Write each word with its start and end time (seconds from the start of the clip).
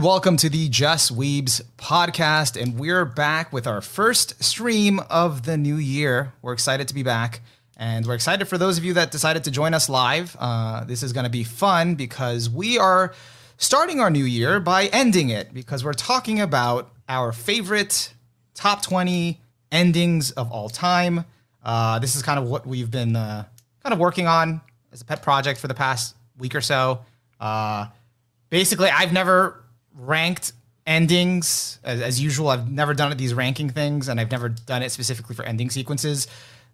and 0.00 0.06
welcome 0.06 0.38
to 0.38 0.48
the 0.48 0.66
Just 0.70 1.14
Weebs 1.14 1.60
podcast. 1.76 2.58
And 2.58 2.78
we're 2.78 3.04
back 3.04 3.52
with 3.52 3.66
our 3.66 3.82
first 3.82 4.42
stream 4.42 4.98
of 5.10 5.44
the 5.44 5.58
new 5.58 5.76
year. 5.76 6.32
We're 6.40 6.54
excited 6.54 6.88
to 6.88 6.94
be 6.94 7.02
back. 7.02 7.42
And 7.76 8.06
we're 8.06 8.14
excited 8.14 8.48
for 8.48 8.56
those 8.56 8.78
of 8.78 8.84
you 8.84 8.94
that 8.94 9.10
decided 9.10 9.44
to 9.44 9.50
join 9.50 9.74
us 9.74 9.90
live. 9.90 10.34
Uh, 10.40 10.84
this 10.84 11.02
is 11.02 11.12
going 11.12 11.24
to 11.24 11.30
be 11.30 11.44
fun 11.44 11.96
because 11.96 12.48
we 12.48 12.78
are 12.78 13.12
starting 13.58 14.00
our 14.00 14.08
new 14.08 14.24
year 14.24 14.58
by 14.58 14.86
ending 14.86 15.28
it 15.28 15.52
because 15.52 15.84
we're 15.84 15.92
talking 15.92 16.40
about 16.40 16.90
our 17.06 17.30
favorite 17.30 18.14
top 18.54 18.82
20 18.82 19.38
endings 19.70 20.30
of 20.30 20.50
all 20.50 20.70
time. 20.70 21.26
Uh, 21.62 21.98
this 21.98 22.16
is 22.16 22.22
kind 22.22 22.38
of 22.38 22.48
what 22.48 22.66
we've 22.66 22.90
been 22.90 23.16
uh, 23.16 23.44
kind 23.82 23.92
of 23.92 23.98
working 23.98 24.26
on 24.26 24.62
as 24.92 25.02
a 25.02 25.04
pet 25.04 25.20
project 25.20 25.60
for 25.60 25.68
the 25.68 25.74
past 25.74 26.16
week 26.38 26.54
or 26.54 26.62
so. 26.62 27.00
Uh, 27.38 27.88
basically, 28.48 28.88
I've 28.88 29.12
never 29.12 29.60
ranked 30.00 30.52
endings 30.86 31.78
as, 31.84 32.00
as 32.00 32.20
usual. 32.20 32.48
I've 32.48 32.70
never 32.70 32.94
done 32.94 33.12
it 33.12 33.18
these 33.18 33.34
ranking 33.34 33.70
things, 33.70 34.08
and 34.08 34.20
I've 34.20 34.30
never 34.30 34.48
done 34.48 34.82
it 34.82 34.90
specifically 34.90 35.34
for 35.34 35.44
ending 35.44 35.70
sequences. 35.70 36.26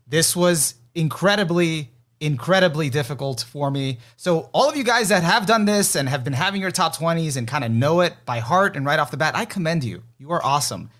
This 0.06 0.36
was 0.36 0.74
incredibly, 0.94 1.90
incredibly 2.20 2.88
difficult 2.88 3.44
for 3.48 3.70
me. 3.70 3.98
So, 4.16 4.48
all 4.52 4.68
of 4.68 4.76
you 4.76 4.84
guys 4.84 5.08
that 5.08 5.22
have 5.22 5.46
done 5.46 5.64
this 5.64 5.96
and 5.96 6.08
have 6.08 6.24
been 6.24 6.32
having 6.32 6.60
your 6.60 6.70
top 6.70 6.96
20s 6.96 7.36
and 7.36 7.46
kind 7.46 7.64
of 7.64 7.70
know 7.70 8.00
it 8.00 8.14
by 8.24 8.38
heart 8.38 8.76
and 8.76 8.86
right 8.86 8.98
off 8.98 9.10
the 9.10 9.16
bat, 9.16 9.36
I 9.36 9.44
commend 9.44 9.84
you. 9.84 10.02
You 10.18 10.30
are 10.32 10.44
awesome. 10.44 10.90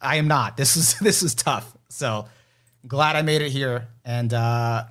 I 0.00 0.16
am 0.16 0.28
not. 0.28 0.56
This 0.56 0.76
is 0.76 0.94
this 1.00 1.22
is 1.22 1.34
tough. 1.34 1.76
So, 1.88 2.28
glad 2.86 3.16
I 3.16 3.22
made 3.22 3.42
it 3.42 3.50
here. 3.50 3.88
And 4.04 4.32
uh, 4.32 4.84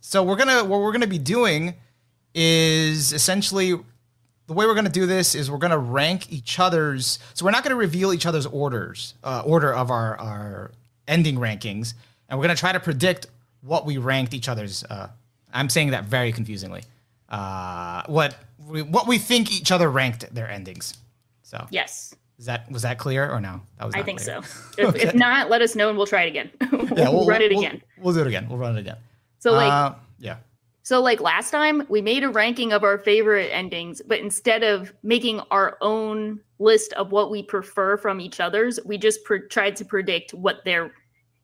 so 0.00 0.22
we're 0.22 0.36
gonna 0.36 0.64
what 0.64 0.80
we're 0.80 0.92
gonna 0.92 1.06
be 1.06 1.18
doing 1.18 1.74
is 2.34 3.12
essentially 3.12 3.78
the 4.46 4.52
way 4.54 4.66
we're 4.66 4.74
going 4.74 4.86
to 4.86 4.90
do 4.92 5.06
this 5.06 5.34
is 5.34 5.50
we're 5.50 5.58
going 5.58 5.70
to 5.70 5.78
rank 5.78 6.30
each 6.32 6.58
other's 6.58 7.18
so 7.34 7.44
we're 7.44 7.50
not 7.52 7.62
going 7.64 7.70
to 7.70 7.76
reveal 7.76 8.12
each 8.12 8.26
other's 8.26 8.46
orders 8.46 9.14
uh, 9.24 9.42
order 9.46 9.72
of 9.74 9.90
our 9.90 10.18
our 10.20 10.70
ending 11.08 11.36
rankings 11.36 11.94
and 12.28 12.38
we're 12.38 12.44
going 12.46 12.54
to 12.56 12.60
try 12.60 12.72
to 12.72 12.80
predict 12.80 13.26
what 13.62 13.86
we 13.86 13.98
ranked 13.98 14.34
each 14.34 14.48
other's 14.48 14.84
uh, 14.84 15.08
i'm 15.52 15.68
saying 15.68 15.90
that 15.90 16.04
very 16.04 16.32
confusingly 16.32 16.82
uh, 17.28 18.02
what 18.06 18.36
we, 18.66 18.82
what 18.82 19.06
we 19.06 19.18
think 19.18 19.52
each 19.52 19.70
other 19.72 19.90
ranked 19.90 20.32
their 20.34 20.48
endings 20.48 20.94
so 21.42 21.66
Yes, 21.70 22.14
is 22.38 22.46
that 22.46 22.70
was 22.70 22.82
that 22.82 22.98
clear 22.98 23.30
or 23.30 23.40
no 23.40 23.60
that 23.78 23.84
was 23.86 23.94
I 23.94 24.02
think 24.02 24.20
clear. 24.22 24.40
so. 24.42 24.88
If, 24.88 24.94
if 24.96 25.14
not, 25.14 25.50
let 25.50 25.60
us 25.62 25.74
know 25.76 25.88
and 25.90 25.96
we'll 25.98 26.06
try 26.06 26.22
it 26.22 26.28
again. 26.28 26.50
we'll 26.72 26.88
yeah 26.98 27.08
we'll 27.10 27.26
run 27.26 27.42
it 27.42 27.50
we'll- 27.50 27.60
again. 27.60 27.82
we'll 27.98 28.14
do 28.14 28.20
it 28.20 28.26
again 28.26 28.48
we'll 28.48 28.58
run 28.58 28.76
it 28.76 28.80
again 28.80 28.96
So 29.38 29.52
like 29.52 29.70
Uh, 29.70 29.94
yeah 30.18 30.36
so 30.82 31.00
like 31.00 31.20
last 31.20 31.50
time 31.50 31.84
we 31.88 32.02
made 32.02 32.24
a 32.24 32.28
ranking 32.28 32.72
of 32.72 32.82
our 32.82 32.98
favorite 32.98 33.50
endings, 33.52 34.02
but 34.06 34.18
instead 34.18 34.62
of 34.62 34.92
making 35.02 35.40
our 35.50 35.78
own 35.80 36.40
list 36.58 36.92
of 36.94 37.12
what 37.12 37.30
we 37.30 37.42
prefer 37.42 37.96
from 37.96 38.20
each 38.20 38.40
other's, 38.40 38.80
we 38.84 38.98
just 38.98 39.20
tried 39.50 39.76
to 39.76 39.84
predict 39.84 40.34
what 40.34 40.64
their 40.64 40.92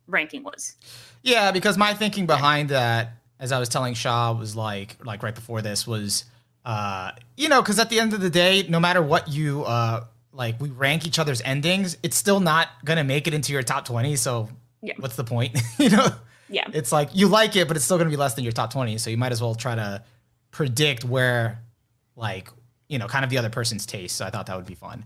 ranking 0.07 0.43
was. 0.43 0.77
Yeah, 1.23 1.51
because 1.53 1.79
my 1.79 1.95
thinking 1.95 2.27
behind 2.27 2.71
that, 2.71 3.13
as 3.39 3.53
I 3.53 3.59
was 3.61 3.69
telling 3.69 3.95
Shaw, 3.95 4.33
was 4.33 4.57
like 4.57 4.97
like 5.05 5.23
right 5.23 5.35
before 5.35 5.63
this 5.63 5.87
was, 5.87 6.25
uh, 6.65 7.13
you 7.37 7.49
know, 7.49 7.63
because 7.63 7.79
at 7.79 7.91
the 7.91 8.01
end 8.01 8.13
of 8.15 8.21
the 8.21 8.31
day, 8.31 8.65
no 8.69 8.81
matter 8.81 9.03
what 9.03 9.29
you 9.29 9.63
uh 9.65 10.05
like, 10.33 10.61
we 10.61 10.69
rank 10.71 11.07
each 11.07 11.19
other's 11.19 11.43
endings, 11.43 11.97
it's 12.03 12.17
still 12.17 12.41
not 12.41 12.69
gonna 12.85 13.05
make 13.05 13.27
it 13.27 13.35
into 13.35 13.53
your 13.53 13.63
top 13.63 13.85
twenty. 13.85 14.17
So 14.17 14.49
Yeah. 14.83 14.95
what's 14.99 15.17
the 15.17 15.25
point? 15.25 15.57
you 15.79 15.91
know, 15.91 16.09
Yeah. 16.49 16.69
it's 16.73 16.93
like 16.93 17.11
you 17.15 17.29
like 17.29 17.57
it, 17.57 17.69
but 17.69 17.77
it's 17.77 17.85
still 17.85 17.99
gonna 17.99 18.11
be 18.11 18.17
less 18.17 18.35
than 18.35 18.45
your 18.45 18.53
top 18.53 18.73
twenty. 18.73 18.99
So 18.99 19.11
you 19.11 19.17
might 19.17 19.33
as 19.33 19.41
well 19.43 19.55
try 19.55 19.75
to 19.75 20.03
predict 20.51 21.05
where, 21.05 21.61
like, 22.17 22.51
you 22.89 22.99
know, 22.99 23.07
kind 23.07 23.25
of 23.25 23.31
the 23.31 23.39
other 23.39 23.51
person's 23.51 23.87
taste. 23.87 24.17
So 24.17 24.25
I 24.25 24.31
thought 24.31 24.47
that 24.47 24.57
would 24.57 24.67
be 24.67 24.75
fun. 24.75 25.05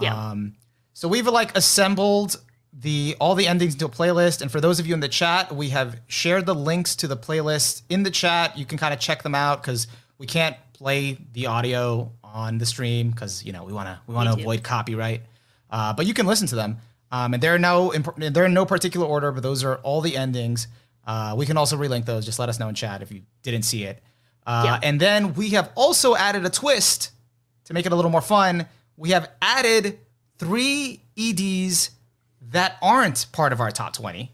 Yeah. 0.00 0.14
Um, 0.14 0.54
so 0.92 1.08
we've 1.08 1.26
like 1.26 1.56
assembled 1.56 2.40
the 2.72 3.16
all 3.20 3.34
the 3.34 3.46
endings 3.46 3.74
into 3.74 3.86
a 3.86 3.88
playlist, 3.88 4.42
and 4.42 4.50
for 4.50 4.60
those 4.60 4.78
of 4.78 4.86
you 4.86 4.94
in 4.94 5.00
the 5.00 5.08
chat, 5.08 5.54
we 5.54 5.70
have 5.70 5.98
shared 6.06 6.46
the 6.46 6.54
links 6.54 6.94
to 6.96 7.08
the 7.08 7.16
playlist 7.16 7.82
in 7.88 8.02
the 8.02 8.10
chat. 8.10 8.56
You 8.56 8.64
can 8.64 8.78
kind 8.78 8.92
of 8.92 9.00
check 9.00 9.22
them 9.22 9.34
out 9.34 9.62
because 9.62 9.86
we 10.18 10.26
can't 10.26 10.56
play 10.72 11.18
the 11.32 11.46
audio 11.46 12.12
on 12.22 12.58
the 12.58 12.66
stream 12.66 13.10
because 13.10 13.44
you 13.44 13.52
know 13.52 13.64
we 13.64 13.72
want 13.72 13.88
to 13.88 13.98
we 14.06 14.14
want 14.14 14.28
to 14.28 14.40
avoid 14.40 14.62
copyright. 14.62 15.22
Uh, 15.70 15.92
but 15.92 16.06
you 16.06 16.14
can 16.14 16.26
listen 16.26 16.46
to 16.46 16.54
them, 16.54 16.76
um, 17.16 17.34
and 17.34 17.42
they're 17.42 17.58
no 17.58 17.92
imp- 17.94 18.16
they're 18.16 18.46
in 18.46 18.54
no 18.54 18.66
particular 18.66 19.06
order, 19.06 19.32
but 19.32 19.42
those 19.42 19.64
are 19.64 19.76
all 19.76 20.00
the 20.00 20.16
endings. 20.16 20.68
Uh, 21.06 21.34
we 21.36 21.46
can 21.46 21.56
also 21.56 21.76
relink 21.76 22.04
those. 22.04 22.24
Just 22.24 22.38
let 22.38 22.48
us 22.48 22.58
know 22.58 22.68
in 22.68 22.74
chat 22.74 23.02
if 23.02 23.12
you 23.12 23.22
didn't 23.42 23.64
see 23.64 23.84
it. 23.84 24.02
Uh, 24.46 24.62
Yeah. 24.66 24.80
And 24.82 25.00
then 25.00 25.34
we 25.34 25.50
have 25.50 25.70
also 25.74 26.16
added 26.16 26.44
a 26.44 26.50
twist 26.50 27.10
to 27.66 27.74
make 27.74 27.86
it 27.86 27.92
a 27.92 27.96
little 27.96 28.10
more 28.10 28.20
fun, 28.20 28.66
we 28.96 29.10
have 29.10 29.28
added 29.42 29.98
three 30.38 31.00
EDs 31.18 31.90
that 32.50 32.76
aren't 32.80 33.26
part 33.32 33.52
of 33.52 33.60
our 33.60 33.70
top 33.70 33.92
20. 33.92 34.32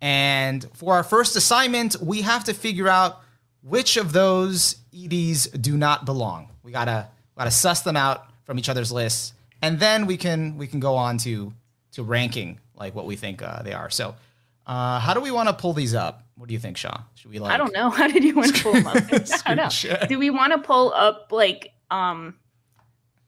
And 0.00 0.66
for 0.74 0.94
our 0.94 1.02
first 1.04 1.36
assignment, 1.36 1.96
we 2.00 2.22
have 2.22 2.44
to 2.44 2.54
figure 2.54 2.88
out 2.88 3.20
which 3.62 3.96
of 3.96 4.12
those 4.12 4.76
EDs 4.92 5.46
do 5.48 5.76
not 5.76 6.04
belong. 6.04 6.50
We 6.62 6.72
gotta 6.72 7.08
gotta 7.36 7.50
suss 7.50 7.82
them 7.82 7.96
out 7.96 8.26
from 8.44 8.58
each 8.58 8.68
other's 8.68 8.90
lists, 8.92 9.32
and 9.60 9.78
then 9.78 10.06
we 10.06 10.16
can 10.16 10.56
we 10.58 10.66
can 10.66 10.80
go 10.80 10.96
on 10.96 11.18
to 11.18 11.52
to 11.92 12.02
ranking 12.02 12.58
like 12.74 12.94
what 12.94 13.06
we 13.06 13.16
think 13.16 13.42
uh, 13.42 13.62
they 13.62 13.72
are. 13.72 13.90
So, 13.90 14.14
uh, 14.66 14.98
how 14.98 15.14
do 15.14 15.20
we 15.20 15.30
want 15.30 15.48
to 15.48 15.54
pull 15.54 15.72
these 15.72 15.94
up? 15.94 16.24
What 16.36 16.48
do 16.48 16.54
you 16.54 16.60
think, 16.60 16.76
Shaw? 16.76 17.02
Should 17.14 17.30
we 17.30 17.38
like? 17.38 17.52
I 17.52 17.56
don't 17.56 17.72
know. 17.72 17.90
How 17.98 18.08
did 18.08 18.24
you 18.24 18.34
want 18.34 18.56
to 18.56 18.62
pull 18.62 18.72
them 18.72 18.86
up? 18.86 18.96
I 19.46 19.54
don't 19.54 19.84
know. 19.84 20.06
Do 20.08 20.18
we 20.18 20.30
want 20.30 20.52
to 20.52 20.58
pull 20.58 20.92
up 20.94 21.28
like 21.30 21.72
um 21.90 22.34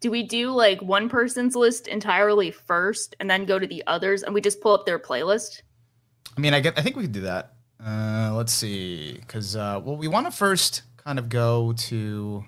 do 0.05 0.11
we 0.11 0.23
do 0.23 0.51
like 0.51 0.83
one 0.83 1.09
person's 1.09 1.57
list 1.57 1.89
entirely 1.89 2.51
first 2.51 3.17
and 3.21 3.31
then 3.31 3.47
go 3.47 3.59
to 3.59 3.67
the 3.67 3.83
others 3.87 4.23
and 4.23 4.35
we 4.35 4.43
just 4.43 4.61
pull 4.61 4.75
up 4.75 4.85
their 4.85 4.99
playlist? 4.99 5.63
I 6.37 6.41
mean, 6.41 6.53
I 6.53 6.61
get. 6.61 6.79
I 6.79 6.83
think 6.83 6.97
we 6.97 7.05
could 7.05 7.13
do 7.13 7.23
that. 7.23 7.55
Uh, 7.83 8.33
let's 8.35 8.53
see, 8.53 9.15
because 9.15 9.57
uh, 9.57 9.81
well, 9.83 9.97
we 9.97 10.09
want 10.09 10.27
to 10.27 10.31
first 10.31 10.83
kind 10.99 11.19
of 11.19 11.31
go 11.31 11.73
to. 11.73 12.45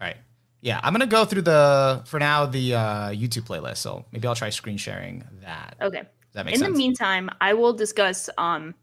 All 0.00 0.06
right. 0.06 0.16
Yeah, 0.60 0.80
I'm 0.82 0.92
gonna 0.92 1.06
go 1.06 1.24
through 1.24 1.42
the 1.42 2.02
for 2.06 2.18
now 2.18 2.46
the 2.46 2.74
uh, 2.74 3.08
YouTube 3.10 3.42
playlist. 3.46 3.78
So 3.78 4.04
maybe 4.12 4.26
I'll 4.26 4.34
try 4.34 4.50
screen 4.50 4.76
sharing 4.76 5.24
that. 5.42 5.76
Okay. 5.80 6.00
Does 6.00 6.34
that 6.34 6.46
make 6.46 6.54
In 6.54 6.60
sense? 6.60 6.72
the 6.72 6.78
meantime, 6.78 7.30
I 7.40 7.54
will 7.54 7.72
discuss 7.72 8.28
um 8.38 8.74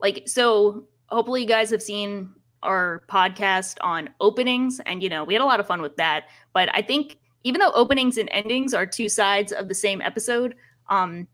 like 0.00 0.24
so 0.26 0.84
hopefully 1.06 1.42
you 1.42 1.46
guys 1.46 1.70
have 1.70 1.82
seen 1.82 2.30
our 2.62 3.02
podcast 3.08 3.76
on 3.80 4.10
openings 4.20 4.80
and 4.86 5.02
you 5.02 5.08
know, 5.08 5.22
we 5.24 5.34
had 5.34 5.40
a 5.42 5.46
lot 5.46 5.60
of 5.60 5.66
fun 5.66 5.80
with 5.82 5.96
that, 5.96 6.24
but 6.52 6.68
I 6.74 6.82
think 6.82 7.18
even 7.44 7.60
though 7.60 7.72
openings 7.72 8.16
and 8.18 8.28
endings 8.32 8.72
are 8.74 8.86
two 8.86 9.08
sides 9.08 9.52
of 9.52 9.68
the 9.68 9.74
same 9.74 10.00
episode, 10.00 10.54
um 10.88 11.28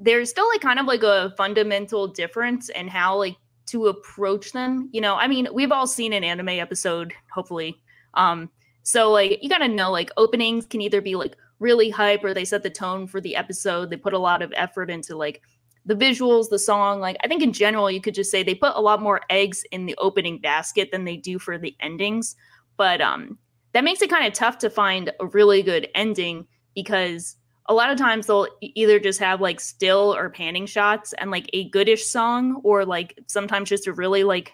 there's 0.00 0.28
still 0.28 0.48
like 0.48 0.60
kind 0.60 0.80
of 0.80 0.86
like 0.86 1.04
a 1.04 1.32
fundamental 1.36 2.08
difference 2.08 2.68
in 2.68 2.88
how 2.88 3.16
like 3.16 3.36
to 3.66 3.86
approach 3.86 4.52
them. 4.52 4.90
You 4.92 5.00
know, 5.00 5.14
I 5.14 5.28
mean, 5.28 5.46
we've 5.52 5.70
all 5.72 5.86
seen 5.86 6.12
an 6.12 6.24
anime 6.24 6.48
episode, 6.48 7.12
hopefully. 7.32 7.80
Um 8.14 8.50
so 8.84 9.10
like 9.10 9.42
you 9.42 9.48
gotta 9.48 9.66
know 9.66 9.90
like 9.90 10.10
openings 10.16 10.66
can 10.66 10.80
either 10.80 11.00
be 11.00 11.16
like 11.16 11.36
really 11.58 11.90
hype 11.90 12.22
or 12.22 12.34
they 12.34 12.44
set 12.44 12.62
the 12.62 12.70
tone 12.70 13.06
for 13.06 13.20
the 13.20 13.34
episode. 13.34 13.90
They 13.90 13.96
put 13.96 14.12
a 14.12 14.18
lot 14.18 14.42
of 14.42 14.52
effort 14.54 14.90
into 14.90 15.16
like 15.16 15.40
the 15.86 15.94
visuals, 15.94 16.50
the 16.50 16.58
song. 16.58 17.00
Like 17.00 17.16
I 17.24 17.28
think 17.28 17.42
in 17.42 17.52
general, 17.52 17.90
you 17.90 18.00
could 18.00 18.14
just 18.14 18.30
say 18.30 18.42
they 18.42 18.54
put 18.54 18.76
a 18.76 18.80
lot 18.80 19.02
more 19.02 19.22
eggs 19.30 19.64
in 19.72 19.86
the 19.86 19.96
opening 19.98 20.38
basket 20.38 20.90
than 20.92 21.04
they 21.04 21.16
do 21.16 21.38
for 21.38 21.58
the 21.58 21.74
endings. 21.80 22.36
But 22.76 23.00
um 23.00 23.38
that 23.72 23.84
makes 23.84 24.02
it 24.02 24.10
kind 24.10 24.26
of 24.26 24.32
tough 24.34 24.58
to 24.58 24.70
find 24.70 25.10
a 25.18 25.26
really 25.26 25.62
good 25.62 25.88
ending 25.94 26.46
because 26.74 27.36
a 27.66 27.74
lot 27.74 27.90
of 27.90 27.96
times 27.96 28.26
they'll 28.26 28.46
either 28.60 29.00
just 29.00 29.18
have 29.18 29.40
like 29.40 29.58
still 29.58 30.14
or 30.14 30.28
panning 30.28 30.66
shots 30.66 31.14
and 31.14 31.30
like 31.30 31.48
a 31.52 31.68
goodish 31.70 32.06
song 32.06 32.60
or 32.62 32.84
like 32.84 33.18
sometimes 33.26 33.70
just 33.70 33.86
a 33.86 33.92
really 33.92 34.22
like 34.22 34.52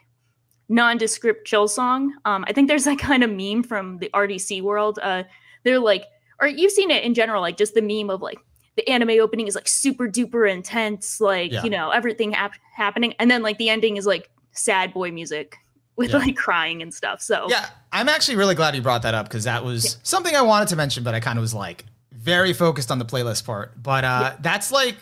nondescript 0.70 1.46
chill 1.46 1.68
song. 1.68 2.14
Um, 2.24 2.44
I 2.48 2.52
think 2.54 2.68
there's 2.68 2.84
that 2.84 2.98
kind 3.10 3.22
of 3.22 3.30
meme 3.30 3.62
from 3.62 3.98
the 3.98 4.08
RDC 4.14 4.62
world. 4.62 4.98
Uh, 5.02 5.24
they're 5.64 5.78
like, 5.78 6.04
or 6.40 6.46
you've 6.48 6.72
seen 6.72 6.90
it 6.90 7.04
in 7.04 7.12
general, 7.12 7.42
like 7.42 7.58
just 7.58 7.74
the 7.74 7.82
meme 7.82 8.08
of 8.08 8.22
like 8.22 8.38
the 8.76 8.88
anime 8.88 9.10
opening 9.20 9.46
is 9.46 9.54
like 9.54 9.68
super 9.68 10.08
duper 10.08 10.50
intense, 10.50 11.20
like 11.20 11.52
Yeah. 11.52 11.62
you 11.64 11.68
know 11.70 11.90
everything 11.90 12.32
hap- 12.32 12.54
happening, 12.74 13.14
and 13.18 13.30
then 13.30 13.42
like 13.42 13.58
the 13.58 13.68
ending 13.68 13.98
is 13.98 14.06
like 14.06 14.30
sad 14.52 14.94
boy 14.94 15.10
music 15.10 15.56
with 15.96 16.10
Yeah. 16.12 16.18
like 16.18 16.36
crying 16.36 16.80
and 16.80 16.94
stuff. 16.94 17.20
So 17.20 17.46
Yeah, 17.50 17.66
I'm 17.92 18.08
actually 18.08 18.36
really 18.36 18.54
glad 18.54 18.74
you 18.74 18.80
brought 18.80 19.02
that 19.02 19.12
up 19.12 19.26
because 19.28 19.44
that 19.44 19.64
was 19.64 19.98
something 20.02 20.34
I 20.34 20.40
wanted 20.42 20.68
to 20.68 20.76
mention, 20.76 21.04
but 21.04 21.14
I 21.14 21.20
kind 21.20 21.36
of 21.38 21.42
was 21.42 21.52
like 21.52 21.84
very 22.12 22.52
focused 22.54 22.90
on 22.90 22.98
the 22.98 23.04
playlist 23.04 23.44
part. 23.44 23.82
But 23.82 24.04
uh, 24.04 24.36
that's 24.40 24.70
like 24.72 24.96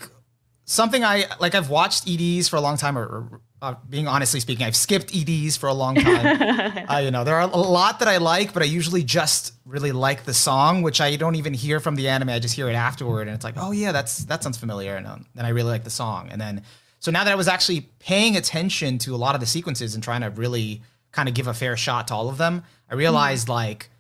something 0.65 1.05
I 1.05 1.27
like. 1.41 1.55
I've 1.55 1.71
watched 1.71 2.09
EDs 2.09 2.49
for 2.49 2.57
a 2.57 2.61
long 2.61 2.77
time, 2.77 2.97
or, 2.99 3.05
or 3.05 3.41
uh, 3.61 3.75
being 3.89 4.07
honestly 4.07 4.41
speaking, 4.41 4.67
I've 4.67 4.77
skipped 4.77 5.15
EDs 5.15 5.57
for 5.57 5.69
a 5.69 5.75
long 5.75 5.97
time. 5.97 6.87
uh, 6.89 6.99
you 6.99 7.11
know, 7.11 7.25
there 7.25 7.37
are 7.37 7.51
a 7.51 7.57
lot 7.57 7.99
that 7.99 8.09
I 8.09 8.19
like, 8.19 8.53
but 8.53 8.63
I 8.63 8.67
usually 8.67 9.03
just 9.03 9.53
really 9.65 9.93
like 9.93 10.25
the 10.25 10.35
song, 10.35 10.83
which 10.83 11.01
I 11.01 11.17
don't 11.17 11.35
even 11.35 11.55
hear 11.55 11.81
from 11.81 11.97
the 11.97 12.09
anime. 12.09 12.31
I 12.31 12.39
just 12.39 12.55
hear 12.55 12.69
it 12.69 12.75
afterward, 12.75 13.23
and 13.23 13.35
it's 13.35 13.45
like, 13.45 13.55
oh 13.57 13.73
yeah, 13.73 13.93
that's 13.93 14.25
that 14.27 14.43
sounds 14.43 14.59
familiar, 14.59 14.97
and 14.97 15.07
um, 15.07 15.27
then 15.35 15.45
I 15.45 15.51
really 15.51 15.71
like 15.71 15.85
the 15.85 15.91
song, 15.91 16.29
and 16.31 16.41
then 16.41 16.63
so 17.01 17.11
now 17.11 17.25
that 17.25 17.33
I 17.33 17.37
was 17.37 17.49
actually 17.49 17.83
paying 17.99 18.37
attention 18.37 18.99
to 18.99 19.15
a 19.15 19.19
lot 19.19 19.35
of 19.35 19.41
the 19.41 19.47
sequences 19.47 19.95
and 19.95 20.03
trying 20.03 20.23
to 20.23 20.31
really 20.31 20.83
kind 21.13 21.29
of 21.29 21.35
give 21.35 21.47
a 21.47 21.55
fair 21.55 21.77
shot 21.77 22.09
to 22.09 22.15
all 22.15 22.29
of 22.29 22.39
them, 22.39 22.65
I 22.91 22.95
realized 22.95 23.49
like 23.49 23.91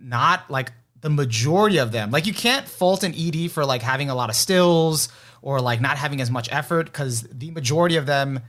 not 0.00 0.50
like 0.50 0.72
the 1.00 1.10
majority 1.10 1.78
of 1.78 1.92
them, 1.92 2.10
like 2.10 2.26
you 2.26 2.34
can't 2.34 2.66
fault 2.66 3.04
an 3.04 3.14
ED 3.14 3.50
for 3.50 3.64
like 3.64 3.82
having 3.82 4.10
a 4.10 4.14
lot 4.14 4.30
of 4.30 4.36
stills 4.36 5.08
or 5.42 5.60
like 5.60 5.80
not 5.80 5.96
having 5.96 6.20
as 6.20 6.30
much 6.30 6.48
effort 6.50 6.86
because 6.86 7.22
the 7.22 7.50
majority 7.50 7.96
of 7.96 8.06
them 8.06 8.40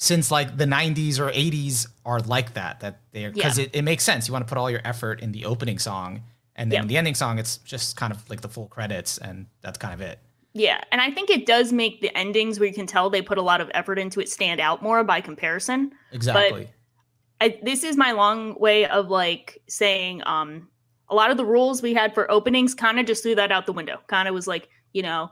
since 0.00 0.30
like 0.30 0.56
the 0.56 0.64
90s 0.64 1.18
or 1.18 1.28
80s 1.32 1.88
are 2.04 2.20
like 2.20 2.54
that 2.54 2.78
that 2.80 3.00
they're 3.10 3.32
because 3.32 3.58
Yeah. 3.58 3.64
it, 3.64 3.70
it 3.74 3.82
makes 3.82 4.04
sense 4.04 4.28
you 4.28 4.32
want 4.32 4.46
to 4.46 4.48
put 4.48 4.56
all 4.56 4.70
your 4.70 4.80
effort 4.84 5.20
in 5.20 5.32
the 5.32 5.44
opening 5.44 5.76
song 5.80 6.22
and 6.54 6.70
then 6.70 6.82
Yeah. 6.84 6.86
the 6.86 6.96
ending 6.96 7.16
song 7.16 7.38
it's 7.40 7.56
just 7.58 7.96
kind 7.96 8.12
of 8.12 8.30
like 8.30 8.40
the 8.40 8.48
full 8.48 8.68
credits 8.68 9.18
and 9.18 9.46
that's 9.60 9.76
kind 9.76 9.92
of 9.92 10.00
it 10.00 10.20
Yeah, 10.54 10.80
and 10.92 11.00
I 11.00 11.10
think 11.10 11.30
it 11.30 11.46
does 11.46 11.72
make 11.72 12.00
the 12.00 12.16
endings 12.16 12.60
where 12.60 12.68
you 12.68 12.74
can 12.74 12.86
tell 12.86 13.10
they 13.10 13.22
put 13.22 13.38
a 13.38 13.42
lot 13.42 13.60
of 13.60 13.70
effort 13.74 13.98
into 13.98 14.20
it 14.20 14.28
stand 14.28 14.60
out 14.60 14.82
more 14.82 15.02
by 15.02 15.20
comparison. 15.20 15.90
exactly 16.12 16.68
I, 17.40 17.58
this 17.62 17.82
is 17.84 17.96
my 17.96 18.12
long 18.12 18.54
way 18.60 18.86
of 18.86 19.10
like 19.10 19.58
saying 19.68 20.22
um 20.26 20.68
a 21.10 21.14
lot 21.14 21.30
of 21.32 21.36
the 21.38 21.44
rules 21.44 21.82
we 21.82 21.92
had 21.94 22.14
for 22.14 22.30
openings 22.30 22.72
kind 22.72 23.00
of 23.00 23.06
just 23.06 23.22
threw 23.24 23.34
that 23.34 23.50
out 23.50 23.64
the 23.66 23.72
window. 23.72 23.98
Kind 24.08 24.28
of 24.28 24.34
was 24.34 24.46
like, 24.46 24.68
you 24.92 25.02
know, 25.02 25.30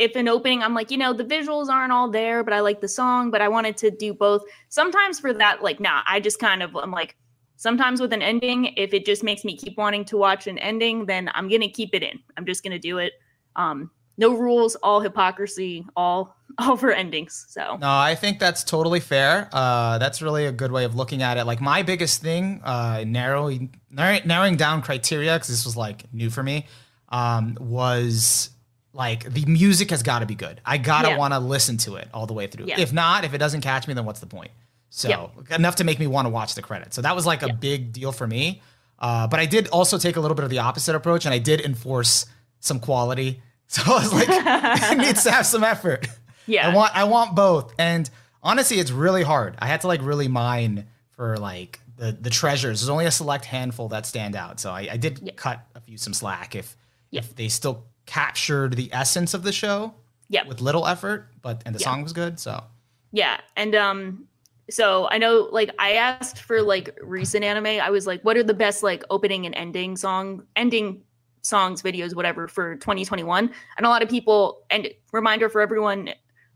if 0.00 0.16
an 0.16 0.28
opening 0.28 0.62
I'm 0.62 0.74
like, 0.74 0.90
you 0.90 0.96
know, 0.96 1.12
the 1.12 1.24
visuals 1.24 1.68
aren't 1.68 1.92
all 1.92 2.10
there, 2.10 2.42
but 2.42 2.54
I 2.54 2.60
like 2.60 2.80
the 2.80 2.88
song, 2.88 3.30
but 3.30 3.42
I 3.42 3.48
wanted 3.48 3.76
to 3.78 3.90
do 3.90 4.14
both. 4.14 4.42
Sometimes 4.70 5.20
for 5.20 5.32
that 5.34 5.62
like, 5.62 5.78
nah, 5.78 6.02
I 6.08 6.20
just 6.20 6.38
kind 6.38 6.62
of 6.62 6.74
I'm 6.74 6.90
like 6.90 7.16
sometimes 7.56 8.00
with 8.00 8.12
an 8.14 8.22
ending, 8.22 8.72
if 8.76 8.94
it 8.94 9.04
just 9.04 9.22
makes 9.22 9.44
me 9.44 9.56
keep 9.56 9.76
wanting 9.76 10.06
to 10.06 10.16
watch 10.16 10.46
an 10.46 10.58
ending, 10.58 11.04
then 11.04 11.30
I'm 11.34 11.48
to 11.60 11.68
keep 11.68 11.94
it 11.94 12.02
in. 12.02 12.18
I'm 12.36 12.46
just 12.46 12.62
to 12.72 12.78
do 12.78 12.98
it. 12.98 13.12
Um 13.56 13.90
no 14.16 14.36
rules, 14.36 14.74
all 14.76 15.00
hypocrisy, 15.00 15.86
all 15.96 16.34
all 16.58 16.76
for 16.76 16.92
endings. 16.92 17.46
So, 17.48 17.76
No, 17.78 17.90
I 17.90 18.14
think 18.14 18.38
that's 18.38 18.64
totally 18.64 19.00
fair. 19.00 19.48
Uh, 19.52 19.98
that's 19.98 20.22
really 20.22 20.46
a 20.46 20.52
good 20.52 20.72
way 20.72 20.84
of 20.84 20.94
looking 20.94 21.22
at 21.22 21.36
it. 21.36 21.44
Like 21.44 21.60
my 21.60 21.82
biggest 21.82 22.22
thing, 22.22 22.60
uh, 22.64 23.04
narrowing 23.06 23.74
narrow, 23.90 24.18
narrowing 24.24 24.56
down 24.56 24.80
criteria 24.80 25.34
because 25.34 25.48
this 25.48 25.64
was 25.66 25.76
like 25.76 26.12
new 26.12 26.30
for 26.30 26.42
me, 26.42 26.66
um, 27.10 27.56
was 27.60 28.50
like 28.92 29.32
the 29.32 29.44
music 29.46 29.90
has 29.90 30.02
got 30.02 30.18
to 30.20 30.26
be 30.26 30.34
good. 30.34 30.60
I 30.64 30.78
gotta 30.78 31.10
Yeah. 31.10 31.16
want 31.18 31.32
to 31.34 31.38
listen 31.38 31.76
to 31.78 31.94
it 31.96 32.08
all 32.12 32.26
the 32.26 32.32
way 32.32 32.46
through. 32.48 32.66
Yeah. 32.66 32.80
If 32.80 32.92
not, 32.92 33.24
if 33.24 33.34
it 33.34 33.38
doesn't 33.38 33.60
catch 33.60 33.86
me, 33.86 33.94
then 33.94 34.04
what's 34.04 34.20
the 34.20 34.26
point? 34.26 34.50
So 34.90 35.30
enough 35.50 35.76
to 35.76 35.84
make 35.84 36.00
me 36.00 36.06
want 36.08 36.26
to 36.26 36.30
watch 36.30 36.54
the 36.56 36.62
credits. 36.62 36.96
So 36.96 37.02
that 37.02 37.14
was 37.14 37.24
like 37.24 37.42
a 37.42 37.52
big 37.52 37.92
deal 37.92 38.10
for 38.10 38.26
me. 38.26 38.60
Uh, 38.98 39.26
but 39.28 39.38
I 39.40 39.46
did 39.46 39.68
also 39.68 39.96
take 39.98 40.16
a 40.16 40.20
little 40.20 40.34
bit 40.34 40.42
of 40.44 40.50
the 40.50 40.58
opposite 40.58 40.94
approach, 40.96 41.24
and 41.24 41.32
I 41.32 41.38
did 41.38 41.60
enforce 41.60 42.26
some 42.60 42.80
quality. 42.80 43.42
So 43.72 43.82
I 43.86 44.00
was 44.00 44.12
like, 44.12 44.26
it 44.92 44.98
needs 44.98 45.22
to 45.22 45.30
have 45.30 45.46
some 45.46 45.62
effort. 45.62 46.08
yeah. 46.46 46.68
I 46.68 46.74
want 46.74 46.96
I 46.96 47.04
want 47.04 47.36
both. 47.36 47.72
And 47.78 48.10
honestly, 48.42 48.80
it's 48.80 48.90
really 48.90 49.22
hard. 49.22 49.54
I 49.60 49.68
had 49.68 49.82
to 49.82 49.86
like 49.86 50.02
really 50.02 50.26
mine 50.26 50.88
for 51.12 51.36
like 51.36 51.78
the 51.96 52.10
the 52.20 52.30
treasures. 52.30 52.80
There's 52.80 52.88
only 52.88 53.06
a 53.06 53.12
select 53.12 53.44
handful 53.44 53.86
that 53.90 54.06
stand 54.06 54.34
out. 54.34 54.58
So 54.58 54.72
I, 54.72 54.88
I 54.90 54.96
did 54.96 55.34
cut 55.36 55.60
a 55.76 55.80
few 55.80 55.96
some 55.98 56.14
slack 56.14 56.56
if 56.56 56.76
if 57.12 57.36
they 57.36 57.46
still 57.46 57.84
captured 58.10 58.74
the 58.74 58.90
essence 58.92 59.34
of 59.34 59.44
the 59.44 59.52
show 59.52 59.94
yeah. 60.28 60.44
with 60.48 60.60
little 60.60 60.84
effort, 60.86 61.28
but 61.42 61.62
and 61.64 61.74
the 61.74 61.78
Yeah. 61.78 61.84
song 61.84 62.02
was 62.02 62.12
good. 62.12 62.40
So 62.40 62.64
Yeah, 63.12 63.38
and 63.56 63.74
um 63.76 64.24
so 64.68 65.08
I 65.10 65.18
know 65.18 65.48
like 65.52 65.70
I 65.78 65.92
asked 65.92 66.40
for 66.40 66.60
like 66.60 66.96
recent 67.02 67.44
anime. 67.44 67.66
I 67.80 67.90
was 67.90 68.06
like 68.06 68.20
what 68.22 68.36
are 68.36 68.42
the 68.42 68.54
best 68.54 68.82
like 68.82 69.04
opening 69.10 69.46
and 69.46 69.54
ending 69.54 69.96
song 69.96 70.44
ending 70.56 71.02
songs, 71.42 71.82
videos, 71.82 72.14
whatever 72.14 72.48
for 72.48 72.74
2021. 72.76 73.50
And 73.76 73.86
a 73.86 73.88
lot 73.88 74.02
of 74.02 74.08
people 74.08 74.62
and 74.70 74.88
reminder 75.12 75.48
for 75.48 75.60
everyone 75.60 76.10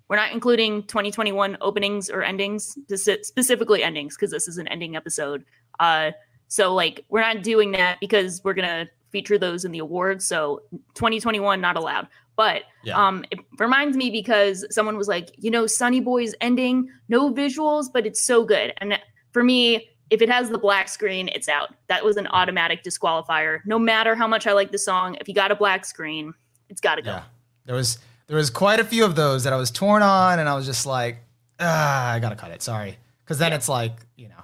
we're 0.09 0.17
not 0.17 0.33
including 0.33 0.83
2021 0.83 1.57
openings 1.63 2.11
or 2.11 2.23
endings, 2.23 2.77
speci- 2.91 3.25
specifically 3.25 3.83
endings 3.83 4.17
because 4.17 4.31
this 4.33 4.49
is 4.49 4.59
an 4.59 4.67
ending 4.69 4.97
episode. 4.97 5.45
Uh 5.79 6.11
so 6.49 6.75
like 6.75 7.05
we're 7.09 7.21
not 7.23 7.43
doing 7.43 7.73
that 7.73 7.99
because 8.01 8.43
we're 8.45 8.55
going 8.55 8.69
to 8.69 8.89
feature 9.15 9.39
those 9.39 9.65
in 9.65 9.71
the 9.73 9.79
awards. 9.79 10.27
So 10.27 10.63
2021 10.95 11.61
not 11.61 11.77
allowed. 11.77 12.09
But 12.37 12.63
Yeah. 12.83 12.99
um, 13.03 13.25
it 13.31 13.39
reminds 13.59 13.97
me 13.97 14.11
because 14.11 14.67
someone 14.71 14.97
was 14.97 15.07
like, 15.09 15.31
you 15.39 15.51
know, 15.53 15.67
Sunny 15.69 16.01
Boy's 16.01 16.35
ending, 16.41 16.91
no 17.09 17.33
visuals, 17.33 17.87
but 17.93 18.05
it's 18.07 18.21
so 18.25 18.45
good. 18.45 18.73
And 18.79 18.99
for 19.33 19.43
me, 19.45 19.89
if 20.11 20.21
it 20.21 20.29
has 20.29 20.51
the 20.51 20.59
black 20.59 20.89
screen, 20.89 21.29
it's 21.29 21.49
out. 21.49 21.69
That 21.89 22.05
was 22.05 22.17
an 22.17 22.27
automatic 22.27 22.83
disqualifier. 22.83 23.61
No 23.65 23.79
matter 23.79 24.17
how 24.17 24.27
much 24.27 24.47
I 24.49 24.53
like 24.53 24.73
the 24.73 24.79
song, 24.79 25.17
if 25.21 25.29
you 25.29 25.35
got 25.35 25.51
a 25.53 25.55
black 25.57 25.85
screen, 25.85 26.35
it's 26.69 26.81
got 26.81 26.97
to 26.97 27.03
go. 27.03 27.11
yeah. 27.13 27.23
There 27.67 27.77
was 27.77 27.99
there 28.27 28.37
was 28.37 28.51
quite 28.51 28.81
a 28.81 28.85
few 28.85 29.05
of 29.05 29.15
those 29.17 29.45
that 29.45 29.53
I 29.53 29.57
was 29.57 29.71
torn 29.71 30.03
on 30.03 30.39
and 30.41 30.49
I 30.49 30.55
was 30.57 30.67
just 30.67 30.87
like, 30.87 31.19
ah, 31.61 32.13
I 32.13 32.19
gotta 32.19 32.37
cut 32.37 32.51
it. 32.51 32.63
Sorry. 32.63 32.99
Cause 33.27 33.39
then 33.39 33.53
Yeah. 33.53 33.57
it's 33.59 33.69
like, 33.69 33.93
you 34.17 34.29
know. 34.29 34.43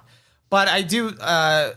But 0.49 0.67
I 0.69 0.81
do 0.81 1.09
uh 1.19 1.71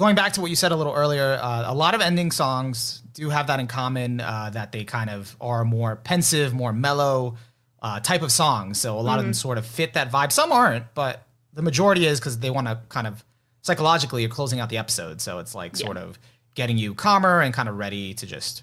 going 0.00 0.14
back 0.16 0.32
to 0.32 0.40
what 0.40 0.48
you 0.48 0.56
said 0.56 0.72
a 0.72 0.76
little 0.76 0.94
earlier, 0.94 1.38
uh, 1.42 1.64
a 1.66 1.74
lot 1.74 1.94
of 1.94 2.00
ending 2.00 2.30
songs 2.30 3.02
do 3.12 3.28
have 3.28 3.48
that 3.48 3.60
in 3.60 3.66
common 3.66 4.20
uh, 4.20 4.48
that 4.54 4.72
they 4.72 4.82
kind 4.82 5.10
of 5.10 5.36
are 5.42 5.62
more 5.62 5.96
pensive, 5.96 6.54
more 6.54 6.72
mellow 6.72 7.36
uh, 7.82 8.00
type 8.00 8.22
of 8.22 8.32
songs. 8.32 8.80
So 8.80 8.98
a 8.98 9.00
lot 9.00 9.18
of 9.18 9.24
Mm-hmm. 9.24 9.28
them 9.28 9.34
sort 9.34 9.58
of 9.58 9.66
fit 9.66 9.92
that 9.94 10.10
vibe. 10.10 10.32
Some 10.32 10.52
aren't, 10.52 10.94
but 10.94 11.26
the 11.52 11.60
majority 11.60 12.06
is 12.06 12.18
because 12.18 12.38
they 12.38 12.48
want 12.50 12.66
to 12.66 12.80
kind 12.88 13.06
of 13.06 13.22
psychologically 13.60 14.22
you're 14.22 14.30
closing 14.30 14.58
out 14.58 14.70
the 14.70 14.78
episode. 14.78 15.20
So 15.20 15.38
it's 15.38 15.54
like 15.54 15.78
Yeah. 15.78 15.84
sort 15.84 15.98
of 15.98 16.18
getting 16.54 16.78
you 16.78 16.94
calmer 16.94 17.42
and 17.42 17.52
kind 17.52 17.68
of 17.68 17.76
ready 17.76 18.14
to 18.14 18.26
just 18.26 18.62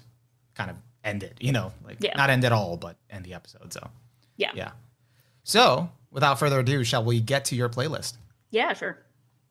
kind 0.56 0.70
of 0.70 0.76
end 1.04 1.22
it, 1.22 1.36
you 1.40 1.52
know, 1.52 1.72
like 1.84 1.98
Yeah. 2.00 2.14
not 2.16 2.30
end 2.30 2.42
it 2.44 2.50
all, 2.50 2.76
but 2.76 2.96
end 3.10 3.24
the 3.24 3.34
episode. 3.34 3.72
So 3.72 3.88
Yeah. 4.36 4.50
yeah. 4.56 4.70
So 5.44 5.88
without 6.10 6.38
further 6.40 6.58
ado, 6.58 6.82
shall 6.82 7.04
we 7.04 7.20
get 7.20 7.44
to 7.46 7.54
your 7.54 7.68
playlist? 7.68 8.14
Yeah, 8.50 8.72
sure. 8.72 8.98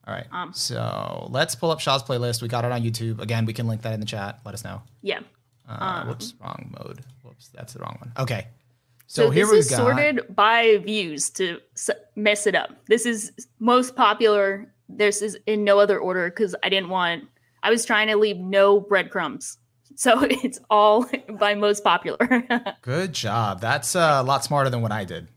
All 0.08 0.14
right. 0.14 0.26
Um, 0.32 0.52
so 0.54 1.28
let's 1.30 1.54
pull 1.54 1.70
up 1.70 1.80
Shaw's 1.80 2.02
playlist. 2.02 2.40
We 2.40 2.48
got 2.48 2.64
it 2.64 2.72
on 2.72 2.82
YouTube. 2.82 3.20
Again, 3.20 3.44
we 3.44 3.52
can 3.52 3.66
link 3.66 3.82
that 3.82 3.92
in 3.92 4.00
the 4.00 4.06
chat. 4.06 4.40
Let 4.46 4.54
us 4.54 4.64
know. 4.64 4.80
Yeah. 5.02 5.20
Uh, 5.68 5.72
Um, 6.02 6.08
whoops, 6.08 6.32
wrong 6.40 6.74
mode. 6.78 7.04
Whoops, 7.22 7.48
that's 7.48 7.74
the 7.74 7.80
wrong 7.80 7.96
one. 8.00 8.12
Okay. 8.18 8.46
So, 9.06 9.24
So, 9.26 9.30
here 9.30 9.44
this 9.44 9.52
we 9.52 9.58
is 9.58 9.70
got. 9.70 9.76
sorted 9.76 10.34
by 10.34 10.78
views 10.78 11.28
to 11.30 11.60
mess 12.16 12.46
it 12.46 12.54
up. 12.54 12.70
This 12.86 13.04
is 13.04 13.32
most 13.58 13.96
popular. 13.96 14.72
This 14.88 15.20
is 15.20 15.36
in 15.46 15.62
no 15.64 15.78
other 15.78 15.98
order 15.98 16.30
because 16.30 16.54
I 16.64 16.70
didn't 16.70 16.88
want. 16.88 17.24
I 17.62 17.68
was 17.70 17.84
trying 17.84 18.06
to 18.08 18.16
leave 18.16 18.38
no 18.38 18.80
breadcrumbs, 18.80 19.58
so 19.94 20.22
it's 20.22 20.58
all 20.70 21.06
by 21.38 21.54
most 21.54 21.84
popular. 21.84 22.18
Good 22.82 23.12
job. 23.12 23.60
That's 23.60 23.94
uh, 23.94 24.18
a 24.20 24.22
lot 24.22 24.42
smarter 24.44 24.70
than 24.70 24.80
what 24.80 24.92
I 24.92 25.04
did. 25.04 25.28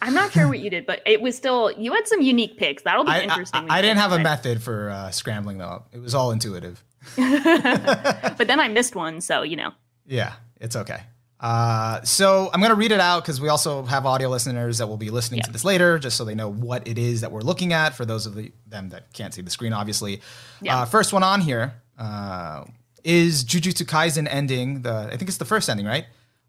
I'm 0.00 0.14
not 0.14 0.32
sure 0.32 0.48
what 0.48 0.60
you 0.60 0.70
did, 0.70 0.86
but 0.86 1.02
it 1.04 1.20
was 1.20 1.36
still 1.36 1.70
you 1.72 1.92
had 1.92 2.08
some 2.08 2.22
unique 2.22 2.56
picks. 2.56 2.82
That'll 2.82 3.04
be 3.04 3.10
I, 3.10 3.18
I, 3.18 3.22
interesting. 3.22 3.70
I 3.70 3.76
you 3.76 3.82
didn't 3.82 3.98
have 3.98 4.12
a 4.12 4.18
method 4.18 4.62
for 4.62 4.90
uh, 4.90 5.10
scrambling 5.10 5.58
though. 5.58 5.84
It 5.92 6.00
was 6.00 6.14
all 6.14 6.32
intuitive. 6.32 6.82
but 7.16 8.46
then 8.46 8.58
I 8.58 8.68
missed 8.68 8.96
one, 8.96 9.20
so 9.20 9.42
you 9.42 9.56
know. 9.56 9.72
Yeah, 10.06 10.32
it's 10.60 10.76
okay. 10.76 11.00
Uh, 11.38 12.00
so 12.02 12.50
I'm 12.52 12.62
gonna 12.62 12.74
read 12.74 12.92
it 12.92 13.00
out 13.00 13.22
because 13.22 13.40
we 13.40 13.48
also 13.48 13.82
have 13.84 14.06
audio 14.06 14.28
listeners 14.30 14.78
that 14.78 14.86
will 14.86 14.96
be 14.96 15.10
listening 15.10 15.42
to 15.42 15.52
this 15.52 15.64
later, 15.64 15.98
just 15.98 16.16
so 16.16 16.24
they 16.24 16.34
know 16.34 16.50
what 16.50 16.88
it 16.88 16.96
is 16.96 17.20
that 17.20 17.30
we're 17.30 17.42
looking 17.42 17.72
at. 17.72 17.94
For 17.94 18.06
those 18.06 18.24
of 18.24 18.34
the, 18.34 18.52
them 18.66 18.88
that 18.88 19.12
can't 19.12 19.34
see 19.34 19.42
the 19.42 19.50
screen, 19.50 19.72
obviously. 19.74 20.22
Yeah. 20.62 20.80
Uh, 20.80 20.84
first 20.86 21.12
one 21.12 21.22
on 21.22 21.42
here 21.42 21.74
uh, 21.98 22.64
is 23.04 23.44
Jujutsu 23.44 23.84
Kaisen 23.84 24.26
ending. 24.30 24.82
The 24.82 25.10
I 25.12 25.16
think 25.16 25.28
it's 25.28 25.36
the 25.36 25.44
first 25.44 25.68
ending, 25.68 25.84
right? 25.86 26.06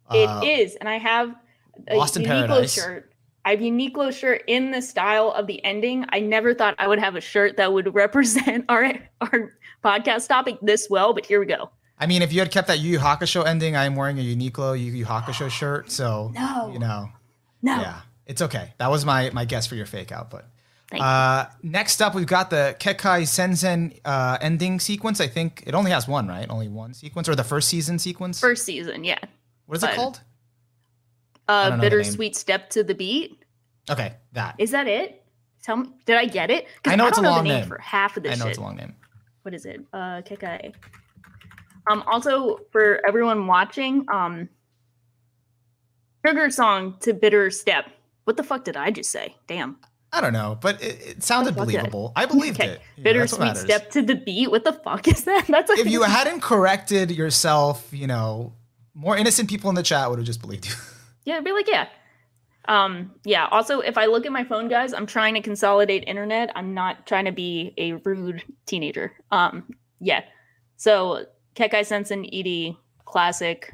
Uh, 0.09 0.41
It 0.41 0.47
is, 0.61 0.75
and 0.75 0.87
I 0.87 0.97
have 0.97 1.35
a 1.89 1.97
Lost 1.97 2.15
in 2.15 2.23
Paradise. 2.23 2.73
shirt. 2.73 3.11
I 3.47 3.51
have 3.51 3.59
Uniqlo 3.61 4.11
shirt 4.11 4.43
in 4.47 4.71
the 4.71 4.81
style 4.81 5.31
of 5.31 5.47
the 5.47 5.63
ending. 5.63 6.05
I 6.09 6.19
never 6.19 6.53
thought 6.53 6.75
I 6.79 6.87
would 6.89 6.99
have 6.99 7.15
a 7.15 7.21
shirt 7.21 7.55
that 7.55 7.71
would 7.71 7.93
represent 8.03 8.65
our 8.67 8.91
our 9.21 9.53
podcast 9.83 10.27
topic 10.27 10.57
this 10.61 10.87
well, 10.89 11.13
but 11.13 11.25
here 11.25 11.39
we 11.39 11.45
go. 11.45 11.69
I 11.97 12.07
mean, 12.07 12.21
if 12.21 12.33
you 12.33 12.39
had 12.39 12.51
kept 12.51 12.67
that 12.67 12.79
Yu 12.79 12.91
Yu 12.91 12.99
Hakusho 12.99 13.45
ending, 13.45 13.77
I 13.77 13.85
am 13.85 13.95
wearing 13.95 14.19
a 14.19 14.21
Uniqlo 14.21 14.77
Yu 14.77 14.91
Yu 14.91 15.05
Hakusho 15.05 15.49
shirt, 15.59 15.89
so 15.91 16.31
No. 16.35 16.69
you 16.73 16.79
know, 16.79 17.09
No, 17.61 17.79
yeah, 17.79 18.01
it's 18.25 18.41
okay. 18.41 18.73
That 18.79 18.91
was 18.91 19.05
my 19.05 19.29
my 19.31 19.45
guess 19.45 19.65
for 19.65 19.75
your 19.75 19.85
fake 19.85 20.11
out, 20.11 20.29
but. 20.29 20.49
thank 20.89 20.99
you. 21.01 21.05
Uh, 21.07 21.45
next 21.63 22.01
up, 22.01 22.15
we've 22.15 22.27
got 22.27 22.49
the 22.49 22.75
Kekkai 22.81 23.25
Sensen 23.27 23.93
uh, 24.03 24.37
ending 24.41 24.81
sequence. 24.81 25.21
I 25.21 25.27
think 25.27 25.63
it 25.65 25.73
only 25.73 25.91
has 25.91 26.05
one, 26.05 26.27
right? 26.27 26.47
Only 26.49 26.67
one 26.67 26.93
sequence, 26.93 27.29
or 27.29 27.35
the 27.35 27.45
first 27.45 27.69
season 27.69 27.97
sequence. 27.97 28.41
First 28.41 28.65
season, 28.65 29.05
yeah. 29.05 29.19
what 29.67 29.77
is 29.77 29.83
it 29.85 29.95
called? 29.95 30.19
I 31.49 31.53
Uh, 31.53 31.69
don't 31.69 31.77
know 31.79 31.83
the 31.83 31.89
name. 31.89 31.99
bittersweet 31.99 32.35
step 32.35 32.69
to 32.71 32.83
the 32.83 32.93
beat. 32.93 33.36
Okay, 33.89 34.13
that. 34.33 34.55
Is 34.57 34.71
that 34.71 34.87
it? 34.87 35.23
Tell 35.63 35.77
me, 35.77 35.89
did 36.05 36.17
I 36.17 36.25
get 36.25 36.49
it? 36.51 36.67
I 36.85 36.95
know 36.95 37.07
it's 37.07 37.17
don't 37.17 37.25
a 37.25 37.29
know 37.29 37.35
long 37.35 37.43
the 37.43 37.49
name, 37.49 37.59
name. 37.61 37.67
for 37.69 37.79
half 37.79 38.15
of 38.17 38.23
this 38.23 38.33
I 38.33 38.35
know 38.35 38.43
shit. 38.45 38.49
it's 38.51 38.57
a 38.59 38.61
long 38.61 38.75
name. 38.75 38.95
what 39.43 39.53
is 39.53 39.65
it? 39.65 39.81
Uh, 39.93 40.21
Kekkai. 40.21 40.73
Um, 41.89 42.03
also 42.05 42.59
for 42.71 43.01
everyone 43.07 43.47
watching, 43.47 44.05
um, 44.11 44.49
trigger 46.25 46.49
song 46.49 46.95
to 47.01 47.13
bitter 47.13 47.49
step. 47.49 47.85
What 48.25 48.37
the 48.37 48.43
fuck 48.43 48.63
did 48.65 48.75
I 48.77 48.91
just 48.91 49.09
say? 49.11 49.35
Damn. 49.47 49.77
I 50.11 50.21
don't 50.21 50.33
know, 50.33 50.57
but 50.61 50.81
it, 50.81 51.01
it 51.17 51.23
sounded 51.23 51.55
What 51.55 51.67
the 51.67 51.73
fuck? 51.73 51.81
believable. 51.81 52.13
I 52.15 52.25
believed 52.25 52.59
Okay. 52.59 52.71
it. 52.73 52.81
You 52.97 53.03
know, 53.03 53.19
that's 53.19 53.31
what 53.33 53.41
Bittersweet 53.41 53.57
step 53.57 53.91
to 53.91 54.01
the 54.01 54.15
beat. 54.15 54.49
What 54.51 54.63
the 54.63 54.73
fuck 54.73 55.07
is 55.07 55.23
that? 55.25 55.45
That's 55.49 55.69
If 55.71 55.87
you 55.87 56.03
hadn't 56.03 56.41
corrected 56.41 57.11
yourself, 57.11 57.87
you 57.91 58.07
know, 58.07 58.53
more 58.93 59.17
innocent 59.17 59.49
people 59.49 59.69
in 59.69 59.75
the 59.75 59.83
chat 59.83 60.09
would 60.09 60.19
have 60.19 60.25
just 60.25 60.41
believed 60.41 60.65
you. 60.67 60.73
Yeah, 61.25 61.35
I'd 61.35 61.43
be 61.43 61.51
like, 61.51 61.67
yeah. 61.67 61.87
Um, 62.67 63.11
yeah. 63.23 63.47
Also, 63.49 63.79
if 63.79 63.97
I 63.97 64.05
look 64.05 64.25
at 64.25 64.31
my 64.31 64.43
phone, 64.43 64.67
guys, 64.67 64.93
I'm 64.93 65.05
trying 65.05 65.33
to 65.35 65.41
consolidate 65.41 66.03
internet. 66.05 66.51
I'm 66.55 66.73
not 66.73 67.07
trying 67.07 67.25
to 67.25 67.31
be 67.31 67.73
a 67.77 67.93
rude 67.93 68.43
teenager. 68.65 69.13
Um, 69.31 69.73
yeah. 69.99 70.23
So 70.75 71.25
Kekkai 71.55 71.85
Sensen 71.85 72.25
ED, 72.31 72.75
classic. 73.05 73.73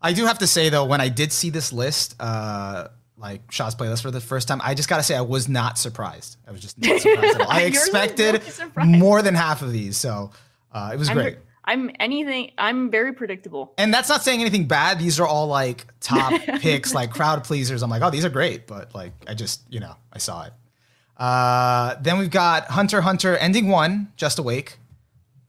I 0.00 0.12
do 0.12 0.26
have 0.26 0.38
to 0.40 0.46
say 0.46 0.68
though, 0.68 0.84
when 0.84 1.00
I 1.00 1.08
did 1.08 1.32
see 1.32 1.50
this 1.50 1.72
list, 1.72 2.14
uh, 2.20 2.88
like 3.16 3.50
Shaw's 3.50 3.74
playlist 3.74 4.02
for 4.02 4.10
the 4.10 4.20
first 4.20 4.48
time, 4.48 4.60
I 4.62 4.74
just 4.74 4.88
gotta 4.88 5.02
say 5.02 5.16
I 5.16 5.22
was 5.22 5.48
not 5.48 5.78
surprised. 5.78 6.36
I 6.46 6.52
was 6.52 6.60
just 6.60 6.78
not 6.78 7.00
surprised 7.00 7.36
at 7.36 7.40
all. 7.40 7.50
I 7.50 7.62
expected 7.62 8.42
really 8.76 8.98
more 8.98 9.22
than 9.22 9.34
half 9.34 9.62
of 9.62 9.72
these, 9.72 9.96
so 9.96 10.30
uh, 10.72 10.90
it 10.92 10.98
was 10.98 11.08
I'm, 11.08 11.16
great. 11.16 11.38
I'm 11.64 11.90
anything. 11.98 12.50
I'm 12.58 12.90
very 12.90 13.12
predictable. 13.12 13.72
And 13.78 13.92
that's 13.92 14.08
not 14.08 14.22
saying 14.22 14.40
anything 14.40 14.66
bad. 14.66 14.98
These 14.98 15.18
are 15.18 15.26
all 15.26 15.46
like 15.46 15.86
top 16.00 16.32
picks, 16.60 16.94
like 16.94 17.10
crowd 17.10 17.44
pleasers. 17.44 17.82
I'm 17.82 17.90
like, 17.90 18.02
oh, 18.02 18.10
these 18.10 18.24
are 18.24 18.30
great, 18.30 18.66
but 18.66 18.94
like 18.94 19.12
I 19.26 19.34
just, 19.34 19.62
you 19.70 19.80
know, 19.80 19.94
I 20.12 20.18
saw 20.18 20.44
it. 20.44 20.52
Uh, 21.16 21.94
then 22.02 22.18
we've 22.18 22.30
got 22.30 22.66
Hunter 22.66 23.00
Hunter 23.00 23.36
ending 23.36 23.68
one, 23.68 24.12
Just 24.16 24.38
Awake. 24.38 24.78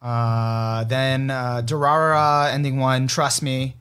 Uh, 0.02 0.84
then 0.84 1.32
uh, 1.32 1.62
Durara 1.66 2.52
ending 2.54 2.78
one, 2.78 3.08
Trust 3.08 3.42
Me. 3.42 3.76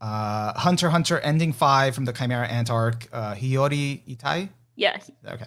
Uh, 0.00 0.52
Hunter 0.58 0.90
Hunter 0.90 1.18
ending 1.20 1.52
five 1.52 1.94
from 1.94 2.04
the 2.04 2.12
Chimera 2.12 2.46
Ant 2.46 2.70
arc, 2.70 3.08
uh, 3.12 3.34
Hyori 3.34 4.02
Ittai. 4.06 4.48
Yeah, 4.76 4.98
Okay. 5.26 5.46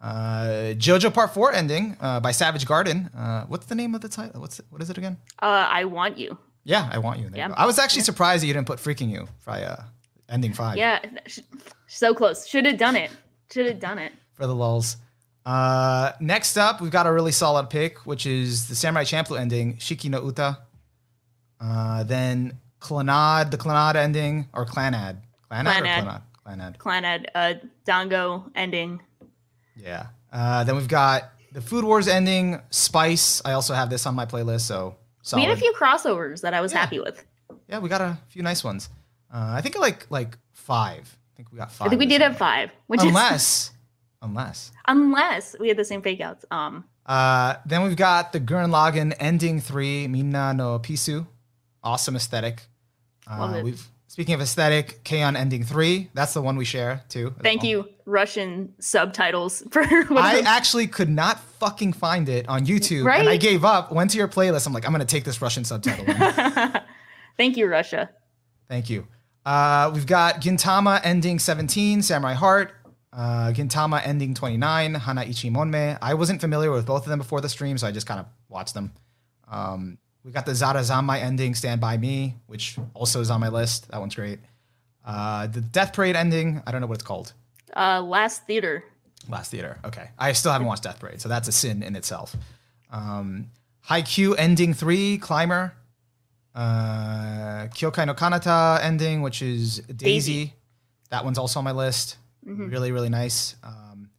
Uh, 0.00 0.72
JoJo 0.78 1.12
Part 1.12 1.34
Four 1.34 1.52
ending 1.52 1.96
uh, 2.00 2.20
by 2.20 2.30
Savage 2.32 2.64
Garden. 2.66 3.10
Uh, 3.16 3.44
what's 3.46 3.66
the 3.66 3.74
name 3.74 3.94
of 3.94 4.00
the 4.00 4.08
title? 4.08 4.40
What's 4.40 4.58
it, 4.58 4.66
what 4.70 4.80
is 4.82 4.88
it 4.90 4.96
again? 4.98 5.18
uh, 5.42 5.66
I 5.70 5.84
want 5.84 6.16
you. 6.18 6.38
Yeah, 6.64 6.88
I 6.92 6.98
want 6.98 7.18
you. 7.18 7.24
There 7.28 7.36
you 7.36 7.42
Yeah. 7.42 7.48
go. 7.48 7.54
I 7.56 7.66
was 7.66 7.78
actually 7.78 8.02
surprised 8.02 8.42
that 8.42 8.46
you 8.46 8.52
didn't 8.54 8.66
put 8.66 8.78
Freek'n 8.78 9.10
You 9.10 9.28
for 9.38 9.50
uh, 9.50 9.82
ending 10.28 10.52
five 10.54 10.76
Yeah, 10.76 11.00
so 11.86 12.14
close. 12.14 12.46
Should 12.46 12.66
have 12.66 12.78
done 12.78 12.96
it. 12.96 13.10
Should 13.52 13.66
have 13.66 13.80
done 13.80 13.98
it. 13.98 14.12
for 14.34 14.46
the 14.46 14.54
lulls. 14.54 14.96
Uh, 15.44 16.12
next 16.20 16.56
up, 16.56 16.80
we've 16.80 16.90
got 16.90 17.06
a 17.06 17.12
really 17.12 17.32
solid 17.32 17.68
pick, 17.70 18.06
which 18.06 18.24
is 18.26 18.68
the 18.68 18.74
Samurai 18.74 19.04
Champloo 19.04 19.38
ending, 19.40 19.76
Shiki 19.76 20.08
no 20.10 20.22
Uta. 20.24 20.58
Uh, 21.60 22.04
then 22.04 22.58
Clannad, 22.80 23.50
the 23.50 23.58
Clannad 23.58 23.96
ending, 23.96 24.48
or 24.54 24.64
Clannad. 24.64 25.16
Clannad, 25.50 25.80
or 25.80 25.84
Clannad. 25.84 26.22
Clannad? 26.46 26.76
Clannad. 26.78 27.26
Uh, 27.34 27.54
Dango 27.84 28.50
ending. 28.54 29.00
Yeah. 29.76 30.06
Uh, 30.32 30.64
then 30.64 30.76
we've 30.76 30.88
got 30.88 31.30
the 31.52 31.60
Food 31.60 31.84
Wars 31.84 32.06
ending, 32.08 32.60
Spice. 32.70 33.42
I 33.44 33.52
also 33.52 33.74
have 33.74 33.90
this 33.90 34.06
on 34.06 34.14
my 34.14 34.26
playlist, 34.26 34.62
so 34.62 34.96
solid. 35.22 35.42
We 35.42 35.48
had 35.48 35.56
a 35.56 35.60
few 35.60 35.72
crossovers 35.72 36.42
that 36.42 36.54
I 36.54 36.60
was 36.60 36.72
Yeah. 36.72 36.78
happy 36.80 37.00
with. 37.00 37.24
yeah, 37.68 37.78
we 37.78 37.88
got 37.88 38.00
a 38.00 38.18
few 38.28 38.42
nice 38.42 38.62
ones. 38.64 38.88
Uh, 39.32 39.52
I 39.56 39.60
think 39.60 39.76
like 39.78 40.06
like 40.10 40.38
five. 40.52 41.16
I 41.34 41.36
think 41.36 41.52
we 41.52 41.58
got 41.58 41.72
five. 41.72 41.86
I 41.86 41.88
think 41.88 42.00
we 42.00 42.06
did 42.06 42.20
have 42.20 42.36
five, 42.36 42.70
which 42.86 43.00
is 43.00 43.06
unless 43.08 43.70
unless 44.22 44.70
unless 44.86 45.56
we 45.58 45.68
had 45.68 45.76
the 45.76 45.84
same 45.84 46.02
fake 46.02 46.20
outs. 46.20 46.44
Um, 46.50 46.84
uh 47.06 47.54
then 47.64 47.82
we've 47.82 47.96
got 47.96 48.32
the 48.32 48.38
Gurren 48.40 48.70
Lagann 48.70 49.14
ending 49.18 49.60
three 49.60 50.06
minna 50.06 50.52
no 50.52 50.78
pisu 50.78 51.26
awesome 51.82 52.14
aesthetic 52.14 52.66
Love 53.28 53.54
uh, 53.54 53.56
it. 53.58 53.64
we've 53.64 53.88
speaking 54.20 54.34
of 54.34 54.40
aesthetic 54.42 55.02
K-On! 55.04 55.34
ending 55.34 55.64
three 55.64 56.10
that's 56.12 56.34
the 56.34 56.42
one 56.42 56.56
we 56.56 56.64
share 56.66 57.02
too 57.08 57.34
thank 57.42 57.62
you, 57.62 57.88
Russian 58.04 58.74
subtitles 58.78 59.62
for. 59.70 59.82
I 59.82 60.42
actually 60.44 60.88
could 60.88 61.08
not 61.08 61.40
fucking 61.58 61.94
find 61.94 62.28
it 62.28 62.46
on 62.48 62.66
YouTube 62.66 63.06
Right? 63.06 63.20
and 63.20 63.28
I 63.30 63.38
gave 63.38 63.64
up 63.64 63.90
went 63.92 64.10
to 64.10 64.18
your 64.18 64.28
playlist 64.28 64.66
I'm 64.66 64.74
like 64.74 64.84
I'm 64.84 64.92
gonna 64.92 65.06
take 65.06 65.24
this 65.24 65.40
Russian 65.40 65.64
subtitle 65.64 66.04
thank 67.38 67.56
you, 67.56 67.66
Russia. 67.66 68.10
Thank 68.68 68.90
you. 68.90 69.06
Uh, 69.44 69.90
we've 69.92 70.06
got 70.06 70.40
Gintama 70.40 71.00
ending 71.02 71.38
17, 71.38 72.02
Samurai 72.02 72.34
Heart. 72.34 72.72
Uh, 73.12 73.50
Gintama 73.52 74.00
ending 74.04 74.34
29, 74.34 74.94
Hana 74.94 75.24
Ichi 75.24 75.50
Monme. 75.50 75.98
I 76.00 76.14
wasn't 76.14 76.40
familiar 76.40 76.70
with 76.70 76.86
both 76.86 77.02
of 77.02 77.08
them 77.08 77.18
before 77.18 77.40
the 77.40 77.48
stream, 77.48 77.76
so 77.78 77.88
I 77.88 77.90
just 77.90 78.06
kind 78.06 78.20
of 78.20 78.26
watched 78.48 78.74
them. 78.74 78.92
Um, 79.48 79.98
we 80.24 80.32
got 80.32 80.46
the 80.46 80.52
Sarazanmai 80.52 81.20
ending, 81.22 81.54
Stand 81.54 81.80
By 81.80 81.96
Me, 81.96 82.36
which 82.46 82.76
also 82.94 83.20
is 83.20 83.30
on 83.30 83.40
my 83.40 83.48
list. 83.48 83.90
That 83.90 84.00
one's 84.00 84.14
great. 84.14 84.38
Uh, 85.04 85.46
the 85.46 85.60
Death 85.60 85.92
Parade 85.92 86.16
ending, 86.16 86.62
I 86.66 86.72
don't 86.72 86.80
know 86.80 86.86
what 86.86 86.94
it's 86.94 87.04
called. 87.04 87.32
Uh, 87.74 88.02
last 88.02 88.46
theater. 88.46 88.84
Last 89.28 89.50
Theater. 89.50 89.78
Okay. 89.84 90.08
I 90.18 90.32
still 90.32 90.50
haven't 90.50 90.66
watched 90.66 90.82
Death 90.82 90.98
Parade, 90.98 91.20
so 91.20 91.28
that's 91.28 91.46
a 91.46 91.52
sin 91.52 91.82
in 91.82 91.94
itself. 91.94 92.34
Um, 92.90 93.50
Haikyuu 93.88 94.34
ending 94.38 94.74
three, 94.74 95.18
Climber. 95.18 95.74
Uh, 96.54 97.68
Kyokai 97.68 98.06
no 98.06 98.14
Kanata 98.14 98.82
ending, 98.82 99.22
which 99.22 99.42
is 99.42 99.78
Daisy. 99.80 99.94
Daisy. 99.94 100.54
That 101.10 101.24
one's 101.24 101.38
also 101.38 101.60
on 101.60 101.64
my 101.64 101.72
list. 101.72 102.16
Mm-hmm. 102.46 102.68
Really, 102.68 102.92
really 102.92 103.08
nice. 103.08 103.56
Um, 103.62 104.10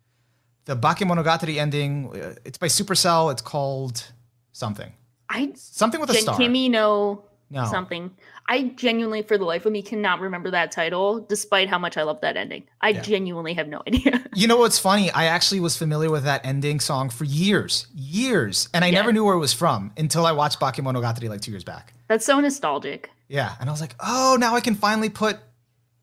the 0.65 0.75
Bakemonogatari 0.75 1.57
ending, 1.57 2.11
uh, 2.15 2.35
it's 2.45 2.57
by 2.57 2.67
Supercell. 2.67 3.31
It's 3.31 3.41
called 3.41 4.05
something. 4.51 4.91
I 5.33 5.51
Something 5.55 6.01
with 6.01 6.09
a 6.11 6.13
star. 6.15 6.37
Kimi 6.37 6.67
no 6.69 7.23
No. 7.49 7.65
something. 7.65 8.11
I 8.47 8.63
genuinely, 8.75 9.21
for 9.21 9.37
the 9.37 9.45
life 9.45 9.65
of 9.65 9.71
me, 9.71 9.81
cannot 9.81 10.19
remember 10.19 10.51
that 10.51 10.71
title, 10.73 11.21
despite 11.21 11.69
how 11.69 11.77
much 11.79 11.95
I 11.97 12.03
love 12.03 12.19
that 12.21 12.35
ending. 12.35 12.63
I 12.81 12.89
Yeah. 12.89 13.01
genuinely 13.01 13.53
have 13.53 13.67
no 13.69 13.81
idea. 13.87 14.23
You 14.35 14.47
know 14.47 14.57
what's 14.57 14.77
funny? 14.79 15.09
I 15.11 15.25
actually 15.25 15.59
was 15.61 15.77
familiar 15.77 16.09
with 16.09 16.23
that 16.25 16.45
ending 16.45 16.79
song 16.79 17.09
for 17.09 17.23
years, 17.25 17.87
years, 17.95 18.67
and 18.73 18.83
I 18.83 18.87
Yeah. 18.89 18.99
never 18.99 19.11
knew 19.13 19.23
where 19.25 19.35
it 19.35 19.39
was 19.39 19.53
from 19.53 19.91
until 19.97 20.25
I 20.25 20.31
watched 20.33 20.59
Bakemonogatari 20.59 21.29
like 21.29 21.41
two 21.41 21.51
years 21.51 21.63
back. 21.63 21.93
That's 22.07 22.25
so 22.25 22.39
nostalgic. 22.39 23.09
Yeah, 23.29 23.53
and 23.59 23.69
I 23.69 23.71
was 23.71 23.79
like, 23.81 23.95
oh, 24.01 24.35
now 24.39 24.55
I 24.55 24.59
can 24.61 24.75
finally 24.75 25.09
put 25.09 25.37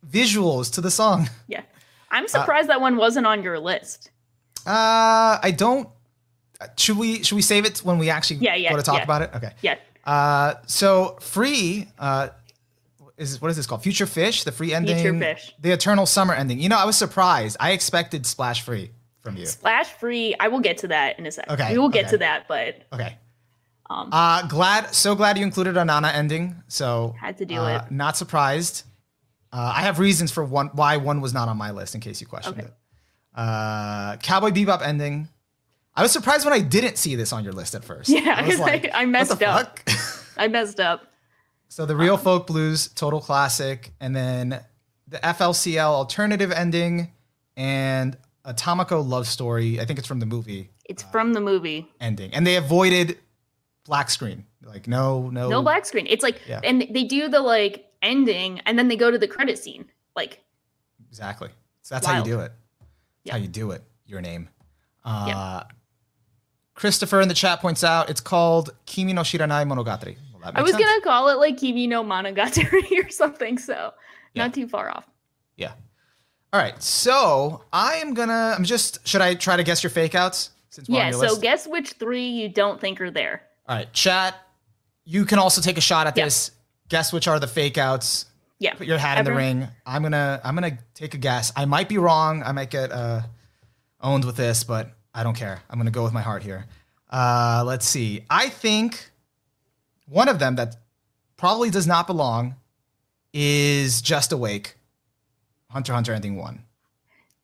visuals 0.06 0.72
to 0.74 0.80
the 0.80 0.90
song. 0.90 1.28
Yeah. 1.48 1.62
I'm 2.10 2.28
surprised 2.28 2.68
that 2.70 2.80
one 2.80 2.96
wasn't 2.96 3.26
on 3.26 3.42
your 3.42 3.58
list. 3.58 4.10
Uh, 4.66 5.38
I 5.42 5.52
don't. 5.56 5.88
Should 6.76 6.98
we 6.98 7.22
should 7.22 7.36
we 7.36 7.42
save 7.42 7.64
it 7.64 7.78
when 7.78 7.98
we 7.98 8.10
actually 8.10 8.36
Yeah, 8.40 8.54
yeah, 8.56 8.70
go 8.70 8.76
to 8.76 8.82
talk 8.82 8.96
yeah. 8.98 9.04
about 9.04 9.22
it? 9.22 9.30
Okay. 9.34 9.52
Yeah. 9.62 9.76
Uh, 10.04 10.54
so 10.66 11.16
free. 11.20 11.88
Uh, 11.98 12.28
is 13.16 13.40
what 13.40 13.50
is 13.50 13.56
this 13.56 13.66
called? 13.66 13.82
Future 13.82 14.06
Fish, 14.06 14.44
the 14.44 14.52
free 14.52 14.72
ending. 14.74 14.96
Future 14.96 15.18
Fish. 15.18 15.54
The 15.60 15.70
Eternal 15.72 16.06
Summer 16.06 16.34
ending. 16.34 16.58
You 16.60 16.68
know, 16.68 16.78
I 16.78 16.84
was 16.84 16.96
surprised. 16.96 17.56
I 17.60 17.72
expected 17.72 18.26
Splash 18.26 18.62
Free 18.62 18.90
from 19.20 19.36
you. 19.36 19.46
Splash 19.46 19.86
free. 19.88 20.34
I 20.40 20.48
will 20.48 20.60
get 20.60 20.78
to 20.78 20.88
that 20.88 21.18
in 21.18 21.26
a 21.26 21.30
second. 21.32 21.52
Okay, 21.52 21.72
We 21.72 21.78
will 21.78 21.88
get 21.88 22.06
okay. 22.06 22.10
to 22.12 22.18
that, 22.18 22.46
but 22.48 22.86
Okay. 22.92 23.16
Um, 23.90 24.10
uh, 24.12 24.46
glad, 24.46 24.94
so 24.94 25.14
glad 25.14 25.38
you 25.38 25.44
included 25.44 25.76
a 25.76 25.84
Nana 25.84 26.08
ending. 26.08 26.54
So 26.68 27.14
Had 27.20 27.38
to 27.38 27.46
do 27.46 27.56
uh, 27.56 27.82
it. 27.86 27.90
Not 27.92 28.16
surprised. 28.16 28.84
Uh, 29.52 29.72
I 29.76 29.80
have 29.82 29.98
reasons 29.98 30.30
for 30.30 30.44
one 30.44 30.68
why 30.74 30.98
one 30.98 31.20
was 31.20 31.32
not 31.32 31.48
on 31.48 31.56
my 31.56 31.70
list 31.70 31.94
in 31.94 32.00
case 32.00 32.20
you 32.20 32.26
questioned 32.26 32.58
Okay. 32.58 32.66
it. 32.68 32.74
Uh, 33.34 34.16
Cowboy 34.18 34.50
Bebop 34.50 34.82
ending. 34.82 35.28
I 35.98 36.02
was 36.02 36.12
surprised 36.12 36.44
when 36.44 36.54
I 36.54 36.60
didn't 36.60 36.96
see 36.96 37.14
this 37.16 37.32
on 37.32 37.42
your 37.44 37.52
list 37.52 37.74
at 37.74 37.84
first. 37.84 38.08
Yeah, 38.08 38.34
I 38.36 38.46
was 38.46 38.58
like, 38.68 38.90
I 38.94 39.00
what 39.04 39.08
messed 39.10 39.38
the 39.38 39.48
up. 39.48 39.78
fuck? 39.86 39.90
I 40.36 40.48
messed 40.48 40.80
up. 40.80 41.12
so 41.68 41.84
the 41.86 41.96
real 41.96 42.16
folk 42.16 42.46
blues, 42.46 42.88
total 42.88 43.20
classic, 43.20 43.92
and 44.00 44.14
then 44.14 44.60
the 45.08 45.18
FLCL 45.18 45.78
alternative 45.90 46.52
ending 46.52 47.12
and 47.56 48.16
Tamako 48.46 49.06
love 49.06 49.26
story. 49.26 49.80
I 49.80 49.84
think 49.84 49.98
it's 49.98 50.08
from 50.08 50.20
the 50.20 50.26
movie 50.26 50.70
It's 50.84 51.02
from 51.02 51.32
the 51.34 51.40
movie. 51.40 51.86
ending, 52.00 52.32
and 52.32 52.46
they 52.46 52.56
avoided 52.56 53.18
black 53.84 54.08
screen. 54.08 54.44
Like 54.62 54.86
no, 54.86 55.28
no, 55.30 55.48
No 55.48 55.62
black 55.62 55.84
screen. 55.86 56.06
It's 56.08 56.22
like, 56.22 56.40
Yeah. 56.46 56.60
and 56.62 56.82
they 56.90 57.04
do 57.04 57.28
the 57.28 57.40
like 57.40 57.86
ending, 58.02 58.60
and 58.60 58.78
then 58.78 58.88
they 58.88 58.96
go 58.96 59.10
to 59.10 59.18
the 59.18 59.28
credit 59.28 59.58
scene. 59.58 59.86
Like, 60.14 60.42
Exactly. 61.10 61.48
So 61.82 61.94
that's 61.94 62.06
how 62.06 62.18
you 62.18 62.24
do 62.24 62.40
it. 62.40 62.52
That's 62.78 62.88
Yeah. 63.24 63.32
how 63.32 63.38
you 63.38 63.48
do 63.48 63.70
it. 63.72 63.82
Your 64.06 64.20
name. 64.20 64.48
Uh, 65.04 65.64
Christopher 66.78 67.20
in 67.20 67.26
the 67.26 67.34
chat 67.34 67.60
points 67.60 67.82
out 67.82 68.08
it's 68.08 68.20
called 68.20 68.70
Kimi 68.86 69.12
no 69.12 69.22
Shiranai 69.22 69.66
Monogatari. 69.66 70.16
Well, 70.40 70.52
I 70.54 70.62
was 70.62 70.70
sense. 70.70 70.84
gonna 70.84 71.00
call 71.00 71.28
it 71.28 71.34
like 71.38 71.58
Kimi 71.58 71.88
no 71.88 72.04
Monogatari 72.04 73.04
or 73.04 73.10
something, 73.10 73.58
so 73.58 73.92
Yeah. 74.34 74.44
not 74.44 74.54
too 74.54 74.68
far 74.68 74.88
off. 74.88 75.04
Yeah. 75.56 75.72
All 76.52 76.60
right. 76.60 76.80
So 76.80 77.64
I 77.72 77.94
am 77.96 78.14
gonna. 78.14 78.54
I'm 78.56 78.62
just. 78.64 79.06
Should 79.06 79.20
I 79.20 79.34
try 79.34 79.56
to 79.56 79.64
guess 79.64 79.82
your 79.82 79.90
fake 79.90 80.14
outs? 80.14 80.50
Since 80.70 80.88
Yeah. 80.88 81.10
So 81.10 81.18
list? 81.18 81.42
guess 81.42 81.66
which 81.66 81.90
three 81.94 82.28
you 82.28 82.48
don't 82.48 82.80
think 82.80 83.00
are 83.00 83.10
there. 83.10 83.42
All 83.68 83.74
right, 83.76 83.92
chat. 83.92 84.36
You 85.04 85.24
can 85.24 85.38
also 85.40 85.60
take 85.60 85.78
a 85.78 85.80
shot 85.82 86.06
at 86.06 86.16
Yeah. 86.16 86.26
this. 86.26 86.52
Guess 86.88 87.12
which 87.12 87.26
are 87.26 87.40
the 87.40 87.48
fake 87.48 87.76
outs. 87.76 88.26
Yeah. 88.60 88.74
Put 88.74 88.86
your 88.86 88.98
hat 88.98 89.18
in 89.18 89.24
the 89.24 89.34
ring. 89.34 89.66
I'm 89.84 90.02
gonna. 90.02 90.40
I'm 90.44 90.54
gonna 90.54 90.78
take 90.94 91.14
a 91.14 91.18
guess. 91.18 91.52
I 91.56 91.64
might 91.64 91.88
be 91.88 91.98
wrong. 91.98 92.44
I 92.44 92.52
might 92.52 92.70
get 92.70 92.92
uh, 92.92 93.22
owned 94.00 94.24
with 94.24 94.36
this, 94.36 94.62
but 94.62 94.92
I 95.18 95.24
don't 95.24 95.34
care. 95.34 95.60
I'm 95.68 95.80
gonna 95.80 95.90
go 95.90 96.04
with 96.04 96.12
my 96.12 96.22
heart 96.22 96.44
here. 96.44 96.66
Uh, 97.10 97.64
let's 97.66 97.84
see. 97.88 98.24
I 98.30 98.48
think 98.48 99.10
one 100.06 100.28
of 100.28 100.38
them 100.38 100.54
that 100.54 100.76
probably 101.36 101.70
does 101.70 101.88
not 101.88 102.06
belong 102.06 102.54
is 103.32 104.00
Just 104.00 104.30
Awake. 104.30 104.76
Hunter 105.70 105.92
Hunter 105.92 106.12
ending 106.12 106.36
one. 106.36 106.62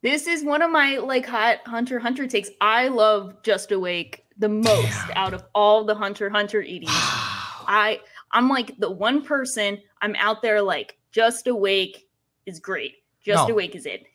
This 0.03 0.29
is 0.29 0.45
one 0.45 0.63
of 0.63 0.71
my 0.71 0.99
like 0.99 1.27
hot 1.27 1.67
Hunter 1.67 1.99
Hunter 1.99 2.29
takes. 2.29 2.49
I 2.61 2.87
love 2.87 3.43
Just 3.43 3.73
Awake 3.73 4.25
the 4.39 4.49
most 4.49 4.97
out 5.17 5.35
of 5.35 5.43
all 5.53 5.83
the 5.83 5.97
Hunter 5.97 6.31
Hunter 6.31 6.63
EDs. 6.63 6.85
I 6.87 7.99
I'm 8.31 8.49
like 8.49 8.79
the 8.79 8.91
one 8.91 9.25
person 9.25 9.81
I'm 10.01 10.15
out 10.15 10.43
there 10.43 10.63
like 10.63 10.97
Just 11.11 11.49
Awake 11.49 12.07
is 12.47 12.61
great. 12.61 12.99
Just 13.21 13.49
No. 13.49 13.53
Awake 13.53 13.75
is 13.75 13.85
it. 13.85 14.07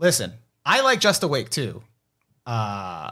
Listen, 0.00 0.32
I 0.66 0.80
like 0.80 0.98
Just 0.98 1.22
Awake 1.22 1.50
too. 1.50 1.80
Uh, 2.46 3.10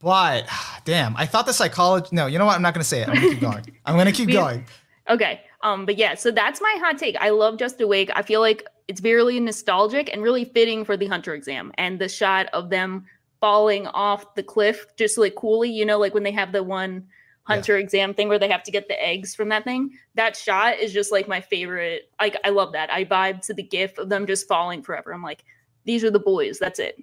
But 0.00 0.46
damn, 0.84 1.16
I 1.16 1.26
thought 1.26 1.46
the 1.46 1.52
psychology. 1.52 2.08
No, 2.12 2.26
you 2.26 2.38
know 2.38 2.46
what? 2.46 2.56
I'm 2.56 2.62
not 2.62 2.74
gonna 2.74 2.84
say 2.84 3.02
it. 3.02 3.08
I'm 3.08 3.14
gonna 3.14 3.28
keep 3.30 3.40
going. 3.40 3.64
I'm 3.86 3.96
gonna 3.96 4.12
keep 4.12 4.30
going. 4.30 4.64
Okay. 5.08 5.40
Um, 5.62 5.86
but 5.86 5.96
yeah, 5.96 6.14
so 6.14 6.30
that's 6.30 6.60
my 6.60 6.76
hot 6.78 6.98
take. 6.98 7.16
I 7.20 7.30
love 7.30 7.58
Just 7.58 7.80
Awake. 7.80 8.10
I 8.14 8.22
feel 8.22 8.40
like 8.40 8.66
it's 8.86 9.00
very 9.00 9.40
nostalgic 9.40 10.10
and 10.12 10.22
really 10.22 10.44
fitting 10.44 10.84
for 10.84 10.96
the 10.96 11.06
Hunter 11.06 11.34
exam. 11.34 11.72
And 11.78 11.98
the 11.98 12.08
shot 12.08 12.46
of 12.52 12.68
them 12.68 13.06
falling 13.40 13.86
off 13.88 14.34
the 14.34 14.42
cliff 14.42 14.86
just 14.96 15.16
like 15.18 15.34
coolly, 15.34 15.70
you 15.70 15.84
know, 15.86 15.98
like 15.98 16.14
when 16.14 16.22
they 16.22 16.32
have 16.32 16.52
the 16.52 16.62
one 16.62 17.06
Hunter 17.44 17.76
exam 17.76 18.14
thing 18.14 18.28
where 18.28 18.38
they 18.38 18.48
have 18.48 18.62
to 18.62 18.70
get 18.70 18.88
the 18.88 19.02
eggs 19.02 19.34
from 19.34 19.50
that 19.50 19.64
thing. 19.64 19.98
That 20.14 20.36
shot 20.36 20.78
is 20.78 20.92
just 20.94 21.12
like 21.12 21.28
my 21.28 21.40
favorite. 21.42 22.10
Like 22.20 22.36
I 22.44 22.50
love 22.50 22.72
that. 22.72 22.90
I 22.90 23.04
vibe 23.04 23.44
to 23.46 23.54
the 23.54 23.62
gif 23.62 23.98
of 23.98 24.08
them 24.08 24.26
just 24.26 24.48
falling 24.48 24.82
forever. 24.82 25.12
I'm 25.12 25.22
like, 25.22 25.44
these 25.84 26.04
are 26.04 26.10
the 26.10 26.18
boys. 26.18 26.58
That's 26.58 26.78
it. 26.78 27.02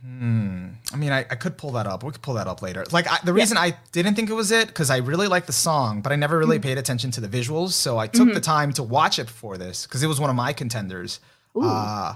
Hmm. 0.00 0.61
I 0.92 0.96
mean, 0.96 1.10
I, 1.12 1.20
I 1.20 1.34
could 1.36 1.56
pull 1.56 1.72
that 1.72 1.86
up. 1.86 2.02
We 2.04 2.12
could 2.12 2.22
pull 2.22 2.34
that 2.34 2.46
up 2.46 2.60
later. 2.62 2.84
Like 2.92 3.06
I, 3.10 3.18
the 3.24 3.32
reason 3.32 3.56
I 3.56 3.76
didn't 3.92 4.14
think 4.14 4.28
it 4.30 4.34
was 4.34 4.50
it 4.50 4.68
because 4.68 4.90
I 4.90 4.98
really 4.98 5.26
liked 5.26 5.46
the 5.46 5.52
song, 5.52 6.02
but 6.02 6.12
I 6.12 6.16
never 6.16 6.38
really 6.38 6.56
Mm-hmm. 6.58 6.62
paid 6.68 6.78
attention 6.78 7.10
to 7.12 7.20
the 7.20 7.28
visuals. 7.28 7.70
So 7.70 7.98
I 7.98 8.06
took 8.06 8.32
the 8.34 8.40
time 8.40 8.72
to 8.74 8.82
watch 8.82 9.18
it 9.18 9.26
before 9.26 9.56
this 9.58 9.86
because 9.86 10.02
it 10.02 10.06
was 10.06 10.20
one 10.20 10.30
of 10.30 10.36
my 10.36 10.52
contenders. 10.52 11.20
Ooh. 11.56 11.62
Uh, 11.62 12.14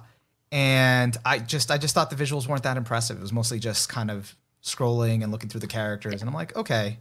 and 0.52 1.16
I 1.24 1.38
just 1.38 1.70
I 1.70 1.78
just 1.78 1.94
thought 1.94 2.10
the 2.10 2.16
visuals 2.16 2.46
weren't 2.46 2.62
that 2.64 2.76
impressive. 2.76 3.16
It 3.18 3.22
was 3.22 3.32
mostly 3.32 3.58
just 3.58 3.88
kind 3.88 4.10
of 4.10 4.34
scrolling 4.62 5.22
and 5.22 5.32
looking 5.32 5.48
through 5.48 5.60
the 5.60 5.66
characters, 5.66 6.20
and 6.22 6.28
I'm 6.28 6.34
like, 6.34 6.54
okay. 6.56 6.98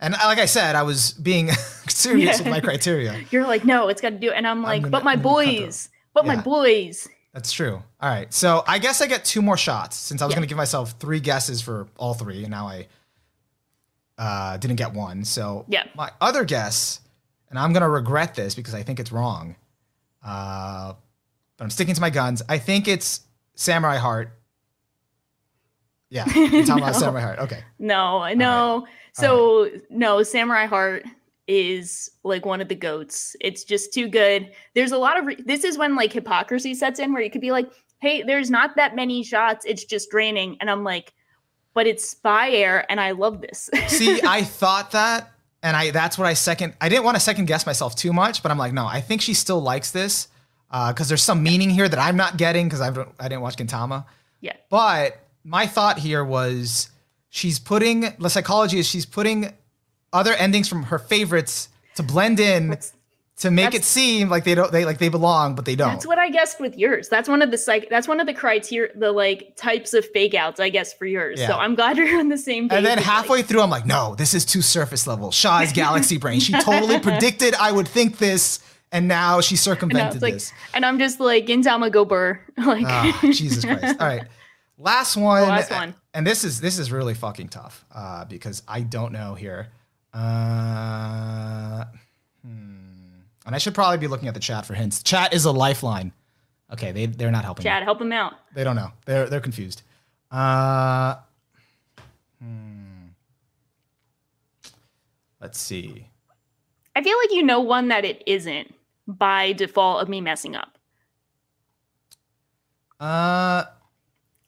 And 0.00 0.12
like 0.12 0.38
I 0.38 0.46
said, 0.46 0.74
I 0.76 0.82
was 0.82 1.12
being 1.12 1.50
serious 1.88 2.38
with 2.38 2.48
my 2.48 2.60
criteria. 2.60 3.24
You're 3.30 3.46
like, 3.46 3.64
no, 3.64 3.88
it's 3.88 4.00
got 4.00 4.10
to 4.10 4.18
do. 4.18 4.30
And 4.30 4.46
I'm 4.46 4.62
like, 4.62 4.82
but 4.90 5.04
my 5.04 5.12
I'm 5.12 5.22
gonna 5.22 5.44
cut 5.44 5.44
those. 5.46 5.58
boys, 5.60 5.88
but 6.12 6.26
my 6.26 6.36
boys. 6.36 7.08
That's 7.34 7.50
true. 7.52 7.82
All 8.00 8.08
right. 8.08 8.32
So 8.32 8.62
I 8.66 8.78
guess 8.78 9.02
I 9.02 9.06
get 9.08 9.24
two 9.24 9.42
more 9.42 9.56
shots 9.56 9.96
since 9.96 10.22
I 10.22 10.24
was 10.24 10.32
Yeah. 10.32 10.36
going 10.36 10.46
to 10.46 10.48
give 10.48 10.56
myself 10.56 10.92
three 11.00 11.18
guesses 11.20 11.60
for 11.60 11.88
all 11.96 12.14
three, 12.14 12.42
and 12.44 12.50
now 12.50 12.68
I 12.68 12.86
uh, 14.16 14.56
didn't 14.58 14.76
get 14.76 14.92
one. 14.92 15.24
So 15.24 15.64
Yeah. 15.68 15.82
my 15.96 16.12
other 16.20 16.44
guess, 16.44 17.00
and 17.50 17.58
I'm 17.58 17.72
going 17.72 17.82
to 17.82 17.88
regret 17.88 18.36
this 18.36 18.54
because 18.54 18.72
I 18.72 18.84
think 18.84 19.00
it's 19.00 19.10
wrong, 19.10 19.56
uh, 20.24 20.92
but 21.56 21.64
I'm 21.64 21.70
sticking 21.70 21.94
to 21.96 22.00
my 22.00 22.10
guns. 22.10 22.40
I 22.48 22.58
think 22.58 22.86
it's 22.86 23.22
Samurai 23.56 23.96
Heart. 23.96 24.30
Yeah. 26.10 26.26
You're 26.34 26.64
talking 26.64 26.84
about 26.84 26.94
Samurai 26.94 27.22
Heart. 27.22 27.38
Okay. 27.40 27.64
No, 27.80 28.20
no. 28.28 28.34
know. 28.34 28.86
So 29.12 29.70
no, 29.90 30.22
Samurai 30.22 30.66
Heart 30.66 31.04
is 31.46 32.10
like 32.22 32.46
one 32.46 32.60
of 32.60 32.68
the 32.68 32.74
goats. 32.74 33.36
It's 33.40 33.64
just 33.64 33.92
too 33.92 34.08
good. 34.08 34.50
There's 34.74 34.92
a 34.92 34.98
lot 34.98 35.18
of 35.18 35.26
re- 35.26 35.42
this 35.44 35.64
is 35.64 35.76
when 35.76 35.94
like 35.96 36.12
hypocrisy 36.12 36.74
sets 36.74 36.98
in 36.98 37.12
where 37.12 37.22
you 37.22 37.30
could 37.30 37.40
be 37.40 37.52
like, 37.52 37.70
"Hey, 38.00 38.22
there's 38.22 38.50
not 38.50 38.76
that 38.76 38.96
many 38.96 39.22
shots. 39.22 39.64
It's 39.66 39.84
just 39.84 40.10
draining." 40.10 40.56
And 40.60 40.70
I'm 40.70 40.84
like, 40.84 41.12
"But 41.74 41.86
it's 41.86 42.14
SPYAIR 42.14 42.84
and 42.88 43.00
I 43.00 43.10
love 43.12 43.40
this." 43.40 43.70
See, 43.88 44.20
I 44.22 44.42
thought 44.42 44.92
that, 44.92 45.32
and 45.62 45.76
I 45.76 45.90
that's 45.90 46.16
what 46.16 46.26
I 46.26 46.34
second. 46.34 46.74
I 46.80 46.88
didn't 46.88 47.04
want 47.04 47.16
to 47.16 47.20
second 47.20 47.46
guess 47.46 47.66
myself 47.66 47.94
too 47.94 48.12
much, 48.12 48.42
but 48.42 48.50
I'm 48.50 48.58
like, 48.58 48.72
no, 48.72 48.86
I 48.86 49.00
think 49.00 49.20
she 49.20 49.34
still 49.34 49.60
likes 49.60 49.90
this 49.90 50.28
uh, 50.70 50.92
because 50.92 51.08
there's 51.08 51.22
some 51.22 51.42
meaning 51.42 51.70
here 51.70 51.88
that 51.88 51.98
I'm 51.98 52.16
not 52.16 52.36
getting 52.36 52.66
because 52.66 52.80
I 52.80 52.90
don't 52.90 53.14
I 53.20 53.28
didn't 53.28 53.42
watch 53.42 53.56
Gintama. 53.56 54.06
yeah. 54.40 54.56
But 54.70 55.20
my 55.44 55.66
thought 55.66 55.98
here 55.98 56.24
was 56.24 56.88
she's 57.28 57.58
putting 57.58 58.14
the 58.18 58.30
psychology 58.30 58.78
is 58.78 58.86
she's 58.88 59.04
putting 59.04 59.52
other 60.14 60.32
endings 60.32 60.68
from 60.68 60.84
her 60.84 60.98
favorites 60.98 61.68
to 61.96 62.02
blend 62.02 62.40
in 62.40 62.68
That's- 62.68 62.92
to 63.38 63.50
make 63.50 63.74
it 63.74 63.82
seem 63.82 64.28
like 64.30 64.44
they 64.44 64.54
don't 64.54 64.70
they 64.70 64.84
like 64.84 64.98
they 64.98 65.08
belong, 65.08 65.56
but 65.56 65.64
they 65.64 65.74
don't. 65.74 65.88
That's 65.90 66.06
what 66.06 66.18
I 66.20 66.30
guessed 66.30 66.60
with 66.60 66.78
yours. 66.78 67.08
That's 67.08 67.28
one 67.28 67.42
of 67.42 67.50
the 67.50 67.58
psych 67.58 67.88
that's 67.90 68.06
one 68.06 68.20
of 68.20 68.26
the 68.28 68.32
criteria 68.32 68.92
the 68.96 69.10
like 69.10 69.56
types 69.56 69.92
of 69.92 70.06
fake 70.10 70.34
outs 70.34 70.60
I 70.60 70.68
guess 70.68 70.92
for 70.92 71.04
yours. 71.04 71.40
yeah. 71.40 71.48
So 71.48 71.54
I'm 71.54 71.74
glad 71.74 71.96
you're 71.98 72.16
on 72.18 72.28
the 72.28 72.38
same 72.38 72.68
page. 72.68 72.76
and 72.76 72.86
then 72.86 72.96
with, 72.98 73.04
like- 73.06 73.14
halfway 73.14 73.42
through, 73.42 73.60
I'm 73.62 73.70
like, 73.70 73.86
no, 73.86 74.14
this 74.14 74.34
is 74.34 74.44
too 74.44 74.62
surface 74.62 75.06
level. 75.08 75.32
Shaw's 75.32 75.72
galaxy 75.82 76.16
brain. 76.16 76.38
She 76.38 76.52
totally 76.52 77.00
predicted 77.00 77.54
I 77.56 77.72
would 77.72 77.88
think 77.88 78.18
this, 78.18 78.60
and 78.92 79.08
now 79.08 79.40
she 79.40 79.56
circumvented 79.56 80.14
was 80.14 80.22
like, 80.22 80.34
this. 80.34 80.52
and 80.72 80.86
I'm 80.86 81.00
just 81.00 81.18
like 81.18 81.46
Gintama 81.46 81.90
go 81.90 82.04
burr. 82.04 82.38
Like 82.56 82.86
Ah, 82.86 83.18
Jesus 83.24 83.64
Christ. 83.64 84.00
All 84.00 84.06
right. 84.06 84.22
Last 84.78 85.16
one. 85.16 85.42
last 85.48 85.72
one. 85.72 85.94
And 86.14 86.24
this 86.24 86.44
is 86.44 86.60
this 86.60 86.78
is 86.78 86.92
really 86.92 87.14
fucking 87.14 87.48
tough 87.48 87.84
uh, 87.92 88.24
because 88.26 88.62
I 88.68 88.82
don't 88.82 89.12
know 89.12 89.34
here. 89.34 89.68
Uh, 90.14 91.84
hmm. 92.42 93.20
And 93.46 93.54
I 93.54 93.58
should 93.58 93.74
probably 93.74 93.98
be 93.98 94.06
looking 94.06 94.28
at 94.28 94.34
the 94.34 94.40
chat 94.40 94.64
for 94.64 94.74
hints. 94.74 95.02
Chat 95.02 95.34
is 95.34 95.44
a 95.44 95.50
lifeline. 95.52 96.12
Okay, 96.72 96.92
they 96.92 97.06
they're 97.06 97.30
not 97.32 97.44
helping. 97.44 97.64
me. 97.64 97.70
Help 97.70 97.98
them 97.98 98.12
out. 98.12 98.34
They 98.54 98.64
don't 98.64 98.76
know. 98.76 98.92
They're 99.06 99.28
they're 99.28 99.40
confused. 99.40 99.82
Uh, 100.30 101.16
hmm. 102.40 103.08
Let's 105.40 105.58
see. 105.58 106.08
I 106.96 107.02
feel 107.02 107.16
like 107.18 107.32
you 107.32 107.42
know 107.42 107.60
one 107.60 107.88
that 107.88 108.04
it 108.04 108.22
isn't 108.26 108.72
by 109.06 109.52
default 109.52 110.00
of 110.02 110.08
me 110.08 110.20
messing 110.20 110.54
up. 110.56 110.78
Uh, 113.00 113.64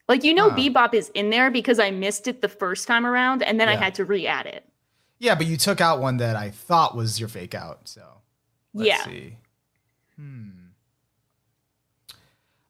Like 0.09 0.25
you 0.25 0.33
know 0.33 0.51
Huh. 0.51 0.57
Bebop 0.57 0.95
is 0.95 1.11
in 1.11 1.31
there 1.31 1.51
because 1.51 1.79
I 1.79 1.91
missed 1.91 2.29
it 2.29 2.41
the 2.41 2.49
first 2.49 2.87
time 2.87 3.05
around 3.05 3.43
and 3.43 3.61
then 3.61 3.69
I 3.69 3.75
had 3.77 3.95
to 3.97 4.05
re-add 4.05 4.47
it. 4.47 4.65
Yeah, 5.19 5.35
but 5.35 5.47
you 5.47 5.57
took 5.57 5.81
out 5.81 6.01
one 6.01 6.19
that 6.19 6.37
I 6.37 6.51
thought 6.51 6.97
was 6.97 7.19
your 7.19 7.29
fake 7.29 7.55
out. 7.55 7.89
So 7.89 8.03
let's 8.75 8.89
Yeah. 8.89 9.05
see. 9.05 9.37
Hmm. 10.17 10.51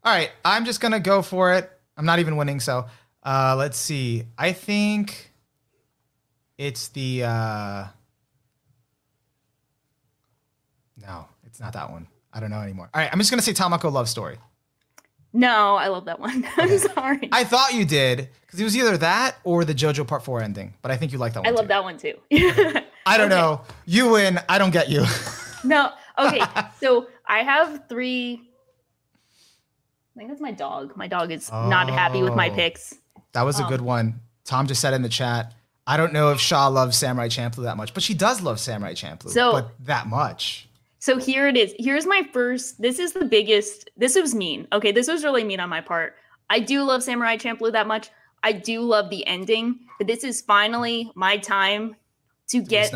All 0.04 0.12
right, 0.12 0.30
I'm 0.44 0.64
just 0.64 0.80
gonna 0.80 1.00
go 1.00 1.22
for 1.22 1.52
it. 1.54 1.70
I'm 1.96 2.04
not 2.06 2.18
even 2.20 2.36
winning, 2.36 2.60
so 2.60 2.86
uh, 3.24 3.56
let's 3.58 3.76
see. 3.78 4.24
I 4.38 4.52
think 4.52 5.32
it's 6.58 6.88
the. 6.88 7.24
Uh, 7.24 7.84
no, 10.96 11.26
it's 11.44 11.60
not 11.60 11.72
that 11.72 11.90
one. 11.90 12.06
I 12.32 12.40
don't 12.40 12.50
know 12.50 12.60
anymore. 12.60 12.88
All 12.94 13.00
right, 13.00 13.10
I'm 13.12 13.18
just 13.18 13.30
gonna 13.30 13.42
say 13.42 13.52
Tamako 13.52 13.90
Love 13.92 14.08
Story. 14.08 14.38
No, 15.32 15.74
I 15.76 15.88
love 15.88 16.06
that 16.06 16.18
one. 16.18 16.46
I'm 16.56 16.78
sorry. 16.78 17.28
I, 17.32 17.44
thought 17.44 17.74
you 17.74 17.84
did 17.84 18.28
because 18.42 18.58
it 18.58 18.64
was 18.64 18.76
either 18.76 18.96
that 18.98 19.36
or 19.44 19.64
the 19.64 19.74
JoJo 19.74 20.06
Part 20.06 20.24
Four 20.24 20.40
ending, 20.42 20.72
but 20.82 20.90
I 20.90 20.96
think 20.96 21.12
you 21.12 21.18
like 21.18 21.34
that 21.34 21.40
one. 21.40 21.48
I 21.48 21.50
love 21.50 21.64
too. 21.64 21.68
that 21.68 21.84
one 21.84 21.98
too. 21.98 22.14
I 23.06 23.18
don't 23.18 23.30
Okay. 23.30 23.40
know. 23.40 23.60
You 23.84 24.10
win. 24.12 24.40
I 24.48 24.58
don't 24.58 24.70
get 24.72 24.88
you. 24.88 25.04
No. 25.64 25.90
Okay. 26.16 26.40
so 26.80 27.08
I 27.26 27.40
have 27.42 27.88
three. 27.88 28.40
I 30.14 30.18
think 30.18 30.28
that's 30.30 30.40
my 30.40 30.52
dog. 30.52 30.96
My 30.96 31.08
dog 31.08 31.32
is 31.32 31.50
not 31.50 31.90
happy 31.90 32.22
with 32.22 32.34
my 32.34 32.50
Oh. 32.50 32.54
picks. 32.54 32.94
That 33.32 33.42
was 33.42 33.58
a 33.58 33.64
Um, 33.64 33.68
good 33.70 33.80
one. 33.80 34.20
Tom 34.44 34.68
just 34.68 34.80
said 34.80 34.94
in 34.94 35.02
the 35.02 35.08
chat. 35.08 35.54
I 35.84 35.96
don't 35.96 36.12
know 36.12 36.30
if 36.30 36.38
Shaw 36.40 36.68
loves 36.68 36.96
Samurai 36.96 37.28
Champloo 37.28 37.64
that 37.64 37.76
much, 37.76 37.94
but 37.94 38.02
she 38.04 38.14
does 38.14 38.40
love 38.42 38.60
Samurai 38.60 38.94
Champloo. 38.94 39.30
So- 39.30 39.50
but 39.52 39.70
that 39.86 40.06
much. 40.06 40.68
So 41.06 41.18
here 41.18 41.46
it 41.46 41.56
is. 41.56 41.72
Here's 41.78 42.04
my 42.04 42.28
first. 42.32 42.82
This 42.82 42.98
is 42.98 43.12
the 43.12 43.26
biggest. 43.26 43.90
This 43.96 44.16
was 44.16 44.34
mean. 44.34 44.66
Okay, 44.72 44.90
this 44.90 45.06
was 45.06 45.22
really 45.22 45.44
mean 45.44 45.60
on 45.60 45.68
my 45.68 45.80
part. 45.80 46.16
I 46.50 46.58
do 46.58 46.82
love 46.82 47.00
Samurai 47.00 47.36
Champloo 47.36 47.70
that 47.70 47.86
much. 47.86 48.10
I 48.42 48.50
do 48.50 48.80
love 48.80 49.08
the 49.08 49.24
ending, 49.24 49.78
but 49.98 50.08
this 50.08 50.24
is 50.24 50.40
finally 50.40 51.12
my 51.14 51.36
time 51.36 51.94
to 52.48 52.60
Get 52.60 52.92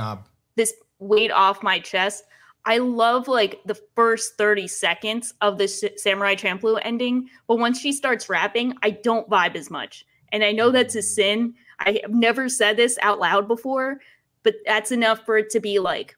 this 0.57 0.75
weight 0.99 1.31
off 1.31 1.63
my 1.63 1.79
chest. 1.79 2.25
I 2.65 2.79
love 2.79 3.29
like 3.29 3.61
the 3.65 3.79
first 3.95 4.37
30 4.37 4.67
seconds 4.67 5.33
of 5.41 5.57
the 5.57 5.69
Samurai 5.69 6.35
Champloo 6.35 6.81
ending, 6.83 7.29
but 7.47 7.61
once 7.61 7.79
she 7.79 7.93
starts 7.93 8.29
rapping, 8.29 8.75
I 8.83 8.91
don't 8.91 9.31
vibe 9.31 9.55
as 9.55 9.71
much. 9.71 10.05
And 10.33 10.43
I 10.43 10.51
know 10.51 10.73
that's 10.73 10.97
a 10.97 11.03
sin. 11.03 11.55
I 11.79 12.01
have 12.03 12.11
never 12.13 12.49
said 12.49 12.77
this 12.77 12.99
out 13.03 13.21
loud 13.21 13.47
before, 13.47 14.01
but 14.43 14.57
that's 14.67 14.91
enough 14.91 15.25
for 15.25 15.39
it 15.39 15.51
to 15.51 15.61
be 15.61 15.79
like 15.79 16.17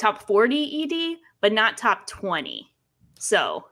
top 0.00 0.26
40 0.26 0.82
ED, 0.84 1.18
but 1.40 1.52
not 1.52 1.76
top 1.78 2.06
20. 2.06 2.68
So, 3.18 3.66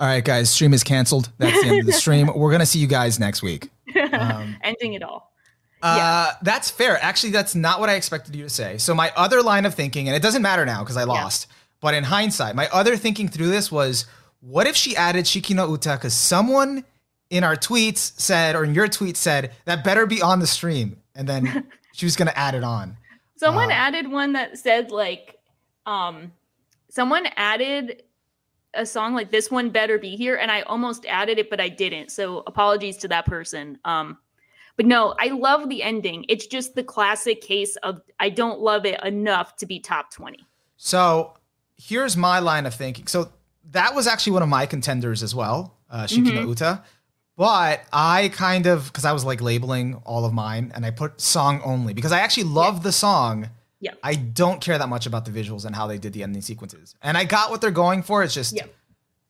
All 0.00 0.06
right, 0.08 0.24
guys. 0.24 0.50
Stream 0.50 0.72
is 0.74 0.82
canceled. 0.82 1.30
That's 1.38 1.60
the 1.62 1.68
end 1.68 1.80
of 1.80 1.86
the 1.86 1.92
stream. 2.04 2.30
We're 2.34 2.50
gonna 2.50 2.66
see 2.66 2.78
you 2.80 2.86
guys 2.88 3.20
next 3.20 3.42
week. 3.42 3.70
Um, 4.12 4.56
ending 4.64 4.94
it 4.94 5.02
all. 5.04 5.30
Uh, 5.82 6.32
that's 6.42 6.70
fair. 6.70 6.98
Actually, 7.02 7.30
that's 7.30 7.54
not 7.54 7.78
what 7.78 7.88
I 7.90 7.94
expected 7.94 8.34
you 8.34 8.42
to 8.44 8.48
say. 8.48 8.78
So 8.78 8.94
my 8.94 9.12
other 9.16 9.42
line 9.42 9.66
of 9.66 9.74
thinking, 9.74 10.08
and 10.08 10.16
it 10.16 10.22
doesn't 10.22 10.40
matter 10.42 10.64
now 10.64 10.80
because 10.82 10.96
I 10.96 11.04
lost, 11.04 11.46
but 11.80 11.92
in 11.94 12.02
hindsight, 12.04 12.56
my 12.56 12.68
other 12.72 12.96
thinking 12.96 13.28
through 13.28 13.48
this 13.48 13.70
was, 13.70 14.06
what 14.40 14.66
if 14.66 14.74
she 14.74 14.96
added 14.96 15.26
Shiki 15.26 15.54
no 15.54 15.68
Uta 15.70 15.92
because 15.92 16.14
someone 16.14 16.84
in 17.30 17.44
our 17.44 17.54
tweets 17.54 18.18
said, 18.18 18.56
or 18.56 18.64
in 18.64 18.74
your 18.74 18.88
tweet 18.88 19.16
said, 19.16 19.52
that 19.66 19.84
better 19.84 20.06
be 20.06 20.22
on 20.22 20.40
the 20.40 20.46
stream, 20.46 20.96
and 21.14 21.28
then 21.28 21.66
she 21.92 22.06
was 22.06 22.16
gonna 22.16 22.32
add 22.34 22.54
it 22.54 22.64
on. 22.64 22.96
Someone 23.36 23.70
Uh, 23.70 23.74
added 23.74 24.10
one 24.10 24.32
that 24.32 24.56
said 24.58 24.90
like 24.90 25.33
um 25.86 26.32
someone 26.88 27.26
added 27.36 28.02
a 28.74 28.84
song 28.84 29.14
like 29.14 29.30
this 29.30 29.50
one 29.50 29.70
better 29.70 29.98
be 29.98 30.16
here 30.16 30.36
and 30.36 30.50
I 30.50 30.62
almost 30.62 31.06
added 31.06 31.38
it 31.38 31.50
but 31.50 31.60
I 31.60 31.68
didn't. 31.68 32.10
So 32.10 32.42
apologies 32.46 32.96
to 32.98 33.08
that 33.08 33.26
person. 33.26 33.78
Um 33.84 34.18
but 34.76 34.86
no, 34.86 35.14
I 35.20 35.28
love 35.28 35.68
the 35.68 35.84
ending. 35.84 36.24
It's 36.28 36.46
just 36.46 36.74
the 36.74 36.82
classic 36.82 37.40
case 37.40 37.76
of 37.76 38.00
I 38.18 38.28
don't 38.28 38.60
love 38.60 38.84
it 38.86 39.02
enough 39.04 39.56
to 39.56 39.66
be 39.66 39.78
top 39.78 40.10
20. 40.10 40.38
So 40.76 41.34
here's 41.76 42.16
my 42.16 42.40
line 42.40 42.66
of 42.66 42.74
thinking. 42.74 43.06
So 43.06 43.30
that 43.70 43.94
was 43.94 44.06
actually 44.06 44.32
one 44.32 44.42
of 44.42 44.48
my 44.48 44.66
contenders 44.66 45.22
as 45.22 45.34
well, 45.34 45.76
uh, 45.90 46.04
Shiki 46.04 46.34
no 46.34 46.48
Uta. 46.48 46.82
But 47.36 47.84
I 47.92 48.30
kind 48.32 48.66
of 48.66 48.86
because 48.86 49.04
I 49.04 49.12
was 49.12 49.24
like 49.24 49.40
labeling 49.40 49.94
all 50.04 50.24
of 50.24 50.32
mine, 50.32 50.70
and 50.74 50.86
I 50.86 50.90
put 50.90 51.20
song 51.20 51.60
only 51.64 51.92
because 51.92 52.12
I 52.12 52.20
actually 52.20 52.44
love 52.44 52.82
the 52.82 52.92
song. 52.92 53.50
Yeah. 53.84 53.92
I 54.02 54.14
don't 54.14 54.60
care 54.60 54.78
that 54.78 54.88
much 54.88 55.06
about 55.06 55.24
the 55.26 55.30
visuals 55.30 55.64
and 55.64 55.76
how 55.76 55.86
they 55.86 55.98
did 55.98 56.12
the 56.12 56.22
ending 56.22 56.42
sequences, 56.42 56.94
and 57.02 57.16
I 57.16 57.24
got 57.24 57.50
what 57.50 57.60
they're 57.60 57.70
going 57.70 58.02
for. 58.02 58.22
It's 58.22 58.34
just 58.34 58.54
Yeah. 58.54 58.66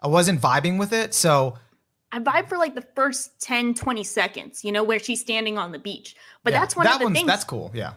I 0.01 0.07
wasn't 0.09 0.41
vibing 0.41 0.79
with 0.79 0.93
it, 0.93 1.13
so 1.15 1.59
I 2.13 2.21
vibe 2.21 2.49
for 2.49 2.57
like 2.59 2.75
the 2.77 2.87
first 2.95 3.41
10, 3.41 3.75
20 3.75 4.05
seconds, 4.05 4.65
you 4.65 4.71
know, 4.71 4.85
where 4.85 5.01
she's 5.01 5.21
standing 5.21 5.59
on 5.59 5.73
the 5.73 5.79
beach. 5.79 6.15
But 6.45 6.53
yeah, 6.53 6.61
that's 6.61 6.77
one 6.77 6.85
that 6.85 6.95
of 6.95 6.99
the 7.01 7.05
one's 7.07 7.17
things. 7.19 7.27
that's 7.27 7.43
cool. 7.45 7.73
Yeah, 7.75 7.95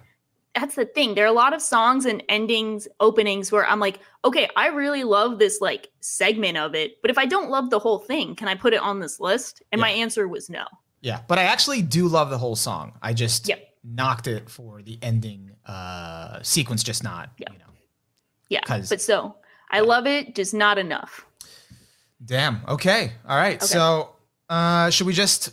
that's 0.56 0.74
the 0.76 0.86
thing. 0.86 1.13
There 1.13 1.26
are 1.26 1.28
a 1.28 1.32
lot 1.34 1.54
of 1.54 1.62
songs 1.62 2.06
and 2.06 2.24
endings, 2.28 2.88
openings 3.00 3.52
where 3.52 3.67
I'm 3.67 3.80
like, 3.80 4.00
okay, 4.26 4.50
I 4.56 4.67
really 4.70 5.04
love 5.04 5.38
this 5.38 5.62
like 5.62 5.89
segment 6.00 6.58
of 6.58 6.74
it, 6.74 7.00
but 7.04 7.12
if 7.12 7.17
I 7.20 7.26
don't 7.28 7.50
love 7.52 7.70
the 7.70 7.78
whole 7.80 8.00
thing, 8.00 8.36
can 8.36 8.48
I 8.48 8.56
put 8.56 8.74
it 8.74 8.82
on 8.82 9.00
this 9.00 9.20
list? 9.20 9.62
And 9.72 9.80
my 9.80 9.91
answer 9.91 10.28
was 10.28 10.50
no. 10.50 10.65
yeah. 11.02 11.20
But 11.28 11.38
I 11.38 11.43
actually 11.43 11.84
do 11.84 12.08
love 12.08 12.32
the 12.32 12.39
whole 12.39 12.56
song. 12.56 12.93
I 13.04 13.13
just 13.13 13.48
Yeah. 13.48 13.58
Knocked 13.88 14.28
it 14.28 14.50
for 14.50 14.82
the 14.82 15.00
ending 15.02 15.52
uh 15.65 16.41
sequence, 16.43 16.84
just 16.84 17.04
not. 17.04 17.30
Yeah. 17.38 17.52
You 17.54 17.60
know. 17.60 17.65
Yeah. 18.50 18.60
But 18.67 19.02
so 19.02 19.36
I 19.71 19.80
love 19.82 20.08
it, 20.08 20.36
just 20.36 20.54
not 20.54 20.78
enough. 20.78 21.26
Damn. 22.23 22.62
Okay. 22.67 23.12
All 23.28 23.38
right. 23.38 23.58
Okay. 23.58 23.65
So, 23.65 24.15
uh, 24.50 24.89
should 24.89 25.06
we 25.08 25.13
just 25.13 25.52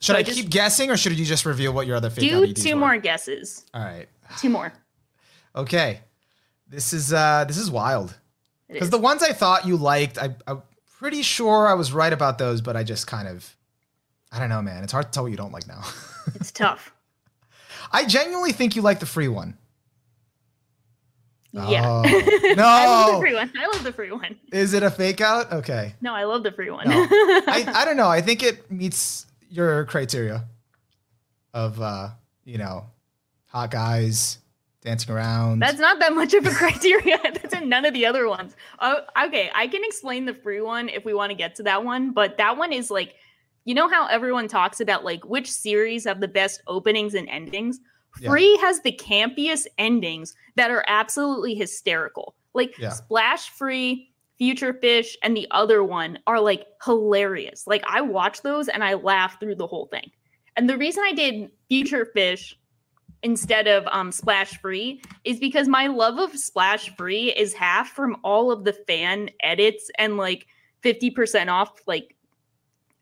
should 0.00 0.16
I 0.16 0.20
I, 0.20 0.22
just- 0.22 0.38
keep 0.38 0.50
guessing 0.50 0.90
or 0.90 0.96
should 0.96 1.18
you 1.18 1.24
just 1.24 1.46
reveal 1.46 1.72
what 1.72 1.86
your 1.86 1.96
other 1.96 2.10
fake 2.10 2.28
Do 2.28 2.40
LEDs 2.40 2.62
two 2.62 2.74
were? 2.74 2.80
more 2.80 2.96
guesses. 2.98 3.64
All 3.74 3.82
right. 3.82 4.08
Two 4.38 4.50
more. 4.50 4.72
Okay. 5.54 6.00
This 6.68 6.92
is 6.92 7.14
uh 7.14 7.44
this 7.48 7.56
is 7.56 7.70
wild 7.70 8.10
It 8.68 8.74
because 8.74 8.90
the 8.90 8.98
ones 8.98 9.22
I 9.22 9.32
thought 9.32 9.66
you 9.66 9.78
liked, 9.78 10.18
I, 10.18 10.34
I'm 10.46 10.60
pretty 10.98 11.22
sure 11.22 11.66
I 11.66 11.72
was 11.72 11.92
right 11.94 12.12
about 12.12 12.36
those, 12.36 12.60
but 12.60 12.76
I 12.76 12.82
just 12.82 13.06
kind 13.06 13.26
of, 13.26 13.56
I 14.30 14.38
don't 14.38 14.50
know, 14.50 14.60
man. 14.60 14.82
It's 14.84 14.92
hard 14.92 15.06
to 15.06 15.10
tell 15.12 15.22
what 15.22 15.30
you 15.30 15.38
don't 15.38 15.52
like 15.52 15.66
now. 15.66 15.82
it's 16.34 16.52
tough. 16.52 16.92
I 17.90 18.04
genuinely 18.04 18.52
think 18.52 18.76
you 18.76 18.82
like 18.82 19.00
the 19.00 19.06
free 19.06 19.28
one. 19.28 19.56
Yeah. 21.52 21.86
Oh, 21.86 22.02
I 22.04 22.86
love 22.86 23.14
the 23.14 23.20
free 23.20 23.34
one. 23.34 23.52
I 23.58 23.66
love 23.66 23.82
the 23.82 23.92
free 23.92 24.12
one. 24.12 24.36
Is 24.52 24.74
it 24.74 24.82
a 24.82 24.90
fake 24.90 25.22
out? 25.22 25.52
Okay. 25.52 25.94
No, 26.02 26.14
I 26.14 26.24
love 26.24 26.42
the 26.42 26.52
free 26.52 26.70
one. 26.70 26.88
No. 26.88 26.94
I, 27.10 27.64
I 27.74 27.84
don't 27.86 27.96
know. 27.96 28.08
I 28.08 28.20
think 28.20 28.42
it 28.42 28.70
meets 28.70 29.26
your 29.48 29.86
criteria 29.86 30.44
of 31.54 31.80
uh, 31.80 32.10
you 32.44 32.58
know, 32.58 32.86
hot 33.46 33.70
guys 33.70 34.38
dancing 34.82 35.14
around. 35.14 35.58
That's 35.58 35.78
not 35.78 35.98
that 35.98 36.14
much 36.14 36.32
of 36.32 36.46
a 36.46 36.50
criteria. 36.54 37.18
That's 37.22 37.54
in 37.54 37.68
none 37.68 37.84
of 37.84 37.92
the 37.92 38.06
other 38.06 38.28
ones. 38.28 38.54
Oh, 38.78 39.00
okay, 39.26 39.50
I 39.54 39.66
can 39.66 39.82
explain 39.84 40.24
the 40.24 40.34
free 40.34 40.60
one 40.60 40.88
if 40.88 41.04
we 41.04 41.12
want 41.12 41.30
to 41.30 41.36
get 41.36 41.56
to 41.56 41.64
that 41.64 41.84
one, 41.84 42.12
but 42.12 42.38
that 42.38 42.56
one 42.56 42.72
is 42.72 42.90
like, 42.90 43.16
you 43.66 43.74
know 43.74 43.88
how 43.88 44.06
everyone 44.06 44.48
talks 44.48 44.80
about 44.80 45.04
like 45.04 45.24
which 45.24 45.52
series 45.52 46.04
have 46.04 46.20
the 46.20 46.28
best 46.28 46.62
openings 46.66 47.14
and 47.14 47.28
endings? 47.28 47.80
Yeah. 48.20 48.30
Free 48.30 48.56
has 48.58 48.80
the 48.80 48.92
campiest 48.92 49.66
endings 49.76 50.34
that 50.54 50.70
are 50.70 50.84
absolutely 50.88 51.54
hysterical. 51.54 52.34
Like 52.54 52.78
Yeah. 52.78 52.90
Splash 52.90 53.50
Free, 53.50 54.10
Future 54.38 54.72
Fish, 54.72 55.16
and 55.22 55.36
the 55.36 55.48
other 55.50 55.84
one 55.84 56.18
are 56.26 56.40
like 56.40 56.64
hilarious. 56.84 57.66
Like 57.66 57.84
I 57.86 58.00
watched 58.00 58.42
those 58.44 58.68
and 58.68 58.82
I 58.82 58.94
laugh 58.94 59.38
through 59.38 59.56
the 59.56 59.66
whole 59.66 59.86
thing. 59.86 60.10
And 60.56 60.70
the 60.70 60.78
reason 60.78 61.04
I 61.04 61.12
did 61.12 61.50
Future 61.68 62.06
Fish 62.06 62.56
instead 63.22 63.66
of 63.66 63.84
um 63.88 64.12
Splash 64.12 64.58
Free 64.60 65.02
is 65.24 65.40
because 65.40 65.66
my 65.66 65.88
love 65.88 66.18
of 66.18 66.38
Splash 66.38 66.94
Free 66.96 67.32
is 67.34 67.52
half 67.52 67.88
from 67.88 68.16
all 68.22 68.52
of 68.52 68.64
the 68.64 68.72
fan 68.72 69.28
edits 69.40 69.90
and 69.98 70.16
like 70.16 70.46
50% 70.84 71.50
off 71.50 71.80
like 71.86 72.15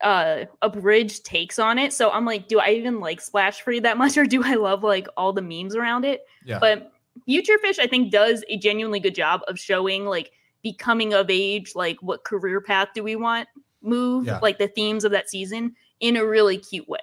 uh 0.00 0.44
abridged 0.62 1.24
takes 1.24 1.58
on 1.58 1.78
it. 1.78 1.92
So 1.92 2.10
I'm 2.10 2.24
like, 2.24 2.48
do 2.48 2.58
I 2.60 2.70
even 2.70 3.00
like 3.00 3.20
Splash 3.20 3.60
Free 3.62 3.80
that 3.80 3.96
much 3.96 4.16
or 4.18 4.24
do 4.26 4.42
I 4.44 4.54
love 4.54 4.82
like 4.82 5.06
all 5.16 5.32
the 5.32 5.42
memes 5.42 5.74
around 5.76 6.04
it? 6.04 6.22
yeah. 6.44 6.58
But 6.58 6.90
Future 7.26 7.58
Fish, 7.58 7.78
I 7.78 7.86
think, 7.86 8.10
does 8.10 8.44
a 8.48 8.56
genuinely 8.58 8.98
good 9.00 9.14
job 9.14 9.42
of 9.46 9.58
showing 9.58 10.04
like 10.04 10.32
becoming 10.62 11.14
of 11.14 11.30
age, 11.30 11.72
like 11.76 11.96
what 12.02 12.24
career 12.24 12.60
path 12.60 12.88
do 12.94 13.04
we 13.04 13.14
want 13.16 13.48
move, 13.82 14.26
Yeah. 14.26 14.38
like 14.42 14.58
the 14.58 14.66
themes 14.66 15.04
of 15.04 15.12
that 15.12 15.30
season 15.30 15.76
in 16.00 16.16
a 16.16 16.24
really 16.26 16.58
cute 16.58 16.88
way. 16.88 16.98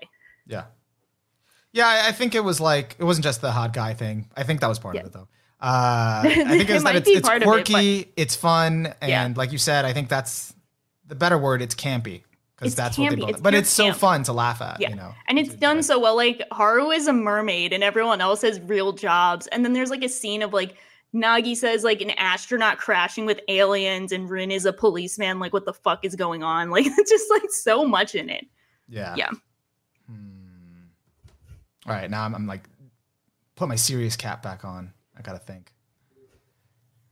yeah. 0.46 0.66
Yeah, 1.74 2.04
I, 2.06 2.12
think 2.12 2.36
it 2.36 2.44
was 2.44 2.60
like 2.60 2.98
it 3.00 3.06
wasn't 3.06 3.24
just 3.24 3.40
the 3.40 3.50
hot 3.52 3.72
guy 3.72 3.94
thing. 3.94 4.30
I 4.36 4.44
think 4.44 4.60
that 4.60 4.68
was 4.68 4.78
part 4.80 4.96
Yeah. 4.96 5.02
of 5.02 5.08
it 5.08 5.14
though. 5.14 5.28
Uh, 5.62 6.22
I 6.26 6.34
think 6.50 6.70
It 6.70 6.70
it 6.70 6.84
that 6.84 6.96
it's, 6.98 7.08
it's 7.10 7.30
of 7.30 7.36
it, 7.36 7.40
but- 7.40 7.46
quirky, 7.46 8.12
it's 8.18 8.36
fun, 8.36 8.94
and 9.00 9.10
Yeah. 9.10 9.34
like 9.38 9.54
you 9.54 9.58
said, 9.58 9.86
I 9.86 9.94
think 9.94 10.10
that's 10.10 10.54
the 11.08 11.16
better 11.16 11.38
word. 11.38 11.62
It's 11.62 11.74
campy 11.76 12.24
because 12.62 12.76
that's 12.76 12.98
what 12.98 13.10
they 13.10 13.16
both. 13.16 13.30
It's 13.32 13.42
but 13.42 13.56
it's 13.56 13.70
so 13.70 13.86
camp. 13.86 13.98
fun 13.98 14.24
to 14.24 14.34
laugh 14.34 14.62
at. 14.62 14.80
Yeah. 14.80 14.90
You 14.90 14.96
know, 14.96 15.14
And 15.28 15.40
it's 15.40 15.56
done 15.56 15.82
so 15.82 16.00
well. 16.00 16.16
Like 16.16 16.44
Haru 16.52 16.92
is 16.92 17.08
a 17.08 17.14
mermaid 17.14 17.74
and 17.74 17.84
everyone 17.84 18.22
else 18.22 18.44
has 18.44 18.60
real 18.62 18.94
jobs. 18.94 19.48
And 19.48 19.66
then 19.66 19.74
there's 19.74 19.90
like 19.90 20.04
a 20.04 20.10
scene 20.10 20.44
of 20.44 20.54
like 20.54 20.76
Nagi 21.14 21.56
says 21.58 21.84
like 21.84 22.02
an 22.02 22.12
astronaut 22.12 22.78
crashing 22.78 23.26
with 23.26 23.40
aliens 23.48 24.12
and 24.12 24.30
Rin 24.30 24.52
is 24.52 24.66
a 24.66 24.74
policeman. 24.74 25.40
Like 25.40 25.54
what 25.54 25.66
the 25.66 25.74
fuck 25.74 26.06
is 26.06 26.16
going 26.16 26.44
on? 26.44 26.70
Like 26.70 26.86
it's 26.98 27.10
just 27.10 27.30
like 27.32 27.50
so 27.50 27.86
much 27.86 28.14
in 28.14 28.30
it. 28.30 28.46
Yeah. 28.88 29.16
Yeah. 29.16 29.30
Hmm. 30.08 30.84
All 31.88 31.96
right, 31.96 32.12
now 32.12 32.26
I'm, 32.26 32.36
I'm 32.36 32.46
like, 32.46 32.62
put 33.56 33.68
my 33.68 33.76
serious 33.76 34.16
cap 34.16 34.44
back 34.44 34.64
on. 34.64 34.94
I 35.18 35.22
gotta 35.24 35.40
think. 35.40 35.74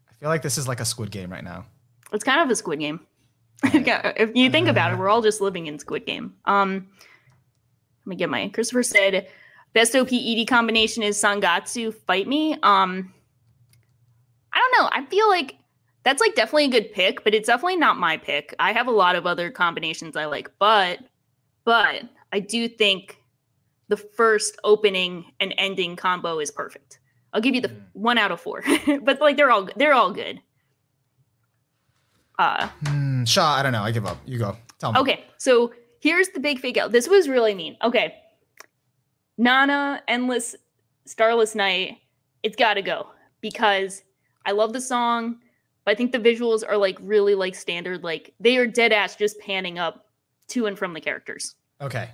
I 0.08 0.14
feel 0.20 0.30
like 0.30 0.44
this 0.44 0.60
is 0.60 0.68
like 0.68 0.80
a 0.80 0.86
Squid 0.86 1.10
Game 1.10 1.32
right 1.32 1.44
now. 1.44 1.66
It's 2.12 2.24
kind 2.24 2.40
of 2.42 2.50
a 2.52 2.56
Squid 2.56 2.80
Game. 2.80 3.00
if 3.64 4.36
you 4.36 4.50
think 4.50 4.68
about 4.68 4.94
it, 4.94 4.98
we're 5.00 5.10
all 5.10 5.22
just 5.22 5.42
living 5.42 5.68
in 5.68 5.80
Squid 5.80 6.06
Game. 6.06 6.34
Um, 6.46 6.88
let 8.06 8.10
me 8.10 8.16
get 8.16 8.30
my 8.30 8.50
Christopher 8.50 8.84
said 8.84 9.28
best 9.74 9.96
OP 9.96 10.10
ED 10.12 10.48
combination 10.48 11.04
is 11.04 11.22
Sangatsu 11.22 11.94
Fight 11.94 12.28
Me. 12.28 12.54
Um, 12.64 13.14
I 14.54 14.58
don't 14.60 14.82
know. 14.84 14.90
I 14.92 15.06
feel 15.06 15.28
like 15.30 15.56
that's 16.04 16.22
like 16.22 16.34
definitely 16.36 16.66
a 16.66 16.70
good 16.70 16.92
pick, 16.94 17.24
but 17.24 17.34
it's 17.36 17.48
definitely 17.48 17.76
not 17.78 17.98
my 17.98 18.18
pick. 18.18 18.56
I 18.60 18.72
have 18.74 18.88
a 18.88 18.92
lot 18.92 19.16
of 19.16 19.28
other 19.28 19.52
combinations 19.52 20.16
I 20.16 20.26
like, 20.26 20.50
but 20.60 21.00
but 21.66 22.04
I 22.32 22.40
do 22.40 22.68
think 22.68 23.18
the 23.90 23.98
first 23.98 24.58
opening 24.64 25.26
and 25.40 25.54
ending 25.58 25.96
combo 25.96 26.40
is 26.40 26.52
perfect. 26.52 27.00
I'll 27.34 27.42
give 27.42 27.54
you 27.56 27.62
the 27.62 27.70
Mm. 27.70 27.82
one 27.94 28.18
out 28.18 28.32
of 28.32 28.40
four, 28.42 28.64
but 29.04 29.20
like 29.22 29.38
they're 29.38 29.52
all 29.52 29.68
they're 29.76 29.94
all 29.94 30.12
good. 30.12 30.40
Uh, 32.40 32.68
Hmm, 32.88 33.26
Shaw, 33.26 33.56
I 33.56 33.62
don't 33.62 33.74
know. 33.74 33.84
I 33.84 33.92
give 33.92 34.06
up. 34.06 34.18
You 34.26 34.40
go. 34.40 34.56
Tell 34.80 34.94
me. 34.94 35.00
Okay, 35.00 35.26
so 35.38 35.74
here's 36.00 36.30
the 36.30 36.40
big 36.40 36.60
fake 36.60 36.78
out. 36.78 36.92
This 36.92 37.08
was 37.08 37.28
really 37.28 37.54
mean. 37.54 37.78
Okay. 37.84 38.16
Nana, 39.38 40.02
Endless, 40.08 40.56
Starless 41.06 41.54
Night, 41.54 41.98
it's 42.44 42.56
gotta 42.56 42.82
go 42.82 43.08
because 43.42 44.04
I 44.46 44.52
love 44.52 44.74
the 44.74 44.82
song, 44.82 45.40
but 45.86 45.92
I 45.92 45.96
think 45.96 46.12
the 46.12 46.20
visuals 46.20 46.64
are 46.68 46.78
like 46.78 46.98
really 47.02 47.36
like 47.36 47.56
standard, 47.56 48.04
like 48.04 48.34
they 48.40 48.58
are 48.58 48.68
dead 48.68 48.94
ass 48.94 49.16
just 49.16 49.40
panning 49.40 49.78
up 49.78 50.06
to 50.50 50.66
and 50.66 50.78
from 50.78 50.94
the 50.94 51.02
characters. 51.02 51.56
Okay. 51.82 52.10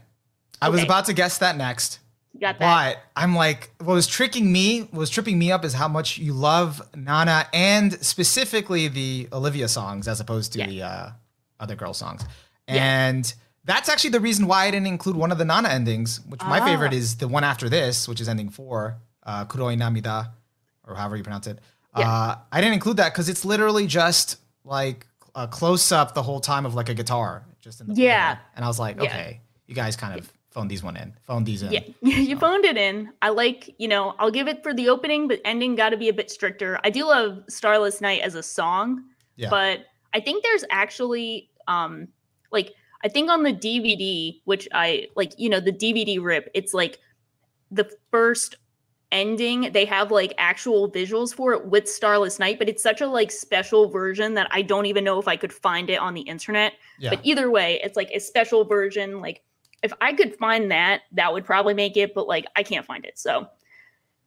I 0.61 0.69
was 0.69 0.81
about 0.83 1.05
to 1.05 1.13
guess 1.13 1.37
that 1.39 1.57
next, 1.57 1.99
got 2.39 2.59
that? 2.59 2.95
but 2.95 3.03
I'm 3.21 3.35
like, 3.35 3.71
what 3.79 3.93
was 3.93 4.07
tricking 4.07 4.51
me, 4.51 4.81
what 4.81 4.93
was 4.99 5.09
tripping 5.09 5.37
me 5.39 5.51
up 5.51 5.63
is 5.65 5.73
how 5.73 5.87
much 5.87 6.17
you 6.17 6.33
love 6.33 6.81
Nana 6.95 7.47
and 7.53 7.93
specifically 8.05 8.87
the 8.87 9.27
Olivia 9.31 9.67
songs 9.67 10.07
as 10.07 10.19
opposed 10.19 10.53
to 10.53 10.59
Yeah. 10.59 10.67
the 10.67 10.81
uh, 10.83 11.09
other 11.59 11.75
girl 11.75 11.93
songs. 11.93 12.23
Yeah. 12.67 12.75
And 13.07 13.33
that's 13.63 13.89
actually 13.89 14.09
the 14.11 14.19
reason 14.19 14.47
why 14.47 14.65
I 14.65 14.71
didn't 14.71 14.87
include 14.87 15.15
one 15.15 15.31
of 15.31 15.37
the 15.37 15.45
Nana 15.45 15.69
endings, 15.69 16.19
which 16.27 16.41
my 16.41 16.59
Ah. 16.59 16.65
favorite 16.65 16.93
is 16.93 17.15
the 17.17 17.27
one 17.27 17.43
after 17.43 17.69
this, 17.69 18.07
which 18.07 18.19
is 18.21 18.27
ending 18.29 18.49
four, 18.49 18.97
uh, 19.23 19.45
Kuroi 19.45 19.77
Namida, 19.77 20.31
or 20.83 20.95
however 20.95 21.15
you 21.17 21.23
pronounce 21.23 21.47
it. 21.47 21.59
Yeah. 21.97 22.11
Uh, 22.11 22.37
I 22.51 22.61
didn't 22.61 22.73
include 22.73 22.97
that 22.97 23.13
because 23.13 23.29
it's 23.29 23.45
literally 23.45 23.87
just 23.87 24.37
like 24.63 25.07
a 25.33 25.47
close 25.47 25.91
up 25.91 26.13
the 26.13 26.23
whole 26.23 26.39
time 26.39 26.65
of 26.65 26.75
like 26.75 26.89
a 26.89 26.93
guitar, 26.93 27.45
just 27.61 27.81
in 27.81 27.87
the 27.87 27.93
Yeah. 27.95 28.37
And 28.55 28.63
I 28.65 28.67
was 28.67 28.79
like, 28.79 28.97
Yeah. 28.97 29.03
okay, 29.09 29.41
you 29.67 29.73
guys 29.75 29.95
kind 29.95 30.19
of 30.19 30.31
phoned 30.55 30.71
these 30.71 30.81
one 30.81 30.95
in, 30.95 31.13
phoned 31.21 31.45
these 31.45 31.61
in. 31.63 31.71
Yeah, 31.73 31.81
you 32.01 32.37
phoned 32.37 32.63
it 32.63 32.77
in. 32.77 33.11
I 33.21 33.27
like, 33.29 33.75
you 33.77 33.89
know, 33.89 34.15
I'll 34.19 34.31
give 34.31 34.47
it 34.47 34.63
for 34.63 34.73
the 34.73 34.87
opening, 34.87 35.27
but 35.27 35.41
ending 35.43 35.75
got 35.75 35.89
to 35.89 35.97
be 35.97 36.07
a 36.07 36.13
bit 36.13 36.31
stricter. 36.31 36.79
I 36.85 36.89
do 36.89 37.05
love 37.05 37.43
Starless 37.49 37.99
Night 37.99 38.21
as 38.21 38.35
a 38.35 38.41
song, 38.41 39.03
Yeah. 39.35 39.49
but 39.49 39.81
I 40.13 40.21
think 40.21 40.43
there's 40.43 40.63
actually, 40.71 41.49
um, 41.67 42.07
like, 42.53 42.71
I 43.03 43.09
think 43.09 43.29
on 43.29 43.43
the 43.43 43.51
DVD, 43.51 44.39
which 44.45 44.65
I 44.73 45.07
like, 45.17 45.33
you 45.37 45.49
know, 45.49 45.59
the 45.59 45.73
DVD 45.73 46.23
rip, 46.23 46.49
it's 46.53 46.73
like 46.73 46.99
the 47.69 47.91
first 48.11 48.55
ending 49.11 49.71
they 49.73 49.85
have 49.85 50.09
like 50.11 50.33
actual 50.37 50.89
visuals 50.91 51.33
for 51.33 51.53
it 51.53 51.67
with 51.67 51.87
starless 51.87 52.39
night 52.39 52.57
but 52.57 52.67
it's 52.67 52.81
such 52.81 53.01
a 53.01 53.07
like 53.07 53.29
special 53.31 53.87
version 53.87 54.33
that 54.33 54.47
i 54.51 54.63
don't 54.63 54.87
even 54.87 55.03
know 55.03 55.19
if 55.19 55.27
i 55.27 55.35
could 55.37 55.53
find 55.53 55.91
it 55.91 55.99
on 55.99 56.15
the 56.15 56.21
internet 56.21 56.73
Yeah. 56.99 57.11
but 57.11 57.19
either 57.23 57.51
way 57.51 57.79
it's 57.83 57.95
like 57.95 58.09
a 58.11 58.19
special 58.19 58.65
version 58.65 59.21
like 59.21 59.43
if 59.85 59.93
i 60.01 60.11
could 60.11 60.35
find 60.35 60.71
that 60.71 61.01
that 61.11 61.31
would 61.31 61.45
probably 61.45 61.73
make 61.73 61.95
it 61.95 62.13
but 62.13 62.27
like 62.27 62.45
i 62.55 62.63
can't 62.63 62.85
find 62.85 63.05
it 63.05 63.17
so 63.17 63.47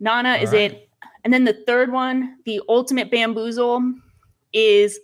nana 0.01 0.37
is 0.37 0.51
Alright. 0.51 0.73
it 0.73 0.89
and 1.25 1.33
then 1.33 1.45
the 1.45 1.63
third 1.67 1.93
one 1.93 2.37
the 2.47 2.61
ultimate 2.69 3.11
bamboozle 3.11 3.95
is 4.53 4.99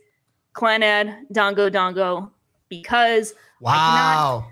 clannad 0.55 1.15
dongo 1.33 1.71
dongo 1.71 2.31
because 2.69 3.35
wow. 3.61 4.47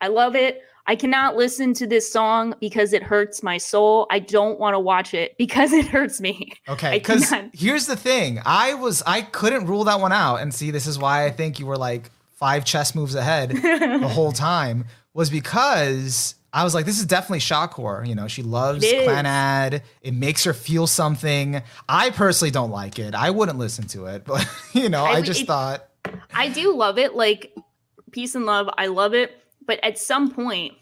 I 0.00 0.08
love 0.08 0.36
it. 0.36 0.62
I 0.86 0.96
cannot 0.96 1.36
listen 1.36 1.74
to 1.74 1.86
this 1.86 2.10
song 2.10 2.54
because 2.60 2.94
it 2.94 3.02
hurts 3.02 3.42
my 3.42 3.58
soul. 3.58 4.06
I 4.10 4.20
don't 4.20 4.58
want 4.58 4.74
to 4.74 4.78
watch 4.78 5.12
it 5.12 5.36
because 5.38 5.72
it 5.72 5.86
hurts 5.86 6.20
me. 6.20 6.52
Okay, 6.68 6.98
because 6.98 7.32
here's 7.52 7.86
the 7.86 7.96
thing. 7.96 8.40
I 8.44 8.74
was 8.74 9.02
I 9.06 9.22
couldn't 9.22 9.66
rule 9.66 9.84
that 9.84 10.00
one 10.00 10.12
out, 10.12 10.36
and 10.36 10.52
see, 10.54 10.70
this 10.70 10.86
is 10.86 10.98
why 10.98 11.26
I 11.26 11.30
think 11.30 11.58
you 11.58 11.66
were 11.66 11.76
like 11.76 12.10
five 12.36 12.64
chess 12.64 12.94
moves 12.94 13.14
ahead 13.14 13.50
the 13.50 14.08
whole 14.08 14.32
time. 14.32 14.86
Was 15.14 15.30
because 15.30 16.34
I 16.52 16.64
was 16.64 16.74
like, 16.74 16.86
this 16.86 16.98
is 16.98 17.06
definitely 17.06 17.40
shockcore. 17.40 18.06
You 18.06 18.14
know, 18.14 18.28
she 18.28 18.42
loves 18.42 18.84
It. 18.84 19.08
Clannad. 19.08 19.82
It 20.02 20.14
makes 20.14 20.44
her 20.44 20.52
feel 20.54 20.86
something. 20.86 21.62
I 21.88 22.10
personally 22.10 22.50
don't 22.50 22.70
like 22.70 22.98
it. 22.98 23.14
I 23.14 23.30
wouldn't 23.30 23.58
listen 23.58 23.86
to 23.88 24.06
it, 24.06 24.24
but 24.26 24.46
you 24.72 24.88
know, 24.88 25.04
I 25.04 25.14
I, 25.16 25.22
just 25.22 25.42
it- 25.42 25.46
thought 25.46 25.88
I 26.32 26.48
do 26.48 26.74
love 26.74 26.98
it. 26.98 27.14
Like 27.14 27.54
peace 28.12 28.34
and 28.34 28.46
love, 28.46 28.68
I 28.78 28.86
love 28.86 29.14
it. 29.14 29.32
But 29.66 29.80
at 29.84 29.98
some 29.98 30.30
point, 30.30 30.74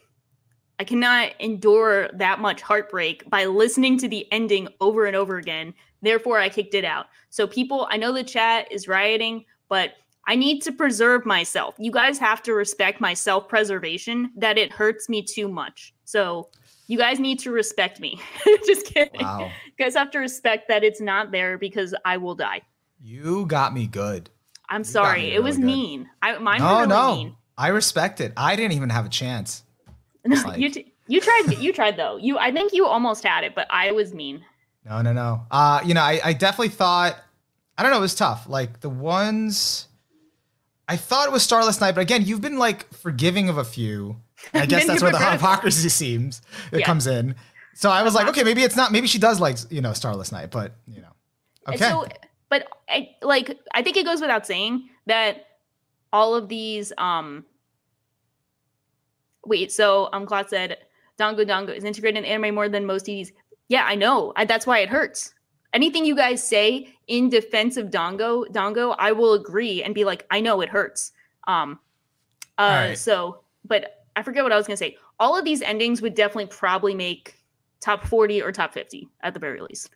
I 0.79 0.85
cannot 0.85 1.33
endure 1.41 2.09
that 2.15 2.39
much 2.39 2.63
heartbreak 2.63 3.29
by 3.29 3.47
listening 3.47 3.99
to 3.99 4.09
the 4.09 4.31
ending 4.31 4.69
over 4.81 5.07
and 5.07 5.17
over 5.17 5.37
again. 5.39 5.75
Therefore, 6.03 6.39
I 6.39 6.51
kicked 6.51 6.75
it 6.75 6.85
out. 6.85 7.07
So, 7.31 7.47
people, 7.47 7.89
I 7.91 7.97
know 7.97 8.13
the 8.13 8.23
chat 8.23 8.71
is 8.71 8.87
rioting, 8.87 9.47
but 9.69 9.95
I 10.27 10.35
need 10.37 10.61
to 10.63 10.73
preserve 10.73 11.25
myself. 11.25 11.75
You 11.79 11.91
guys 11.93 12.19
have 12.19 12.43
to 12.45 12.53
respect 12.55 13.01
my 13.01 13.15
self 13.15 13.49
preservation, 13.49 14.31
that 14.37 14.59
it 14.59 14.73
hurts 14.73 15.09
me 15.09 15.23
too 15.23 15.49
much. 15.49 15.95
So, 16.05 16.49
you 16.89 16.99
guys 16.99 17.19
need 17.19 17.39
to 17.41 17.51
respect 17.51 18.01
me. 18.01 18.21
Just 18.67 18.87
kidding. 18.87 19.21
wow, 19.21 19.51
You 19.67 19.85
guys 19.85 19.95
have 19.95 20.11
to 20.13 20.19
respect 20.19 20.69
that 20.69 20.85
it's 20.85 21.01
not 21.01 21.33
there 21.33 21.59
because 21.59 21.95
I 22.05 22.17
will 22.17 22.35
die. 22.37 22.63
you 23.03 23.47
got 23.47 23.75
me 23.75 23.87
good. 23.87 24.31
I'm 24.69 24.83
got 24.83 24.87
sorry. 24.89 25.23
me 25.23 25.33
It 25.35 25.43
was 25.43 25.57
good. 25.57 25.65
mean. 25.67 26.11
I 26.23 26.39
mine 26.39 26.61
no, 26.61 26.75
really 26.77 26.87
no, 26.89 27.17
mean. 27.17 27.37
I 27.59 27.69
respect 27.69 28.21
it. 28.21 28.33
I 28.37 28.57
didn't 28.57 28.73
even 28.73 28.91
have 28.91 29.07
a 29.07 29.09
chance. 29.11 29.63
No, 30.25 30.41
like- 30.43 30.59
you 30.59 30.71
t- 30.71 30.93
you 31.07 31.21
tried 31.21 31.57
you 31.61 31.73
tried 31.73 31.97
though. 31.97 32.17
You 32.17 32.37
I 32.37 32.51
think 32.51 32.73
you 32.73 32.85
almost 32.85 33.23
had 33.25 33.45
it, 33.45 33.55
but 33.55 33.69
I 33.71 33.93
was 33.93 34.13
mean. 34.13 34.45
No, 34.85 35.03
no, 35.03 35.13
no. 35.13 35.43
Uh, 35.53 35.81
you 35.85 35.95
know, 35.95 36.01
I, 36.01 36.21
I 36.25 36.33
definitely 36.33 36.71
thought 36.71 37.17
I 37.79 37.83
don't 37.85 37.93
know, 37.93 37.99
it 37.99 38.01
was 38.01 38.17
tough. 38.17 38.49
Like 38.49 38.81
the 38.81 38.91
ones 38.91 39.87
I 40.89 40.97
thought 40.97 41.27
it 41.27 41.33
was 41.33 41.43
Starless 41.43 41.81
Night, 41.81 41.95
but 41.95 42.01
again, 42.03 42.23
you've 42.25 42.41
been 42.41 42.59
like 42.59 42.93
forgiving 42.95 43.49
of 43.49 43.59
a 43.59 43.65
few. 43.65 44.17
I 44.55 44.67
guess 44.67 44.87
that's 44.87 45.03
where 45.03 45.13
the 45.13 45.19
hypocrisy 45.19 45.89
seems 45.89 46.43
it 46.73 46.81
Yeah. 46.81 46.87
comes 46.87 47.07
in. 47.07 47.35
So 47.75 47.91
I 47.91 48.03
was 48.03 48.15
like, 48.15 48.29
okay, 48.29 48.43
maybe 48.45 48.63
it's 48.63 48.77
not. 48.77 48.93
Maybe 48.93 49.07
she 49.07 49.19
does 49.19 49.41
like 49.41 49.59
you 49.71 49.81
know 49.81 49.93
Starless 49.93 50.33
Night, 50.33 50.51
but 50.51 50.77
you 50.87 51.03
know, 51.03 51.13
okay. 51.69 51.77
So, 51.79 52.07
but 52.49 52.67
I 52.89 53.11
like 53.21 53.59
I 53.75 53.83
think 53.83 53.97
it 53.97 54.05
goes 54.07 54.21
without 54.21 54.47
saying 54.47 54.89
that 55.07 55.45
all 56.13 56.35
of 56.35 56.49
these 56.49 56.93
um 56.97 57.45
wait, 59.45 59.73
so 59.73 60.09
um 60.13 60.27
Claude 60.27 60.49
said 60.49 60.79
Dango 61.19 61.45
Dango 61.45 61.73
is 61.73 61.85
integrated 61.85 62.25
in 62.25 62.31
anime 62.31 62.55
more 62.55 62.69
than 62.69 62.87
most 62.87 63.09
EDs. 63.09 63.33
Yeah, 63.69 63.85
I 63.85 63.95
know. 63.97 64.33
I, 64.37 64.45
that's 64.45 64.67
why 64.67 64.79
it 64.79 64.89
hurts. 64.89 65.35
Anything 65.77 66.07
you 66.07 66.17
guys 66.17 66.43
say 66.43 66.89
in 67.07 67.29
defense 67.29 67.77
of 67.77 67.91
Dongo, 67.91 68.47
Dongo, 68.51 68.97
I 68.99 69.13
will 69.13 69.35
agree 69.35 69.83
and 69.83 69.95
be 69.95 70.05
like, 70.05 70.25
I 70.31 70.41
know 70.41 70.63
it 70.63 70.71
hurts. 70.71 71.13
Um 71.47 71.79
uh 72.59 72.95
so 72.95 73.41
but 73.65 74.05
I 74.17 74.23
forget 74.23 74.43
what 74.43 74.53
I 74.53 74.57
was 74.57 74.67
gonna 74.67 74.79
say. 74.79 74.97
All 75.21 75.37
of 75.39 75.45
these 75.45 75.61
endings 75.61 76.01
would 76.03 76.15
definitely 76.15 76.47
probably 76.47 76.95
make 76.95 77.35
top 77.81 78.07
40 78.07 78.43
or 78.43 78.53
top 78.53 78.73
50 78.73 79.09
at 79.21 79.35
the 79.35 79.41
very 79.41 79.61
least. 79.61 79.91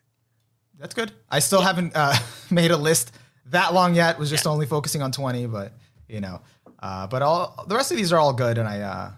That's 0.77 0.93
good. 0.93 1.11
I 1.29 1.39
still 1.39 1.61
haven't 1.61 1.93
uh, 1.95 2.15
made 2.51 2.69
a 2.71 2.77
list 2.77 3.13
that 3.47 3.73
long 3.73 3.95
yet. 3.95 4.19
Was 4.19 4.29
just 4.29 4.45
only 4.47 4.65
focusing 4.67 5.01
on 5.01 5.11
twenty, 5.11 5.45
but 5.45 5.73
you 6.07 6.21
know, 6.21 6.41
uh, 6.79 7.05
but 7.07 7.21
all 7.21 7.65
the 7.67 7.75
rest 7.75 7.91
of 7.91 7.97
these 7.97 8.11
are 8.13 8.19
all 8.19 8.33
good, 8.33 8.57
and 8.57 8.67
I 8.67 8.81
uh, 8.81 9.11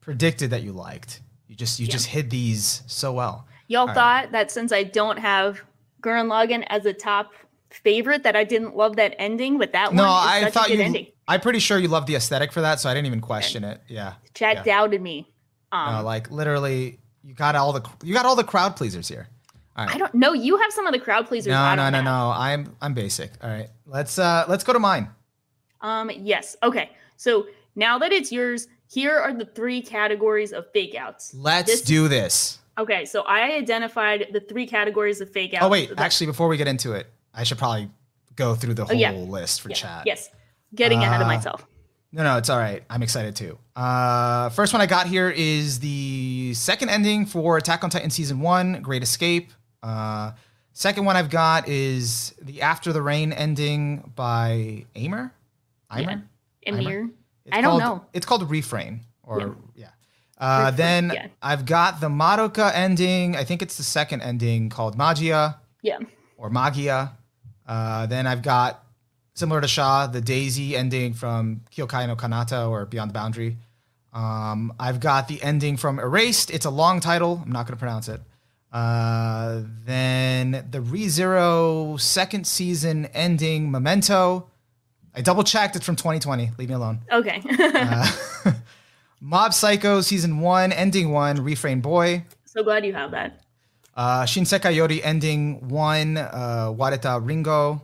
predicted 0.00 0.50
that 0.50 0.62
you 0.62 0.72
liked. 0.72 1.20
You 1.48 1.54
just 1.54 1.78
you 1.78 1.86
Yeah. 1.86 1.92
just 1.92 2.06
hid 2.06 2.30
these 2.30 2.82
so 2.86 3.12
well. 3.12 3.46
Y'all 3.68 3.86
thought 3.92 4.32
that 4.32 4.50
since 4.50 4.72
I 4.72 4.82
don't 4.82 5.18
have 5.18 5.62
Gurren 6.04 6.26
Lagann 6.28 6.64
as 6.68 6.84
a 6.86 6.92
top 6.92 7.32
favorite, 7.70 8.22
that 8.22 8.36
I 8.36 8.44
didn't 8.44 8.76
love 8.76 8.96
that 8.96 9.14
ending, 9.18 9.58
but 9.58 9.72
that 9.72 9.92
No, 9.94 10.02
one 10.04 10.12
I 10.12 10.50
thought 10.50 10.70
you. 10.70 10.80
ending. 10.80 11.06
I'm 11.26 11.40
pretty 11.40 11.58
sure 11.58 11.78
you 11.78 11.88
love 11.88 12.06
the 12.06 12.14
aesthetic 12.14 12.52
for 12.52 12.60
that, 12.60 12.78
so 12.80 12.88
I 12.90 12.94
didn't 12.94 13.06
even 13.06 13.20
question 13.20 13.64
it. 13.64 13.80
Yeah, 13.88 14.14
Chat 14.34 14.56
yeah. 14.58 14.62
doubted 14.62 15.00
me. 15.02 15.32
Um, 15.72 15.88
Uh, 15.96 16.02
like 16.02 16.30
literally, 16.30 17.00
you 17.24 17.34
got 17.34 17.56
all 17.56 17.72
the 17.72 17.82
you 18.02 18.12
got 18.14 18.26
all 18.26 18.36
the 18.36 18.44
crowd 18.44 18.76
pleasers 18.76 19.08
here. 19.08 19.28
All 19.76 19.86
right. 19.86 19.94
I 19.94 19.98
don't 19.98 20.14
know. 20.14 20.34
You 20.34 20.56
have 20.58 20.70
some 20.72 20.86
of 20.86 20.92
the 20.92 21.00
crowd 21.00 21.26
pleasers. 21.26 21.50
No, 21.50 21.74
no, 21.74 21.90
no, 21.90 21.96
have. 21.96 22.04
no. 22.04 22.32
I'm 22.36 22.76
I'm 22.80 22.94
basic. 22.94 23.32
All 23.42 23.50
right. 23.50 23.68
Let's 23.86 24.18
uh 24.18 24.44
let's 24.48 24.62
go 24.62 24.72
to 24.72 24.78
mine. 24.78 25.08
Um, 25.80 26.10
yes. 26.14 26.56
Okay. 26.62 26.90
So 27.16 27.46
now 27.74 27.98
that 27.98 28.12
it's 28.12 28.30
yours, 28.30 28.68
here 28.88 29.18
are 29.18 29.32
the 29.34 29.46
three 29.46 29.82
categories 29.82 30.52
of 30.52 30.66
fake 30.72 30.94
outs. 30.94 31.34
Let's 31.34 31.66
This- 31.72 31.82
do 31.82 32.06
this. 32.06 32.58
Okay, 32.76 33.04
so 33.04 33.22
I 33.22 33.52
identified 33.52 34.28
the 34.32 34.40
three 34.40 34.66
categories 34.66 35.20
of 35.20 35.30
fake 35.30 35.54
outs. 35.54 35.64
Oh 35.64 35.68
wait, 35.68 35.92
actually, 35.96 36.26
before 36.26 36.48
we 36.48 36.56
get 36.56 36.66
into 36.66 36.92
it, 36.92 37.06
I 37.32 37.44
should 37.44 37.58
probably 37.58 37.90
go 38.36 38.54
through 38.54 38.74
the 38.74 38.84
whole 38.84 38.96
Oh, 38.96 38.98
yeah. 38.98 39.12
list 39.12 39.60
for 39.60 39.68
yeah, 39.70 39.74
chat. 39.76 40.02
Yes. 40.06 40.30
Getting 40.74 40.98
ahead 41.02 41.20
of 41.20 41.26
Uh, 41.26 41.30
myself. 41.30 41.66
No, 42.10 42.22
no, 42.24 42.36
it's 42.36 42.48
all 42.50 42.58
right. 42.58 42.82
I'm 42.90 43.02
excited 43.02 43.34
too. 43.36 43.58
Uh, 43.76 44.48
first 44.50 44.72
one 44.72 44.80
I 44.82 44.86
got 44.86 45.06
here 45.06 45.30
is 45.30 45.80
the 45.80 46.52
second 46.54 46.88
ending 46.90 47.26
for 47.26 47.56
Attack 47.56 47.82
on 47.84 47.90
Titan 47.90 48.10
season 48.10 48.40
one, 48.40 48.82
Great 48.82 49.02
Escape. 49.02 49.50
Uh, 49.82 50.32
second 50.72 51.04
one 51.04 51.16
I've 51.16 51.30
got 51.30 51.68
is 51.68 52.34
the 52.40 52.62
After 52.62 52.92
the 52.92 53.02
Rain 53.02 53.32
ending 53.32 54.12
by 54.16 54.84
Aimer. 54.96 55.32
Aimer. 55.92 56.22
Emir. 56.66 57.10
It's 57.44 57.56
I 57.56 57.60
don't 57.60 57.78
know. 57.78 58.04
It's 58.12 58.26
called 58.26 58.48
Refrain, 58.50 59.00
or 59.22 59.38
yeah. 59.40 59.46
Yeah. 59.76 59.88
Uh, 60.38 60.70
then 60.72 61.10
yeah. 61.14 61.26
I've 61.42 61.64
got 61.64 62.00
the 62.00 62.08
Madoka 62.08 62.72
ending. 62.74 63.36
I 63.36 63.44
think 63.44 63.62
it's 63.62 63.76
the 63.76 63.82
second 63.84 64.20
ending 64.22 64.68
called 64.68 64.96
Magia 64.96 65.58
Yeah. 65.82 65.98
or 66.36 66.50
Magia. 66.50 67.12
Uh, 67.66 68.06
then 68.06 68.26
I've 68.26 68.42
got 68.42 68.84
similar 69.34 69.60
to 69.60 69.68
Shaw, 69.68 70.06
the 70.06 70.20
Daisy 70.20 70.76
ending 70.76 71.14
from 71.14 71.62
Kyokai 71.74 72.06
no 72.06 72.16
Kanata 72.16 72.68
or 72.68 72.84
Beyond 72.86 73.10
the 73.10 73.14
Boundary. 73.14 73.56
Um, 74.12 74.72
I've 74.78 75.00
got 75.00 75.28
the 75.28 75.42
ending 75.42 75.76
from 75.76 75.98
Erased. 75.98 76.50
It's 76.50 76.66
a 76.66 76.70
long 76.70 77.00
title. 77.00 77.40
I'm 77.44 77.50
not 77.50 77.66
going 77.66 77.76
to 77.76 77.80
pronounce 77.80 78.08
it. 78.08 78.20
Uh, 78.72 79.62
then 79.84 80.66
the 80.70 80.80
ReZero 80.80 81.98
second 82.00 82.46
season 82.46 83.06
ending 83.06 83.70
Memento. 83.70 84.48
I 85.14 85.20
double 85.20 85.44
checked. 85.44 85.76
It's 85.76 85.86
from 85.86 85.94
2020. 85.96 86.50
Leave 86.58 86.68
me 86.68 86.74
alone. 86.74 87.00
Okay. 87.10 87.40
Uh, 87.74 88.52
Mob 89.26 89.54
Psycho 89.54 90.02
season 90.02 90.38
one, 90.40 90.70
ending 90.70 91.10
one, 91.10 91.42
Refrain 91.42 91.80
Boy. 91.80 92.24
so 92.44 92.62
glad 92.62 92.84
you 92.84 92.92
have 92.92 93.10
that. 93.12 93.40
Uh, 93.96 94.24
Shinsekai 94.24 94.74
Yori 94.74 95.02
ending 95.02 95.66
one, 95.68 96.18
uh, 96.18 96.70
Wareta 96.76 97.24
Ringo. 97.24 97.82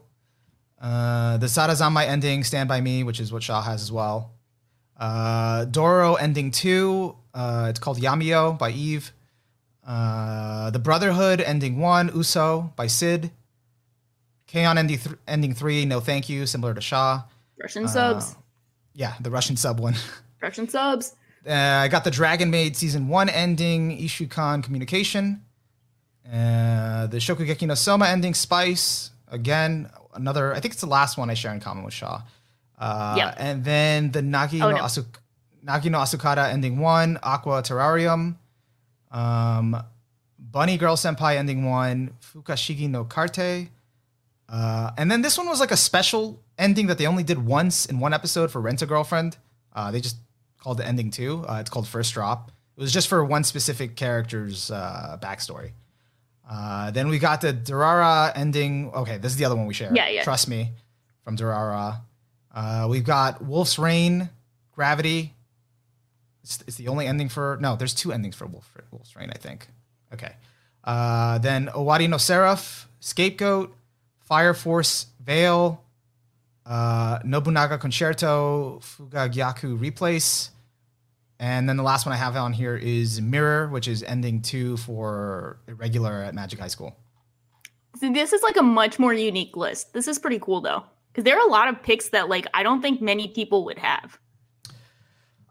Uh, 0.79 1.39
the 1.39 1.47
Sarazanmai 1.47 2.07
ending, 2.07 2.45
Stand 2.45 2.69
By 2.69 2.83
Me, 2.83 3.05
which 3.05 3.21
is 3.21 3.33
what 3.33 3.43
Shaw 3.43 3.63
has 3.63 3.81
as 3.81 3.91
well. 3.91 4.33
Uh, 4.99 5.65
Doro 5.65 6.17
ending 6.17 6.51
two, 6.51 7.17
uh, 7.33 7.69
it's 7.71 7.79
called 7.81 7.99
Yamiyo 7.99 8.59
by 8.59 8.71
Eve. 8.71 9.11
Uh, 9.87 10.69
the 10.71 10.79
Brotherhood 10.79 11.41
ending 11.41 11.79
one, 11.79 12.11
Uso 12.15 12.71
by 12.77 12.87
Sid. 12.87 13.31
K-On 14.47 14.77
ending, 14.77 14.99
th- 14.99 15.17
ending 15.27 15.55
three, 15.55 15.87
No 15.87 16.01
Thank 16.01 16.29
You, 16.29 16.45
similar 16.45 16.75
to 16.75 16.83
Shaw. 16.83 17.23
Russian 17.57 17.85
Uh, 17.85 17.89
subs. 17.89 18.37
Yeah, 18.93 19.15
the 19.21 19.31
Russian 19.31 19.57
sub 19.57 19.81
one. 19.81 19.95
Russian 20.43 20.69
subs. 20.69 21.15
Uh, 21.47 21.53
I 21.53 21.89
got 21.89 22.05
the 22.05 22.11
Dragon 22.11 22.51
Maid 22.51 22.77
season 22.77 23.09
one 23.09 23.29
ending, 23.29 23.97
Ishukan 23.99 24.63
Communication. 24.63 25.43
Uh, 26.27 27.07
the 27.07 27.17
Shokugeki 27.17 27.67
no 27.67 27.75
Soma 27.75 28.07
ending, 28.07 28.35
Spice. 28.35 29.11
Again, 29.29 29.89
another, 30.15 30.53
I 30.55 30.61
think 30.61 30.75
it's 30.75 30.81
the 30.83 30.87
last 30.89 31.17
one 31.17 31.31
I 31.31 31.35
share 31.35 31.53
in 31.53 31.61
common 31.61 31.85
with 31.85 31.95
Shaw. 31.95 32.23
Uh, 32.79 33.15
Yeah. 33.17 33.35
And 33.39 33.65
then 33.65 34.11
the 34.11 34.21
Nagi, 34.21 34.61
Oh, 34.63 34.71
no 34.71 34.77
no. 34.77 34.83
Asuk- 34.83 35.19
Nagi 35.65 35.91
no 35.91 35.99
Asukara 35.99 36.51
ending 36.53 36.79
one, 36.79 37.19
Aqua 37.23 37.63
Terrarium. 37.63 38.37
Um, 39.11 39.83
Bunny 40.39 40.77
Girl 40.77 40.97
Senpai 40.97 41.37
ending 41.37 41.65
one, 41.65 42.13
Fukashigi 42.23 42.89
no 42.89 43.05
Karte. 43.05 43.69
Uh, 44.49 44.91
and 44.99 45.11
then 45.11 45.23
this 45.23 45.39
one 45.39 45.49
was 45.49 45.61
like 45.61 45.71
a 45.71 45.77
special 45.77 46.41
ending 46.59 46.87
that 46.89 46.99
they 46.99 47.07
only 47.07 47.23
did 47.23 47.39
once 47.45 47.87
in 47.87 47.99
one 48.01 48.13
episode 48.13 48.51
for 48.51 48.61
Rent 48.61 48.83
a 48.83 48.87
Girlfriend. 48.87 49.37
Uh, 49.73 49.91
they 49.91 50.01
just 50.01 50.17
called 50.63 50.79
the 50.79 50.87
ending 50.87 51.11
two. 51.11 51.45
Uh, 51.49 51.59
it's 51.61 51.71
called 51.71 51.89
First 51.89 52.15
Drop. 52.15 52.51
It 52.77 52.81
was 52.81 52.93
just 52.93 53.09
for 53.09 53.25
one 53.25 53.45
specific 53.45 53.97
character's 53.97 54.71
uh, 54.71 55.19
backstory. 55.21 55.73
Uh, 56.49 56.91
then 56.91 57.09
we 57.09 57.19
got 57.19 57.41
the 57.41 57.53
Durara 57.53 58.33
ending. 58.35 58.91
Okay, 58.93 59.19
this 59.19 59.33
is 59.33 59.39
the 59.39 59.45
other 59.45 59.57
one 59.57 59.67
we 59.67 59.75
share. 59.75 59.93
Yeah, 59.95 60.09
yeah. 60.09 60.23
Trust 60.25 60.49
me, 60.49 60.71
from 61.23 61.37
Durara. 61.37 62.01
Uh, 62.53 62.87
we've 62.91 63.05
got 63.05 63.45
Wolf's 63.45 63.79
Rain, 63.79 64.29
Gravity. 64.73 65.35
It's, 66.43 66.63
it's 66.67 66.77
the 66.77 66.89
only 66.89 67.07
ending 67.07 67.29
for. 67.29 67.59
No, 67.61 67.77
there's 67.77 67.95
two 67.95 68.13
endings 68.13 68.35
for 68.35 68.47
Wolf, 68.47 68.69
Wolf's 68.91 69.15
Rain, 69.15 69.31
I 69.31 69.39
think. 69.39 69.69
Okay. 70.13 70.35
Uh, 70.83 71.39
then 71.39 71.69
Owari 71.69 72.09
no 72.09 72.17
Seraph, 72.17 72.89
Scapegoat, 73.01 73.75
Fire 74.19 74.55
Force, 74.55 75.07
Veil, 75.23 75.85
uh, 76.71 77.19
Nobunaga 77.25 77.77
Concerto, 77.79 78.79
Fukagyaku 78.81 79.79
Replace, 79.79 80.51
And 81.41 81.69
then 81.69 81.77
the 81.77 81.83
last 81.83 82.07
one 82.07 82.13
I 82.13 82.17
have 82.17 82.37
on 82.37 82.53
here 82.53 82.77
is 82.77 83.21
Mirror, 83.21 83.69
which 83.69 83.89
is 83.89 84.03
ending 84.05 84.41
two 84.41 84.77
for 84.77 85.59
Irregular 85.67 86.23
at 86.23 86.33
Magic 86.35 86.61
High 86.61 86.69
School. 86.69 86.97
So 88.01 88.13
this 88.13 88.33
is 88.33 88.43
like 88.43 88.57
a 88.57 88.63
much 88.63 88.99
more 89.01 89.13
unique 89.13 89.57
list. 89.57 89.93
This 89.93 90.07
is 90.07 90.19
pretty 90.19 90.39
cool 90.39 90.61
though, 90.61 90.85
because 91.11 91.25
there 91.25 91.37
are 91.37 91.45
a 91.47 91.51
lot 91.51 91.67
of 91.69 91.83
picks 91.83 92.11
that 92.11 92.29
like 92.29 92.47
I 92.55 92.63
don't 92.63 92.81
think 92.81 93.03
many 93.03 93.27
people 93.29 93.65
would 93.65 93.79
have. 93.79 94.19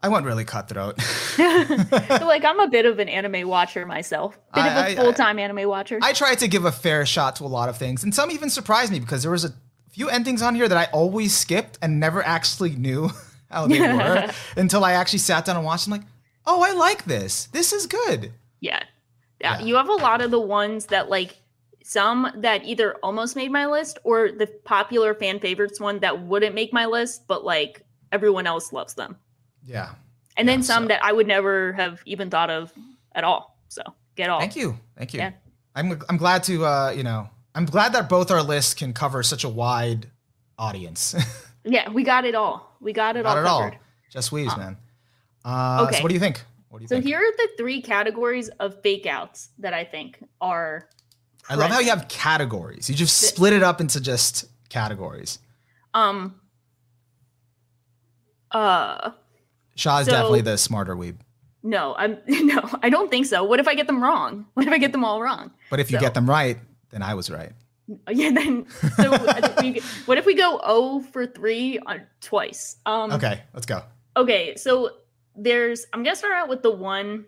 I 0.02 0.08
went 0.08 0.24
really 0.24 0.46
cutthroat. 0.46 0.98
so 1.02 1.42
like 2.24 2.42
I'm 2.46 2.58
a 2.60 2.68
bit 2.68 2.86
of 2.86 2.98
an 2.98 3.10
anime 3.10 3.46
watcher 3.46 3.84
myself, 3.84 4.38
bit 4.54 4.62
I- 4.64 4.88
of 4.88 4.98
a 4.98 5.02
full 5.02 5.12
time 5.12 5.38
anime 5.38 5.68
watcher. 5.68 5.98
I 6.00 6.14
tried 6.14 6.38
to 6.38 6.48
give 6.48 6.64
a 6.64 6.72
fair 6.72 7.04
shot 7.04 7.36
to 7.36 7.44
a 7.44 7.52
lot 7.52 7.68
of 7.68 7.76
things, 7.76 8.02
and 8.04 8.14
some 8.14 8.30
even 8.30 8.48
surprised 8.48 8.90
me 8.90 9.00
because 9.00 9.22
there 9.22 9.30
was 9.32 9.44
a 9.44 9.52
few 9.90 10.08
endings 10.08 10.42
on 10.42 10.54
here 10.54 10.68
that 10.68 10.78
I 10.78 10.90
always 10.92 11.36
skipped 11.36 11.78
and 11.82 12.00
never 12.00 12.22
actually 12.24 12.70
knew 12.70 13.10
how 13.50 13.66
they 13.66 13.80
were 13.96 14.30
until 14.56 14.84
I 14.84 14.92
actually 14.92 15.18
sat 15.20 15.44
down 15.44 15.56
and 15.56 15.64
watched 15.64 15.86
them. 15.86 15.92
Like, 15.92 16.06
oh, 16.46 16.62
I 16.62 16.72
like 16.72 17.04
this. 17.04 17.46
This 17.46 17.72
is 17.72 17.86
good. 17.86 18.32
Yeah. 18.60 18.82
yeah. 19.40 19.58
Yeah. 19.58 19.64
You 19.64 19.76
have 19.76 19.88
a 19.88 19.94
lot 19.94 20.20
of 20.20 20.30
the 20.30 20.40
ones 20.40 20.86
that 20.86 21.08
like 21.08 21.36
some 21.82 22.30
that 22.36 22.64
either 22.64 22.94
almost 23.02 23.34
made 23.34 23.50
my 23.50 23.66
list 23.66 23.98
or 24.04 24.30
the 24.30 24.46
popular 24.64 25.14
fan 25.14 25.40
favorites 25.40 25.80
one 25.80 25.98
that 26.00 26.22
wouldn't 26.22 26.54
make 26.54 26.72
my 26.72 26.86
list, 26.86 27.26
but 27.26 27.44
like 27.44 27.82
everyone 28.12 28.46
else 28.46 28.72
loves 28.72 28.94
them. 28.94 29.16
Yeah. 29.66 29.90
And 30.36 30.48
then 30.48 30.62
some 30.62 30.84
so- 30.84 30.88
that 30.88 31.04
I 31.04 31.12
would 31.12 31.26
never 31.26 31.72
have 31.72 32.00
even 32.06 32.30
thought 32.30 32.50
of 32.50 32.72
at 33.14 33.24
all. 33.24 33.56
So 33.68 33.82
get 34.16 34.30
all. 34.30 34.40
Thank 34.40 34.56
you. 34.56 34.78
Thank 34.96 35.14
you. 35.14 35.20
Yeah. 35.20 35.32
I'm 35.74 36.00
I'm 36.08 36.16
glad 36.16 36.42
to 36.44 36.64
uh, 36.64 36.90
you 36.90 37.02
know, 37.02 37.28
I'm 37.54 37.64
glad 37.66 37.92
that 37.94 38.08
both 38.08 38.30
our 38.30 38.42
lists 38.42 38.74
can 38.74 38.92
cover 38.92 39.22
such 39.22 39.44
a 39.44 39.48
wide 39.48 40.06
audience. 40.58 41.14
Yeah, 41.62 41.90
we 41.90 42.04
got 42.04 42.24
it 42.24 42.34
all. 42.34 42.74
We 42.80 42.94
got 42.94 43.18
it 43.18 43.24
Not 43.24 43.36
all 43.36 43.44
at 43.44 43.46
all. 43.46 43.60
covered. 43.64 43.78
Just 44.10 44.32
weaves, 44.32 44.56
man. 44.56 44.78
Uh, 45.44 45.84
okay. 45.86 45.96
So 45.98 46.02
what 46.02 46.08
do 46.08 46.14
you 46.14 46.18
think? 46.20 46.42
What 46.70 46.78
do 46.78 46.84
you 46.84 46.88
So 46.88 46.94
think? 46.94 47.04
here 47.04 47.18
are 47.18 47.32
the 47.36 47.48
three 47.58 47.82
categories 47.82 48.48
of 48.60 48.80
fake 48.80 49.04
outs 49.04 49.50
that 49.58 49.74
I 49.74 49.84
think 49.84 50.24
are 50.40 50.88
I 51.50 51.56
love 51.56 51.70
how 51.70 51.80
you 51.80 51.90
have 51.90 52.08
categories. 52.08 52.88
You 52.88 52.96
just 52.96 53.18
split 53.18 53.52
it 53.52 53.62
up 53.62 53.78
into 53.82 54.00
just 54.00 54.46
categories. 54.70 55.38
um 55.92 56.40
uh 58.52 59.10
Shaw 59.76 59.98
is 59.98 60.06
So- 60.06 60.12
definitely 60.12 60.40
the 60.40 60.56
smarter 60.56 60.96
weeb. 60.96 61.16
no, 61.62 61.94
I'm 61.98 62.18
no, 62.26 62.68
I 62.82 62.88
don't 62.88 63.10
think 63.10 63.26
so. 63.26 63.44
What 63.44 63.60
if 63.60 63.68
I 63.68 63.74
get 63.74 63.86
them 63.86 64.02
wrong? 64.02 64.46
What 64.54 64.66
if 64.66 64.72
I 64.72 64.78
get 64.78 64.92
them 64.92 65.04
all 65.04 65.20
wrong? 65.22 65.50
But 65.70 65.78
if 65.80 65.90
you 65.90 65.98
So- 65.98 66.00
get 66.00 66.14
them 66.14 66.28
right, 66.28 66.58
then 66.90 67.02
I 67.02 67.14
was 67.14 67.30
right. 67.30 67.52
Yeah, 68.08 68.30
then 68.34 68.66
so 68.96 69.10
we- 69.62 69.80
what 70.06 70.16
if 70.18 70.24
we 70.26 70.34
go 70.34 70.60
0 70.64 71.00
for 71.12 71.26
3 71.26 71.78
on 71.86 72.02
twice? 72.20 72.76
Um 72.86 73.12
Okay, 73.12 73.42
let's 73.54 73.66
go. 73.66 73.82
Okay, 74.16 74.54
so 74.56 74.90
there's 75.36 75.86
I'm 75.92 76.02
gonna 76.02 76.16
start 76.16 76.34
out 76.34 76.48
with 76.48 76.62
the 76.62 76.70
one. 76.70 77.26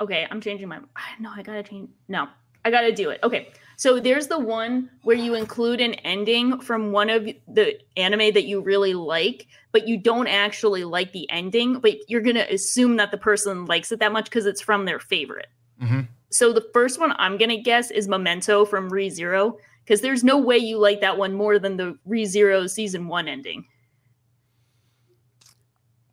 Okay, 0.00 0.26
I'm 0.30 0.40
changing 0.40 0.68
my. 0.68 0.78
No, 1.20 1.30
I 1.34 1.42
gotta 1.42 1.62
change. 1.62 1.90
No, 2.08 2.26
I 2.64 2.70
gotta 2.70 2.92
do 2.92 3.10
it. 3.10 3.20
Okay, 3.22 3.50
so 3.76 4.00
there's 4.00 4.26
the 4.26 4.38
one 4.38 4.90
where 5.02 5.16
you 5.16 5.34
include 5.34 5.80
an 5.80 5.94
ending 5.94 6.60
from 6.60 6.90
one 6.92 7.08
of 7.10 7.24
the 7.46 7.78
anime 7.96 8.32
that 8.34 8.44
you 8.44 8.60
really 8.60 8.94
like, 8.94 9.46
but 9.70 9.86
you 9.86 9.96
don't 9.98 10.26
actually 10.26 10.82
like 10.84 11.12
the 11.12 11.30
ending, 11.30 11.78
but 11.80 12.08
you're 12.08 12.20
gonna 12.22 12.46
assume 12.50 12.96
that 12.96 13.10
the 13.12 13.18
person 13.18 13.66
likes 13.66 13.92
it 13.92 14.00
that 14.00 14.12
much 14.12 14.24
because 14.24 14.46
it's 14.46 14.60
from 14.60 14.86
their 14.86 14.98
favorite. 14.98 15.48
Mhm. 15.80 16.08
So 16.32 16.52
the 16.52 16.66
first 16.72 16.98
one 16.98 17.12
I'm 17.18 17.36
gonna 17.38 17.60
guess 17.60 17.90
is 17.90 18.08
Memento 18.08 18.64
from 18.64 18.90
ReZero, 18.90 19.56
because 19.84 20.00
there's 20.00 20.24
no 20.24 20.38
way 20.38 20.56
you 20.58 20.78
like 20.78 21.00
that 21.02 21.16
one 21.18 21.34
more 21.34 21.58
than 21.58 21.76
the 21.76 21.98
ReZero 22.08 22.68
season 22.68 23.06
one 23.08 23.28
ending. 23.28 23.64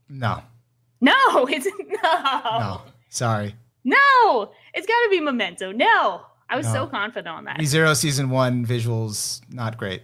No, 0.10 0.41
No, 1.01 1.13
it's 1.49 1.65
no. 1.65 2.60
no, 2.60 2.82
sorry. 3.10 3.55
No, 3.84 4.51
it's 4.73 4.86
got 4.88 5.01
to 5.03 5.08
be 5.10 5.19
Memento. 5.21 5.71
No, 5.71 6.21
I 6.49 6.58
was 6.58 6.67
so 6.67 6.86
confident 6.88 7.27
on 7.27 7.45
that. 7.45 7.62
Zero 7.63 7.93
season 7.93 8.29
one 8.29 8.65
visuals 8.65 9.41
not 9.49 9.77
great. 9.77 10.01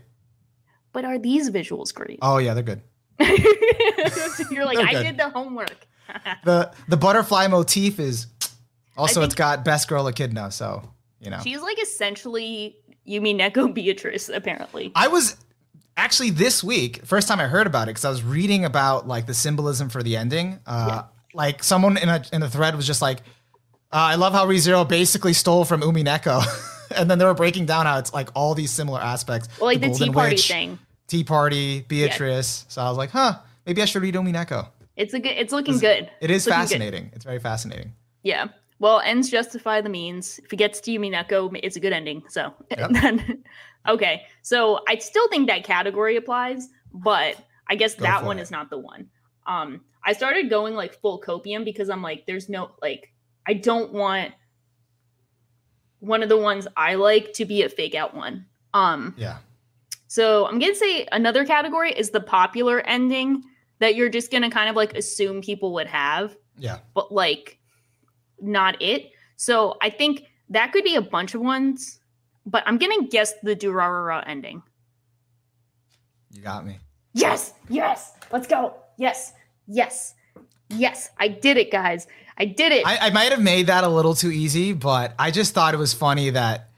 But 0.93 1.03
are 1.05 1.17
these 1.19 1.49
visuals 1.49 1.93
great? 1.93 2.19
Oh 2.21 2.37
yeah, 2.37 2.53
they're 2.53 2.63
good. 2.63 2.81
You're 4.51 4.65
like, 4.65 4.77
They're 4.77 4.87
I 4.87 4.93
good. 4.93 5.03
did 5.03 5.17
the 5.17 5.29
homework. 5.29 5.87
The 6.45 6.71
the 6.87 6.97
butterfly 6.97 7.47
motif 7.47 7.99
is 7.99 8.27
also 8.97 9.21
it's 9.23 9.35
got 9.35 9.65
best 9.65 9.87
girl 9.87 10.07
echidna, 10.07 10.51
so 10.51 10.87
you 11.19 11.29
know. 11.29 11.39
She's 11.43 11.61
like 11.61 11.81
essentially 11.81 12.77
Umi 13.05 13.33
Neko 13.33 13.73
Beatrice, 13.73 14.29
apparently. 14.29 14.91
I 14.95 15.07
was 15.07 15.37
actually 15.97 16.29
this 16.29 16.63
week 16.63 17.05
first 17.05 17.27
time 17.27 17.39
I 17.39 17.45
heard 17.47 17.67
about 17.67 17.83
it 17.83 17.91
because 17.91 18.05
I 18.05 18.09
was 18.09 18.23
reading 18.23 18.65
about 18.65 19.07
like 19.07 19.25
the 19.25 19.33
symbolism 19.33 19.89
for 19.89 20.03
the 20.03 20.17
ending. 20.17 20.59
Uh, 20.65 21.03
Like 21.33 21.63
someone 21.63 21.97
in 21.97 22.07
a 22.07 22.23
in 22.31 22.43
a 22.43 22.49
thread 22.49 22.75
was 22.77 22.87
just 22.87 23.01
like, 23.01 23.19
uh, 23.91 24.13
"I 24.13 24.15
love 24.15 24.31
how 24.31 24.45
ReZero 24.47 24.87
basically 24.87 25.33
stole 25.33 25.65
from 25.65 25.81
Umi 25.81 26.01
Neko," 26.01 26.41
and 26.95 27.11
then 27.11 27.19
they 27.19 27.25
were 27.25 27.33
breaking 27.33 27.65
down 27.65 27.85
how 27.85 27.97
it's 27.99 28.13
like 28.13 28.29
all 28.35 28.55
these 28.55 28.71
similar 28.71 29.01
aspects. 29.01 29.49
Well, 29.59 29.67
like 29.67 29.81
the, 29.81 29.89
Tea 29.89 30.11
Party 30.11 30.35
Witch, 30.35 30.47
thing. 30.47 30.79
Tea 31.07 31.25
Party, 31.25 31.81
Beatrice. 31.81 32.63
So 32.69 32.81
I 32.81 32.87
was 32.87 32.97
like, 32.97 33.09
"Huh, 33.09 33.39
maybe 33.65 33.81
I 33.81 33.85
should 33.85 34.01
read 34.01 34.15
Umi 34.15 34.31
Neko." 34.31 34.69
It's 34.95 35.13
a 35.13 35.19
good. 35.19 35.33
It's 35.33 35.51
looking 35.51 35.77
good. 35.77 36.09
It 36.21 36.31
is 36.31 36.47
It's 36.47 36.55
fascinating. 36.55 37.11
It's 37.13 37.25
very 37.25 37.39
fascinating. 37.39 37.91
Yeah. 38.23 38.47
Well, 38.79 38.99
ends 38.99 39.29
justify 39.29 39.81
the 39.81 39.89
means. 39.89 40.39
If 40.43 40.51
he 40.51 40.57
gets 40.57 40.81
to 40.81 40.91
Umi 40.91 41.09
Neko, 41.11 41.57
it's 41.63 41.75
a 41.77 41.79
good 41.79 41.93
ending. 41.93 42.23
So 42.29 42.53
Yep. 42.77 42.89
then, 43.01 43.43
okay. 43.87 44.23
So 44.41 44.81
I 44.87 44.97
still 44.97 45.27
think 45.29 45.47
that 45.47 45.63
category 45.63 46.17
applies, 46.17 46.67
but 46.93 47.37
I 47.69 47.75
guess 47.75 47.95
Go 47.95 48.03
that 48.03 48.23
one 48.25 48.37
it. 48.37 48.41
is 48.41 48.51
not 48.51 48.69
the 48.69 48.77
one. 48.77 49.07
Um, 49.47 49.81
I 50.03 50.13
started 50.13 50.49
going 50.49 50.75
like 50.75 50.93
full 51.01 51.21
copium 51.21 51.63
because 51.63 51.89
I'm 51.89 52.01
like, 52.01 52.25
there's 52.25 52.49
no 52.49 52.71
like, 52.81 53.11
I 53.47 53.53
don't 53.53 53.93
want 53.93 54.33
one 55.99 56.21
of 56.23 56.29
the 56.29 56.37
ones 56.37 56.67
I 56.75 56.95
like 56.95 57.33
to 57.33 57.45
be 57.45 57.63
a 57.63 57.69
fake 57.69 57.95
out 57.95 58.13
one. 58.15 58.45
Um, 58.73 59.13
Yeah. 59.17 59.37
so 60.07 60.45
I'm 60.47 60.59
gonna 60.59 60.75
say 60.75 61.07
another 61.11 61.45
category 61.45 61.91
is 61.93 62.09
the 62.11 62.19
popular 62.19 62.81
ending 62.81 63.41
that 63.79 63.95
you're 63.95 64.09
just 64.09 64.31
gonna 64.31 64.51
kind 64.51 64.69
of 64.69 64.75
like 64.75 64.95
assume 64.95 65.41
people 65.41 65.73
would 65.75 65.87
have 65.87 66.35
Yeah. 66.57 66.79
but 66.93 67.11
like 67.11 67.54
not 68.41 68.81
it. 68.81 69.11
So 69.35 69.77
I 69.81 69.89
think 69.89 70.23
that 70.49 70.71
could 70.71 70.83
be 70.83 70.95
a 70.95 71.01
bunch 71.01 71.33
of 71.35 71.41
ones, 71.41 71.99
but 72.45 72.63
I'm 72.65 72.77
gonna 72.77 73.07
guess 73.07 73.33
the 73.43 73.55
Durarara 73.55 74.23
ending. 74.27 74.61
You 76.31 76.41
got 76.41 76.65
me. 76.65 76.79
Yes, 77.13 77.53
yes, 77.69 78.13
let's 78.31 78.47
go. 78.47 78.75
Yes, 78.97 79.33
yes, 79.67 80.13
yes. 80.69 81.09
I 81.17 81.27
did 81.29 81.57
it, 81.57 81.71
guys. 81.71 82.07
I 82.37 82.45
did 82.45 82.73
it. 82.73 82.85
I, 82.85 83.07
I 83.07 83.09
might 83.11 83.31
have 83.31 83.41
made 83.41 83.67
that 83.67 83.85
a 83.85 83.87
little 83.87 84.13
too 84.13 84.31
easy, 84.31 84.73
but 84.73 85.13
I 85.17 85.31
just 85.31 85.53
thought 85.53 85.73
it 85.73 85.77
was 85.77 85.93
funny 85.93 86.31
that 86.31 86.69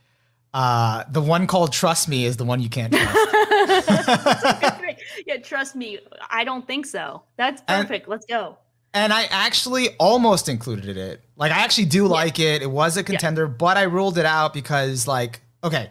uh, 0.54 1.02
the 1.10 1.20
one 1.20 1.46
called 1.48 1.72
"Trust 1.72 2.08
Me" 2.08 2.24
is 2.24 2.36
the 2.36 2.44
one 2.44 2.60
you 2.60 2.68
can't 2.70 2.92
trust. 2.92 3.16
yeah, 5.26 5.36
trust 5.42 5.74
me. 5.74 5.98
I 6.30 6.44
don't 6.44 6.66
think 6.66 6.86
so. 6.86 7.22
That's 7.36 7.60
And- 7.66 7.86
perfect. 7.86 8.08
let's 8.08 8.26
go. 8.26 8.58
And 8.98 9.12
I 9.12 9.24
actually 9.30 9.90
almost 9.98 10.48
included 10.48 10.96
it. 10.96 11.22
Like, 11.36 11.52
I 11.52 11.58
actually 11.58 11.86
do 11.86 12.06
like 12.06 12.38
it. 12.38 12.62
It 12.62 12.70
was 12.70 12.96
a 12.96 13.04
contender, 13.04 13.46
but 13.46 13.76
I 13.76 13.82
ruled 13.82 14.18
it 14.18 14.26
out 14.26 14.52
because, 14.52 15.06
like, 15.06 15.40
okay, 15.62 15.90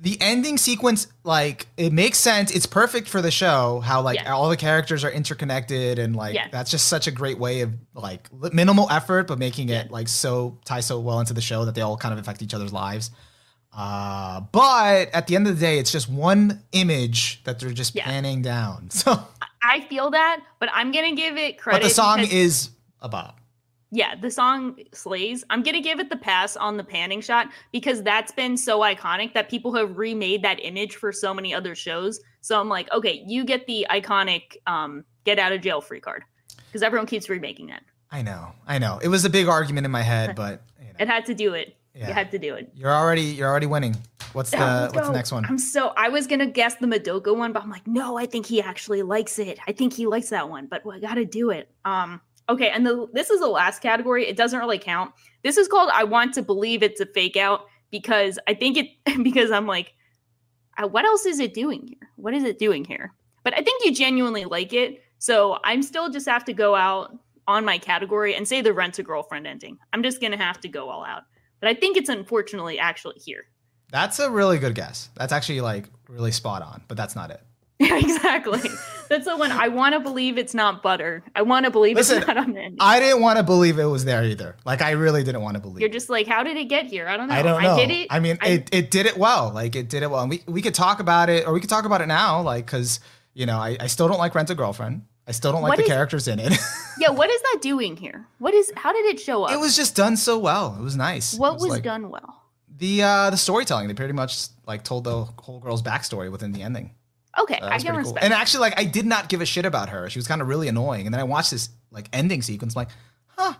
the 0.00 0.16
ending 0.20 0.58
sequence, 0.58 1.06
like, 1.24 1.66
it 1.76 1.92
makes 1.92 2.18
sense. 2.18 2.50
It's 2.54 2.66
perfect 2.66 3.08
for 3.08 3.20
the 3.22 3.30
show. 3.30 3.80
How 3.80 4.02
like 4.02 4.16
Yeah. 4.20 4.32
all 4.34 4.48
the 4.50 4.56
characters 4.56 5.02
are 5.04 5.10
interconnected, 5.10 5.98
and 5.98 6.14
like 6.14 6.34
Yeah. 6.34 6.48
that's 6.52 6.70
just 6.70 6.86
such 6.88 7.06
a 7.06 7.10
great 7.10 7.38
way 7.38 7.62
of 7.62 7.72
like 7.94 8.28
minimal 8.52 8.88
effort, 8.90 9.26
but 9.26 9.38
making 9.38 9.70
it 9.70 9.90
like 9.90 10.08
so 10.08 10.58
tie 10.66 10.80
so 10.80 11.00
well 11.00 11.18
into 11.20 11.32
the 11.34 11.40
show 11.40 11.64
that 11.64 11.74
they 11.74 11.80
all 11.80 11.96
kind 11.96 12.12
of 12.12 12.18
affect 12.20 12.42
each 12.42 12.52
other's 12.54 12.72
lives. 12.74 13.10
Uh, 13.76 14.40
but 14.52 15.10
at 15.12 15.26
the 15.26 15.34
end 15.36 15.46
of 15.48 15.54
the 15.58 15.60
day, 15.60 15.78
it's 15.78 15.90
just 15.92 16.08
one 16.08 16.62
image 16.72 17.42
that 17.44 17.58
they're 17.58 17.70
just 17.72 17.94
Yeah. 17.94 18.04
panning 18.04 18.42
down. 18.42 18.88
So, 18.90 19.18
I 19.66 19.80
feel 19.80 20.10
that, 20.10 20.40
but 20.60 20.68
I'm 20.72 20.92
gonna 20.92 21.14
give 21.14 21.36
it 21.36 21.58
credit. 21.58 21.80
but 21.82 21.88
the 21.88 21.94
song 21.94 22.20
because- 22.20 22.32
is 22.34 22.70
a 23.00 23.08
bop. 23.08 23.40
Yeah, 23.92 24.16
the 24.16 24.30
song 24.30 24.78
slays. 24.92 25.44
I'm 25.48 25.62
gonna 25.62 25.80
give 25.80 26.00
it 26.00 26.10
the 26.10 26.16
pass 26.16 26.56
on 26.56 26.76
the 26.76 26.84
panning 26.84 27.20
shot 27.20 27.48
because 27.72 28.02
that's 28.02 28.32
been 28.32 28.56
so 28.56 28.80
iconic 28.80 29.32
that 29.34 29.48
people 29.48 29.74
have 29.74 29.96
remade 29.96 30.42
that 30.42 30.58
image 30.60 30.96
for 30.96 31.12
so 31.12 31.32
many 31.32 31.54
other 31.54 31.74
shows. 31.74 32.20
So 32.40 32.60
I'm 32.60 32.68
like, 32.68 32.92
okay, 32.92 33.22
you 33.26 33.44
get 33.44 33.66
the 33.66 33.86
iconic 33.90 34.56
um, 34.66 35.04
get 35.24 35.38
out 35.38 35.52
of 35.52 35.60
jail 35.60 35.80
free 35.80 36.00
card 36.00 36.24
because 36.66 36.82
everyone 36.82 37.06
keeps 37.06 37.28
remaking 37.28 37.68
that. 37.68 37.82
I 38.10 38.22
know, 38.22 38.52
I 38.66 38.78
know. 38.78 38.98
It 39.02 39.08
was 39.08 39.24
a 39.24 39.30
big 39.30 39.46
argument 39.48 39.84
in 39.84 39.90
my 39.92 40.02
head, 40.02 40.34
but 40.36 40.62
you 40.80 40.86
know, 40.86 40.92
It 40.98 41.08
had 41.08 41.26
to 41.26 41.34
do 41.34 41.54
it. 41.54 41.76
Yeah. 41.96 42.08
You 42.08 42.14
had 42.14 42.30
to 42.32 42.38
do 42.38 42.54
it. 42.54 42.70
you're 42.74 42.92
already 42.92 43.22
you're 43.22 43.48
already 43.48 43.66
winning. 43.66 43.96
What's 44.34 44.50
the 44.50 44.58
let's 44.58 44.94
what's 44.94 45.06
the 45.06 45.14
next 45.14 45.32
one? 45.32 45.46
I'm 45.46 45.58
so 45.58 45.94
I 45.96 46.10
was 46.10 46.26
gonna 46.26 46.46
guess 46.46 46.74
the 46.74 46.86
Madoka 46.86 47.34
one, 47.34 47.52
but 47.52 47.62
I'm 47.62 47.70
like, 47.70 47.86
no, 47.86 48.18
I 48.18 48.26
think 48.26 48.44
he 48.44 48.60
actually 48.60 49.02
likes 49.02 49.38
it. 49.38 49.58
I 49.66 49.72
think 49.72 49.94
he 49.94 50.06
likes 50.06 50.28
that 50.28 50.50
one, 50.50 50.66
but 50.66 50.82
I 50.86 50.98
gotta 50.98 51.24
do 51.24 51.48
it. 51.50 51.70
Um, 51.86 52.20
okay, 52.50 52.68
and 52.68 52.86
the 52.86 53.06
this 53.14 53.30
is 53.30 53.40
the 53.40 53.48
last 53.48 53.80
category. 53.80 54.26
It 54.26 54.36
doesn't 54.36 54.58
really 54.58 54.78
count. 54.78 55.14
This 55.42 55.56
is 55.56 55.68
called 55.68 55.88
I 55.90 56.04
want 56.04 56.34
to 56.34 56.42
believe 56.42 56.82
it's 56.82 57.00
a 57.00 57.06
fake 57.06 57.38
out 57.38 57.62
because 57.90 58.38
I 58.46 58.52
think 58.52 58.76
it 58.76 58.88
because 59.22 59.50
I'm 59.50 59.66
like, 59.66 59.94
uh, 60.76 60.86
what 60.86 61.06
else 61.06 61.24
is 61.24 61.40
it 61.40 61.54
doing 61.54 61.86
here? 61.86 62.10
What 62.16 62.34
is 62.34 62.44
it 62.44 62.58
doing 62.58 62.84
here? 62.84 63.14
But 63.42 63.54
I 63.54 63.62
think 63.62 63.84
you 63.86 63.94
genuinely 63.94 64.44
like 64.44 64.74
it, 64.74 65.02
so 65.18 65.58
I'm 65.64 65.82
still 65.82 66.10
just 66.10 66.28
have 66.28 66.44
to 66.44 66.52
go 66.52 66.74
out 66.74 67.16
on 67.48 67.64
my 67.64 67.78
category 67.78 68.34
and 68.34 68.46
say 68.46 68.60
the 68.60 68.74
rent 68.74 68.98
a 68.98 69.02
girlfriend 69.02 69.46
ending. 69.46 69.78
I'm 69.94 70.02
just 70.02 70.20
gonna 70.20 70.36
have 70.36 70.60
to 70.60 70.68
go 70.68 70.90
all 70.90 71.04
out. 71.06 71.22
But 71.60 71.68
I 71.70 71.74
think 71.74 71.96
it's 71.96 72.08
unfortunately 72.08 72.78
actually 72.78 73.18
here. 73.18 73.44
That's 73.90 74.18
a 74.18 74.30
really 74.30 74.58
good 74.58 74.74
guess. 74.74 75.10
That's 75.16 75.32
actually 75.32 75.60
like 75.60 75.86
really 76.08 76.32
spot 76.32 76.62
on, 76.62 76.82
but 76.88 76.96
that's 76.96 77.14
not 77.16 77.30
it. 77.30 77.40
Yeah, 77.78 77.98
exactly. 77.98 78.60
That's 79.08 79.26
the 79.26 79.36
one. 79.36 79.52
I 79.52 79.68
want 79.68 79.94
to 79.94 80.00
believe 80.00 80.38
it's 80.38 80.54
not 80.54 80.82
butter. 80.82 81.22
I 81.34 81.42
want 81.42 81.64
to 81.66 81.70
believe 81.70 81.96
Listen, 81.96 82.18
it's 82.18 82.26
not 82.26 82.36
on 82.38 82.52
the. 82.52 82.74
I 82.80 83.00
didn't 83.00 83.20
want 83.20 83.36
to 83.36 83.42
believe 83.42 83.78
it 83.78 83.84
was 83.84 84.04
there 84.04 84.24
either. 84.24 84.56
Like 84.64 84.80
I 84.82 84.92
really 84.92 85.22
didn't 85.24 85.42
want 85.42 85.56
to 85.56 85.60
believe. 85.60 85.80
You're 85.80 85.90
just 85.90 86.08
like, 86.08 86.26
how 86.26 86.42
did 86.42 86.56
it 86.56 86.64
get 86.68 86.86
here? 86.86 87.06
I 87.06 87.16
don't 87.16 87.28
know. 87.28 87.34
I 87.34 87.42
don't 87.42 87.62
know. 87.62 87.74
I 87.74 87.76
did 87.86 87.90
it. 87.90 88.06
I 88.10 88.20
mean, 88.20 88.38
I- 88.40 88.48
it, 88.48 88.68
it 88.72 88.90
did 88.90 89.06
it 89.06 89.16
well. 89.16 89.52
Like 89.52 89.76
it 89.76 89.88
did 89.88 90.02
it 90.02 90.10
well. 90.10 90.22
And 90.22 90.30
we 90.30 90.42
we 90.46 90.62
could 90.62 90.74
talk 90.74 91.00
about 91.00 91.28
it, 91.28 91.46
or 91.46 91.52
we 91.52 91.60
could 91.60 91.70
talk 91.70 91.84
about 91.84 92.00
it 92.00 92.06
now. 92.06 92.40
Like 92.40 92.66
because 92.66 93.00
you 93.34 93.44
know, 93.46 93.58
I, 93.58 93.76
I 93.78 93.86
still 93.88 94.08
don't 94.08 94.18
like 94.18 94.34
Rent 94.34 94.48
a 94.50 94.54
Girlfriend. 94.54 95.02
I 95.26 95.32
still 95.32 95.52
don't 95.52 95.62
like 95.62 95.70
What 95.70 95.76
the 95.78 95.82
is- 95.82 95.88
characters 95.88 96.28
in 96.28 96.38
it. 96.38 96.52
yeah. 96.98 97.10
What 97.10 97.28
is 97.30 97.40
that 97.42 97.58
doing 97.60 97.96
here? 97.96 98.26
What 98.38 98.54
is? 98.54 98.72
How 98.76 98.92
did 98.92 99.06
it 99.06 99.18
show 99.20 99.44
up? 99.44 99.52
it 99.52 99.58
was 99.58 99.74
just 99.76 99.96
done 99.96 100.16
so 100.16 100.38
well. 100.38 100.76
It 100.78 100.82
was 100.82 100.96
nice. 100.96 101.34
What 101.34 101.54
was 101.54 101.66
like, 101.66 101.82
done 101.82 102.10
well? 102.10 102.42
The 102.78 103.02
uh 103.02 103.30
the 103.30 103.36
storytelling. 103.36 103.88
They 103.88 103.94
pretty 103.94 104.12
much 104.12 104.46
like 104.66 104.84
told 104.84 105.04
the 105.04 105.24
whole 105.24 105.58
girl's 105.60 105.82
backstory 105.82 106.30
within 106.30 106.52
the 106.52 106.62
ending. 106.62 106.92
Okay, 107.38 107.58
That 107.60 107.64
I 107.72 107.78
can 107.78 107.86
pretty 107.86 107.90
cool. 107.90 107.96
respect. 107.98 108.24
And 108.24 108.32
actually, 108.32 108.60
like 108.60 108.78
I 108.78 108.84
did 108.84 109.04
not 109.04 109.28
give 109.28 109.40
a 109.40 109.46
shit 109.46 109.66
about 109.66 109.88
her. 109.90 110.08
She 110.08 110.18
was 110.18 110.26
kind 110.28 110.40
of 110.40 110.48
really 110.48 110.68
annoying. 110.68 111.06
And 111.06 111.12
then 111.12 111.20
I 111.20 111.24
watched 111.24 111.50
this 111.50 111.70
like 111.90 112.08
ending 112.12 112.40
sequence. 112.42 112.74
I'm 112.76 112.80
like, 112.80 112.88
huh, 113.26 113.54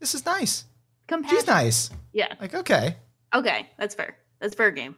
this 0.00 0.14
is 0.14 0.24
nice. 0.26 0.64
Compassion. 1.08 1.36
She's 1.38 1.46
nice. 1.46 1.90
Yeah. 2.12 2.32
Like 2.40 2.54
okay. 2.54 2.96
Okay, 3.34 3.68
that's 3.78 3.94
fair. 3.94 4.16
That's 4.40 4.54
fair 4.54 4.70
game. 4.70 4.96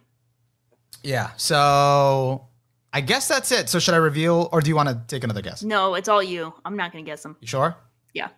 Yeah. 1.03 1.31
So 1.37 2.48
I 2.93 3.01
guess 3.03 3.28
that's 3.28 3.53
it. 3.53 3.68
So 3.68 3.78
should 3.78 3.95
I 3.95 3.99
reveal, 3.99 4.49
or 4.53 4.61
do 4.61 4.68
you 4.68 4.76
want 4.76 4.89
to 4.89 5.01
take 5.09 5.24
another 5.24 5.43
guess? 5.43 5.62
No, 5.62 5.95
it's 5.95 6.09
all 6.09 6.22
you. 6.22 6.55
I'm 6.64 6.76
not 6.76 6.93
gonna 6.93 7.05
guess 7.05 7.22
them. 7.22 7.36
You 7.41 7.47
sure? 7.47 7.76
Yeah. 8.14 8.28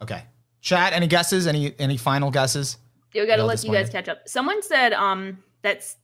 Okay. 0.00 0.24
Chat. 0.60 0.92
Any 0.92 1.06
guesses? 1.06 1.46
Any 1.46 1.78
any 1.78 1.96
final 1.96 2.30
guesses? 2.30 2.78
You 3.12 3.26
gotta 3.26 3.44
let 3.44 3.62
you 3.62 3.70
guys 3.70 3.90
catch 3.90 4.08
up. 4.08 4.26
Someone 4.26 4.62
said 4.62 4.92
um 4.94 5.42
that's 5.60 5.96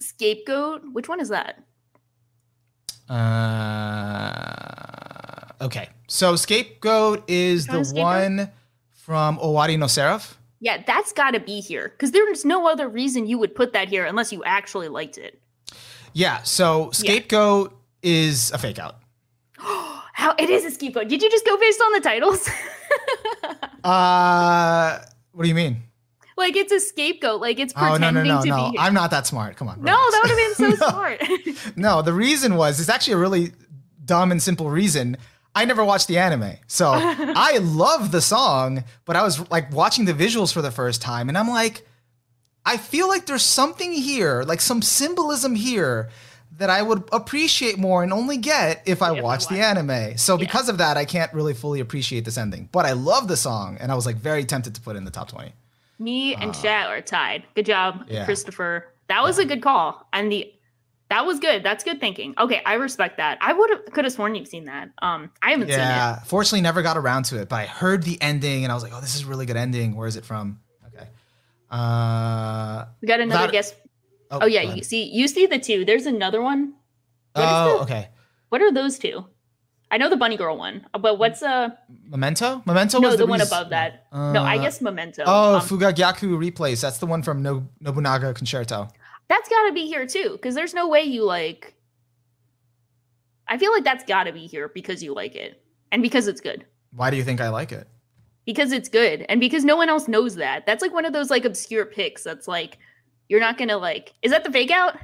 scapegoat. 0.00 0.82
Which 0.92 1.08
one 1.08 1.20
is 1.20 1.28
that? 1.28 1.62
Uh. 3.08 3.14
Okay. 5.64 5.88
So 6.08 6.36
scapegoat 6.36 7.24
is 7.28 7.66
the 7.66 7.84
Scapegoat? 7.84 8.04
one 8.04 8.50
from 8.92 9.38
Owari 9.38 9.78
no 9.78 9.86
Seraph. 9.86 10.38
Yeah, 10.60 10.82
that's 10.86 11.12
gotta 11.12 11.40
be 11.40 11.60
here. 11.60 11.90
Because 11.90 12.12
there's 12.12 12.44
no 12.44 12.68
other 12.68 12.88
reason 12.88 13.26
you 13.26 13.38
would 13.38 13.54
put 13.54 13.72
that 13.74 13.88
here 13.88 14.04
unless 14.04 14.32
you 14.32 14.42
actually 14.44 14.88
liked 14.88 15.18
it. 15.18 15.40
Yeah. 16.16 16.42
So 16.44 16.90
scapegoat 16.92 17.76
is 18.02 18.50
a 18.52 18.56
fake 18.58 18.78
out. 18.78 18.96
How 19.58 20.34
it 20.38 20.48
is 20.48 20.64
a 20.64 20.70
scapegoat. 20.70 21.08
Did 21.08 21.20
you 21.22 21.30
just 21.30 21.44
go 21.44 21.58
based 21.58 21.80
on 21.82 21.92
the 21.92 22.00
titles? 22.00 22.48
Uh. 23.84 24.98
What 25.32 25.42
do 25.44 25.48
you 25.48 25.54
mean? 25.54 25.82
like 26.38 26.56
it's 26.56 26.72
a 26.72 26.80
scapegoat. 26.80 27.40
Like 27.40 27.58
it's 27.60 27.72
pretending 27.72 28.04
Oh 28.08 28.10
no 28.10 28.22
no 28.22 28.36
no 28.36 28.42
to 28.42 28.48
no! 28.48 28.70
be. 28.72 28.78
I'm 28.78 28.94
not 28.94 29.10
that 29.12 29.26
smart. 29.26 29.56
Come 29.56 29.68
on. 29.68 29.80
no, 29.82 29.92
that 29.96 30.20
would 30.22 30.30
have 30.30 30.38
been 30.38 30.76
so 30.78 30.84
No. 30.86 30.90
smart. 30.90 31.76
No, 31.76 32.02
the 32.02 32.12
reason 32.12 32.56
was 32.56 32.80
it's 32.80 32.88
actually 32.88 33.14
a 33.14 33.18
really 33.18 33.52
dumb 34.04 34.32
and 34.32 34.42
simple 34.42 34.68
reason. 34.70 35.16
I 35.54 35.64
never 35.66 35.84
watched 35.84 36.08
the 36.08 36.18
anime. 36.18 36.54
So 36.66 36.90
I 36.94 37.58
love 37.62 38.10
the 38.10 38.20
song, 38.20 38.82
but 39.04 39.14
I 39.16 39.22
was 39.22 39.48
like 39.50 39.72
watching 39.72 40.04
the 40.04 40.12
visuals 40.14 40.52
for 40.52 40.62
the 40.62 40.70
first 40.72 41.00
time 41.00 41.28
and 41.28 41.38
I'm 41.38 41.48
like, 41.48 41.85
I 42.66 42.76
feel 42.76 43.08
like 43.08 43.26
there's 43.26 43.44
something 43.44 43.92
here, 43.92 44.42
like 44.42 44.60
some 44.60 44.82
symbolism 44.82 45.54
here 45.54 46.10
that 46.58 46.68
I 46.68 46.82
would 46.82 47.08
appreciate 47.12 47.78
more 47.78 48.02
and 48.02 48.12
only 48.12 48.38
get 48.38 48.82
if 48.86 49.02
I 49.02 49.16
If 49.16 49.24
I 49.24 49.36
the 49.36 49.60
anime. 49.60 50.18
So 50.18 50.36
because 50.36 50.68
of 50.68 50.78
that, 50.78 50.96
I 50.96 51.04
can't 51.04 51.32
really 51.32 51.54
fully 51.54 51.80
appreciate 51.80 52.24
this 52.24 52.36
ending. 52.36 52.68
But 52.72 52.86
I 52.86 52.92
love 52.92 53.28
the 53.28 53.36
song 53.36 53.76
and 53.78 53.92
I 53.92 53.94
was 53.94 54.04
like 54.06 54.16
very 54.16 54.44
tempted 54.44 54.74
to 54.74 54.80
put 54.80 54.96
it 54.96 54.98
in 54.98 55.04
the 55.04 55.10
top 55.10 55.28
20. 55.28 55.52
Me 55.98 56.34
and 56.34 56.54
Chat 56.54 56.88
are 56.88 57.00
tied. 57.00 57.44
Good 57.54 57.66
job, 57.66 58.00
Uh, 58.02 58.04
Yeah. 58.08 58.24
Christopher. 58.24 58.86
That 59.08 59.22
was 59.22 59.38
a 59.38 59.44
good 59.44 59.62
call. 59.62 60.06
And 60.12 60.32
the 60.32 60.52
that 61.08 61.24
was 61.24 61.38
good. 61.38 61.62
That's 61.62 61.84
good 61.84 62.00
thinking. 62.00 62.34
Okay, 62.36 62.60
I 62.66 62.74
respect 62.74 63.18
that. 63.18 63.38
I 63.40 63.52
would 63.52 63.70
have 63.70 63.84
could 63.92 64.04
have 64.04 64.12
sworn 64.12 64.34
you've 64.34 64.48
seen 64.48 64.64
that. 64.64 64.90
Um, 65.00 65.30
I 65.40 65.52
haven't 65.52 65.68
seen 65.68 65.78
it. 65.78 65.82
Yeah, 65.82 66.18
fortunately, 66.24 66.62
never 66.62 66.82
got 66.82 66.96
around 66.96 67.26
to 67.26 67.40
it, 67.40 67.48
but 67.48 67.56
I 67.56 67.66
heard 67.66 68.02
the 68.02 68.20
ending 68.20 68.64
and 68.64 68.72
I 68.72 68.74
was 68.74 68.82
like, 68.82 68.92
"Oh, 68.92 69.00
this 69.00 69.14
is 69.14 69.22
a 69.22 69.26
really 69.26 69.46
good 69.46 69.56
ending. 69.56 69.94
Where 69.94 70.08
is 70.08 70.16
it 70.16 70.24
from?" 70.24 70.58
Uh. 71.70 72.84
We 73.00 73.08
got 73.08 73.20
another 73.20 73.50
guess. 73.52 73.74
Oh, 74.30 74.40
Oh 74.42 74.46
yeah, 74.46 74.62
you 74.62 74.82
see, 74.82 75.04
you 75.04 75.28
see 75.28 75.46
the 75.46 75.58
two. 75.58 75.84
There's 75.84 76.06
another 76.06 76.42
one. 76.42 76.74
What 77.34 77.44
Oh, 77.46 77.76
the- 77.78 77.82
okay. 77.84 78.08
What 78.48 78.60
are 78.62 78.72
those 78.72 78.98
two? 78.98 79.24
I 79.90 79.98
know 79.98 80.10
the 80.10 80.16
bunny 80.16 80.36
girl 80.36 80.56
one, 80.58 80.84
but 80.98 81.16
what's 81.18 81.42
uh 81.42 81.68
Memento. 82.08 82.62
Memento 82.66 82.98
no 82.98 83.08
was 83.08 83.18
the, 83.18 83.26
one 83.26 83.38
reas- 83.38 83.48
above 83.48 83.70
that? 83.70 84.06
no, 84.12 84.42
I 84.42 84.58
Uh, 84.58 84.62
guess 84.62 84.80
Memento. 84.80 85.22
Oh, 85.26 85.56
Um, 85.56 85.60
Fukagyaku 85.62 86.36
Replace. 86.36 86.80
That's 86.80 86.98
the 86.98 87.06
one 87.06 87.22
from 87.22 87.42
no- 87.42 87.68
Nobunaga 87.80 88.34
Concerto. 88.34 88.88
that's 89.28 89.48
got 89.48 89.66
to 89.68 89.72
be 89.72 89.86
here 89.86 90.04
too, 90.06 90.30
because 90.32 90.54
there's 90.56 90.74
no 90.74 90.88
way 90.88 91.02
you 91.02 91.24
like. 91.24 91.74
I 93.48 93.58
feel 93.58 93.70
like 93.72 93.84
that's 93.84 94.02
got 94.04 94.24
to 94.24 94.32
be 94.32 94.46
here 94.48 94.68
because 94.74 95.02
you 95.04 95.14
like 95.14 95.36
it 95.36 95.62
and 95.92 96.02
because 96.02 96.26
it's 96.26 96.40
good. 96.40 96.64
Why 96.92 97.10
do 97.10 97.16
you 97.16 97.22
think 97.22 97.40
I 97.40 97.48
like 97.50 97.70
it? 97.70 97.86
Because 98.46 98.72
it's 98.72 98.88
good 98.88 99.26
and 99.28 99.40
because 99.40 99.64
no 99.64 99.76
one 99.76 99.88
else 99.90 100.08
knows 100.08 100.36
that. 100.36 100.64
That's 100.64 100.80
like 100.82 100.94
one 100.94 101.04
of 101.04 101.12
those 101.12 101.28
like 101.30 101.44
obscure 101.44 101.84
picks 101.84 102.22
that's 102.22 102.48
like 102.48 102.78
you're 103.28 103.40
not 103.40 103.58
gonna 103.58 103.76
like. 103.76 104.14
Is 104.22 104.30
that 104.30 104.44
the 104.44 104.50
fake 104.50 104.70
out? 104.70 104.96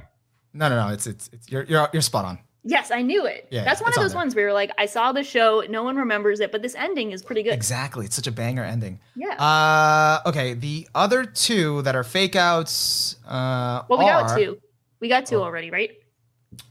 No, 0.53 0.69
no, 0.69 0.87
no. 0.87 0.93
It's 0.93 1.05
it's, 1.05 1.29
it's 1.33 1.51
you're 1.51 1.63
you're 1.65 1.89
you're 1.93 2.01
spot 2.01 2.25
on. 2.25 2.39
Yes, 2.65 2.91
I 2.91 3.01
knew 3.01 3.25
it. 3.25 3.49
Yeah, 3.51 3.65
that's 3.65 3.81
one 3.81 3.89
of 3.89 3.95
those 3.95 4.13
there. 4.13 4.21
ones 4.21 4.35
where 4.35 4.45
you're 4.45 4.53
like, 4.53 4.71
I 4.77 4.85
saw 4.85 5.11
the 5.11 5.21
show, 5.23 5.65
no 5.69 5.83
one 5.83 5.97
remembers 5.97 6.39
it, 6.39 6.49
but 6.49 6.61
this 6.61 6.75
ending 6.75 7.11
is 7.11 7.21
pretty 7.21 7.43
good. 7.43 7.51
Exactly. 7.51 8.05
It's 8.05 8.15
such 8.15 8.27
a 8.27 8.31
banger 8.31 8.63
ending. 8.63 9.01
Yeah. 9.17 9.33
Uh, 9.33 10.21
okay. 10.29 10.53
The 10.53 10.87
other 10.95 11.25
two 11.25 11.81
that 11.81 11.93
are 11.93 12.05
fake 12.05 12.37
outs. 12.37 13.17
Uh, 13.27 13.83
well, 13.89 13.99
we 13.99 14.05
got 14.05 14.37
two. 14.37 14.59
We 15.01 15.09
got 15.09 15.25
two 15.25 15.39
Oh, 15.39 15.43
already, 15.43 15.71
right? 15.71 15.91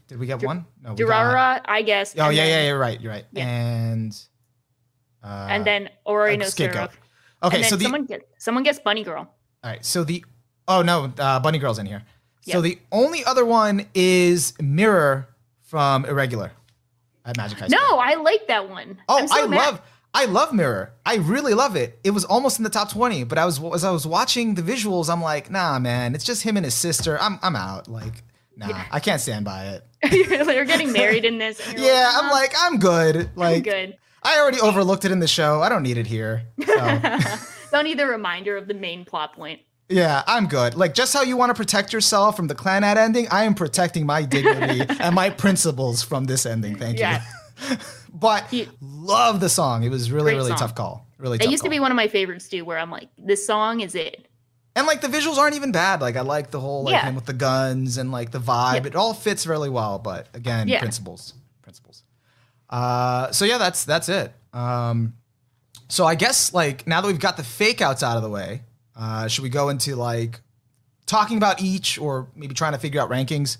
Did 0.07 0.17
we 0.17 0.25
get 0.25 0.39
Dur- 0.39 0.47
one? 0.47 0.65
No. 0.81 0.93
we 0.93 1.05
got- 1.05 1.61
I 1.65 1.83
guess. 1.83 2.15
Oh 2.17 2.29
yeah, 2.29 2.43
then, 2.43 2.49
yeah, 2.49 2.67
you're 2.69 2.79
right. 2.79 2.99
You're 2.99 3.11
right. 3.11 3.25
Yeah. 3.31 3.45
And. 3.47 4.19
Uh, 5.23 5.47
And 5.49 5.65
then 5.65 5.89
Ori 6.05 6.37
no. 6.37 6.45
Okay, 7.43 7.57
and 7.57 7.65
so 7.65 7.75
the 7.75 7.83
someone 7.83 8.05
get 8.05 8.27
someone 8.37 8.63
gets 8.63 8.79
Bunny 8.79 9.03
Girl. 9.03 9.27
All 9.63 9.69
right. 9.71 9.83
So 9.85 10.03
the 10.03 10.23
oh 10.67 10.81
no, 10.81 11.11
uh, 11.17 11.39
Bunny 11.39 11.59
Girl's 11.59 11.79
in 11.79 11.85
here. 11.85 12.03
So 12.45 12.59
the 12.61 12.77
only 12.91 13.23
other 13.23 13.45
one 13.45 13.85
is 13.93 14.53
Mirror 14.61 15.29
from 15.61 16.03
Irregular 16.05 16.51
at 17.25 17.37
Magic 17.37 17.57
High 17.57 17.67
School. 17.67 17.79
No, 17.79 17.97
I 17.99 18.15
like 18.15 18.47
that 18.47 18.69
one. 18.69 18.97
Oh, 19.07 19.19
I'm 19.19 19.27
so 19.27 19.45
I 19.45 19.47
mad. 19.47 19.57
love 19.57 19.81
I 20.13 20.25
love 20.25 20.53
Mirror. 20.53 20.93
I 21.05 21.15
really 21.15 21.53
love 21.53 21.75
it. 21.75 21.99
It 22.03 22.11
was 22.11 22.23
almost 22.25 22.59
in 22.59 22.63
the 22.63 22.69
top 22.69 22.91
20, 22.91 23.23
but 23.23 23.37
I 23.37 23.45
was 23.45 23.63
as 23.73 23.83
I 23.83 23.91
was 23.91 24.05
watching 24.05 24.55
the 24.55 24.61
visuals, 24.61 25.09
I'm 25.09 25.21
like, 25.21 25.49
nah, 25.49 25.79
man, 25.79 26.15
it's 26.15 26.23
just 26.25 26.43
him 26.43 26.57
and 26.57 26.65
his 26.65 26.75
sister. 26.75 27.17
I'm 27.19 27.39
I'm 27.41 27.55
out. 27.55 27.87
Like, 27.87 28.23
nah, 28.55 28.67
Yeah. 28.69 28.85
I 28.91 28.99
can't 28.99 29.21
stand 29.21 29.45
by 29.45 29.65
it. 29.67 29.83
They're 30.45 30.65
getting 30.65 30.91
married 30.91 31.23
in 31.25 31.37
this. 31.37 31.61
you're 31.71 31.85
Yeah, 31.85 32.11
I'm 32.15 32.29
like, 32.29 32.53
I'm 32.59 32.77
good. 32.77 33.15
I'm 33.15 33.29
Like, 33.35 33.63
good. 33.63 33.97
I 34.23 34.39
already 34.39 34.59
overlooked 34.59 35.05
it 35.05 35.11
in 35.11 35.19
the 35.19 35.27
show. 35.27 35.61
I 35.61 35.69
don't 35.69 35.83
need 35.83 35.97
it 35.97 36.07
here. 36.07 36.43
So. 36.65 37.09
Don't 37.71 37.85
need 37.85 37.97
the 37.97 38.05
reminder 38.05 38.55
of 38.55 38.67
the 38.67 38.75
main 38.75 39.03
plot 39.03 39.33
point. 39.33 39.59
Yeah, 39.89 40.21
I'm 40.27 40.47
good. 40.47 40.75
Like 40.75 40.93
just 40.93 41.11
how 41.11 41.23
you 41.23 41.35
want 41.35 41.49
to 41.49 41.55
protect 41.55 41.91
yourself 41.91 42.35
from 42.37 42.45
the 42.47 42.53
Clannad 42.55 42.97
ending, 42.97 43.27
I 43.31 43.45
am 43.45 43.55
protecting 43.55 44.05
my 44.05 44.21
dignity 44.23 44.85
and 44.99 45.15
my 45.15 45.31
principles 45.31 46.03
from 46.03 46.25
this 46.25 46.45
ending. 46.45 46.75
Thank 46.77 46.99
Yeah. 46.99 47.23
you. 47.69 47.77
but 48.13 48.51
You- 48.53 48.69
love 48.79 49.39
the 49.39 49.49
song. 49.49 49.81
It 49.83 49.89
was 49.89 50.11
really, 50.11 50.35
really 50.35 50.49
song. 50.49 50.57
tough 50.57 50.75
call. 50.75 51.07
Really 51.17 51.37
It 51.39 51.49
used 51.49 51.63
to 51.63 51.69
be 51.69 51.79
one 51.79 51.91
of 51.91 51.95
my 51.95 52.07
favorites 52.07 52.47
too, 52.47 52.63
where 52.63 52.77
I'm 52.77 52.91
like, 52.91 53.09
this 53.17 53.43
song 53.45 53.79
is 53.79 53.95
it. 53.95 54.27
and 54.75 54.85
like 54.85 55.01
the 55.01 55.07
visuals 55.07 55.37
aren't 55.37 55.55
even 55.55 55.71
bad. 55.71 55.99
Like 55.99 56.15
I 56.15 56.21
like 56.21 56.51
the 56.51 56.59
whole 56.59 56.83
like 56.83 56.93
Yeah. 56.93 57.05
him 57.07 57.15
with 57.15 57.25
the 57.25 57.33
guns 57.33 57.97
and 57.97 58.11
like 58.11 58.29
the 58.31 58.39
vibe. 58.39 58.75
Yep. 58.75 58.85
It 58.85 58.95
all 58.95 59.13
fits 59.15 59.47
really 59.47 59.69
well. 59.69 59.97
But 59.99 60.27
again, 60.35 60.67
Yeah. 60.67 60.79
Principles. 60.79 61.33
Uh 62.73 63.31
so 63.31 63.45
yeah, 63.45 63.57
that's 63.59 63.85
that's 63.85 64.09
it. 64.09 64.33
Um 64.51 65.13
so 65.89 66.05
I 66.05 66.15
guess 66.15 66.53
like 66.53 66.87
now 66.87 67.01
that 67.01 67.07
we've 67.07 67.19
got 67.19 67.37
the 67.37 67.43
fake 67.43 67.81
outs 67.81 68.01
out 68.01 68.17
of 68.17 68.23
the 68.23 68.29
way, 68.29 68.61
uh, 68.95 69.27
should 69.27 69.43
we 69.43 69.49
go 69.49 69.69
into 69.69 69.95
like 69.95 70.41
talking 71.05 71.37
about 71.37 71.61
each 71.61 71.99
or 71.99 72.27
maybe 72.35 72.55
trying 72.55 72.71
to 72.73 72.79
figure 72.79 72.99
out 72.99 73.09
rankings? 73.11 73.57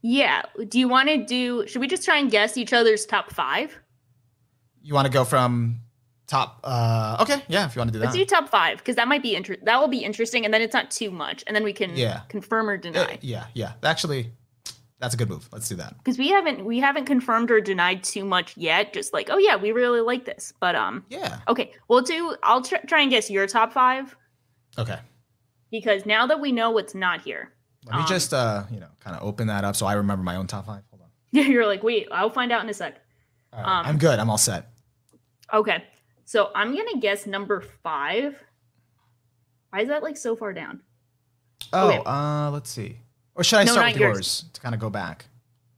Yeah. 0.00 0.42
Do 0.68 0.78
you 0.78 0.88
want 0.88 1.08
to 1.08 1.18
do? 1.24 1.66
Should 1.66 1.80
we 1.82 1.86
just 1.88 2.04
try 2.04 2.16
and 2.16 2.30
guess 2.30 2.56
each 2.56 2.72
other's 2.72 3.04
top 3.04 3.30
five? 3.30 3.76
You 4.82 4.94
want 4.94 5.06
to 5.06 5.12
go 5.12 5.24
from 5.24 5.80
top? 6.28 6.60
Uh, 6.64 7.18
okay, 7.20 7.42
yeah, 7.48 7.66
if 7.66 7.74
you 7.74 7.80
want 7.80 7.88
to 7.88 7.92
do 7.92 7.98
that, 7.98 8.06
Let's 8.06 8.16
do 8.16 8.24
top 8.24 8.48
five 8.48 8.78
because 8.78 8.96
that 8.96 9.08
might 9.08 9.22
be 9.22 9.34
inter- 9.34 9.56
That 9.64 9.80
will 9.80 9.88
be 9.88 9.98
interesting, 10.04 10.44
and 10.44 10.54
then 10.54 10.62
it's 10.62 10.72
not 10.74 10.90
too 10.92 11.10
much, 11.10 11.42
and 11.46 11.54
then 11.56 11.64
we 11.64 11.72
can 11.72 11.96
Yeah. 11.96 12.20
confirm 12.28 12.70
or 12.70 12.74
Uh, 12.74 12.80
deny. 12.80 13.18
yeah, 13.20 13.46
yeah. 13.54 13.72
Actually, 13.82 14.30
that's 14.98 15.14
a 15.14 15.16
good 15.16 15.28
move. 15.28 15.48
Let's 15.52 15.68
do 15.68 15.76
that. 15.76 15.96
Because 15.98 16.18
we 16.18 16.28
haven't 16.28 16.64
we 16.64 16.78
haven't 16.80 17.04
confirmed 17.04 17.50
or 17.50 17.60
denied 17.60 18.02
too 18.02 18.24
much 18.24 18.56
yet. 18.56 18.92
Just 18.92 19.12
like, 19.12 19.28
oh 19.30 19.38
yeah, 19.38 19.56
we 19.56 19.72
really 19.72 20.00
like 20.00 20.24
this. 20.24 20.52
But 20.60 20.74
um, 20.74 21.04
Yeah. 21.10 21.38
okay, 21.48 21.72
we'll 21.88 22.02
do. 22.02 22.34
I'll 22.42 22.62
tr- 22.62 22.84
try 22.86 23.02
and 23.02 23.10
guess 23.10 23.30
your 23.30 23.46
top 23.46 23.72
five 23.72 24.16
Okay. 24.78 24.98
because 25.70 26.06
now 26.06 26.26
that 26.26 26.40
we 26.40 26.52
know 26.52 26.70
what's 26.70 26.94
not 26.94 27.20
here, 27.22 27.52
Let 27.84 27.96
me 27.96 28.00
Um, 28.02 28.06
just 28.08 28.32
uh, 28.34 28.64
you 28.70 28.80
know, 28.80 28.88
kind 29.00 29.16
of 29.16 29.22
open 29.22 29.46
that 29.48 29.64
up 29.64 29.76
so 29.76 29.86
I 29.86 29.94
remember 29.94 30.22
my 30.24 30.36
own 30.36 30.46
top 30.46 30.66
five. 30.66 30.82
Hold 30.90 31.02
on. 31.02 31.08
Yeah, 31.32 31.42
you're 31.44 31.66
like, 31.66 31.82
wait, 31.82 32.08
I'll 32.10 32.30
find 32.30 32.50
out 32.52 32.62
in 32.64 32.70
a 32.70 32.74
sec. 32.74 33.00
Right. 33.52 33.60
Um, 33.62 33.86
I'm 33.86 33.98
good. 33.98 34.18
I'm 34.18 34.30
all 34.30 34.38
set. 34.38 34.70
Okay. 35.52 35.84
So 36.24 36.50
I'm 36.54 36.74
gonna 36.74 36.98
guess 37.00 37.26
number 37.26 37.60
five. 37.82 38.42
Why 39.70 39.80
is 39.82 39.88
that 39.88 40.02
like 40.02 40.16
so 40.16 40.34
far 40.36 40.52
down? 40.52 40.80
Oh, 41.72 41.88
Okay. 41.88 42.02
uh, 42.06 42.50
let's 42.50 42.70
see. 42.70 42.98
Or 43.36 43.44
should 43.44 43.58
I 43.60 43.64
No, 43.64 43.72
start 43.72 43.92
with 43.92 44.00
yours. 44.00 44.16
yours 44.16 44.44
to 44.54 44.60
kind 44.60 44.74
of 44.74 44.80
go 44.80 44.90
back? 44.90 45.26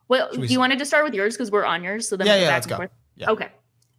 Well, 0.08 0.28
we 0.32 0.46
do 0.46 0.52
you 0.52 0.58
wanted 0.58 0.78
to 0.78 0.86
start 0.86 1.04
with 1.04 1.12
yours 1.14 1.34
because 1.34 1.50
we're 1.50 1.64
on 1.66 1.82
yours? 1.84 2.08
So 2.08 2.16
then 2.16 2.26
Yeah, 2.26 2.36
we 2.36 2.40
yeah, 2.42 2.46
back 2.48 2.54
let's 2.54 2.66
go. 2.66 2.88
Yeah. 3.16 3.30
Okay. 3.30 3.48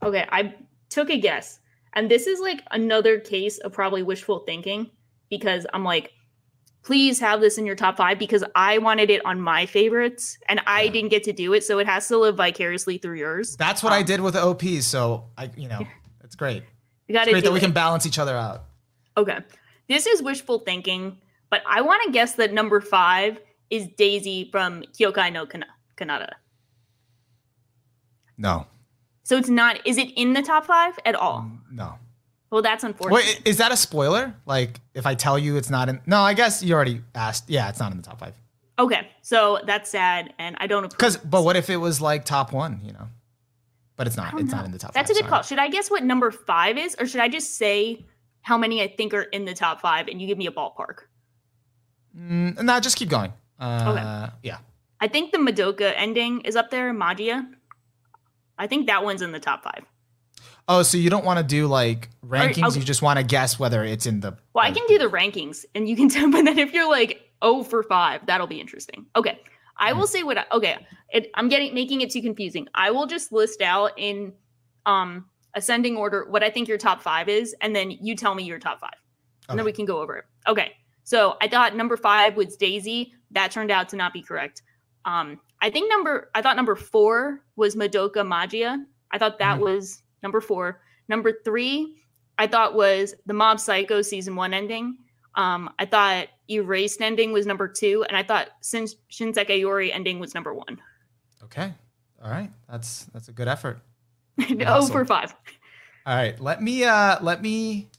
Okay. 0.04 0.26
I 0.32 0.56
took 0.90 1.10
a 1.10 1.18
guess. 1.18 1.60
And 1.94 2.10
this 2.10 2.26
is 2.26 2.40
like 2.40 2.62
another 2.72 3.20
case 3.20 3.58
of 3.60 3.74
probably 3.74 4.02
wishful 4.02 4.40
thinking 4.40 4.90
because 5.30 5.68
I'm 5.74 5.84
like, 5.84 6.12
please 6.84 7.20
have 7.20 7.42
this 7.42 7.58
in 7.58 7.66
your 7.66 7.76
top 7.76 7.98
five 7.98 8.18
because 8.18 8.44
I 8.56 8.78
wanted 8.78 9.10
it 9.10 9.24
on 9.26 9.42
my 9.42 9.66
favorites 9.66 10.38
and 10.48 10.62
I 10.66 10.84
Yeah. 10.84 10.92
didn't 10.92 11.10
get 11.10 11.24
to 11.26 11.34
do 11.34 11.54
it. 11.54 11.64
So 11.64 11.78
it 11.80 11.86
has 11.88 12.08
to 12.08 12.18
live 12.18 12.38
vicariously 12.38 12.98
through 12.98 13.18
yours. 13.18 13.56
That's 13.58 13.84
what 13.84 13.92
I 13.94 14.00
Um, 14.00 14.06
did 14.06 14.22
with 14.22 14.34
the 14.36 14.42
OPs. 14.42 14.86
So 14.86 15.26
I, 15.38 15.52
you 15.58 15.68
know, 15.68 15.86
it's 16.24 16.36
great. 16.36 16.64
You 17.08 17.14
got 17.14 17.22
It's 17.24 17.26
to 17.28 17.32
great 17.34 17.44
that 17.44 17.52
we 17.52 17.58
it. 17.60 17.62
can 17.64 17.72
balance 17.74 18.06
each 18.06 18.18
other 18.20 18.36
out. 18.38 18.64
Okay. 19.18 19.40
This 19.90 20.06
is 20.08 20.22
wishful 20.24 20.60
thinking, 20.60 21.18
but 21.50 21.62
I 21.68 21.82
want 21.82 22.04
to 22.06 22.12
guess 22.12 22.36
that 22.36 22.54
number 22.54 22.80
five 22.80 23.40
is 23.70 23.88
Daisy 23.98 24.50
from 24.52 24.84
Kyokai 24.94 25.32
no 25.32 25.46
Kana- 25.46 25.68
Kanata. 25.98 26.32
No, 28.38 28.68
So 29.24 29.36
it's 29.36 29.50
not, 29.50 29.86
is 29.86 29.98
it 29.98 30.10
in 30.16 30.32
the 30.32 30.42
top 30.42 30.66
five 30.66 30.98
at 31.06 31.14
all? 31.14 31.52
No. 31.70 31.96
Well, 32.52 32.62
that's 32.62 32.84
unfortunate. 32.84 33.16
Wait, 33.16 33.42
is 33.46 33.58
that 33.58 33.72
a 33.72 33.78
spoiler? 33.78 34.34
Like, 34.46 34.80
if 34.94 35.06
I 35.06 35.14
tell 35.14 35.38
you 35.38 35.58
it's 35.58 35.70
not 35.70 35.90
in? 35.90 36.02
No, 36.06 36.22
I 36.22 36.34
guess 36.34 36.64
you 36.64 36.74
already 36.74 37.02
asked. 37.14 37.50
Yeah, 37.50 37.70
it's 37.70 37.80
not 37.80 37.92
in 37.92 37.98
the 37.98 38.04
top 38.04 38.20
five. 38.20 38.34
Okay, 38.80 39.10
so 39.22 39.60
that's 39.66 39.90
sad, 39.90 40.34
and 40.40 40.56
I 40.60 40.68
don't. 40.68 40.90
Because, 40.90 41.18
but 41.18 41.44
what 41.44 41.58
if 41.58 41.70
it 41.70 41.78
was 41.78 42.00
like 42.00 42.24
top 42.24 42.54
one? 42.54 42.80
You 42.84 42.94
know, 42.94 43.08
but 43.98 44.08
it's 44.08 44.16
not. 44.16 44.34
It's 44.40 44.52
know. 44.52 44.58
not 44.58 44.66
in 44.66 44.72
the 44.72 44.80
top. 44.80 44.94
That's 44.94 45.12
a 45.12 45.14
good 45.14 45.20
sorry. 45.20 45.30
call. 45.30 45.42
Should 45.44 45.60
I 45.60 45.68
guess 45.68 45.92
what 45.92 46.04
number 46.04 46.32
five 46.32 46.78
is, 46.78 46.96
or 46.98 47.06
should 47.06 47.20
I 47.20 47.28
just 47.28 47.58
say 47.58 48.06
how 48.42 48.58
many 48.58 48.82
I 48.82 48.88
think 48.88 49.14
are 49.14 49.24
in 49.24 49.44
the 49.44 49.54
top 49.54 49.82
five, 49.82 50.08
and 50.08 50.22
you 50.22 50.28
give 50.28 50.38
me 50.38 50.48
a 50.48 50.52
ballpark? 50.52 51.00
Mm, 52.18 52.64
no, 52.64 52.80
just 52.80 52.96
keep 52.96 53.10
going. 53.10 53.34
Uh, 53.60 54.30
Yeah. 54.44 54.58
I 55.02 55.08
think 55.08 55.32
the 55.32 55.38
Madoka 55.38 55.94
ending 55.96 56.42
is 56.42 56.56
up 56.56 56.72
there, 56.72 56.92
Magia. 56.94 57.48
I 58.58 58.68
think 58.68 58.88
that 58.88 59.04
one's 59.04 59.22
in 59.22 59.32
the 59.32 59.40
top 59.40 59.64
five. 59.64 59.86
Oh, 60.68 60.84
so 60.84 60.98
you 60.98 61.10
don't 61.10 61.26
want 61.26 61.38
to 61.40 61.44
do 61.44 61.68
like 61.68 62.10
rankings? 62.24 62.64
okay. 62.72 62.80
You 62.80 62.86
just 62.86 63.02
want 63.02 63.18
to 63.18 63.24
guess 63.24 63.58
whether 63.58 63.84
it's 63.84 64.06
in 64.06 64.20
the. 64.20 64.38
Well, 64.54 64.64
I 64.66 64.72
can 64.72 64.86
do 64.88 64.98
the 64.98 65.10
rankings, 65.10 65.66
and 65.74 65.88
you 65.90 65.96
can 65.96 66.10
tell. 66.14 66.30
But 66.32 66.46
then 66.46 66.60
if 66.60 66.74
you're 66.74 66.90
like 66.90 67.22
oh 67.42 67.64
for 67.64 67.82
five, 67.84 68.26
that'll 68.26 68.48
be 68.48 68.60
interesting. 68.60 69.06
Okay, 69.16 69.40
I 69.78 69.92
Hmm. 69.94 70.00
will 70.00 70.08
say 70.08 70.24
what. 70.24 70.38
I, 70.38 70.46
okay, 70.52 70.86
it, 71.12 71.32
I'm 71.34 71.50
getting 71.50 71.74
making 71.74 72.02
it 72.02 72.12
too 72.12 72.22
confusing. 72.22 72.68
I 72.76 72.92
will 72.92 73.08
just 73.08 73.32
list 73.32 73.62
out 73.62 73.92
in 73.98 74.34
um 74.86 75.26
ascending 75.56 75.98
order 75.98 76.26
what 76.30 76.44
I 76.44 76.50
think 76.52 76.68
your 76.68 76.78
top 76.78 77.02
five 77.02 77.30
is, 77.30 77.56
and 77.62 77.76
then 77.76 77.90
you 77.90 78.16
tell 78.16 78.36
me 78.36 78.44
your 78.44 78.60
top 78.60 78.80
five, 78.82 78.94
and 79.48 79.58
then 79.58 79.66
we 79.66 79.72
can 79.72 79.86
go 79.86 80.02
over 80.02 80.18
it. 80.18 80.26
Okay, 80.48 80.74
so 81.04 81.36
I 81.42 81.48
thought 81.48 81.76
number 81.76 81.98
five 81.98 82.36
was 82.36 82.56
Daisy. 82.58 83.14
That 83.32 83.52
turned 83.52 83.72
out 83.72 83.90
to 83.90 83.96
not 83.96 84.14
be 84.14 84.22
correct. 84.22 84.62
Um, 85.06 85.40
I 85.62 85.70
think 85.70 85.90
number 85.90 86.30
I 86.36 86.42
thought 86.42 86.56
number 86.56 86.76
four 86.76 87.42
was 87.56 87.76
Madoka 87.76 88.26
Magia. 88.28 88.86
I 89.12 89.18
thought 89.18 89.40
that 89.40 89.58
Mhm. 89.60 89.62
was 89.64 90.02
number 90.24 90.42
four. 90.42 90.82
Number 91.08 91.34
three, 91.44 91.96
I 92.38 92.48
thought 92.48 92.76
was 92.76 93.16
the 93.26 93.34
Mob 93.34 93.60
Psycho 93.60 94.02
season 94.02 94.36
one 94.36 94.54
ending. 94.54 94.98
Um, 95.36 95.74
I 95.80 95.86
thought 95.86 96.28
Erased 96.50 97.02
ending 97.02 97.32
was 97.32 97.46
number 97.46 97.68
two, 97.68 98.04
and 98.08 98.18
I 98.18 98.24
thought 98.24 98.50
Shin- 98.64 98.88
Shinsekai 99.12 99.60
Yori 99.60 99.92
ending 99.94 100.20
was 100.20 100.34
number 100.34 100.54
one. 100.54 100.80
Okay. 101.44 101.74
All 102.24 102.30
right. 102.32 102.52
That's 102.70 103.06
that's 103.14 103.30
a 103.30 103.32
good 103.32 103.48
effort. 103.48 103.80
oh 104.40 104.64
Awesome. 104.66 104.92
for 104.92 105.06
five. 105.06 105.34
All 106.06 106.16
right. 106.16 106.40
Let 106.40 106.62
me. 106.64 106.84
Uh. 106.84 107.18
Let 107.22 107.42
me. 107.42 107.90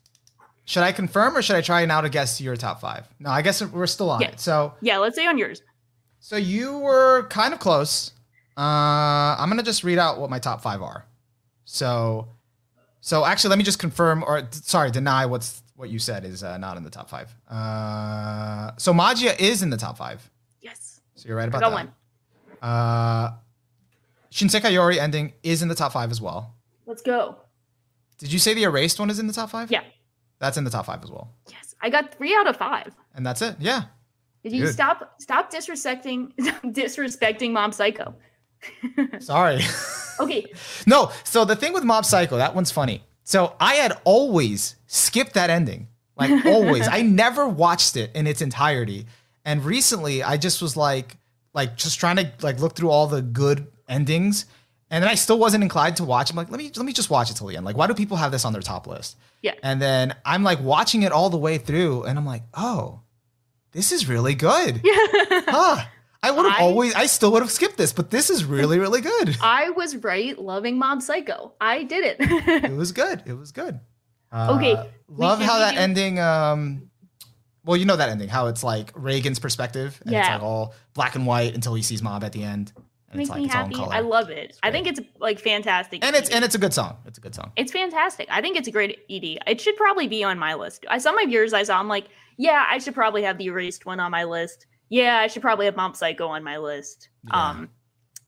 Should 0.71 0.85
I 0.85 0.93
confirm 0.93 1.37
or 1.37 1.43
should 1.43 1.57
I 1.57 1.63
try 1.63 1.85
now 1.85 2.01
to 2.01 2.09
guess 2.09 2.41
your 2.41 2.55
top 2.55 2.81
five? 2.81 3.09
No, 3.19 3.29
I 3.31 3.43
guess 3.43 3.61
we're 3.61 3.89
still 3.89 4.09
on 4.09 4.21
Yeah. 4.21 4.29
it. 4.29 4.39
So 4.39 4.73
Yeah, 4.81 4.99
let's 4.99 5.17
say 5.17 5.27
on 5.27 5.37
yours. 5.37 5.63
so 6.21 6.37
you 6.37 6.79
were 6.79 7.27
kind 7.29 7.53
of 7.53 7.59
close. 7.59 8.13
Uh, 8.57 8.61
I'm 9.37 9.49
gonna 9.49 9.65
just 9.65 9.83
read 9.83 9.99
out 9.99 10.21
what 10.21 10.31
my 10.31 10.39
top 10.39 10.63
five 10.63 10.81
are. 10.81 11.07
So, 11.65 12.29
so 13.01 13.25
actually, 13.25 13.51
let 13.51 13.59
me 13.59 13.65
just 13.65 13.81
confirm 13.81 14.23
or 14.23 14.47
sorry, 14.53 14.93
deny 14.93 15.27
what's 15.27 15.61
what 15.75 15.91
you 15.91 15.99
said 15.99 16.25
is 16.25 16.45
uh, 16.45 16.57
not 16.57 16.77
in 16.77 16.85
the 16.85 16.91
top 16.91 17.11
five. 17.11 17.35
Uh, 17.49 18.71
so 18.77 18.93
Magia 18.93 19.35
is 19.41 19.63
in 19.65 19.71
the 19.71 19.77
top 19.77 19.99
five. 19.99 20.31
Yes, 20.61 21.01
So 21.17 21.27
you're 21.27 21.37
right 21.37 21.47
I 21.47 21.47
about 21.49 21.63
got 21.63 21.71
that. 21.71 21.75
one. 21.75 21.93
Uh, 22.63 23.33
Shinsekai 24.31 24.73
Yori 24.73 25.01
ending 25.01 25.33
is 25.43 25.63
in 25.63 25.69
the 25.69 25.75
top 25.75 25.91
five 25.93 26.13
as 26.13 26.21
well. 26.21 26.55
Let's 26.87 27.03
go. 27.03 27.39
Did 28.19 28.33
you 28.33 28.39
say 28.39 28.55
the 28.55 28.63
erased 28.63 29.01
one 29.01 29.11
is 29.11 29.19
in 29.19 29.27
the 29.27 29.33
top 29.33 29.51
five? 29.51 29.73
Yeah. 29.73 29.83
That's 30.41 30.57
in 30.57 30.65
the 30.65 30.71
top 30.71 30.87
five 30.87 31.03
as 31.05 31.11
well. 31.11 31.33
Yes, 31.49 31.75
I 31.81 31.91
got 31.91 32.15
three 32.15 32.35
out 32.35 32.49
of 32.49 32.57
five. 32.57 32.95
And 33.15 33.25
that's 33.25 33.43
it. 33.43 33.57
Yeah. 33.61 33.85
Did 34.43 34.53
you 34.53 34.65
Good. 34.65 34.73
stop 34.73 35.21
stop 35.21 35.53
disrespecting 35.53 36.35
disrespecting 36.65 37.53
Mob 37.53 37.75
Psycho? 37.75 38.15
Sorry. 39.21 39.61
Okay, 40.19 40.47
no. 40.87 41.11
So 41.25 41.45
the 41.45 41.57
thing 41.57 41.73
with 41.73 41.85
Mob 41.85 42.05
Psycho, 42.05 42.37
that 42.39 42.55
one's 42.55 42.71
funny. 42.71 43.03
So 43.25 43.55
I 43.61 43.75
had 43.75 43.93
always 44.05 44.77
skipped 44.87 45.35
that 45.35 45.51
ending. 45.51 45.89
Like 46.17 46.45
always. 46.47 46.89
I 46.89 47.03
never 47.03 47.49
watched 47.49 47.97
it 47.97 48.11
in 48.15 48.27
its 48.27 48.43
entirety. 48.43 49.07
And 49.45 49.65
recently 49.65 50.23
I 50.23 50.37
just 50.37 50.61
was 50.61 50.77
like, 50.77 51.17
like 51.55 51.77
just 51.77 51.99
trying 51.99 52.17
to 52.17 52.33
like 52.43 52.61
look 52.61 52.77
through 52.77 52.91
all 52.91 53.07
the 53.07 53.23
good 53.23 53.67
endings. 53.89 54.47
And 54.91 55.03
then 55.05 55.11
I 55.11 55.15
still 55.15 55.39
wasn't 55.39 55.63
inclined 55.63 55.97
to 55.99 56.05
watch. 56.05 56.31
I'm 56.31 56.37
like, 56.37 56.51
let 56.51 56.59
me 56.59 56.71
let 56.77 56.85
me 56.85 56.93
just 56.93 57.11
watch 57.11 57.31
it 57.31 57.35
till 57.37 57.47
the 57.47 57.57
end. 57.57 57.65
Like, 57.65 57.77
why 57.77 57.87
do 57.87 57.95
people 57.95 58.17
have 58.17 58.33
this 58.33 58.45
on 58.45 58.53
their 58.53 58.63
top 58.63 58.87
list? 58.87 59.17
Yeah. 59.41 59.55
And 59.63 59.81
then 59.81 60.15
I'm 60.25 60.43
like 60.43 60.61
watching 60.61 61.03
it 61.03 61.13
all 61.13 61.31
the 61.31 61.39
way 61.39 61.59
through, 61.59 62.05
and 62.05 62.19
I'm 62.19 62.27
like, 62.27 62.43
oh, 62.55 63.01
this 63.73 63.93
is 63.93 64.09
really 64.09 64.35
good. 64.35 64.81
Yeah. 64.83 64.93
huh. 65.49 65.85
I 66.23 66.33
would 66.33 66.45
have 66.51 66.61
always, 66.61 66.95
I 66.95 67.07
still 67.07 67.33
would 67.33 67.41
have 67.41 67.51
skipped 67.51 67.79
this, 67.79 67.95
but 67.95 68.11
this 68.11 68.29
is 68.29 68.45
really, 68.45 68.79
really 68.79 69.01
good. 69.01 69.39
I 69.43 69.71
was 69.71 69.97
right 69.97 70.39
loving 70.39 70.77
Mob 70.79 71.01
Psycho. 71.01 71.55
I 71.61 71.85
did 71.85 72.05
it. 72.05 72.17
it 72.65 72.73
was 72.77 72.93
good. 72.93 73.23
It 73.25 73.33
was 73.33 73.53
good. 73.53 73.81
Uh, 74.31 74.55
Okay, 74.57 74.91
Love 75.09 75.41
how 75.41 75.59
that 75.61 75.77
ending. 75.77 76.19
Um, 76.21 76.91
well, 77.65 77.77
you 77.79 77.87
know 77.87 77.97
that 77.97 78.11
ending, 78.11 78.29
how 78.29 78.49
it's 78.49 78.63
like 78.63 78.93
Reigen's 78.93 79.39
perspective, 79.39 79.99
and 80.05 80.15
it's 80.15 80.27
Yeah. 80.27 80.35
like 80.35 80.43
all 80.43 80.75
black 80.93 81.15
and 81.15 81.27
white 81.27 81.55
until 81.55 81.75
he 81.75 81.83
sees 81.83 82.03
Mob 82.03 82.23
at 82.23 82.33
the 82.33 82.43
end, 82.43 82.73
and 83.11 83.19
Makes 83.19 83.29
it's 83.29 83.31
like 83.31 83.39
me 83.41 83.47
it's 83.47 83.55
all 83.55 83.65
in 83.65 83.73
happy. 83.73 83.93
I 83.93 84.01
love 84.01 84.31
it. 84.31 84.57
I 84.63 84.71
think 84.71 84.87
it's 84.87 85.01
like 85.19 85.41
fantastic. 85.41 86.05
and 86.05 86.15
it's 86.15 86.31
and 86.31 86.45
it's 86.45 86.55
a 86.55 86.59
good 86.59 86.73
song. 86.73 86.97
It's 87.07 87.19
a 87.19 87.21
good 87.21 87.35
song. 87.35 87.51
It's 87.57 87.73
fantastic. 87.73 88.29
I 88.31 88.41
think 88.41 88.57
it's 88.57 88.69
a 88.69 88.71
great 88.71 89.01
ED. 89.11 89.39
It 89.49 89.61
should 89.61 89.77
probably 89.77 90.07
be 90.07 90.23
on 90.23 90.39
my 90.39 90.55
list. 90.55 90.87
I 90.89 90.99
saw 90.99 91.13
my 91.13 91.27
viewers. 91.27 91.53
I 91.53 91.65
saw. 91.65 91.79
I'm 91.81 91.89
like, 91.89 92.07
yeah, 92.37 92.65
I 92.71 92.79
should 92.79 92.95
probably 92.95 93.25
have 93.25 93.37
the 93.37 93.47
erased 93.47 93.85
one 93.85 93.99
on 93.99 94.13
my 94.13 94.25
list. 94.25 94.67
Yeah, 94.91 95.19
I 95.19 95.27
should 95.27 95.43
probably 95.43 95.67
have 95.67 95.77
Mob 95.77 95.97
Psycho 95.97 96.29
on 96.29 96.45
my 96.45 96.59
list. 96.59 97.09
Yeah. 97.27 97.51
Um, 97.51 97.71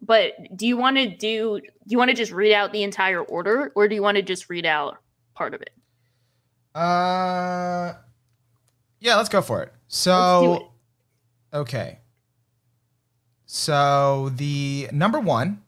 but 0.00 0.32
do 0.56 0.66
you 0.66 0.76
want 0.76 0.96
to 0.96 1.08
do? 1.08 1.60
Do 1.60 1.68
you 1.86 1.98
want 1.98 2.10
to 2.10 2.16
just 2.16 2.32
read 2.32 2.52
out 2.52 2.72
the 2.72 2.82
entire 2.82 3.22
order, 3.22 3.70
or 3.76 3.86
do 3.86 3.94
you 3.94 4.02
want 4.02 4.16
to 4.16 4.22
just 4.22 4.50
read 4.50 4.66
out 4.66 4.98
part 5.34 5.54
of 5.54 5.62
it? 5.62 5.70
Uh, 6.74 7.94
yeah, 8.98 9.16
let's 9.16 9.28
go 9.28 9.42
for 9.42 9.62
it. 9.62 9.72
So, 9.86 10.54
it. 11.52 11.56
okay. 11.56 11.98
So 13.54 14.30
the 14.36 14.88
number 14.92 15.20
one 15.20 15.62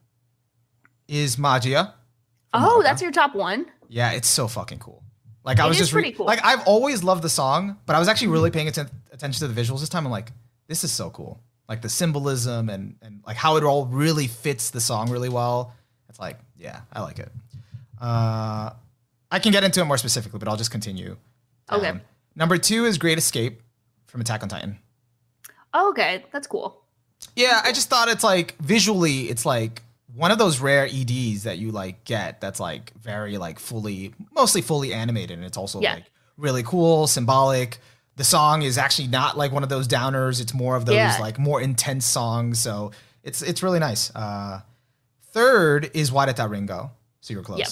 is 1.07 1.37
Magia. 1.37 1.93
Oh, 2.51 2.81
that's 2.81 2.99
your 2.99 3.11
top 3.11 3.35
one. 3.35 3.67
Yeah, 3.89 4.13
it's 4.13 4.27
so 4.27 4.47
fucking 4.47 4.79
cool. 4.79 5.03
Like 5.43 5.59
I 5.59 5.65
It 5.65 5.67
was 5.67 5.77
just 5.77 5.93
re- 5.93 6.11
cool. 6.11 6.25
like 6.25 6.43
I've 6.43 6.65
always 6.65 7.03
loved 7.03 7.21
the 7.21 7.29
song, 7.29 7.77
but 7.85 7.95
I 7.95 7.99
was 7.99 8.07
actually 8.07 8.29
really 8.29 8.49
paying 8.49 8.67
atten- 8.67 8.89
attention 9.11 9.47
to 9.47 9.53
the 9.53 9.61
visuals 9.61 9.81
this 9.81 9.89
time. 9.89 10.03
I'm 10.03 10.11
like, 10.11 10.31
this 10.65 10.83
is 10.83 10.91
so 10.91 11.11
cool. 11.11 11.39
Like 11.69 11.83
the 11.83 11.89
symbolism 11.89 12.69
and 12.69 12.95
and 13.03 13.21
like 13.27 13.37
how 13.37 13.55
it 13.57 13.63
all 13.63 13.85
really 13.85 14.25
fits 14.25 14.71
the 14.71 14.81
song 14.81 15.11
really 15.11 15.29
well. 15.29 15.75
It's 16.09 16.17
like, 16.19 16.39
yeah, 16.57 16.81
I 16.91 17.01
like 17.01 17.19
it. 17.19 17.31
Uh, 18.01 18.71
I 19.29 19.37
can 19.37 19.51
get 19.51 19.63
into 19.63 19.79
it 19.81 19.85
more 19.85 19.99
specifically, 19.99 20.39
but 20.39 20.47
I'll 20.47 20.57
just 20.57 20.71
continue. 20.71 21.17
Okay. 21.71 21.83
down. 21.83 22.01
Number 22.35 22.57
two 22.57 22.85
is 22.85 22.97
Great 22.97 23.19
Escape 23.19 23.61
from 24.07 24.21
Attack 24.21 24.41
on 24.41 24.49
Titan. 24.49 24.79
Oh, 25.71 25.91
okay, 25.91 26.25
that's 26.31 26.47
cool. 26.47 26.81
Yeah, 27.35 27.61
I 27.63 27.71
just 27.71 27.89
thought 27.89 28.07
it's 28.07 28.23
like 28.23 28.55
visually, 28.59 29.29
it's 29.29 29.45
like 29.45 29.81
one 30.13 30.31
of 30.31 30.37
those 30.37 30.59
rare 30.59 30.85
EDs 30.85 31.43
that 31.43 31.57
you 31.57 31.71
like 31.71 32.03
get 32.05 32.39
that's 32.39 32.59
like 32.59 32.93
very 32.99 33.37
like 33.37 33.59
fully, 33.59 34.13
mostly 34.33 34.61
fully 34.61 34.93
animated, 34.93 35.37
and 35.37 35.45
it's 35.45 35.57
also 35.57 35.81
Yeah. 35.81 35.95
like 35.95 36.05
really 36.37 36.63
cool, 36.63 37.07
symbolic. 37.07 37.79
The 38.15 38.23
song 38.23 38.61
is 38.61 38.77
actually 38.77 39.09
not 39.09 39.37
like 39.37 39.51
one 39.51 39.63
of 39.63 39.69
those 39.69 39.87
downers; 39.87 40.39
it's 40.39 40.53
more 40.53 40.77
of 40.77 40.85
those 40.85 40.95
Yeah. 40.95 41.17
like 41.19 41.37
more 41.37 41.59
intense 41.61 42.05
songs. 42.05 42.59
So 42.59 42.91
it's 43.23 43.41
it's 43.41 43.61
really 43.61 43.79
nice. 43.79 44.09
Uh, 44.15 44.61
third 45.33 45.91
is 45.93 46.11
Wareta 46.11 46.49
Ringo, 46.49 46.91
so 47.21 47.33
you're 47.33 47.43
close. 47.43 47.59
Yep. 47.59 47.69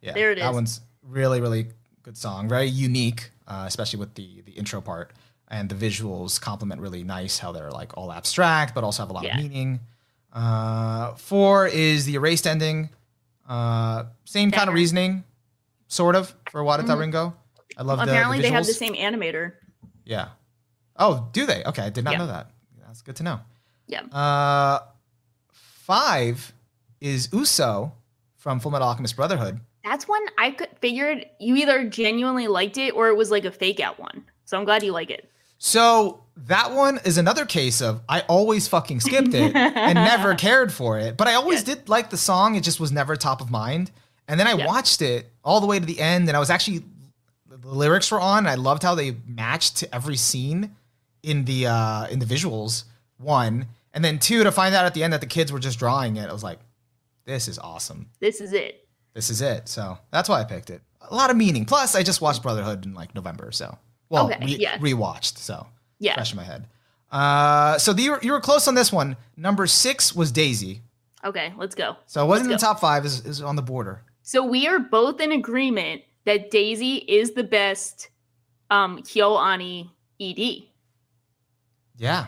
Yeah, 0.00 0.12
There 0.14 0.32
it 0.32 0.38
That 0.40 0.48
is. 0.50 0.54
one's 0.54 0.80
really 1.02 1.40
really 1.40 1.68
good 2.02 2.16
song, 2.16 2.48
very 2.48 2.66
unique, 2.66 3.30
uh, 3.46 3.64
especially 3.68 4.00
with 4.00 4.14
the 4.14 4.42
the 4.42 4.52
intro 4.52 4.80
part 4.80 5.12
and 5.50 5.68
the 5.68 5.74
visuals 5.74 6.40
complement 6.40 6.80
really 6.80 7.04
nice 7.04 7.38
how 7.38 7.52
they're 7.52 7.70
like 7.70 7.96
all 7.96 8.12
abstract 8.12 8.74
but 8.74 8.84
also 8.84 9.02
have 9.02 9.10
a 9.10 9.12
lot 9.12 9.24
Yeah. 9.24 9.36
of 9.36 9.42
meaning. 9.42 9.80
Uh, 10.32 11.14
four 11.14 11.66
is 11.66 12.04
the 12.04 12.14
erased 12.14 12.46
ending. 12.46 12.90
Uh, 13.48 14.04
same 14.24 14.50
kind 14.50 14.68
of 14.68 14.74
reasoning. 14.74 15.24
sort 15.90 16.14
of 16.14 16.34
for 16.50 16.62
Wada 16.62 16.82
mm-hmm. 16.82 17.00
Ringo. 17.00 17.34
I 17.78 17.82
love 17.82 17.98
apparently 17.98 18.36
the, 18.38 18.42
the 18.42 18.48
they 18.48 18.54
have 18.54 18.66
the 18.66 18.74
same 18.74 18.94
animator. 18.94 19.54
Yeah. 20.04 20.28
Oh, 20.96 21.28
do 21.32 21.46
they? 21.46 21.64
Okay, 21.64 21.82
I 21.82 21.90
did 21.90 22.04
not 22.04 22.12
yeah. 22.12 22.18
know 22.18 22.26
that. 22.26 22.50
That's 22.86 23.00
good 23.02 23.16
to 23.16 23.22
know. 23.22 23.40
Yeah. 23.86 24.02
Uh, 24.02 24.80
five 25.52 26.52
is 27.00 27.30
Uso 27.32 27.92
from 28.36 28.60
Full 28.60 28.70
Metal 28.70 28.86
Alchemist 28.86 29.16
Brotherhood. 29.16 29.60
That's 29.84 30.06
one 30.06 30.22
I 30.36 30.50
could 30.50 30.68
figured 30.80 31.24
you 31.40 31.56
either 31.56 31.88
genuinely 31.88 32.48
liked 32.48 32.76
it 32.76 32.90
or 32.94 33.08
it 33.08 33.16
was 33.16 33.30
like 33.30 33.44
a 33.44 33.50
fake 33.50 33.80
out 33.80 33.98
one. 33.98 34.24
So 34.44 34.58
I'm 34.58 34.64
glad 34.64 34.82
you 34.82 34.92
like 34.92 35.10
it. 35.10 35.30
So 35.58 36.24
that 36.46 36.72
one 36.72 37.00
is 37.04 37.18
another 37.18 37.44
case 37.44 37.80
of 37.80 38.00
I 38.08 38.20
always 38.22 38.68
fucking 38.68 39.00
skipped 39.00 39.34
it 39.34 39.54
and 39.54 39.94
never 39.94 40.34
cared 40.34 40.72
for 40.72 40.98
it. 40.98 41.16
But 41.16 41.26
I 41.28 41.34
always 41.34 41.66
yes. 41.66 41.76
did 41.76 41.88
like 41.88 42.10
the 42.10 42.16
song. 42.16 42.54
It 42.54 42.62
just 42.62 42.80
was 42.80 42.92
never 42.92 43.16
top 43.16 43.40
of 43.40 43.50
mind. 43.50 43.90
And 44.28 44.38
then 44.38 44.46
I 44.46 44.54
watched 44.54 45.02
it 45.02 45.30
all 45.42 45.60
the 45.60 45.66
way 45.66 45.80
to 45.80 45.86
the 45.86 45.98
end, 46.00 46.28
and 46.28 46.36
I 46.36 46.40
was 46.40 46.50
actually 46.50 46.84
the 47.48 47.68
lyrics 47.68 48.10
were 48.10 48.20
on. 48.20 48.38
And 48.40 48.48
I 48.48 48.54
loved 48.56 48.82
how 48.82 48.94
they 48.94 49.16
matched 49.26 49.78
to 49.78 49.94
every 49.94 50.16
scene 50.16 50.76
in 51.22 51.44
the 51.44 51.66
uh, 51.66 52.06
in 52.08 52.18
the 52.18 52.26
visuals. 52.26 52.84
One, 53.16 53.66
and 53.92 54.04
then 54.04 54.18
two 54.18 54.44
to 54.44 54.52
find 54.52 54.74
out 54.74 54.84
at 54.84 54.94
the 54.94 55.02
end 55.02 55.12
that 55.12 55.20
the 55.20 55.26
kids 55.26 55.50
were 55.50 55.58
just 55.58 55.78
drawing 55.78 56.16
it. 56.16 56.28
I 56.28 56.32
was 56.32 56.44
like, 56.44 56.60
this 57.24 57.48
is 57.48 57.58
awesome. 57.58 58.10
This 58.20 58.40
is 58.40 58.52
it. 58.52 58.86
This 59.14 59.28
is 59.28 59.40
it. 59.40 59.68
So 59.68 59.98
that's 60.12 60.28
why 60.28 60.40
I 60.40 60.44
picked 60.44 60.70
it. 60.70 60.82
A 61.10 61.14
lot 61.14 61.30
of 61.30 61.36
meaning. 61.36 61.64
Plus, 61.64 61.96
I 61.96 62.02
just 62.02 62.20
watched 62.20 62.42
Brotherhood 62.42 62.84
in 62.84 62.94
like 62.94 63.14
November, 63.14 63.50
so 63.50 63.76
well, 64.08 64.26
okay, 64.26 64.44
re- 64.44 64.56
yeah. 64.58 64.78
rewatched, 64.78 65.38
so 65.38 65.66
yeah, 65.98 66.14
fresh 66.14 66.32
in 66.32 66.36
my 66.36 66.44
head. 66.44 66.66
Uh, 67.10 67.78
so 67.78 67.92
the, 67.92 68.02
you, 68.02 68.10
were, 68.12 68.20
you 68.22 68.32
were 68.32 68.40
close 68.40 68.68
on 68.68 68.74
this 68.74 68.92
one. 68.92 69.16
Number 69.36 69.66
six 69.66 70.14
was 70.14 70.30
Daisy. 70.30 70.82
Okay, 71.24 71.52
let's 71.56 71.74
go. 71.74 71.96
So 72.06 72.24
it 72.24 72.28
wasn't 72.28 72.50
in 72.50 72.52
the 72.52 72.58
top 72.58 72.80
five; 72.80 73.04
is 73.04 73.24
is 73.26 73.42
on 73.42 73.56
the 73.56 73.62
border. 73.62 74.02
So 74.22 74.44
we 74.44 74.66
are 74.68 74.78
both 74.78 75.20
in 75.20 75.32
agreement 75.32 76.02
that 76.24 76.50
Daisy 76.50 76.96
is 76.96 77.32
the 77.32 77.44
best 77.44 78.08
um 78.70 78.98
KyoAni 78.98 79.90
ED. 80.20 80.68
Yeah. 81.96 82.26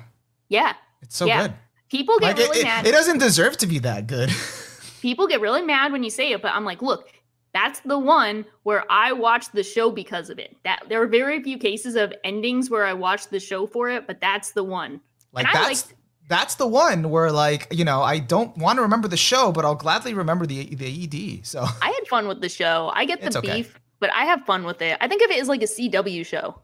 Yeah. 0.49 0.75
It's 1.03 1.17
so 1.17 1.27
yeah. 1.27 1.43
good. 1.43 1.55
People 1.89 2.19
get 2.19 2.37
like 2.37 2.37
really 2.39 2.61
it, 2.61 2.65
mad. 2.65 2.87
It 2.87 2.93
doesn't 2.93 3.19
deserve 3.19 3.57
to 3.59 3.67
be 3.67 3.79
that 3.81 4.07
good. 4.07 4.31
People 5.01 5.27
get 5.27 5.41
really 5.41 5.63
mad 5.63 5.93
when 5.93 6.03
you 6.03 6.11
say 6.11 6.33
it, 6.33 6.43
but 6.43 6.53
I'm 6.53 6.65
like, 6.65 6.83
look, 6.83 7.11
that's 7.53 7.81
the 7.81 7.99
one 7.99 8.45
where 8.63 8.85
I 8.91 9.13
watched 9.13 9.53
the 9.53 9.63
show 9.63 9.91
because 9.91 10.31
of 10.31 10.39
it. 10.39 10.57
That 10.65 10.85
there 10.89 11.03
are 11.03 11.07
very 11.07 11.43
few 11.43 11.59
cases 11.59 11.97
of 11.97 12.13
endings 12.25 12.71
where 12.71 12.87
I 12.87 12.93
watched 12.93 13.31
the 13.31 13.41
show 13.41 13.67
for 13.67 13.89
it, 13.89 14.07
but 14.07 14.21
that's 14.21 14.53
the 14.53 14.65
one. 14.65 15.01
Like 15.33 15.47
and 15.47 15.55
that's 15.55 15.89
liked, 15.89 16.01
that's 16.29 16.55
the 16.55 16.67
one 16.67 17.11
where 17.11 17.33
like 17.33 17.69
you 17.73 17.85
know 17.85 18.03
I 18.03 18.19
don't 18.19 18.57
want 18.57 18.77
to 18.79 18.83
remember 18.83 19.09
the 19.09 19.17
show, 19.17 19.53
but 19.53 19.65
I'll 19.65 19.75
gladly 19.75 20.15
remember 20.15 20.47
the 20.47 20.75
the 20.75 21.05
ED. 21.05 21.47
So 21.47 21.61
I 21.61 21.91
had 21.91 22.07
fun 22.09 22.29
with 22.29 22.41
the 22.41 22.49
show. 22.49 22.91
I 22.95 23.05
get 23.05 23.21
the 23.21 23.37
okay. 23.39 23.57
beef, 23.57 23.79
but 23.99 24.13
I 24.13 24.25
have 24.25 24.45
fun 24.47 24.65
with 24.65 24.81
it. 24.81 24.97
I 25.01 25.09
think 25.09 25.23
of 25.23 25.31
it 25.31 25.41
as 25.41 25.49
like 25.49 25.63
a 25.63 25.67
CW 25.67 26.25
show. 26.25 26.61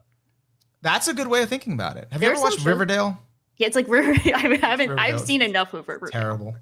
That's 0.82 1.09
a 1.09 1.14
good 1.14 1.26
way 1.26 1.43
of 1.43 1.49
thinking 1.49 1.72
about 1.72 1.97
it. 1.97 2.07
Have 2.12 2.20
There's 2.20 2.39
you 2.39 2.45
ever 2.45 2.55
watched 2.55 2.64
Riverdale? 2.64 3.18
Yeah, 3.57 3.66
it's 3.66 3.76
like 3.76 3.89
River. 3.89 4.12
I 4.34 4.39
haven't. 4.39 4.91
Riverdale. 4.91 4.97
I've 4.99 5.20
seen 5.20 5.43
enough 5.43 5.74
of 5.74 5.89
Riverdale. 5.89 6.20
Terrible. 6.20 6.57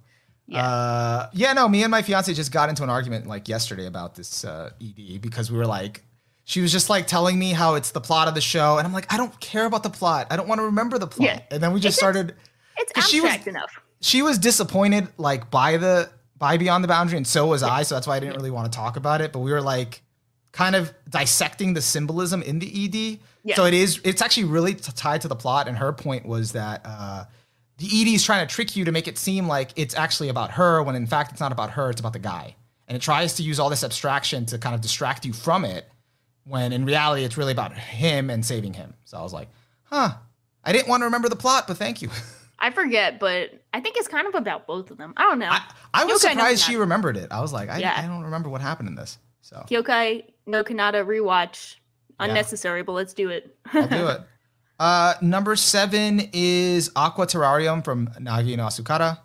Yeah. 0.46 0.66
Uh, 0.66 1.30
yeah, 1.32 1.52
no, 1.52 1.68
me 1.68 1.82
and 1.82 1.90
my 1.90 2.02
fiance 2.02 2.32
just 2.34 2.52
got 2.52 2.68
into 2.68 2.82
an 2.82 2.90
argument 2.90 3.26
like 3.26 3.48
yesterday 3.48 3.86
about 3.86 4.14
this 4.14 4.44
uh, 4.44 4.70
ED 4.80 5.20
because 5.20 5.50
we 5.50 5.56
were 5.56 5.66
like, 5.66 6.04
she 6.44 6.60
was 6.60 6.70
just 6.70 6.90
like 6.90 7.06
telling 7.06 7.38
me 7.38 7.52
how 7.52 7.74
it's 7.74 7.92
the 7.92 8.00
plot 8.00 8.28
of 8.28 8.34
the 8.34 8.40
show, 8.40 8.76
and 8.76 8.86
I'm 8.86 8.92
like, 8.92 9.10
I 9.12 9.16
don't 9.16 9.38
care 9.40 9.64
about 9.64 9.82
the 9.82 9.90
plot. 9.90 10.26
I 10.30 10.36
don't 10.36 10.46
want 10.46 10.58
to 10.58 10.64
remember 10.64 10.98
the 10.98 11.06
plot. 11.06 11.28
Yeah. 11.28 11.40
And 11.50 11.62
then 11.62 11.72
we 11.72 11.80
just 11.80 11.94
it's 11.94 11.96
started. 11.96 12.34
It's 12.76 12.92
abstract 12.94 13.10
she 13.10 13.20
was, 13.20 13.46
enough. 13.46 13.80
She 14.00 14.22
was 14.22 14.38
disappointed 14.38 15.08
like 15.16 15.50
by 15.50 15.78
the 15.78 16.10
by 16.36 16.58
Beyond 16.58 16.84
the 16.84 16.88
Boundary, 16.88 17.16
and 17.16 17.26
so 17.26 17.46
was 17.46 17.62
yeah. 17.62 17.68
I. 17.68 17.82
So 17.82 17.94
that's 17.94 18.06
why 18.06 18.16
I 18.16 18.20
didn't 18.20 18.32
yeah. 18.32 18.38
really 18.38 18.50
want 18.50 18.70
to 18.70 18.76
talk 18.76 18.96
about 18.96 19.22
it. 19.22 19.32
But 19.32 19.38
we 19.38 19.52
were 19.52 19.62
like, 19.62 20.02
kind 20.52 20.76
of 20.76 20.92
dissecting 21.08 21.72
the 21.72 21.80
symbolism 21.80 22.42
in 22.42 22.58
the 22.58 22.84
ED. 22.84 23.20
Yeah. 23.44 23.56
So 23.56 23.64
it 23.64 23.72
is. 23.72 24.00
It's 24.04 24.20
actually 24.20 24.44
really 24.44 24.74
t- 24.74 24.92
tied 24.94 25.22
to 25.22 25.28
the 25.28 25.36
plot. 25.36 25.68
And 25.68 25.78
her 25.78 25.92
point 25.94 26.26
was 26.26 26.52
that. 26.52 26.82
Uh, 26.84 27.24
the 27.78 27.86
ED 27.86 28.14
is 28.14 28.24
trying 28.24 28.46
to 28.46 28.52
trick 28.52 28.76
you 28.76 28.84
to 28.84 28.92
make 28.92 29.08
it 29.08 29.18
seem 29.18 29.48
like 29.48 29.70
it's 29.76 29.94
actually 29.94 30.28
about 30.28 30.52
her 30.52 30.82
when 30.82 30.94
in 30.94 31.06
fact 31.06 31.32
it's 31.32 31.40
not 31.40 31.52
about 31.52 31.70
her, 31.70 31.90
it's 31.90 32.00
about 32.00 32.12
the 32.12 32.18
guy. 32.18 32.54
And 32.86 32.96
it 32.96 33.02
tries 33.02 33.34
to 33.34 33.42
use 33.42 33.58
all 33.58 33.70
this 33.70 33.82
abstraction 33.82 34.46
to 34.46 34.58
kind 34.58 34.74
of 34.74 34.80
distract 34.80 35.24
you 35.24 35.32
from 35.32 35.64
it 35.64 35.88
when 36.44 36.72
in 36.72 36.84
reality 36.84 37.24
it's 37.24 37.36
really 37.36 37.52
about 37.52 37.72
him 37.72 38.30
and 38.30 38.44
saving 38.44 38.74
him. 38.74 38.94
So 39.04 39.18
I 39.18 39.22
was 39.22 39.32
like, 39.32 39.48
huh, 39.84 40.14
I 40.62 40.72
didn't 40.72 40.88
want 40.88 41.00
to 41.00 41.06
remember 41.06 41.28
the 41.28 41.36
plot, 41.36 41.66
but 41.66 41.76
thank 41.76 42.02
you. 42.02 42.10
I 42.58 42.70
forget, 42.70 43.18
but 43.18 43.50
I 43.72 43.80
think 43.80 43.96
it's 43.96 44.08
kind 44.08 44.26
of 44.26 44.34
about 44.34 44.66
both 44.66 44.90
of 44.90 44.96
them. 44.96 45.12
I 45.16 45.24
don't 45.24 45.38
know. 45.38 45.50
I, 45.50 45.62
I 45.92 46.04
was 46.04 46.22
surprised 46.22 46.62
she 46.62 46.76
remembered 46.76 47.16
it. 47.16 47.30
I 47.30 47.40
was 47.40 47.52
like, 47.52 47.68
I, 47.68 47.78
yeah. 47.78 47.94
I, 47.96 48.06
don't 48.06 48.22
remember 48.22 48.48
what 48.48 48.60
happened 48.60 48.88
in 48.88 48.94
this. 48.94 49.18
So 49.42 49.64
Kyokai 49.68 50.24
no 50.46 50.62
Kanata 50.64 51.04
rewatch. 51.04 51.76
Unnecessary, 52.20 52.80
yeah. 52.80 52.84
but 52.84 52.92
let's 52.92 53.12
do 53.12 53.30
it. 53.30 53.56
I'll 53.72 53.88
do 53.88 54.06
it. 54.08 54.20
Uh, 54.78 55.14
number 55.22 55.54
seven 55.56 56.28
is 56.32 56.90
Aqua 56.96 57.26
Terrarium 57.26 57.84
from 57.84 58.08
Nagi 58.08 58.56
no 58.56 58.64
Asukara. 58.64 59.18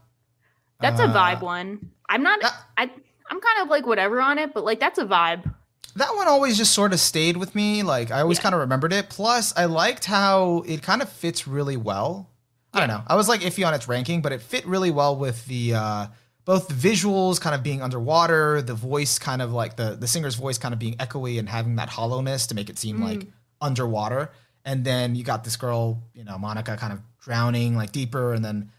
That's 0.80 1.00
uh, 1.00 1.06
a 1.06 1.08
vibe 1.08 1.42
one. 1.42 1.92
I'm 2.08 2.24
not. 2.24 2.42
That, 2.42 2.56
I 2.78 2.84
I'm 3.30 3.40
kind 3.40 3.62
of 3.62 3.70
like 3.70 3.86
whatever 3.86 4.22
on 4.22 4.38
it, 4.38 4.54
but 4.54 4.64
like 4.64 4.80
that's 4.80 5.00
a 5.00 5.06
vibe. 5.06 5.54
That 5.96 6.16
one 6.16 6.28
always 6.28 6.58
just 6.58 6.74
sort 6.74 6.94
of 6.94 7.00
stayed 7.00 7.38
with 7.38 7.56
me. 7.56 7.84
Like 7.84 8.12
I 8.12 8.22
always 8.22 8.38
yeah. 8.38 8.44
kind 8.44 8.56
of 8.56 8.62
remembered 8.62 8.94
it. 8.94 9.10
Plus, 9.10 9.56
I 9.58 9.66
liked 9.66 10.06
how 10.06 10.64
it 10.68 10.82
kind 10.84 11.02
of 11.02 11.10
fits 11.10 11.48
really 11.48 11.78
well. 11.78 12.30
I 12.72 12.80
don't 12.80 12.90
know. 12.90 13.02
I 13.08 13.16
was 13.16 13.28
like 13.28 13.42
iffy 13.42 13.66
on 13.66 13.74
its 13.74 13.88
ranking, 13.88 14.22
but 14.22 14.32
it 14.32 14.42
fit 14.42 14.66
really 14.68 14.92
well 14.92 15.16
with 15.16 15.46
the 15.48 15.74
uh, 15.74 16.08
both 16.46 16.68
the 16.68 16.76
visuals 16.76 17.42
kind 17.42 17.56
of 17.56 17.64
being 17.64 17.82
underwater, 17.82 18.62
the 18.62 18.76
voice 18.76 19.18
kind 19.18 19.42
of 19.42 19.52
like 19.52 19.76
the 19.76 19.96
the 20.00 20.08
singer's 20.08 20.36
voice 20.36 20.60
kind 20.60 20.74
of 20.74 20.80
being 20.80 20.96
echoey 20.98 21.40
and 21.40 21.50
having 21.50 21.76
that 21.78 21.90
hollowness 21.90 22.46
to 22.48 22.56
make 22.56 22.70
it 22.70 22.78
seem 22.78 23.00
mm. 23.00 23.04
like 23.04 23.28
underwater 23.60 24.32
and 24.70 24.86
then 24.86 25.16
you 25.16 25.24
got 25.24 25.44
this 25.44 25.56
girl, 25.56 26.04
you 26.14 26.24
know, 26.24 26.38
Manaka 26.38 26.78
kind 26.78 26.94
of 26.94 27.02
drowning 27.20 27.76
like 27.76 27.92
deeper, 27.92 28.34
and 28.34 28.46
then 28.46 28.70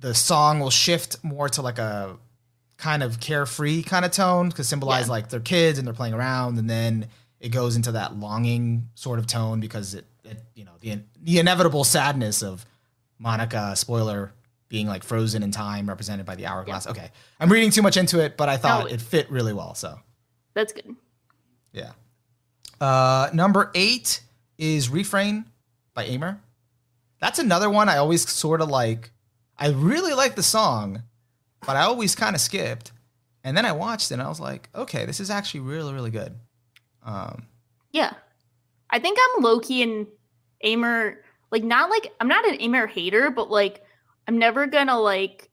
the 0.00 0.14
song 0.14 0.58
will 0.58 0.70
shift 0.70 1.22
more 1.22 1.50
to 1.50 1.60
like 1.60 1.78
a 1.78 2.16
kind 2.78 3.02
of 3.02 3.20
carefree 3.20 3.82
kind 3.82 4.06
of 4.06 4.10
tone 4.10 4.48
because 4.48 4.66
symbolize 4.66 5.04
yeah. 5.04 5.12
like 5.12 5.28
they're 5.28 5.40
kids 5.40 5.78
and 5.78 5.86
they're 5.86 5.92
playing 5.92 6.14
around, 6.14 6.58
and 6.58 6.70
then 6.70 7.08
it 7.40 7.50
goes 7.50 7.76
into 7.76 7.92
that 7.92 8.16
longing 8.16 8.88
sort 8.94 9.18
of 9.18 9.26
tone 9.26 9.60
because 9.60 9.94
it, 9.94 10.06
it 10.24 10.42
you 10.54 10.64
know, 10.64 10.72
the 10.80 11.00
the 11.22 11.38
inevitable 11.38 11.84
sadness 11.84 12.42
of 12.42 12.64
Manaka, 13.22 13.76
spoiler, 13.76 14.32
being 14.70 14.86
like 14.86 15.04
frozen 15.04 15.42
in 15.42 15.50
time, 15.50 15.86
represented 15.86 16.24
by 16.24 16.36
the 16.36 16.46
hourglass. 16.46 16.86
Yeah. 16.86 16.92
Okay, 16.92 17.10
I'm 17.38 17.52
reading 17.52 17.70
too 17.70 17.82
much 17.82 17.98
into 17.98 18.18
it, 18.18 18.38
but 18.38 18.48
I 18.48 18.56
thought 18.56 18.86
no, 18.86 18.90
it 18.90 19.02
fit 19.02 19.30
really 19.30 19.52
well. 19.52 19.74
So 19.74 20.00
that's 20.54 20.72
good. 20.72 20.96
Yeah. 21.74 21.92
Uh, 22.80 23.28
number 23.34 23.70
eight 23.74 24.20
is 24.58 24.88
Refrain 24.88 25.46
by 25.94 26.04
Aimer. 26.04 26.40
That's 27.20 27.38
another 27.38 27.70
one 27.70 27.88
I 27.88 27.96
always 27.96 28.28
sort 28.28 28.60
of 28.60 28.68
like. 28.68 29.12
I 29.56 29.68
really 29.68 30.14
like 30.14 30.34
the 30.34 30.42
song, 30.42 31.02
but 31.64 31.76
I 31.76 31.82
always 31.82 32.14
kind 32.14 32.34
of 32.34 32.40
skipped. 32.40 32.92
And 33.44 33.56
then 33.56 33.64
I 33.64 33.72
watched 33.72 34.10
it 34.10 34.14
and 34.14 34.22
I 34.22 34.28
was 34.28 34.40
like, 34.40 34.68
okay, 34.74 35.06
this 35.06 35.20
is 35.20 35.30
actually 35.30 35.60
really, 35.60 35.92
really 35.92 36.10
good. 36.10 36.34
Um, 37.04 37.46
yeah. 37.92 38.12
I 38.90 38.98
think 38.98 39.18
I'm 39.20 39.42
low 39.42 39.60
key 39.60 39.82
and 39.82 40.06
Aimer, 40.62 41.22
like, 41.50 41.62
not 41.62 41.90
like, 41.90 42.12
I'm 42.20 42.28
not 42.28 42.46
an 42.48 42.56
Aimer 42.60 42.86
hater, 42.86 43.30
but 43.30 43.50
like, 43.50 43.84
I'm 44.26 44.38
never 44.38 44.66
gonna 44.66 44.98
like, 44.98 45.50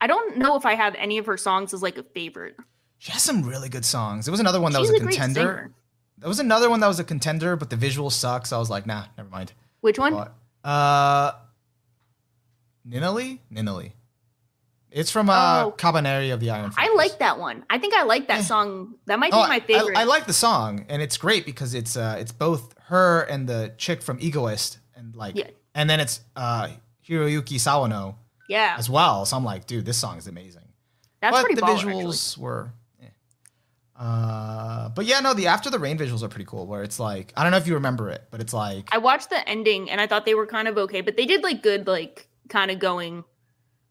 I 0.00 0.06
don't 0.06 0.38
know 0.38 0.56
if 0.56 0.64
I 0.64 0.74
have 0.74 0.94
any 0.94 1.18
of 1.18 1.26
her 1.26 1.36
songs 1.36 1.74
as 1.74 1.82
like 1.82 1.98
a 1.98 2.04
favorite. 2.04 2.56
She 2.98 3.12
has 3.12 3.22
some 3.22 3.42
really 3.42 3.68
good 3.68 3.84
songs. 3.84 4.26
There 4.26 4.32
was 4.32 4.40
another 4.40 4.60
one 4.60 4.72
that 4.72 4.80
She's 4.80 4.92
was 4.92 5.00
a, 5.00 5.04
a 5.04 5.08
contender. 5.08 5.72
There 6.18 6.28
was 6.28 6.40
another 6.40 6.68
one 6.68 6.80
that 6.80 6.88
was 6.88 6.98
a 6.98 7.04
contender, 7.04 7.56
but 7.56 7.70
the 7.70 7.76
visual 7.76 8.10
sucks. 8.10 8.50
So 8.50 8.56
I 8.56 8.58
was 8.58 8.70
like, 8.70 8.86
nah, 8.86 9.04
never 9.16 9.28
mind. 9.28 9.52
Which 9.80 9.98
one? 9.98 10.14
But, 10.14 10.68
uh, 10.68 11.32
Ninelie? 12.88 13.40
Ninelie. 13.50 13.92
It's 14.90 15.10
from 15.10 15.28
uh, 15.28 15.64
oh. 15.66 15.74
Kabaneri 15.76 16.32
of 16.32 16.40
the 16.40 16.50
Iron 16.50 16.70
Fortress. 16.70 16.88
I 16.90 16.94
like 16.94 17.18
that 17.18 17.38
one. 17.38 17.64
I 17.68 17.78
think 17.78 17.94
I 17.94 18.04
like 18.04 18.28
that 18.28 18.40
eh. 18.40 18.42
song. 18.42 18.94
That 19.06 19.18
might 19.18 19.32
be 19.32 19.36
oh, 19.36 19.46
my 19.46 19.60
favorite. 19.60 19.96
I, 19.96 20.02
I, 20.02 20.04
like 20.04 20.26
the 20.26 20.32
song, 20.32 20.86
and 20.88 21.02
it's 21.02 21.18
great 21.18 21.44
because 21.44 21.74
it's 21.74 21.96
uh, 21.96 22.16
it's 22.18 22.32
both 22.32 22.74
her 22.86 23.22
and 23.22 23.46
the 23.46 23.74
chick 23.76 24.00
from 24.00 24.18
Egoist, 24.18 24.78
and 24.96 25.14
like, 25.14 25.36
yeah. 25.36 25.48
and 25.74 25.90
then 25.90 26.00
it's 26.00 26.20
uh, 26.36 26.68
Hiroyuki 27.06 27.56
Sawano, 27.56 28.14
yeah, 28.48 28.76
as 28.78 28.88
well. 28.88 29.26
So 29.26 29.36
I'm 29.36 29.44
like, 29.44 29.66
dude, 29.66 29.84
this 29.84 29.98
song 29.98 30.16
is 30.16 30.26
amazing. 30.26 30.62
That's 31.20 31.36
but 31.36 31.40
pretty 31.42 31.56
the 31.56 31.62
baller, 31.62 31.80
visuals 31.80 32.32
actually. 32.32 32.44
were 32.44 32.72
uh, 33.98 34.88
but 34.90 35.06
yeah, 35.06 35.20
no, 35.20 35.34
the 35.34 35.48
After 35.48 35.70
the 35.70 35.78
Rain 35.78 35.98
visuals 35.98 36.22
are 36.22 36.28
pretty 36.28 36.44
cool. 36.44 36.66
Where 36.66 36.82
it's 36.82 37.00
like, 37.00 37.32
I 37.36 37.42
don't 37.42 37.50
know 37.50 37.58
if 37.58 37.66
you 37.66 37.74
remember 37.74 38.08
it, 38.10 38.24
but 38.30 38.40
it's 38.40 38.54
like 38.54 38.88
I 38.92 38.98
watched 38.98 39.30
the 39.30 39.48
ending 39.48 39.90
and 39.90 40.00
I 40.00 40.06
thought 40.06 40.24
they 40.24 40.34
were 40.34 40.46
kind 40.46 40.68
of 40.68 40.78
okay, 40.78 41.00
but 41.00 41.16
they 41.16 41.26
did 41.26 41.42
like 41.42 41.62
good, 41.62 41.86
like 41.86 42.28
kind 42.48 42.70
of 42.70 42.78
going. 42.78 43.24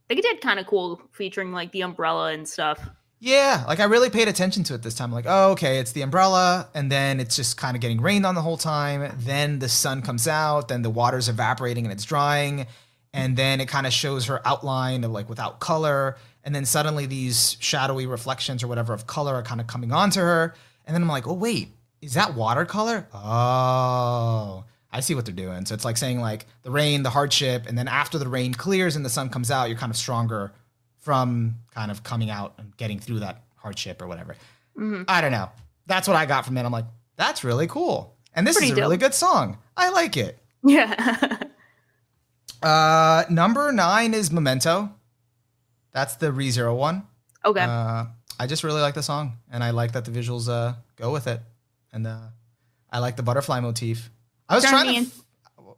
They 0.08 0.16
did 0.16 0.40
kind 0.40 0.60
of 0.60 0.68
cool 0.68 1.02
featuring 1.12 1.52
like 1.52 1.74
the 1.74 1.82
umbrella 1.82 2.32
and 2.32 2.48
stuff. 2.48 2.80
Yeah, 3.20 3.66
like 3.68 3.80
I 3.80 3.86
really 3.86 4.10
paid 4.12 4.28
attention 4.28 4.64
to 4.66 4.76
it 4.76 4.84
this 4.84 4.94
time. 4.94 5.12
Like, 5.12 5.26
oh, 5.28 5.52
okay, 5.52 5.80
it's 5.80 5.92
the 5.92 6.04
umbrella, 6.04 6.70
and 6.76 6.92
then 6.92 7.20
it's 7.20 7.36
just 7.36 7.58
kind 7.58 7.76
of 7.76 7.82
getting 7.82 8.00
rained 8.00 8.28
on 8.28 8.36
the 8.36 8.44
whole 8.44 8.58
time. 8.58 9.12
Then 9.18 9.60
the 9.60 9.70
sun 9.70 10.04
comes 10.04 10.28
out, 10.28 10.68
then 10.68 10.84
the 10.84 10.90
water's 10.92 11.28
evaporating 11.28 11.84
and 11.84 11.92
it's 11.92 12.06
drying, 12.06 12.68
and 13.14 13.36
then 13.36 13.60
it 13.60 13.68
kind 13.68 13.88
of 13.88 13.94
shows 13.94 14.28
her 14.28 14.48
outline 14.48 15.04
of 15.04 15.12
like 15.12 15.28
without 15.30 15.60
color, 15.60 16.18
and 16.48 16.56
then 16.56 16.64
suddenly 16.64 17.06
these 17.06 17.58
shadowy 17.60 18.06
reflections 18.06 18.64
or 18.64 18.68
whatever 18.70 18.94
of 18.94 19.06
color 19.06 19.36
are 19.36 19.44
kind 19.44 19.60
of 19.60 19.68
coming 19.68 19.92
onto 19.92 20.22
her 20.22 20.56
And 20.86 20.96
then 20.96 21.02
I'm 21.02 21.10
like, 21.10 21.28
oh 21.28 21.34
wait, 21.34 21.74
is 22.02 22.14
that 22.14 22.36
watercolor? 22.36 23.06
Oh, 23.14 24.64
I 24.90 25.02
see 25.02 25.14
what 25.14 25.26
they're 25.26 25.36
doing. 25.36 25.66
So 25.66 25.76
it's 25.76 25.84
like 25.84 25.98
saying 25.98 26.22
like 26.22 26.46
the 26.64 26.72
rain, 26.72 27.04
the 27.04 27.10
hardship, 27.10 27.66
and 27.68 27.78
then 27.78 27.90
after 27.90 28.18
the 28.18 28.30
rain 28.30 28.54
clears 28.54 28.96
and 28.96 29.04
the 29.04 29.10
sun 29.10 29.28
comes 29.30 29.52
out, 29.52 29.68
you're 29.68 29.78
kind 29.78 29.90
of 29.90 29.98
stronger 29.98 30.54
from 31.00 31.56
kind 31.76 31.92
of 31.92 32.04
coming 32.04 32.30
out 32.30 32.54
and 32.58 32.76
getting 32.78 32.98
through 32.98 33.20
that 33.20 33.44
hardship 33.58 34.02
or 34.02 34.08
whatever. 34.08 34.38
Mhm. 34.80 35.04
I 35.10 35.20
don't 35.20 35.34
know. 35.34 35.50
That's 35.86 36.08
what 36.08 36.16
I 36.16 36.26
got 36.26 36.46
from 36.46 36.58
it. 36.58 36.64
I'm 36.64 36.72
like, 36.72 36.86
that's 37.18 37.44
really 37.44 37.68
cool. 37.68 38.16
And 38.34 38.48
this 38.48 38.56
Pretty 38.56 38.72
is 38.72 38.78
a 38.78 38.82
really 38.82 38.96
good 38.98 39.14
song. 39.14 39.58
I 39.76 39.90
like 39.90 40.16
it. 40.16 40.40
Yeah. 40.64 41.40
Uh, 42.64 43.24
number 43.30 43.72
nine 43.72 44.14
is 44.14 44.32
Memento. 44.32 44.97
That's 45.98 46.18
the 46.18 46.28
ReZero 46.30 46.78
one. 46.78 47.08
okay. 47.44 47.62
Uh, 47.62 48.06
I 48.40 48.46
just 48.46 48.64
really 48.64 48.82
like 48.82 48.94
the 48.94 49.02
song, 49.02 49.38
and 49.52 49.64
I 49.64 49.72
like 49.72 49.94
that 49.94 50.06
the 50.06 50.12
visuals 50.12 50.48
uh, 50.48 50.76
go 50.96 51.12
with 51.12 51.26
it, 51.26 51.42
and 51.92 52.06
uh, 52.06 52.28
I 52.92 53.00
like 53.00 53.16
the 53.16 53.24
butterfly 53.24 53.60
motif. 53.62 54.12
I 54.48 54.54
was 54.54 54.64
Turn 54.64 54.74
trying 54.74 54.86
to 54.90 54.94
in- 54.94 55.06
f- 55.06 55.24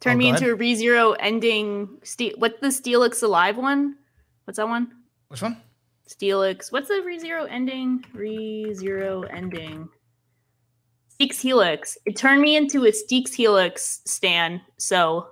Turn 0.00 0.16
oh, 0.16 0.18
me 0.18 0.28
into 0.28 0.44
ahead. 0.44 0.60
a 0.60 0.62
ReZero 0.62 1.16
ending. 1.18 1.88
Ste- 2.04 2.36
what's 2.36 2.60
the 2.60 2.66
Steelix 2.66 3.22
Alive 3.22 3.56
one? 3.56 3.96
What's 4.44 4.58
that 4.58 4.68
one? 4.68 4.92
which 5.28 5.40
one? 5.40 5.56
Steelix. 6.06 6.70
What's 6.70 6.88
the 6.88 7.02
ReZero 7.02 7.46
ending? 7.48 8.04
ReZero 8.14 9.26
ending. 9.32 9.88
Styx 11.08 11.40
Helix. 11.40 11.96
It 12.04 12.16
turned 12.16 12.42
me 12.42 12.56
into 12.56 12.84
a 12.84 12.92
Styx 12.92 13.32
Helix 13.32 14.00
stan. 14.04 14.60
So, 14.76 15.28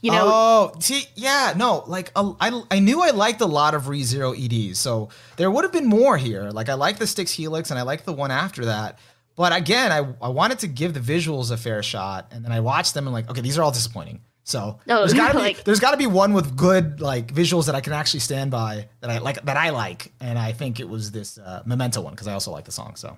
you 0.00 0.10
know, 0.12 0.24
oh, 0.26 0.72
see, 0.80 1.04
yeah, 1.14 1.54
no, 1.56 1.84
like 1.86 2.12
uh, 2.14 2.32
I, 2.40 2.62
I 2.70 2.78
knew 2.78 3.02
I 3.02 3.10
liked 3.10 3.40
a 3.40 3.46
lot 3.46 3.74
of 3.74 3.84
ReZero 3.84 4.34
EDs, 4.36 4.78
so 4.78 5.08
there 5.36 5.50
would 5.50 5.64
have 5.64 5.72
been 5.72 5.86
more 5.86 6.16
here. 6.16 6.50
Like 6.50 6.68
I 6.68 6.74
like 6.74 6.98
the 6.98 7.06
Styx 7.06 7.32
Helix, 7.32 7.70
and 7.70 7.78
I 7.78 7.82
like 7.82 8.04
the 8.04 8.12
one 8.12 8.30
after 8.30 8.66
that. 8.66 8.98
But 9.36 9.54
again, 9.56 9.92
I, 9.92 9.98
I 10.20 10.28
wanted 10.30 10.58
to 10.60 10.66
give 10.66 10.94
the 10.94 11.00
visuals 11.00 11.50
a 11.52 11.56
fair 11.56 11.82
shot, 11.82 12.28
and 12.32 12.44
then 12.44 12.52
I 12.52 12.60
watched 12.60 12.94
them 12.94 13.06
and 13.06 13.14
like, 13.14 13.30
okay, 13.30 13.40
these 13.40 13.56
are 13.58 13.62
all 13.62 13.70
disappointing. 13.70 14.20
So 14.48 14.80
No, 14.86 14.98
there's 15.00 15.12
gotta 15.12 15.38
be 15.54 15.56
there's 15.64 15.78
gotta 15.78 15.96
be 15.98 16.06
one 16.06 16.32
with 16.32 16.56
good 16.56 17.00
like 17.00 17.32
visuals 17.34 17.66
that 17.66 17.74
I 17.74 17.80
can 17.80 17.92
actually 17.92 18.20
stand 18.20 18.50
by 18.50 18.88
that 19.00 19.10
I 19.10 19.18
like 19.18 19.44
that 19.44 19.56
I 19.56 19.70
like, 19.70 20.12
and 20.20 20.38
I 20.38 20.52
think 20.52 20.80
it 20.80 20.88
was 20.88 21.10
this 21.10 21.38
uh, 21.38 21.62
Memento 21.66 22.00
one 22.00 22.14
because 22.14 22.26
I 22.28 22.32
also 22.32 22.50
like 22.50 22.64
the 22.64 22.72
song. 22.72 22.96
So 22.96 23.16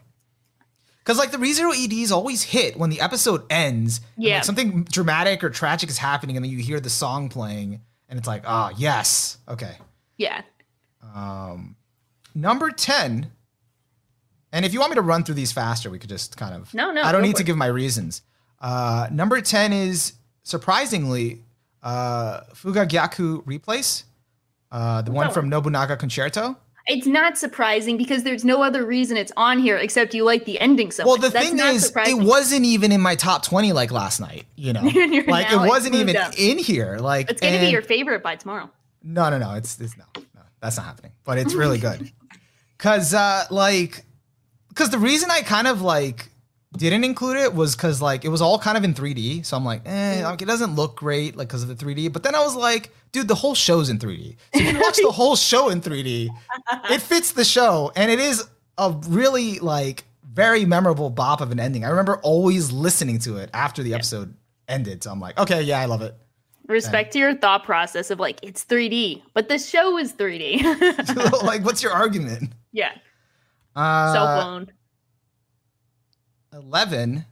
because 1.01 1.18
like 1.18 1.30
the 1.32 1.38
ReZero 1.38 1.72
EDs 1.74 2.12
always 2.12 2.42
hit 2.44 2.76
when 2.78 2.90
the 2.90 3.01
episode 3.01 3.42
ends. 3.51 4.01
and, 4.16 4.24
Yeah. 4.24 4.34
like, 4.36 4.44
something 4.44 4.84
dramatic 4.84 5.42
or 5.42 5.51
tragic 5.51 5.90
is 5.90 5.98
happening, 5.98 6.36
and 6.36 6.44
then 6.44 6.51
you 6.53 6.59
hear 6.59 6.78
the 6.80 6.90
song 6.90 7.28
playing, 7.28 7.80
and 8.09 8.18
it's 8.18 8.28
like, 8.28 8.42
ah, 8.46 8.70
yes, 8.76 9.38
okay. 9.48 9.76
yeah. 10.16 10.42
Um, 11.14 11.76
number 12.34 12.70
ten. 12.70 13.32
And 14.53 14.64
if 14.64 14.72
you 14.72 14.80
want 14.80 14.90
me 14.90 14.96
to 14.96 15.03
run 15.03 15.22
through 15.22 15.36
these 15.36 15.53
faster, 15.53 15.90
we 15.90 15.98
could 16.01 16.09
just 16.11 16.36
kind 16.36 16.55
of. 16.55 16.74
No, 16.74 16.90
no, 16.90 17.03
I 17.03 17.12
don't 17.12 17.22
need 17.22 17.36
to 17.36 17.42
it. 17.42 17.46
give 17.46 17.57
my 17.57 17.66
reasons. 17.66 18.22
Uh, 18.61 19.07
number 19.11 19.40
ten 19.40 19.72
is 19.72 20.14
surprisingly 20.42 21.42
uh, 21.82 22.40
Fukagyaku 22.55 23.42
Replace, 23.46 24.05
uh, 24.72 25.03
the 25.03 25.12
one 25.12 25.30
from 25.30 25.48
Nobunaga 25.48 25.96
Concerto. 25.96 26.57
It's 26.87 27.07
not 27.07 27.37
surprising 27.39 27.97
because 27.97 28.22
there's 28.22 28.45
no 28.45 28.62
other 28.62 28.85
reason 28.85 29.16
it's 29.16 29.33
on 29.37 29.59
here 29.59 29.76
except 29.76 30.14
you 30.14 30.24
like 30.24 30.45
the 30.45 30.59
ending 30.61 30.91
so 30.91 31.05
Well, 31.05 31.16
much. 31.16 31.26
the 31.26 31.28
That's 31.31 31.49
thing 31.49 31.57
not 31.57 31.74
is, 31.74 31.87
surprising. 31.87 32.22
it 32.22 32.24
wasn't 32.24 32.64
even 32.64 32.91
in 32.91 33.01
my 33.01 33.14
top 33.16 33.45
twenty 33.45 33.72
like 33.72 33.91
last 33.93 34.20
night. 34.20 34.47
You 34.57 34.72
know, 34.72 34.83
like 35.28 35.53
it 35.53 35.57
wasn't 35.57 35.95
even 35.95 36.16
up. 36.16 36.33
in 36.39 36.59
here. 36.59 36.99
Like 36.99 37.31
It's 37.31 37.41
gonna 37.41 37.61
be 37.61 37.66
your 37.70 37.83
favorite 37.83 38.22
by 38.22 38.37
tomorrow. 38.37 38.70
No, 39.03 39.28
no, 39.31 39.39
no. 39.39 39.55
It's 39.55 39.78
it's 39.81 39.97
no, 39.97 40.05
no. 40.16 40.22
That's 40.61 40.76
not 40.76 40.87
happening. 40.87 41.12
But 41.24 41.39
it's 41.39 41.55
really 41.55 41.78
good. 41.78 42.11
Cause 42.78 43.12
uh 43.14 43.45
like 43.51 44.05
cause 44.74 44.89
the 44.91 44.99
reason 44.99 45.31
I 45.31 45.43
kind 45.43 45.66
of 45.66 45.83
like 45.83 46.30
didn't 46.76 47.04
include 47.04 47.36
it 47.36 47.54
was 47.54 47.74
cause 47.74 48.00
like 48.00 48.24
it 48.24 48.28
was 48.28 48.40
all 48.40 48.58
kind 48.58 48.78
of 48.78 48.84
in 48.84 48.94
3D. 48.94 49.44
So 49.44 49.56
I'm 49.56 49.64
like, 49.64 49.82
eh, 49.86 50.22
like, 50.24 50.40
it 50.40 50.46
doesn't 50.46 50.74
look 50.76 50.96
great, 50.96 51.36
like 51.36 51.48
because 51.48 51.62
of 51.62 51.68
the 51.68 51.74
3D. 51.74 52.12
But 52.12 52.22
then 52.22 52.34
I 52.34 52.40
was 52.40 52.54
like, 52.54 52.90
dude, 53.12 53.28
the 53.28 53.34
whole 53.34 53.54
show's 53.54 53.88
in 53.88 53.98
3D. 53.98 54.36
So 54.54 54.60
if 54.60 54.72
you 54.72 54.80
watch 54.80 54.96
the 54.96 55.10
whole 55.10 55.34
show 55.36 55.68
in 55.68 55.80
3D, 55.80 56.30
it 56.90 57.02
fits 57.02 57.32
the 57.32 57.44
show. 57.44 57.90
And 57.96 58.10
it 58.10 58.20
is 58.20 58.48
a 58.78 58.92
really 59.08 59.58
like 59.58 60.04
very 60.32 60.64
memorable 60.64 61.10
bop 61.10 61.40
of 61.40 61.50
an 61.50 61.58
ending. 61.58 61.84
I 61.84 61.88
remember 61.88 62.18
always 62.18 62.70
listening 62.70 63.18
to 63.20 63.36
it 63.38 63.50
after 63.52 63.82
the 63.82 63.94
episode 63.94 64.34
ended. 64.68 65.02
So 65.02 65.10
I'm 65.10 65.20
like, 65.20 65.38
okay, 65.38 65.62
yeah, 65.62 65.80
I 65.80 65.86
love 65.86 66.02
it. 66.02 66.14
Respect 66.68 67.12
to 67.14 67.18
your 67.18 67.34
thought 67.34 67.64
process 67.64 68.12
of 68.12 68.20
like 68.20 68.38
it's 68.44 68.64
3D, 68.64 69.22
but 69.34 69.48
the 69.48 69.58
show 69.58 69.98
is 69.98 70.12
3D. 70.12 71.42
like, 71.42 71.64
what's 71.64 71.82
your 71.82 71.90
argument? 71.92 72.52
yeah, 72.70 72.92
Uh, 73.74 74.12
cell 74.12 74.40
phone. 74.40 74.70
11. 76.53 77.24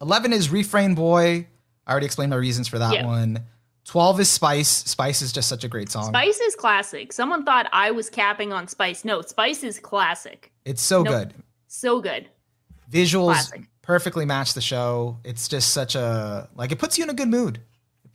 11 0.00 0.32
is 0.32 0.50
Refrain 0.50 0.94
Boy. 0.94 1.46
I 1.86 1.90
already 1.90 2.06
explained 2.06 2.30
my 2.30 2.36
reasons 2.36 2.68
for 2.68 2.78
that 2.78 2.94
Yeah. 2.94 3.06
one. 3.06 3.46
12 3.84 4.20
is 4.20 4.28
Spice. 4.28 4.68
Spice 4.68 5.20
is 5.22 5.32
just 5.32 5.48
such 5.48 5.64
a 5.64 5.68
great 5.68 5.90
song. 5.90 6.08
Spice 6.08 6.38
is 6.40 6.54
classic. 6.54 7.12
Someone 7.12 7.44
thought 7.44 7.66
I 7.72 7.90
was 7.90 8.08
capping 8.08 8.52
on 8.52 8.68
Spice. 8.68 9.04
No, 9.04 9.20
Spice 9.22 9.62
is 9.64 9.80
classic. 9.80 10.52
It's 10.64 10.82
so 10.82 11.02
good. 11.02 11.34
So 11.66 12.00
good. 12.00 12.28
Visuals 12.90 13.32
Classic. 13.32 13.62
perfectly 13.82 14.24
match 14.26 14.54
the 14.54 14.60
show. 14.60 15.18
It's 15.24 15.48
just 15.48 15.70
such 15.72 15.94
a 15.94 16.48
like 16.54 16.72
it 16.72 16.78
puts 16.78 16.98
you 16.98 17.04
in 17.04 17.10
a 17.10 17.14
good 17.14 17.28
mood. 17.28 17.60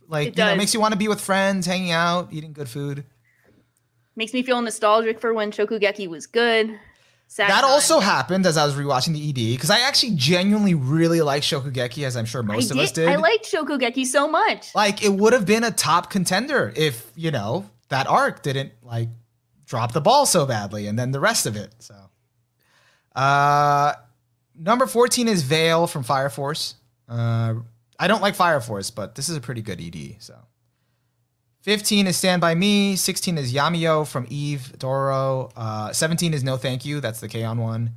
Like 0.08 0.28
It 0.28 0.38
you 0.38 0.44
know, 0.44 0.52
it 0.52 0.56
makes 0.56 0.72
you 0.72 0.80
want 0.80 0.92
to 0.92 0.98
be 0.98 1.08
with 1.08 1.20
friends, 1.20 1.66
hanging 1.66 1.90
out, 1.90 2.32
eating 2.32 2.52
good 2.52 2.68
food. 2.68 3.04
Makes 4.14 4.32
me 4.32 4.42
feel 4.42 4.60
nostalgic 4.62 5.20
for 5.20 5.34
when 5.34 5.50
Shokugeki 5.50 6.08
was 6.08 6.26
good. 6.26 6.78
Sad 7.28 7.50
that 7.50 7.62
time. 7.62 7.70
also 7.70 8.00
happened 8.00 8.46
as 8.46 8.56
I 8.56 8.64
was 8.64 8.74
rewatching 8.74 9.12
the 9.12 9.28
ED 9.28 9.54
because 9.56 9.68
I 9.70 9.80
actually 9.80 10.14
genuinely 10.14 10.74
really 10.74 11.20
like 11.20 11.42
Shokugeki, 11.42 12.04
as 12.04 12.16
I'm 12.16 12.24
sure 12.24 12.42
most 12.42 12.70
I 12.70 12.74
of 12.76 12.80
us 12.80 12.92
did. 12.92 13.06
did. 13.06 13.08
I 13.10 13.16
liked 13.16 13.50
Shokugeki 13.50 14.06
so 14.06 14.28
much. 14.28 14.74
like 14.74 15.04
it 15.04 15.12
would 15.12 15.32
have 15.32 15.44
been 15.44 15.64
a 15.64 15.70
top 15.70 16.08
contender 16.10 16.72
if 16.76 17.10
you 17.16 17.30
know 17.30 17.68
that 17.88 18.06
arc 18.06 18.42
didn't 18.42 18.72
like 18.82 19.08
drop 19.66 19.92
the 19.92 20.00
ball 20.00 20.24
so 20.26 20.46
badly 20.46 20.86
and 20.86 20.98
then 20.98 21.10
the 21.10 21.20
rest 21.20 21.44
of 21.46 21.56
it 21.56 21.72
so 21.80 21.94
uh 23.14 23.92
number 24.58 24.86
14 24.86 25.28
is 25.28 25.42
Veil 25.42 25.86
from 25.86 26.02
fire 26.02 26.30
force 26.30 26.74
uh 27.08 27.54
i 27.98 28.06
don't 28.08 28.22
like 28.22 28.34
fire 28.34 28.60
force 28.60 28.90
but 28.90 29.14
this 29.14 29.28
is 29.28 29.36
a 29.36 29.40
pretty 29.40 29.62
good 29.62 29.80
ed 29.80 30.16
so 30.18 30.34
15 31.66 32.06
is 32.06 32.16
stand 32.16 32.40
by 32.40 32.54
me 32.54 32.94
16 32.94 33.38
is 33.38 33.52
Yamiyo 33.52 34.06
from 34.06 34.24
eve 34.30 34.72
doro 34.78 35.50
uh 35.56 35.92
17 35.92 36.32
is 36.32 36.44
no 36.44 36.56
thank 36.56 36.84
you 36.84 37.00
that's 37.00 37.18
the 37.18 37.26
k-on 37.26 37.58
one 37.58 37.90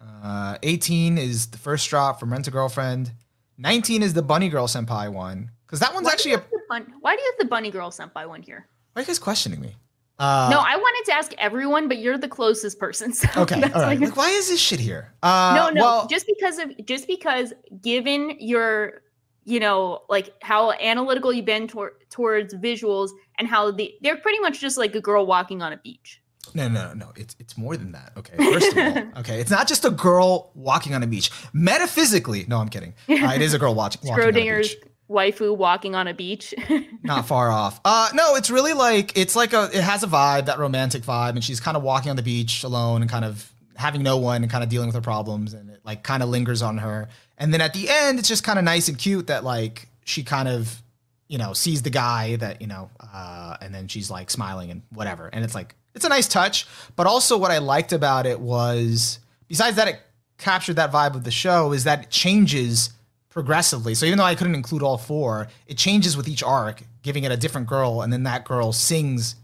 uh 0.00 0.56
18 0.62 1.18
is 1.18 1.48
the 1.48 1.58
first 1.58 1.88
drop 1.90 2.18
from 2.18 2.32
rent 2.32 2.48
a 2.48 2.50
girlfriend 2.50 3.12
19 3.58 4.02
is 4.02 4.14
the 4.14 4.22
bunny 4.22 4.48
girl 4.48 4.66
senpai 4.66 5.12
one 5.12 5.50
because 5.66 5.78
that 5.78 5.92
one's 5.92 6.06
Why 6.06 6.12
actually 6.12 6.34
a 6.34 6.42
bun- 6.70 6.90
Why 7.02 7.14
do 7.14 7.20
you 7.22 7.32
have 7.32 7.38
the 7.44 7.50
bunny 7.50 7.70
girl 7.70 7.90
senpai 7.90 8.26
one 8.26 8.40
here? 8.40 8.66
why 8.94 9.00
are 9.00 9.02
you 9.02 9.06
guys 9.06 9.18
questioning 9.18 9.60
me 9.60 9.76
uh 10.18 10.48
no, 10.50 10.58
I 10.60 10.76
wanted 10.76 11.10
to 11.10 11.16
ask 11.16 11.32
everyone, 11.38 11.88
but 11.88 11.98
you're 11.98 12.18
the 12.18 12.28
closest 12.28 12.78
person. 12.78 13.12
So 13.12 13.28
okay 13.42 13.60
that's 13.60 13.74
all 13.74 13.82
right 13.82 13.98
like- 13.98 14.10
like 14.10 14.16
why 14.16 14.30
is 14.30 14.48
this 14.48 14.60
shit 14.60 14.80
here 14.80 15.12
uh 15.22 15.52
no, 15.54 15.68
no, 15.70 15.80
well, 15.82 16.06
just 16.06 16.26
because 16.26 16.58
of 16.58 16.68
just 16.86 17.06
because 17.06 17.52
given 17.82 18.36
your 18.38 19.02
you 19.44 19.60
know 19.60 20.02
like 20.08 20.30
how 20.42 20.72
analytical 20.72 21.32
you've 21.32 21.44
been 21.44 21.68
tor- 21.68 21.94
towards 22.10 22.54
visuals 22.54 23.10
and 23.38 23.48
how 23.48 23.70
the 23.70 23.94
they're 24.02 24.16
pretty 24.16 24.38
much 24.40 24.60
just 24.60 24.78
like 24.78 24.94
a 24.94 25.00
girl 25.00 25.26
walking 25.26 25.62
on 25.62 25.72
a 25.72 25.76
beach. 25.76 26.20
No, 26.54 26.68
no, 26.68 26.92
no. 26.92 27.12
It's 27.16 27.36
it's 27.38 27.56
more 27.56 27.76
than 27.76 27.92
that. 27.92 28.12
Okay. 28.16 28.36
First 28.36 28.76
of 28.76 28.78
all, 28.78 29.02
okay, 29.20 29.40
it's 29.40 29.50
not 29.50 29.68
just 29.68 29.84
a 29.84 29.90
girl 29.90 30.50
walking 30.54 30.92
on 30.94 31.02
a 31.02 31.06
beach. 31.06 31.30
Metaphysically, 31.52 32.44
no, 32.48 32.58
I'm 32.58 32.68
kidding. 32.68 32.94
Uh, 33.08 33.32
it 33.34 33.42
is 33.42 33.54
a 33.54 33.58
girl 33.58 33.74
watching, 33.74 34.00
walking 34.04 34.24
on 34.24 34.30
a 34.30 34.32
beach. 34.32 34.76
waifu 35.08 35.56
walking 35.56 35.94
on 35.94 36.08
a 36.08 36.14
beach. 36.14 36.52
Not 37.02 37.26
far 37.26 37.50
off. 37.50 37.80
Uh, 37.84 38.08
no, 38.14 38.34
it's 38.36 38.50
really 38.50 38.72
like 38.72 39.16
it's 39.16 39.36
like 39.36 39.52
a. 39.52 39.64
It 39.72 39.82
has 39.82 40.02
a 40.02 40.06
vibe, 40.08 40.46
that 40.46 40.58
romantic 40.58 41.02
vibe, 41.02 41.30
and 41.30 41.44
she's 41.44 41.60
kind 41.60 41.76
of 41.76 41.82
walking 41.82 42.10
on 42.10 42.16
the 42.16 42.22
beach 42.22 42.64
alone 42.64 43.02
and 43.02 43.10
kind 43.10 43.24
of 43.24 43.52
having 43.76 44.02
no 44.02 44.16
one 44.18 44.42
and 44.42 44.50
kind 44.50 44.64
of 44.64 44.70
dealing 44.70 44.88
with 44.88 44.94
her 44.96 45.00
problems, 45.00 45.54
and 45.54 45.70
it 45.70 45.80
like 45.84 46.02
kind 46.02 46.22
of 46.22 46.28
lingers 46.28 46.62
on 46.62 46.78
her. 46.78 47.08
And 47.42 47.52
then 47.52 47.60
at 47.60 47.74
the 47.74 47.90
end, 47.90 48.20
it's 48.20 48.28
just 48.28 48.44
kind 48.44 48.56
of 48.56 48.64
nice 48.64 48.88
and 48.88 48.96
cute 48.96 49.26
that 49.26 49.42
like 49.42 49.88
she 50.04 50.22
kind 50.22 50.46
of, 50.46 50.80
you 51.26 51.38
know, 51.38 51.54
sees 51.54 51.82
the 51.82 51.90
guy 51.90 52.36
that 52.36 52.60
you 52.60 52.68
know, 52.68 52.88
uh, 53.00 53.56
and 53.60 53.74
then 53.74 53.88
she's 53.88 54.12
like 54.12 54.30
smiling 54.30 54.70
and 54.70 54.82
whatever, 54.90 55.28
and 55.32 55.44
it's 55.44 55.54
like 55.54 55.74
it's 55.92 56.04
a 56.04 56.08
nice 56.08 56.28
touch. 56.28 56.68
But 56.94 57.08
also, 57.08 57.36
what 57.36 57.50
I 57.50 57.58
liked 57.58 57.92
about 57.92 58.26
it 58.26 58.38
was 58.38 59.18
besides 59.48 59.74
that 59.74 59.88
it 59.88 59.98
captured 60.38 60.76
that 60.76 60.92
vibe 60.92 61.16
of 61.16 61.24
the 61.24 61.32
show 61.32 61.72
is 61.72 61.82
that 61.82 62.04
it 62.04 62.10
changes 62.10 62.90
progressively. 63.28 63.94
So 63.96 64.06
even 64.06 64.18
though 64.18 64.24
I 64.24 64.36
couldn't 64.36 64.54
include 64.54 64.84
all 64.84 64.96
four, 64.96 65.48
it 65.66 65.76
changes 65.76 66.16
with 66.16 66.28
each 66.28 66.44
arc, 66.44 66.84
giving 67.02 67.24
it 67.24 67.32
a 67.32 67.36
different 67.36 67.66
girl, 67.66 68.02
and 68.02 68.12
then 68.12 68.22
that 68.22 68.44
girl 68.44 68.70
sings 68.72 69.34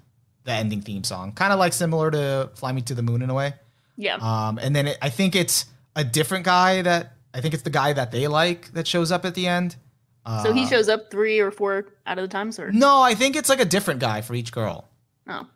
the 0.45 0.53
ending 0.53 0.83
theme 0.83 1.03
song, 1.03 1.33
kind 1.33 1.53
of 1.53 1.59
like 1.59 1.73
similar 1.73 2.13
to 2.13 2.51
"Fly 2.55 2.71
Me 2.71 2.81
to 2.83 2.95
the 2.95 3.03
Moon" 3.03 3.23
in 3.23 3.31
a 3.31 3.35
way. 3.35 3.55
yeah. 3.97 4.19
Um, 4.21 4.61
and 4.63 4.77
then 4.77 4.87
it, 4.87 4.99
I 5.03 5.11
think 5.11 5.35
it's 5.35 5.65
a 5.97 6.05
different 6.05 6.45
guy 6.45 6.83
that 6.83 7.15
I 7.35 7.41
think 7.41 7.55
it's 7.55 7.63
the 7.63 7.71
guy 7.71 7.93
that 7.93 8.11
they 8.11 8.27
like 8.29 8.73
that 8.73 8.87
shows 8.87 9.13
up 9.13 9.25
at 9.25 9.35
the 9.35 9.47
end. 9.47 9.77
Uh, 10.25 10.43
so 10.43 10.53
he 10.53 10.67
shows 10.67 10.89
up 10.89 11.11
three 11.11 11.39
or 11.41 11.51
four 11.51 11.87
out 12.07 12.19
of 12.19 12.23
the 12.23 12.29
times 12.29 12.59
or 12.59 12.71
No, 12.73 13.01
I 13.01 13.15
think 13.15 13.37
it's 13.37 13.49
like 13.49 13.61
a 13.61 13.65
different 13.65 14.01
guy 14.01 14.21
for 14.21 14.35
each 14.35 14.53
girl. 14.53 14.89
oh. 15.29 15.47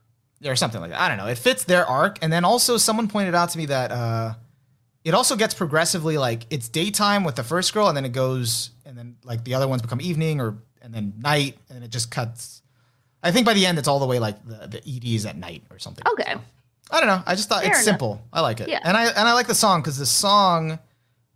or 0.45 0.57
something 0.57 0.81
like 0.81 0.91
that. 0.91 1.01
I 1.01 1.09
don't 1.09 1.19
know. 1.19 1.27
It 1.27 1.39
fits 1.39 1.65
their 1.65 1.85
arc, 1.87 2.19
and 2.23 2.33
then 2.33 2.45
also 2.45 2.77
someone 2.77 3.09
pointed 3.09 3.35
out 3.35 3.51
to 3.51 3.59
me 3.59 3.67
that 3.67 3.91
uh, 3.93 4.35
it 5.05 5.15
also 5.15 5.37
gets 5.37 5.53
progressively 5.55 6.17
like 6.19 6.47
it's 6.51 6.69
daytime 6.69 7.25
with 7.25 7.35
the 7.37 7.43
first 7.45 7.73
girl, 7.75 7.89
and 7.89 7.97
then 7.97 8.05
it 8.05 8.13
goes, 8.13 8.71
and 8.87 8.97
then 8.97 9.17
like 9.25 9.45
the 9.45 9.55
other 9.55 9.69
ones 9.69 9.83
become 9.83 10.01
evening, 10.01 10.41
or 10.41 10.57
and 10.81 10.93
then 10.95 11.15
night, 11.19 11.59
and 11.69 11.77
then 11.77 11.83
it 11.83 11.91
just 11.91 12.11
cuts. 12.11 12.63
I 13.23 13.31
think 13.31 13.47
by 13.47 13.55
the 13.55 13.67
end, 13.67 13.79
it's 13.79 13.89
all 13.89 13.99
the 14.01 14.07
way 14.07 14.19
like 14.19 14.37
the, 14.47 14.67
the 14.81 15.15
EDs 15.15 15.27
at 15.27 15.37
night 15.37 15.63
or 15.71 15.79
something. 15.79 16.05
Okay. 16.13 16.33
So, 16.35 16.41
I 16.91 16.99
don't 17.01 17.07
know. 17.09 17.23
I 17.27 17.35
just 17.37 17.49
thought 17.49 17.63
Fair 17.63 17.71
it's 17.71 17.79
enough. 17.81 17.85
simple. 17.85 18.23
I 18.33 18.41
like 18.41 18.61
it, 18.61 18.69
Yeah. 18.69 18.81
and 18.85 18.97
I 18.97 19.07
and 19.07 19.29
I 19.29 19.33
like 19.35 19.47
the 19.49 19.55
song 19.55 19.81
because 19.83 19.99
the 19.99 20.07
song. 20.07 20.79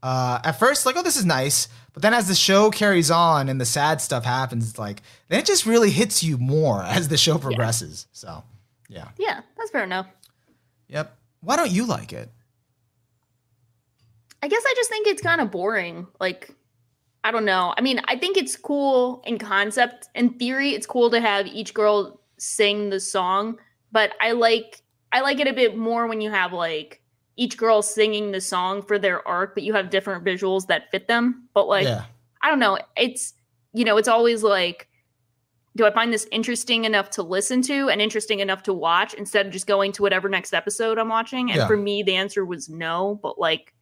Uh, 0.07 0.39
at 0.45 0.53
first, 0.53 0.87
like, 0.87 0.97
oh, 0.97 1.03
this 1.03 1.17
is 1.17 1.25
nice, 1.25 1.67
but 1.93 2.01
then 2.01 2.15
as 2.15 2.29
the 2.29 2.35
show 2.37 2.71
carries 2.71 3.11
on 3.11 3.49
and 3.49 3.61
the 3.61 3.65
sad 3.65 4.01
stuff 4.01 4.25
happens, 4.25 4.71
it's 4.71 4.79
like 4.79 5.03
then 5.27 5.41
it 5.41 5.47
just 5.47 5.67
really 5.67 5.91
hits 5.91 6.23
you 6.23 6.39
more 6.39 6.81
as 6.87 7.09
the 7.09 7.17
show 7.17 7.39
progresses. 7.39 8.07
So, 8.13 8.45
yeah. 8.89 9.09
Yeah, 9.19 9.41
that's 9.57 9.73
fair 9.73 9.83
enough. 9.83 10.07
Yep. 10.87 11.13
Why 11.41 11.57
don't 11.57 11.73
you 11.73 11.87
like 11.87 12.13
it? 12.13 12.31
I 14.45 14.47
guess 14.47 14.63
I 14.65 14.75
just 14.77 14.91
think 14.91 15.09
it's 15.09 15.23
kind 15.23 15.41
of 15.41 15.51
boring. 15.51 16.07
Like, 16.21 16.55
I 17.25 17.33
don't 17.33 17.45
know. 17.45 17.75
I 17.77 17.81
mean, 17.81 18.01
I 18.05 18.17
think 18.17 18.37
it's 18.37 18.55
cool 18.55 19.25
in 19.27 19.39
concept. 19.39 20.09
In 20.15 20.35
theory, 20.35 20.71
it's 20.71 20.87
cool 20.87 21.11
to 21.11 21.21
have 21.21 21.49
each 21.49 21.75
girl 21.75 22.21
sing 22.39 22.91
the 22.91 23.01
song, 23.01 23.59
but 23.91 24.13
I 24.21 24.33
like 24.33 24.83
I 25.11 25.23
like 25.23 25.41
it 25.41 25.49
a 25.49 25.53
bit 25.53 25.77
more 25.77 26.07
when 26.07 26.21
you 26.21 26.31
have 26.31 26.53
like 26.53 27.03
each 27.37 27.57
girl 27.57 27.83
singing 27.83 28.33
the 28.33 28.41
song 28.41 28.83
for 28.83 28.99
their 28.99 29.27
arc, 29.29 29.55
but 29.55 29.63
you 29.63 29.73
have 29.75 29.91
different 29.91 30.25
visuals 30.25 30.67
that 30.69 30.91
fit 30.91 31.07
them. 31.09 31.49
But 31.55 31.69
like, 31.69 31.85
yeah. 31.85 32.05
I 32.43 32.49
don't 32.51 32.59
know. 32.59 32.79
It's 32.97 33.35
you 33.73 33.85
know, 33.85 33.99
it's 33.99 34.09
always 34.09 34.43
like, 34.43 34.89
do 35.77 35.85
I 35.85 35.91
find 35.91 36.11
this 36.11 36.27
interesting 36.33 36.85
enough 36.87 37.11
to 37.11 37.23
listen 37.23 37.61
to 37.63 37.91
and 37.91 38.01
interesting 38.01 38.41
enough 38.41 38.63
to 38.63 38.73
watch 38.73 39.13
instead 39.13 39.45
of 39.47 39.53
just 39.53 39.67
going 39.67 39.93
to 39.93 40.03
whatever 40.03 40.29
next 40.31 40.55
episode 40.55 40.99
I'm 40.99 41.11
watching? 41.11 41.51
And 41.51 41.59
Yeah. 41.59 41.67
for 41.67 41.77
me, 41.77 42.03
the 42.03 42.15
answer 42.17 42.45
was 42.47 42.71
no. 42.71 43.21
But 43.23 43.39
like, 43.39 43.75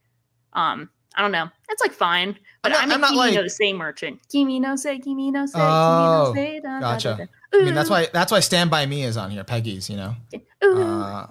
um, 0.54 0.90
I 1.14 1.22
don't 1.22 1.30
know. 1.30 1.48
It's 1.68 1.80
like 1.80 1.92
fine. 1.92 2.36
But 2.64 2.72
I'm 2.72 2.90
I'm, 2.90 3.00
not- 3.00 3.00
I'm 3.02 3.06
Kimi 3.10 3.18
like- 3.18 3.34
no 3.34 3.46
Say 3.46 3.72
merchant. 3.72 4.20
Kimi 4.32 4.58
no 4.58 4.74
Sei, 4.74 4.98
Kimi 4.98 5.30
no 5.30 5.46
Sei, 5.46 5.60
Oh, 5.62 6.32
Kimi 6.34 6.50
no 6.50 6.54
Sei. 6.54 6.60
Da, 6.60 6.68
da, 6.68 6.80
gotcha. 6.80 7.08
da, 7.10 7.16
da. 7.24 7.60
I 7.60 7.64
mean, 7.64 7.74
that's 7.74 7.88
why 7.90 8.08
that's 8.12 8.32
why 8.32 8.40
Stand 8.40 8.68
by 8.72 8.84
Me 8.86 9.04
is 9.04 9.16
on 9.16 9.30
here. 9.30 9.44
Peggy's, 9.44 9.88
you 9.88 9.96
know. 9.96 10.16
Uh, 10.60 11.26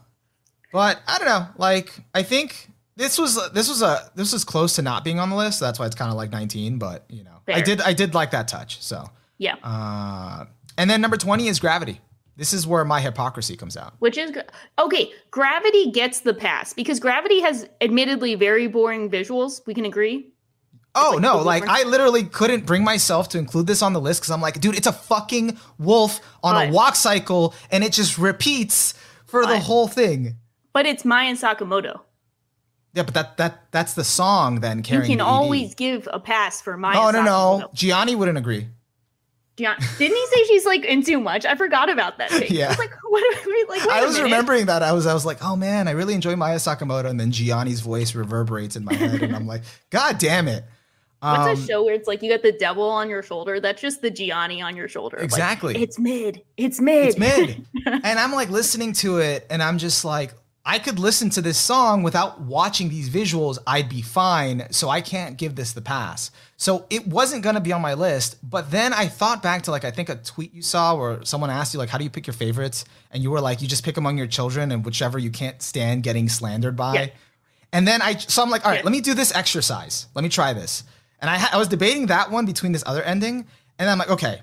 but 0.73 1.01
I 1.07 1.19
don't 1.19 1.27
know. 1.27 1.47
Like, 1.57 1.93
I 2.13 2.23
think 2.23 2.67
this 2.97 3.17
was 3.17 3.39
this 3.51 3.69
was 3.69 3.81
a 3.83 4.11
this 4.15 4.33
was 4.33 4.43
close 4.43 4.75
to 4.75 4.81
not 4.81 5.03
being 5.03 5.19
on 5.19 5.29
the 5.29 5.35
list. 5.35 5.59
That's 5.59 5.79
why 5.79 5.85
it's 5.85 5.95
kind 5.95 6.09
of 6.11 6.17
like 6.17 6.31
19. 6.31 6.79
But 6.79 7.05
you 7.09 7.23
know, 7.23 7.39
I 7.47 7.61
did 7.61 7.79
I 7.79 7.93
did 7.93 8.13
like 8.13 8.31
that 8.31 8.47
touch. 8.47 8.81
So, 8.81 9.05
yeah. 9.37 9.55
uh, 9.63 10.45
and 10.77 10.89
then 10.89 10.99
number 10.99 11.15
20 11.15 11.47
is 11.47 11.59
Gravity. 11.59 12.01
This 12.35 12.53
is 12.53 12.65
where 12.65 12.83
my 12.83 12.99
hypocrisy 12.99 13.55
comes 13.55 13.77
out. 13.77 13.93
Which 13.99 14.17
is 14.17 14.35
okay. 14.79 15.11
Gravity 15.29 15.91
gets 15.91 16.21
the 16.21 16.33
pass 16.33 16.73
because 16.73 16.99
Gravity 16.99 17.41
has 17.41 17.69
admittedly 17.79 18.33
very 18.33 18.65
boring 18.65 19.11
visuals. 19.11 19.61
We 19.67 19.75
can 19.75 19.85
agree. 19.85 20.33
Oh 20.95 21.11
like 21.13 21.21
no! 21.21 21.37
Like. 21.37 21.67
I 21.67 21.83
literally 21.83 22.23
couldn't 22.23 22.65
bring 22.65 22.83
myself 22.83 23.29
to 23.29 23.37
include 23.37 23.67
this 23.67 23.83
on 23.83 23.93
the 23.93 24.01
list 24.01 24.21
because 24.21 24.31
I'm 24.31 24.41
like, 24.41 24.59
dude, 24.59 24.75
it's 24.75 24.87
a 24.87 24.93
fucking 24.93 25.57
wolf 25.77 26.19
on 26.43 26.67
a 26.67 26.71
walk 26.71 26.95
cycle, 26.95 27.53
and 27.69 27.83
it 27.83 27.93
just 27.93 28.17
repeats 28.17 28.95
for 29.25 29.45
the 29.45 29.59
whole 29.59 29.87
thing. 29.87 30.37
But 30.73 30.85
it's 30.85 31.05
Maya 31.05 31.33
Sakamoto. 31.33 32.01
Yeah, 32.93 33.03
but 33.03 33.13
that 33.15 33.37
that 33.37 33.71
that's 33.71 33.93
the 33.93 34.03
song 34.03 34.59
then 34.59 34.79
You 34.79 34.83
can 34.83 35.01
the 35.03 35.13
ED. 35.13 35.19
always 35.21 35.73
give 35.75 36.07
a 36.11 36.19
pass 36.19 36.61
for 36.61 36.77
Maya. 36.77 36.97
Oh 36.97 37.11
no 37.11 37.23
no! 37.23 37.31
Sakamoto. 37.31 37.73
Gianni 37.73 38.15
wouldn't 38.15 38.37
agree. 38.37 38.67
Gian- 39.55 39.77
Didn't 39.99 40.17
he 40.17 40.25
say 40.27 40.43
she's 40.45 40.65
like 40.65 40.83
in 40.83 41.03
too 41.03 41.19
much? 41.19 41.45
I 41.45 41.55
forgot 41.55 41.89
about 41.89 42.17
that. 42.17 42.31
Thing. 42.31 42.47
Yeah. 42.51 42.65
I 42.67 42.69
was 42.69 42.79
like, 42.79 42.91
what? 43.03 43.45
We, 43.45 43.65
like, 43.69 43.87
I 43.87 44.03
was 44.03 44.13
minute. 44.15 44.25
remembering 44.25 44.65
that. 44.65 44.81
I 44.83 44.91
was 44.93 45.05
I 45.05 45.13
was 45.13 45.25
like, 45.25 45.43
oh 45.43 45.55
man, 45.55 45.87
I 45.87 45.91
really 45.91 46.13
enjoy 46.15 46.35
Maya 46.35 46.55
Sakamoto, 46.57 47.05
and 47.05 47.19
then 47.19 47.31
Gianni's 47.31 47.79
voice 47.81 48.15
reverberates 48.15 48.75
in 48.75 48.83
my 48.83 48.93
head, 48.95 49.21
and 49.21 49.35
I'm 49.35 49.45
like, 49.47 49.61
god 49.91 50.17
damn 50.17 50.47
it. 50.47 50.63
What's 51.19 51.39
Um, 51.39 51.63
a 51.63 51.67
show 51.67 51.83
where 51.85 51.93
it's 51.93 52.07
like 52.07 52.21
you 52.21 52.29
got 52.31 52.41
the 52.43 52.51
devil 52.51 52.83
on 52.89 53.09
your 53.09 53.23
shoulder? 53.23 53.59
That's 53.61 53.81
just 53.81 54.01
the 54.01 54.11
Gianni 54.11 54.61
on 54.61 54.75
your 54.75 54.87
shoulder. 54.89 55.17
Like, 55.17 55.23
Exactly. 55.25 55.81
it's 55.81 55.97
mid. 55.97 56.41
It's 56.57 56.81
mid. 56.81 57.07
It's 57.09 57.17
mid. 57.17 57.65
and 57.85 58.19
I'm 58.19 58.33
like 58.33 58.49
listening 58.49 58.91
to 58.93 59.19
it 59.19 59.47
and 59.49 59.63
I'm 59.63 59.77
just 59.77 60.03
like, 60.03 60.33
I 60.65 60.79
could 60.79 60.97
listen 60.97 61.29
to 61.31 61.41
this 61.41 61.57
song 61.57 62.03
without 62.03 62.39
watching 62.39 62.87
these 62.87 63.09
visuals. 63.09 63.57
I'd 63.67 63.89
be 63.89 64.01
fine. 64.01 64.65
So 64.71 64.87
I 64.87 65.01
can't 65.01 65.37
give 65.37 65.55
this 65.55 65.73
the 65.73 65.81
pass. 65.81 66.31
So 66.55 66.85
it 66.89 67.05
wasn't 67.05 67.43
going 67.43 67.55
to 67.55 67.61
be 67.61 67.73
on 67.73 67.81
my 67.81 67.95
list. 67.95 68.37
But 68.41 68.71
then 68.71 68.93
I 68.93 69.07
thought 69.07 69.43
back 69.43 69.63
to 69.63 69.71
like, 69.71 69.83
I 69.83 69.91
think 69.91 70.07
a 70.07 70.15
tweet 70.15 70.53
you 70.53 70.61
saw 70.61 70.95
where 70.95 71.23
someone 71.25 71.49
asked 71.49 71.73
you, 71.73 71.79
like, 71.79 71.89
how 71.89 71.97
do 71.97 72.05
you 72.05 72.09
pick 72.09 72.25
your 72.27 72.33
favorites? 72.33 72.85
And 73.11 73.21
you 73.21 73.29
were 73.29 73.41
like, 73.41 73.61
you 73.61 73.67
just 73.67 73.83
pick 73.83 73.97
among 73.97 74.17
your 74.17 74.27
children 74.27 74.71
and 74.71 74.85
whichever 74.85 75.19
you 75.19 75.31
can't 75.31 75.61
stand 75.61 76.03
getting 76.03 76.29
slandered 76.29 76.77
by. 76.77 76.93
Yeah. 76.93 77.07
And 77.73 77.85
then 77.85 78.01
I, 78.01 78.15
so 78.15 78.41
I'm 78.41 78.49
like, 78.49 78.63
all 78.63 78.71
right, 78.71 78.77
Yeah. 78.77 78.83
let 78.85 78.91
me 78.93 79.01
do 79.01 79.13
this 79.13 79.35
exercise. 79.35 80.07
Let 80.15 80.23
me 80.23 80.29
try 80.29 80.53
this. 80.53 80.83
And 81.19 81.29
I, 81.29 81.39
ha- 81.39 81.49
I 81.51 81.57
was 81.57 81.67
debating 81.67 82.05
that 82.05 82.31
one 82.31 82.45
between 82.45 82.71
this 82.71 82.83
other 82.85 83.01
ending. 83.03 83.47
And 83.79 83.89
I'm 83.89 83.97
like, 83.97 84.11
okay, 84.11 84.41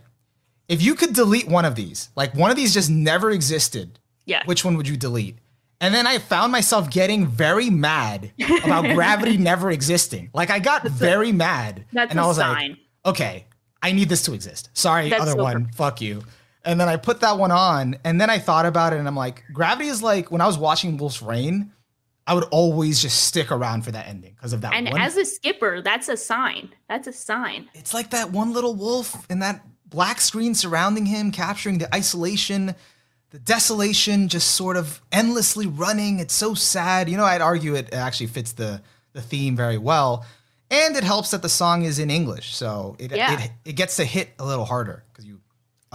if 0.68 0.82
you 0.82 0.94
could 0.94 1.14
delete 1.14 1.48
one 1.48 1.64
of 1.64 1.76
these, 1.76 2.10
like 2.14 2.34
one 2.34 2.50
of 2.50 2.56
these 2.58 2.74
just 2.74 2.90
never 2.90 3.30
existed, 3.30 3.98
Yeah. 4.26 4.42
which 4.44 4.66
one 4.66 4.76
would 4.76 4.86
you 4.86 4.98
delete? 4.98 5.38
And 5.81 5.95
then 5.95 6.07
I 6.07 6.18
found 6.18 6.53
myself 6.53 6.91
getting 6.91 7.26
very 7.26 7.70
mad 7.70 8.33
about 8.64 8.85
gravity 8.95 9.39
never 9.39 9.70
existing. 9.70 10.31
Like 10.35 10.51
I 10.51 10.59
got 10.59 10.87
very 10.87 11.33
mad. 11.33 11.85
That's 11.93 12.11
and 12.11 12.20
a 12.20 12.22
I 12.22 12.26
was 12.26 12.37
sign. 12.37 12.70
like, 12.70 12.78
okay, 13.07 13.47
I 13.83 13.93
need 13.93 14.09
this 14.09 14.22
to 14.24 14.35
exist. 14.35 14.68
Sorry, 14.74 15.09
That's 15.09 15.22
other 15.22 15.43
one, 15.43 15.70
fuck 15.72 16.01
you. 16.01 16.22
And 16.66 16.78
then 16.78 16.89
I 16.91 16.97
put 16.97 17.20
that 17.20 17.39
one 17.39 17.51
on, 17.51 17.97
and 18.05 18.20
then 18.20 18.28
I 18.28 18.39
thought 18.39 18.66
about 18.66 18.93
it, 18.93 18.99
and 18.99 19.09
I'm 19.09 19.16
like, 19.16 19.43
gravity 19.55 19.89
is 19.89 20.03
like 20.03 20.31
when 20.31 20.43
I 20.43 20.47
was 20.47 20.59
watching 20.59 20.99
Wolf's 20.99 21.22
Rain, 21.22 21.72
I 22.26 22.35
would 22.35 22.45
always 22.51 23.01
just 23.01 23.24
stick 23.24 23.51
around 23.51 23.83
for 23.83 23.91
that 23.93 24.07
ending 24.07 24.35
because 24.35 24.53
of 24.53 24.61
that 24.61 24.74
and 24.74 24.87
one. 24.91 25.01
as 25.01 25.16
a 25.16 25.24
skipper, 25.24 25.81
that's 25.81 26.11
a 26.11 26.16
sign. 26.18 26.68
That's 26.89 27.07
a 27.09 27.12
sign. 27.14 27.70
it's 27.74 27.95
like 27.95 28.11
that 28.11 28.31
one 28.31 28.53
little 28.53 28.74
wolf 28.74 29.26
and 29.31 29.41
that 29.41 29.64
black 29.87 30.20
screen 30.20 30.55
surrounding 30.55 31.07
him, 31.07 31.33
capturing 31.33 31.78
the 31.78 31.93
isolation, 31.95 32.74
the 33.31 33.39
desolation, 33.39 34.28
just 34.28 34.53
sort 34.57 34.76
of 34.76 35.01
endlessly 35.12 35.66
running. 35.66 36.18
It's 36.18 36.35
so 36.35 36.55
sad. 36.55 37.09
You 37.09 37.16
know, 37.16 37.24
I'd 37.24 37.41
argue 37.41 37.74
it 37.74 37.93
actually 37.95 38.26
fits 38.28 38.53
the 38.53 38.83
the 39.12 39.20
theme 39.22 39.57
very 39.57 39.78
well, 39.78 40.24
and 40.70 40.95
it 40.97 41.03
helps 41.05 41.31
that 41.33 41.43
the 41.43 41.49
song 41.49 41.83
is 41.85 41.99
in 41.99 42.11
English, 42.11 42.55
so 42.55 42.97
it 42.99 43.11
Yeah. 43.12 43.41
it, 43.41 43.51
it 43.64 43.72
gets 43.72 43.97
to 43.97 44.05
hit 44.05 44.31
a 44.39 44.45
little 44.45 44.64
harder 44.64 45.05
because 45.12 45.24
you 45.24 45.41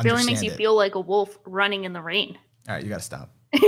Really 0.04 0.26
makes 0.26 0.44
you 0.44 0.52
it. 0.52 0.58
feel 0.58 0.76
like 0.76 0.96
a 0.96 1.00
wolf 1.00 1.38
running 1.46 1.86
in 1.86 1.94
the 1.94 2.02
rain. 2.02 2.38
All 2.68 2.76
right, 2.76 2.84
you 2.84 2.90
gotta 2.90 3.02
stop. 3.02 3.30
That's 3.54 3.64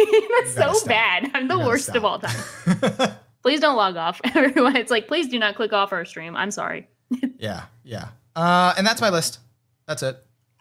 gotta 0.55 0.73
so 0.73 0.73
stop. 0.73 0.87
bad. 0.89 1.31
I'm 1.33 1.47
the 1.47 1.57
worst 1.57 1.85
stop. 1.85 1.95
of 1.95 2.03
all 2.05 2.19
time. 2.19 3.15
please 3.41 3.61
don't 3.61 3.77
log 3.77 3.95
off, 3.95 4.19
everyone. 4.35 4.75
It's 4.75 4.91
like, 4.91 5.07
please 5.07 5.29
do 5.29 5.39
not 5.39 5.55
click 5.55 5.71
off 5.71 5.93
our 5.93 6.03
stream. 6.03 6.35
I'm 6.35 6.51
sorry. 6.51 6.89
yeah, 7.39 7.63
yeah. 7.85 8.09
Uh, 8.35 8.73
and 8.77 8.85
that's 8.85 8.99
my 8.99 9.09
list. 9.09 9.39
That's 9.87 10.03
it. 10.03 10.17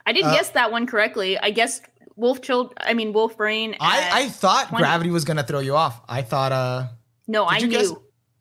I 0.07 0.13
did 0.13 0.25
Uh, 0.25 0.33
guess 0.35 0.51
that 0.51 0.71
one 0.71 0.87
correctly. 0.87 1.37
I 1.37 1.51
guessed 1.51 1.83
wolf 2.17 2.41
child. 2.43 2.75
I 2.79 2.95
mean 2.95 3.12
Wolf's 3.12 3.39
Rain. 3.39 3.77
I 3.81 4.11
I 4.25 4.29
thought 4.29 4.69
20. 4.69 4.83
gravity 4.83 5.11
was 5.11 5.25
gonna 5.25 5.43
throw 5.45 5.61
you 5.61 5.77
off. 5.77 6.01
I 6.09 6.23
thought. 6.23 6.53
Uh, 6.53 6.87
no, 7.29 7.47
I 7.47 7.59
knew. 7.59 7.69
guess- 7.69 7.91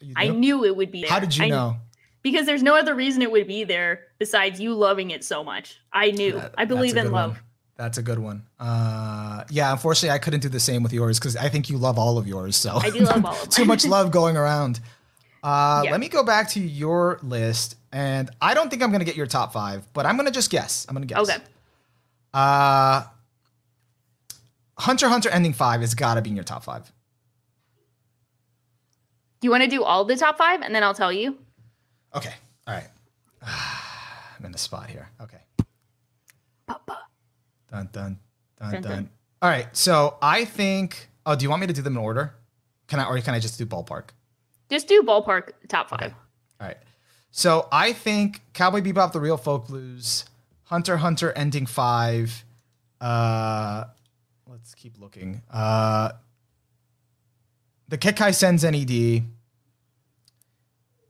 you 0.01 0.13
I 0.15 0.27
knew? 0.27 0.33
knew 0.39 0.65
it 0.65 0.75
would 0.75 0.91
be. 0.91 1.01
There. 1.01 1.09
How 1.09 1.19
did 1.19 1.35
you 1.35 1.45
I- 1.45 1.49
know? 1.49 1.77
Because 2.21 2.47
there's 2.47 2.63
no 2.63 2.75
other 2.75 2.95
reason 2.95 3.21
it 3.21 3.31
would 3.31 3.45
be 3.47 3.63
there 3.65 4.01
besides 4.17 4.59
you 4.59 4.73
loving 4.73 5.11
it 5.11 5.23
so 5.23 5.43
much. 5.43 5.79
I 5.93 6.09
knew. 6.11 6.33
That- 6.33 6.55
I 6.57 6.65
believe 6.65 6.97
in 6.97 7.11
love. 7.11 7.31
one. 7.33 7.39
That's 7.77 7.97
a 7.97 8.01
good 8.01 8.19
one. 8.19 8.43
Uh, 8.59 9.43
yeah, 9.49 9.71
unfortunately, 9.71 10.11
I 10.11 10.17
couldn't 10.17 10.39
do 10.39 10.47
the 10.49 10.59
same 10.59 10.81
with 10.81 10.93
yours 10.93 11.19
because 11.19 11.35
I 11.35 11.49
think 11.49 11.69
you 11.69 11.77
love 11.77 11.99
all 11.99 12.17
of 12.17 12.25
yours. 12.27 12.55
So 12.55 12.77
I 12.77 12.89
do 12.89 12.99
love 13.01 13.23
all 13.25 13.33
of 13.43 13.49
too 13.49 13.65
much 13.65 13.85
love 13.85 14.11
going 14.11 14.37
around. 14.37 14.79
Uh, 15.43 15.81
Yeah. 15.83 15.91
Let 15.91 15.99
me 15.99 16.07
go 16.09 16.23
back 16.23 16.49
to 16.51 16.59
your 16.61 17.19
list, 17.21 17.75
and 17.91 18.29
I 18.41 18.53
don't 18.55 18.69
think 18.69 18.81
I'm 18.81 18.91
gonna 18.91 19.03
get 19.05 19.15
your 19.17 19.27
top 19.27 19.51
five, 19.53 19.85
but 19.93 20.05
I'm 20.07 20.15
gonna 20.17 20.31
just 20.31 20.49
guess. 20.49 20.85
I'm 20.89 20.95
gonna 20.95 21.05
guess. 21.05 21.19
Okay. 21.29 21.37
Uh, 22.33 23.03
Hunter 24.77 25.07
Hunter 25.09 25.29
ending 25.29 25.53
five 25.53 25.81
has 25.81 25.95
got 25.95 26.15
to 26.15 26.21
be 26.21 26.29
in 26.29 26.35
your 26.35 26.43
top 26.43 26.63
five. 26.63 26.91
Do 29.39 29.45
you 29.47 29.51
want 29.51 29.63
to 29.63 29.69
do 29.69 29.83
all 29.83 30.05
the 30.05 30.15
top 30.15 30.37
five 30.37 30.61
and 30.61 30.73
then 30.73 30.83
I'll 30.83 30.93
tell 30.93 31.11
you? 31.13 31.37
Okay. 32.13 32.33
All 32.67 32.73
right. 32.73 32.87
I'm 34.39 34.45
in 34.45 34.51
the 34.51 34.57
spot 34.57 34.89
here. 34.89 35.09
Okay. 35.21 35.37
Papa. 36.67 36.99
Dun 37.71 37.89
dun 37.91 38.19
dun 38.59 38.71
Dun, 38.71 38.81
dun. 38.81 38.91
dun. 38.91 39.09
All 39.41 39.49
right. 39.49 39.67
So 39.75 40.17
I 40.21 40.45
think. 40.45 41.09
Oh, 41.25 41.35
do 41.35 41.43
you 41.43 41.49
want 41.49 41.61
me 41.61 41.67
to 41.67 41.73
do 41.73 41.81
them 41.81 41.93
in 41.93 42.03
order? 42.03 42.35
Can 42.87 42.99
I, 42.99 43.05
or 43.07 43.19
can 43.19 43.33
I 43.33 43.39
just 43.39 43.57
do 43.57 43.65
ballpark? 43.65 44.09
Just 44.69 44.87
do 44.87 45.01
ballpark 45.03 45.51
top 45.67 45.89
five. 45.89 46.01
Okay. 46.01 46.13
All 46.61 46.67
right. 46.67 46.77
So 47.31 47.67
I 47.71 47.93
think 47.93 48.41
Cowboy 48.53 48.81
Bebop, 48.81 49.11
The 49.11 49.19
Real 49.19 49.37
Folk 49.37 49.67
Blues, 49.67 50.25
Hunter 50.65 50.97
Hunter 50.97 51.31
Ending 51.33 51.65
Five. 51.65 52.43
Uh, 53.01 53.85
let's 54.55 54.73
keep 54.73 54.97
looking. 54.99 55.41
Uh, 55.51 56.11
the 57.89 57.97
Kekkai 57.97 58.33
Sensen 58.33 58.73
ED. 58.73 59.23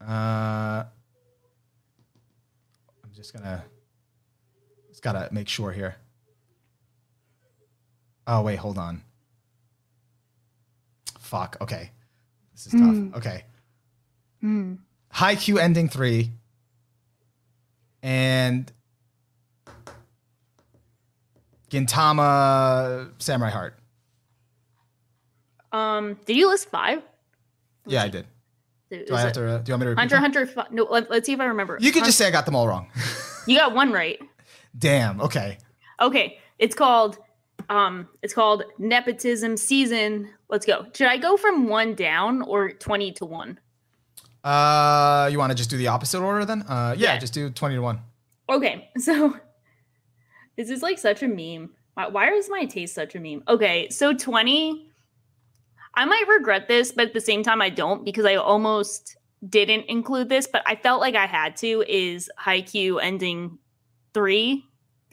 Uh, 0.02 0.84
I'm 3.04 3.12
just 3.14 3.34
gonna. 3.34 3.64
Just 4.90 5.04
gotta 5.04 5.30
make 5.32 5.48
sure 5.48 5.72
here. 5.72 5.96
Oh 8.26 8.42
wait, 8.42 8.56
hold 8.58 8.78
on. 8.80 9.04
fuck. 11.20 11.58
Okay, 11.62 11.92
this 12.54 12.66
is 12.68 12.72
tough. 12.74 13.18
Okay, 13.18 13.44
Hmm. 14.42 14.76
Q 15.40 15.60
ending 15.60 15.88
three, 15.90 16.32
and 18.02 18.72
Gintama 21.70 23.12
Samurai 23.22 23.50
Heart. 23.50 23.78
Um, 25.72 26.18
did 26.26 26.38
you 26.38 26.48
list 26.50 26.70
five? 26.70 27.02
Yeah, 27.86 28.04
I 28.04 28.08
did. 28.08 28.26
Do 28.90 29.16
I 29.16 29.20
have 29.22 29.34
to? 29.34 29.46
Uh, 29.46 29.58
do 29.58 29.72
you 29.72 29.74
want 29.74 29.80
me 29.82 29.86
to 29.86 29.90
repeat? 29.90 30.00
Hunter 30.00 30.16
them? 30.16 30.22
Hunter. 30.24 30.46
Fi- 30.48 30.68
no, 30.72 30.84
let, 30.90 31.12
us 31.12 31.26
see 31.26 31.34
if 31.34 31.40
I 31.40 31.46
remember. 31.46 31.78
You 31.82 31.92
could 31.92 32.02
Hun- 32.02 32.08
just 32.08 32.18
say 32.18 32.28
I 32.28 32.32
got 32.32 32.46
them 32.46 32.56
all 32.56 32.68
wrong. 32.68 32.88
you 33.48 33.58
got 33.58 33.74
one 33.74 33.92
right. 33.92 34.20
Damn. 34.78 35.20
Okay. 35.22 35.58
Okay, 36.02 36.40
it's 36.60 36.76
called 36.76 37.18
um, 37.70 38.08
it's 38.22 38.34
called 38.34 38.64
nepotism 38.78 39.58
season. 39.58 40.30
Let's 40.50 40.66
go. 40.66 40.86
Should 40.94 41.08
I 41.08 41.18
go 41.18 41.36
from 41.36 41.68
one 41.68 41.96
down 41.96 42.42
or 42.44 42.72
twenty 42.72 43.12
to 43.14 43.26
one? 43.26 43.60
Uh, 44.44 45.28
you 45.32 45.40
want 45.40 45.50
to 45.52 45.56
just 45.56 45.70
do 45.72 45.78
the 45.78 45.88
opposite 45.88 46.22
order 46.22 46.46
then? 46.46 46.62
Uh, 46.64 46.94
yeah, 46.98 47.14
Yeah. 47.14 47.18
just 47.20 47.34
do 47.34 47.50
twenty 47.50 47.76
to 47.76 47.82
one. 47.82 48.00
Okay, 48.50 48.90
so 49.00 49.36
this 50.56 50.70
is 50.70 50.82
like 50.82 51.00
such 51.00 51.24
a 51.24 51.28
meme. 51.28 51.72
Why, 51.94 52.08
why 52.08 52.32
is 52.32 52.50
my 52.50 52.66
taste 52.66 52.94
such 52.96 53.16
a 53.16 53.20
meme? 53.20 53.44
Okay, 53.48 53.90
so 53.90 54.14
20, 54.14 54.90
I 55.96 56.06
might 56.06 56.28
regret 56.28 56.68
this, 56.68 56.92
but 56.92 57.08
at 57.08 57.14
the 57.14 57.22
same 57.22 57.44
time, 57.44 57.62
I 57.62 57.70
don't 57.70 58.04
because 58.04 58.26
I 58.26 58.36
almost 58.36 59.18
didn't 59.48 59.86
include 59.86 60.30
this, 60.30 60.48
but 60.48 60.64
I 60.66 60.76
felt 60.76 61.02
like 61.02 61.16
I 61.16 61.26
had 61.26 61.56
to. 61.58 61.84
Is 61.88 62.30
Haikyuu 62.40 63.02
ending 63.02 63.58
three, 64.14 64.66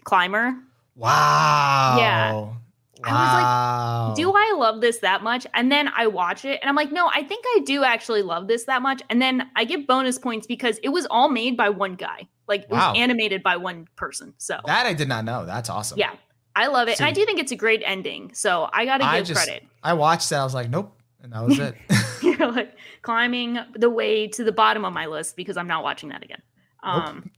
Climber? 0.04 0.54
Wow. 0.96 1.96
Yeah. 1.98 2.32
Wow. 2.32 2.56
I 3.04 4.08
was 4.08 4.16
like, 4.16 4.16
Do 4.16 4.32
I 4.32 4.54
love 4.56 4.80
this 4.80 4.98
that 4.98 5.22
much? 5.22 5.46
And 5.54 5.72
then 5.72 5.88
I 5.96 6.06
watch 6.06 6.44
it 6.44 6.60
and 6.60 6.68
I'm 6.68 6.76
like, 6.76 6.92
no, 6.92 7.10
I 7.12 7.24
think 7.24 7.44
I 7.56 7.60
do 7.64 7.82
actually 7.82 8.22
love 8.22 8.46
this 8.46 8.64
that 8.64 8.82
much. 8.82 9.02
And 9.10 9.20
then 9.20 9.50
I 9.56 9.64
give 9.64 9.86
bonus 9.86 10.18
points 10.18 10.46
because 10.46 10.78
it 10.82 10.90
was 10.90 11.06
all 11.10 11.28
made 11.28 11.56
by 11.56 11.68
one 11.68 11.94
guy. 11.94 12.28
Like 12.48 12.62
it 12.62 12.70
was 12.70 12.96
animated 12.96 13.42
by 13.42 13.56
one 13.56 13.88
person. 13.96 14.34
So 14.38 14.58
that 14.66 14.86
I 14.86 14.94
did 14.94 15.08
not 15.08 15.24
know. 15.24 15.46
That's 15.46 15.70
awesome. 15.70 15.98
yeah, 15.98 16.14
I 16.56 16.66
love 16.66 16.88
it. 16.88 16.98
and 17.00 17.06
I 17.06 17.12
do 17.12 17.24
think 17.24 17.38
it's 17.40 17.52
a 17.52 17.56
great 17.56 17.82
ending. 17.84 18.32
So 18.34 18.68
I 18.72 18.84
got 18.84 18.98
to 18.98 19.04
I 19.04 19.18
give 19.18 19.28
just 19.28 19.44
credit. 19.44 19.64
I 19.82 19.94
watched 19.94 20.30
that. 20.30 20.40
I 20.40 20.44
was 20.44 20.54
like, 20.54 20.68
nope, 20.68 20.96
and 21.22 21.32
that 21.32 21.44
was 21.44 21.58
it. 21.58 21.74
you 22.22 22.36
know, 22.36 22.48
like 22.48 22.76
climbing 23.02 23.58
the 23.74 23.90
way 23.90 24.28
to 24.28 24.44
the 24.44 24.52
bottom 24.52 24.84
of 24.84 24.92
my 24.92 25.06
list 25.06 25.36
because 25.36 25.56
I'm 25.56 25.68
not 25.68 25.82
watching 25.84 26.08
that 26.10 26.22
again. 26.22 26.42
Nope. 26.84 27.04
Um, 27.04 27.30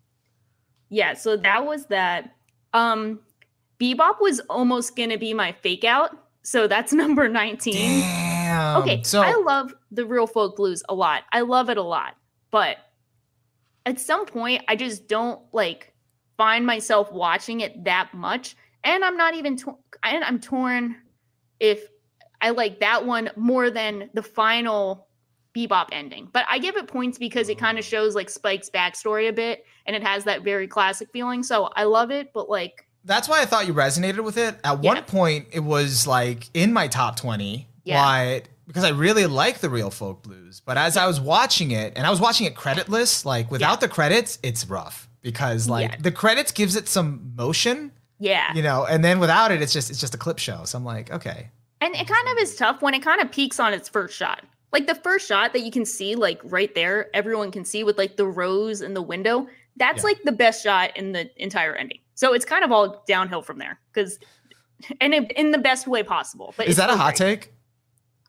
yeah, 0.89 1.15
so 1.15 1.37
that 1.37 1.65
was 1.65 1.87
that. 1.87 2.35
Um, 2.73 3.21
Bebop 3.81 4.21
was 4.21 4.41
almost 4.49 4.97
gonna 4.97 5.19
be 5.19 5.35
my 5.35 5.53
fake 5.53 5.85
out, 5.85 6.17
so 6.43 6.67
that's 6.67 6.93
number 7.03 7.29
19. 7.29 7.75
Damn. 7.75 8.83
Okay, 8.83 9.03
So 9.03 9.21
I 9.21 9.35
love 9.35 9.75
the 9.91 10.07
real 10.07 10.27
folk 10.27 10.57
blues 10.57 10.83
a 10.89 10.95
lot. 10.95 11.23
I 11.33 11.41
love 11.41 11.71
it 11.71 11.77
a 11.77 11.83
lot, 11.83 12.15
but 12.51 12.77
at 13.87 14.01
some 14.01 14.27
point, 14.27 14.63
I 14.69 14.77
just 14.77 15.09
don't 15.09 15.41
like 15.53 15.93
find 16.37 16.67
myself 16.67 17.13
watching 17.13 17.61
it 17.61 17.85
that 17.85 18.13
much, 18.15 18.57
and 18.83 19.05
I'm 19.05 19.17
not 19.17 19.35
even. 19.35 19.57
To- 19.59 19.79
and 20.03 20.25
I'm 20.25 20.41
torn 20.41 20.97
if 21.61 21.87
I 22.41 22.51
like 22.51 22.81
that 22.81 23.07
one 23.07 23.31
more 23.37 23.71
than 23.71 24.11
the 24.15 24.23
final 24.23 25.09
Bebop 25.57 25.89
ending. 25.93 26.29
But 26.33 26.45
I 26.49 26.59
give 26.59 26.77
it 26.77 26.89
points 26.89 27.17
because 27.17 27.49
it 27.49 27.59
kind 27.59 27.79
of 27.79 27.85
shows 27.85 28.15
like 28.15 28.29
Spike's 28.29 28.69
backstory 28.69 29.29
a 29.29 29.33
bit, 29.33 29.65
and 29.87 29.95
it 29.95 30.03
has 30.03 30.25
that 30.25 30.43
very 30.43 30.67
classic 30.67 31.09
feeling. 31.13 31.43
So 31.43 31.71
I 31.77 31.85
love 31.85 32.11
it, 32.11 32.33
but 32.35 32.51
like, 32.51 32.87
that's 33.05 33.29
why 33.29 33.41
I 33.41 33.45
thought 33.45 33.67
you 33.67 33.75
resonated 33.75 34.25
with 34.25 34.37
it. 34.39 34.57
At 34.65 34.83
Yeah. 34.83 34.95
one 34.95 35.03
point, 35.05 35.49
it 35.53 35.61
was 35.61 36.07
like 36.07 36.49
in 36.55 36.73
my 36.73 36.89
top 36.89 37.17
twenty. 37.17 37.69
Yeah. 37.85 38.03
But 38.03 38.49
because 38.67 38.85
I 38.85 38.91
really 38.91 39.27
like 39.27 39.59
the 39.59 39.69
real 39.71 39.91
folk 39.91 40.23
blues, 40.23 40.61
but 40.65 40.77
as 40.79 40.97
I 40.97 41.07
was 41.07 41.21
watching 41.21 41.71
it, 41.71 41.93
and 41.97 42.07
I 42.07 42.11
was 42.11 42.21
watching 42.21 42.47
it 42.47 42.55
creditless, 42.55 43.25
like 43.25 43.51
without 43.51 43.73
Yeah. 43.73 43.77
the 43.77 43.89
credits, 43.89 44.39
it's 44.43 44.67
rough 44.69 45.09
because 45.23 45.69
like 45.69 45.91
Yeah. 45.93 45.97
the 46.01 46.13
credits 46.13 46.53
gives 46.53 46.77
it 46.77 46.89
some 46.89 47.33
motion, 47.37 47.93
yeah, 48.19 48.53
you 48.55 48.63
know, 48.63 48.85
and 48.87 49.05
then 49.05 49.19
without 49.19 49.51
it, 49.53 49.61
it's 49.63 49.73
just 49.73 49.91
it's 49.91 50.01
just 50.01 50.15
a 50.15 50.19
clip 50.19 50.39
show. 50.39 50.65
So 50.65 50.79
I'm 50.79 50.85
like, 50.85 51.11
okay, 51.13 51.51
And 51.81 51.95
it 51.95 52.07
kind 52.09 52.29
of 52.29 52.39
is 52.39 52.57
tough 52.57 52.81
when 52.81 52.95
it 52.95 53.03
kind 53.03 53.21
of 53.21 53.31
peaks 53.31 53.61
on 53.61 53.75
its 53.75 53.89
first 53.89 54.17
shot. 54.17 54.43
Like 54.73 54.87
the 54.87 54.95
first 54.95 55.29
shot 55.29 55.53
that 55.53 55.61
you 55.63 55.71
can 55.71 55.85
see, 55.85 56.15
like 56.17 56.41
right 56.45 56.75
there, 56.75 57.09
everyone 57.15 57.51
can 57.53 57.65
see 57.65 57.85
with 57.85 57.99
like 57.99 58.17
the 58.17 58.27
rose 58.27 58.81
in 58.81 58.95
the 58.95 59.03
window. 59.03 59.47
That's 59.77 59.99
Yeah. 59.99 60.05
like 60.11 60.23
the 60.25 60.33
best 60.33 60.63
shot 60.63 60.97
in 60.97 61.13
the 61.13 61.29
entire 61.43 61.75
ending. 61.75 61.99
So 62.15 62.33
it's 62.33 62.45
kind 62.45 62.65
of 62.65 62.73
all 62.73 63.05
downhill 63.07 63.43
from 63.43 63.59
there 63.59 63.79
because, 63.93 64.19
and 65.01 65.13
in, 65.15 65.25
in 65.37 65.51
the 65.51 65.59
best 65.59 65.87
way 65.87 66.03
possible. 66.03 66.55
But 66.57 66.69
is 66.69 66.77
that 66.77 66.91
a 66.91 66.97
hot 66.97 67.17
great. 67.17 67.43
take? 67.43 67.54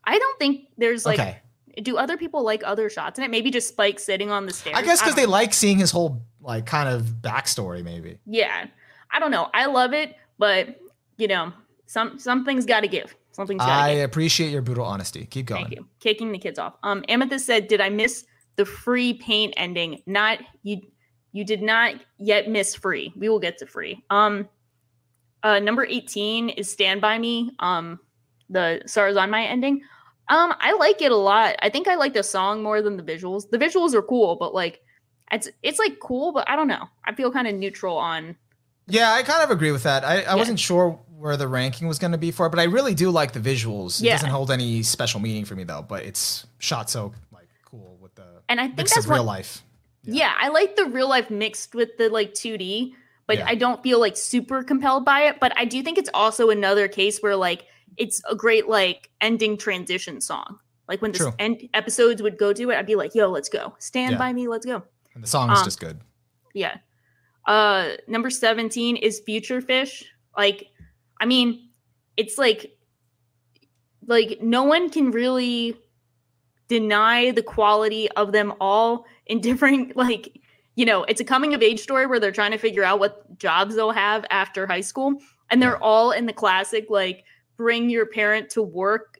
I 0.06 0.18
don't 0.18 0.38
think 0.38 0.68
there's 0.78 1.04
like. 1.04 1.18
okay, 1.18 1.38
Do 1.82 1.96
other 1.96 2.16
people 2.16 2.44
like 2.44 2.62
other 2.64 2.88
shots 2.88 3.18
in 3.18 3.24
it? 3.24 3.30
Maybe 3.30 3.50
just 3.50 3.68
Spike 3.68 3.98
sitting 3.98 4.30
on 4.30 4.46
the 4.46 4.52
stairs. 4.52 4.76
I 4.76 4.82
guess 4.82 5.00
because 5.00 5.14
they 5.14 5.24
know. 5.24 5.30
like 5.32 5.52
seeing 5.52 5.78
his 5.78 5.90
whole 5.90 6.22
like 6.40 6.66
kind 6.66 6.88
of 6.88 7.02
backstory, 7.02 7.82
maybe. 7.82 8.18
Yeah, 8.24 8.66
I 9.10 9.18
don't 9.18 9.30
know. 9.30 9.50
I 9.52 9.66
love 9.66 9.92
it, 9.92 10.14
but 10.38 10.80
you 11.18 11.28
know, 11.28 11.52
some 11.86 12.18
something's 12.18 12.66
got 12.66 12.80
to 12.80 12.88
give. 12.88 13.14
Something's 13.32 13.62
I 13.62 13.96
give. 13.96 14.04
appreciate 14.04 14.50
your 14.50 14.62
brutal 14.62 14.84
honesty. 14.84 15.26
Keep 15.26 15.46
going. 15.46 15.64
Thank 15.64 15.76
you. 15.76 15.86
Kicking 16.00 16.32
the 16.32 16.38
kids 16.38 16.58
off. 16.58 16.74
Um, 16.82 17.04
Amethyst 17.08 17.44
said, 17.46 17.68
"Did 17.68 17.80
I 17.80 17.90
miss 17.90 18.24
the 18.56 18.64
free 18.64 19.14
paint 19.14 19.54
ending? 19.56 20.02
Not 20.06 20.38
you. 20.62 20.80
You 21.32 21.44
did 21.44 21.60
not 21.60 21.96
yet 22.18 22.48
miss 22.48 22.74
free. 22.74 23.12
We 23.14 23.28
will 23.28 23.38
get 23.38 23.58
to 23.58 23.66
free. 23.66 24.02
Um, 24.08 24.48
uh, 25.42 25.58
number 25.58 25.84
eighteen 25.84 26.48
is 26.48 26.70
Stand 26.70 27.00
by 27.02 27.18
Me. 27.18 27.50
Um, 27.58 28.00
the 28.48 28.82
stars 28.86 29.16
on 29.16 29.30
my 29.30 29.44
ending. 29.44 29.82
Um, 30.28 30.54
I 30.58 30.72
like 30.74 31.00
it 31.02 31.12
a 31.12 31.16
lot. 31.16 31.56
I 31.62 31.70
think 31.70 31.86
I 31.88 31.94
like 31.94 32.14
the 32.14 32.22
song 32.22 32.62
more 32.62 32.82
than 32.82 32.96
the 32.96 33.02
visuals. 33.02 33.48
The 33.50 33.58
visuals 33.58 33.94
are 33.94 34.02
cool, 34.02 34.36
but 34.36 34.52
like, 34.54 34.80
it's 35.30 35.48
it's 35.62 35.78
like 35.78 35.98
cool, 36.00 36.32
but 36.32 36.48
I 36.48 36.56
don't 36.56 36.68
know. 36.68 36.88
I 37.04 37.14
feel 37.14 37.30
kind 37.32 37.46
of 37.48 37.54
neutral 37.54 37.96
on. 37.96 38.36
Yeah, 38.88 39.12
I 39.12 39.22
kind 39.22 39.42
of 39.42 39.50
agree 39.50 39.72
with 39.72 39.82
that. 39.84 40.04
I, 40.04 40.18
I 40.18 40.20
Yeah. 40.22 40.34
wasn't 40.36 40.60
sure 40.60 41.00
where 41.18 41.36
the 41.36 41.48
ranking 41.48 41.88
was 41.88 41.98
going 41.98 42.12
to 42.12 42.18
be 42.18 42.30
for 42.30 42.46
it, 42.46 42.50
but 42.50 42.58
I 42.60 42.64
really 42.64 42.94
do 42.94 43.10
like 43.10 43.32
the 43.32 43.40
visuals. 43.40 44.00
It 44.00 44.06
Yeah. 44.06 44.12
doesn't 44.14 44.30
hold 44.30 44.50
any 44.50 44.82
special 44.82 45.18
meaning 45.20 45.44
for 45.44 45.54
me 45.56 45.64
though, 45.64 45.82
but 45.82 46.04
it's 46.04 46.46
shot 46.58 46.90
so 46.90 47.12
like 47.32 47.48
cool 47.64 47.96
with 48.00 48.14
the 48.14 48.26
And 48.48 48.60
I 48.60 48.64
think 48.66 48.78
mix 48.78 48.94
that's 48.94 49.06
of 49.06 49.10
real 49.10 49.24
what, 49.24 49.26
life. 49.38 49.62
Yeah. 50.04 50.32
I 50.38 50.48
like 50.48 50.76
the 50.76 50.84
real 50.86 51.08
life 51.08 51.30
mixed 51.30 51.74
with 51.74 51.96
the 51.98 52.08
like 52.10 52.34
2D, 52.34 52.92
but 53.26 53.38
Yeah. 53.38 53.46
I 53.48 53.54
don't 53.56 53.82
feel 53.82 53.98
like 53.98 54.16
super 54.16 54.62
compelled 54.62 55.04
by 55.04 55.22
it. 55.22 55.40
But 55.40 55.52
I 55.56 55.64
do 55.64 55.82
think 55.82 55.98
it's 55.98 56.10
also 56.14 56.50
another 56.50 56.86
case 56.86 57.18
where 57.20 57.34
like 57.34 57.64
it's 57.96 58.20
a 58.28 58.34
great 58.34 58.68
like 58.68 59.10
ending 59.20 59.56
transition 59.56 60.20
song. 60.20 60.58
Like 60.88 61.02
when 61.02 61.12
the 61.12 61.34
end 61.38 61.68
episodes 61.74 62.22
would 62.22 62.38
go 62.38 62.52
to 62.52 62.70
it, 62.70 62.76
I'd 62.76 62.86
be 62.86 62.94
like, 62.94 63.14
"Yo, 63.14 63.28
let's 63.28 63.48
go, 63.48 63.74
stand 63.78 64.12
Yeah. 64.12 64.18
by 64.18 64.32
me, 64.32 64.46
let's 64.48 64.64
go." 64.66 64.82
And 65.14 65.22
the 65.22 65.28
song 65.28 65.50
is 65.50 65.58
Um, 65.58 65.64
just 65.64 65.80
good. 65.80 66.00
Yeah. 66.54 66.76
Uh, 67.46 67.92
number 68.06 68.30
seventeen 68.30 68.96
is 68.96 69.20
Future 69.20 69.60
Fish. 69.60 70.04
Like, 70.36 70.68
I 71.20 71.26
mean, 71.26 71.70
it's 72.16 72.38
like, 72.38 72.76
like 74.06 74.38
no 74.40 74.62
one 74.64 74.90
can 74.90 75.10
really 75.10 75.76
deny 76.68 77.30
the 77.30 77.42
quality 77.42 78.10
of 78.12 78.32
them 78.32 78.52
all 78.60 79.04
in 79.26 79.40
different 79.48 79.96
like 79.96 80.38
you 80.74 80.84
know 80.84 81.04
it's 81.04 81.20
a 81.20 81.24
coming 81.24 81.54
of 81.54 81.62
age 81.62 81.80
story 81.80 82.06
where 82.06 82.18
they're 82.20 82.32
trying 82.32 82.50
to 82.50 82.58
figure 82.58 82.82
out 82.84 82.98
what 82.98 83.38
jobs 83.38 83.74
they'll 83.76 83.92
have 83.92 84.24
after 84.30 84.66
high 84.66 84.80
school 84.80 85.14
and 85.50 85.62
they're 85.62 85.72
Yeah. 85.72 85.78
all 85.80 86.10
in 86.10 86.26
the 86.26 86.32
classic 86.32 86.86
like 86.90 87.24
bring 87.56 87.90
your 87.90 88.06
parent 88.06 88.50
to 88.50 88.62
work 88.62 89.18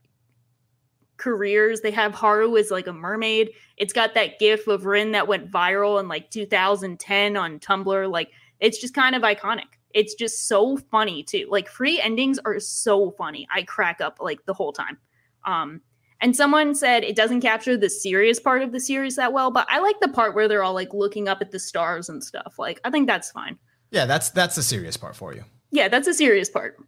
careers 1.17 1.81
they 1.81 1.91
have 1.91 2.15
haru 2.15 2.57
as 2.57 2.71
like 2.71 2.87
a 2.87 2.93
mermaid 2.93 3.51
it's 3.79 3.93
got 3.93 4.13
that 4.15 4.39
gif 4.39 4.67
of 4.67 4.85
rin 4.85 5.13
that 5.13 5.27
went 5.27 5.51
viral 5.51 5.99
in 5.99 6.09
like 6.09 6.31
2010 6.31 7.37
on 7.37 7.59
tumblr 7.59 8.11
like 8.11 8.31
it's 8.61 8.79
just 8.79 8.93
kind 8.93 9.17
of 9.17 9.23
iconic 9.23 9.65
it's 9.95 10.15
just 10.15 10.47
so 10.47 10.77
funny 10.77 11.23
too 11.23 11.47
like 11.51 11.69
free 11.69 11.99
endings 12.01 12.39
are 12.45 12.61
so 12.61 13.11
funny 13.13 13.49
i 13.51 13.63
crack 13.63 14.01
up 14.03 14.19
like 14.21 14.45
the 14.45 14.53
whole 14.53 14.73
time 14.73 14.99
um 15.47 15.81
and 16.21 16.35
someone 16.35 16.75
said 16.75 17.05
it 17.05 17.17
doesn't 17.17 17.41
capture 17.41 17.77
the 17.77 17.91
serious 17.91 18.41
part 18.41 18.63
of 18.63 18.73
the 18.73 18.81
series 18.81 19.17
that 19.17 19.33
well, 19.33 19.51
but 19.51 19.67
I 19.69 19.81
like 19.81 20.01
the 20.01 20.09
part 20.09 20.35
where 20.35 20.49
they're 20.49 20.63
all 20.63 20.75
like 20.75 20.95
looking 20.95 21.29
up 21.29 21.39
at 21.41 21.51
the 21.51 21.59
stars 21.59 22.09
and 22.09 22.25
stuff. 22.25 22.55
Like, 22.59 22.81
I 22.85 22.91
think 22.91 23.07
that's 23.07 23.31
fine. 23.31 23.59
Yeah, 23.91 24.07
that's 24.07 24.31
that's 24.31 24.57
the 24.57 24.63
serious 24.63 24.97
part 24.97 25.15
for 25.15 25.35
you. 25.35 25.45
Yeah, 25.71 25.89
that's 25.89 26.09
a 26.09 26.15
serious 26.15 26.49
part. 26.49 26.79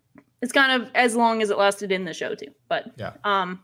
It's 0.41 0.53
kind 0.53 0.81
of 0.83 0.91
as 0.95 1.17
long 1.17 1.43
as 1.43 1.51
it 1.51 1.59
lasted 1.59 1.91
in 1.93 2.05
the 2.05 2.15
show 2.15 2.35
too. 2.35 2.53
But 2.69 2.87
Yeah. 2.97 3.13
um 3.25 3.61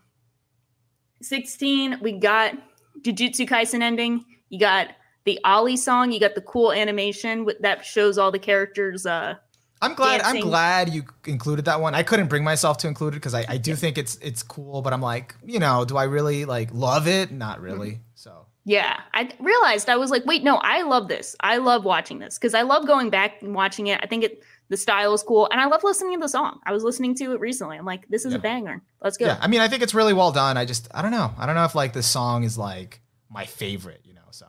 16, 1.21 1.99
we 2.01 2.13
got 2.13 2.53
Jujutsu 3.01 3.47
Kaisen 3.47 3.81
ending. 3.81 4.25
You 4.49 4.59
got 4.59 4.89
the 5.23 5.39
ALI 5.43 5.77
song, 5.77 6.11
you 6.11 6.19
got 6.19 6.35
the 6.35 6.41
cool 6.41 6.71
animation 6.71 7.45
with 7.45 7.59
that 7.59 7.85
shows 7.85 8.17
all 8.17 8.31
the 8.31 8.39
characters 8.39 9.05
uh 9.05 9.35
I'm 9.81 9.93
glad. 9.93 10.21
I'm 10.21 10.39
glad 10.39 10.89
you 10.93 11.03
included 11.25 11.65
that 11.65 11.81
one. 11.81 11.93
I 11.93 12.01
couldn't 12.01 12.27
bring 12.27 12.43
myself 12.43 12.77
to 12.77 12.87
include 12.87 13.13
it 13.13 13.17
because 13.17 13.33
I, 13.35 13.45
I 13.47 13.57
do 13.57 13.75
think 13.75 13.97
it's 13.97 14.15
it's 14.21 14.41
cool, 14.41 14.81
but 14.81 14.93
I'm 14.93 15.01
like, 15.01 15.35
you 15.43 15.59
know, 15.59 15.85
do 15.85 15.97
I 15.97 16.05
really 16.05 16.45
like 16.45 16.69
love 16.73 17.07
it? 17.07 17.31
Not 17.31 17.61
really. 17.61 17.99
So 18.15 18.47
Yeah, 18.63 19.01
I 19.13 19.29
realized 19.39 19.89
I 19.89 19.97
was 19.97 20.09
like, 20.11 20.25
wait, 20.25 20.43
no, 20.43 20.55
I 20.55 20.81
love 20.83 21.07
this. 21.07 21.35
I 21.41 21.57
love 21.57 21.83
watching 21.85 22.19
this 22.19 22.37
because 22.37 22.53
I 22.53 22.61
love 22.61 22.87
going 22.87 23.09
back 23.09 23.41
and 23.41 23.53
watching 23.53 23.87
it. 23.87 23.99
I 24.01 24.07
think 24.07 24.23
it 24.23 24.41
the 24.69 24.77
style 24.77 25.13
is 25.13 25.21
cool, 25.23 25.47
and 25.51 25.59
I 25.61 25.65
love 25.65 25.83
listening 25.83 26.13
to 26.19 26.23
the 26.23 26.27
song. 26.29 26.59
I 26.65 26.71
was 26.73 26.83
listening 26.83 27.15
to 27.15 27.33
it 27.33 27.39
recently. 27.39 27.77
I'm 27.77 27.85
like, 27.85 28.07
this 28.09 28.25
is 28.25 28.33
Yeah. 28.33 28.39
a 28.39 28.41
banger. 28.41 28.81
Let's 29.01 29.17
go. 29.17 29.25
Yeah, 29.27 29.37
I 29.39 29.47
mean, 29.47 29.61
I 29.61 29.67
think 29.67 29.83
it's 29.83 29.93
really 29.93 30.13
well 30.13 30.31
done. 30.31 30.57
I 30.57 30.65
just, 30.65 30.87
I 30.93 31.01
don't 31.01 31.11
know. 31.11 31.31
I 31.37 31.45
don't 31.45 31.55
know 31.55 31.65
if 31.65 31.75
like 31.75 31.93
this 31.93 32.07
song 32.07 32.43
is 32.43 32.57
like 32.57 33.01
my 33.29 33.45
favorite, 33.45 34.01
you 34.03 34.13
know. 34.13 34.21
So 34.31 34.45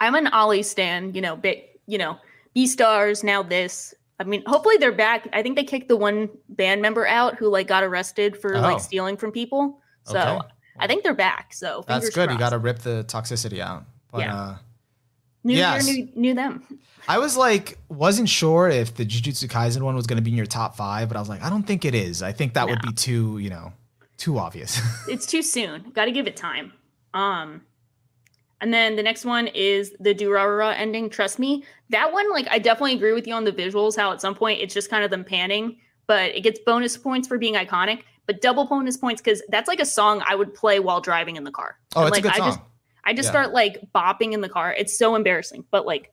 I'm 0.00 0.14
an 0.14 0.28
ALI 0.28 0.62
stan. 0.62 1.14
You 1.14 1.20
know, 1.22 1.36
big. 1.36 1.62
You 1.86 1.98
know, 1.98 2.18
B 2.54 2.66
stars 2.66 3.22
now. 3.24 3.42
This. 3.42 3.94
I 4.20 4.24
mean, 4.24 4.42
hopefully 4.46 4.76
they're 4.78 4.92
back. 4.92 5.28
I 5.32 5.42
think 5.42 5.56
they 5.56 5.64
kicked 5.64 5.88
the 5.88 5.96
one 5.96 6.28
band 6.48 6.80
member 6.80 7.06
out 7.06 7.34
who 7.36 7.48
like 7.48 7.66
got 7.66 7.82
arrested 7.82 8.36
for 8.40 8.56
Oh. 8.56 8.60
like 8.60 8.80
stealing 8.80 9.16
from 9.16 9.32
people. 9.32 9.80
So 10.04 10.18
Okay. 10.18 10.38
I 10.78 10.86
think 10.86 11.02
they're 11.02 11.14
back. 11.14 11.52
So 11.52 11.84
that's 11.88 12.10
good. 12.10 12.30
You 12.30 12.38
got 12.38 12.50
to 12.50 12.58
rip 12.58 12.78
the 12.78 13.04
toxicity 13.08 13.58
out. 13.60 13.84
But 14.12 14.20
Yeah. 14.20 14.36
uh, 14.36 14.56
New 15.44 15.54
yes. 15.54 15.86
year, 15.86 16.06
new, 16.06 16.12
new 16.14 16.34
them. 16.34 16.64
I 17.06 17.18
was 17.18 17.36
like, 17.36 17.78
wasn't 17.90 18.30
sure 18.30 18.68
if 18.68 18.94
the 18.94 19.04
Jujutsu 19.04 19.46
Kaisen 19.46 19.82
one 19.82 19.94
was 19.94 20.06
going 20.06 20.16
to 20.16 20.22
be 20.22 20.30
in 20.30 20.36
your 20.36 20.46
top 20.46 20.74
five, 20.74 21.08
but 21.08 21.18
I 21.18 21.20
was 21.20 21.28
like, 21.28 21.42
I 21.42 21.50
don't 21.50 21.64
think 21.64 21.84
it 21.84 21.94
is. 21.94 22.22
I 22.22 22.32
think 22.32 22.54
that 22.54 22.66
would 22.66 22.80
be 22.80 22.92
too, 22.94 23.38
you 23.38 23.50
know, 23.50 23.72
too 24.16 24.38
obvious. 24.38 24.80
it's 25.08 25.26
too 25.26 25.42
soon. 25.42 25.90
Got 25.90 26.06
to 26.06 26.12
give 26.12 26.26
it 26.26 26.34
time. 26.36 26.72
Um, 27.12 27.60
and 28.62 28.72
then 28.72 28.96
the 28.96 29.02
next 29.02 29.26
one 29.26 29.48
is 29.48 29.94
the 30.00 30.14
Durarara 30.14 30.74
ending. 30.78 31.10
Trust 31.10 31.38
me, 31.38 31.64
that 31.90 32.10
one, 32.10 32.30
like, 32.30 32.48
I 32.50 32.58
definitely 32.58 32.94
agree 32.94 33.12
with 33.12 33.26
you 33.26 33.34
on 33.34 33.44
the 33.44 33.52
visuals. 33.52 33.94
How 33.96 34.10
at 34.12 34.22
some 34.22 34.34
point 34.34 34.62
it's 34.62 34.72
just 34.72 34.88
kind 34.88 35.04
of 35.04 35.10
them 35.10 35.24
panning, 35.24 35.76
but 36.06 36.34
it 36.34 36.40
gets 36.40 36.58
bonus 36.60 36.96
points 36.96 37.28
for 37.28 37.36
being 37.36 37.54
iconic, 37.54 38.04
but 38.26 38.40
double 38.40 38.64
bonus 38.64 38.96
points 38.96 39.20
because 39.20 39.42
that's 39.50 39.68
like 39.68 39.80
a 39.80 39.86
song 39.86 40.22
I 40.26 40.34
would 40.34 40.54
play 40.54 40.80
while 40.80 41.02
driving 41.02 41.36
in 41.36 41.44
the 41.44 41.50
car. 41.50 41.76
oh, 41.94 42.06
And, 42.06 42.08
it's 42.08 42.16
like, 42.16 42.24
a 42.24 42.28
good 42.28 42.32
I 42.32 42.38
song. 42.38 42.48
just, 42.48 42.60
I 43.04 43.12
just 43.12 43.26
Yeah. 43.26 43.30
start 43.32 43.52
like 43.52 43.78
bopping 43.94 44.32
in 44.32 44.40
the 44.40 44.48
car. 44.48 44.72
It's 44.72 44.96
so 44.98 45.14
embarrassing, 45.14 45.64
but 45.70 45.86
like, 45.86 46.12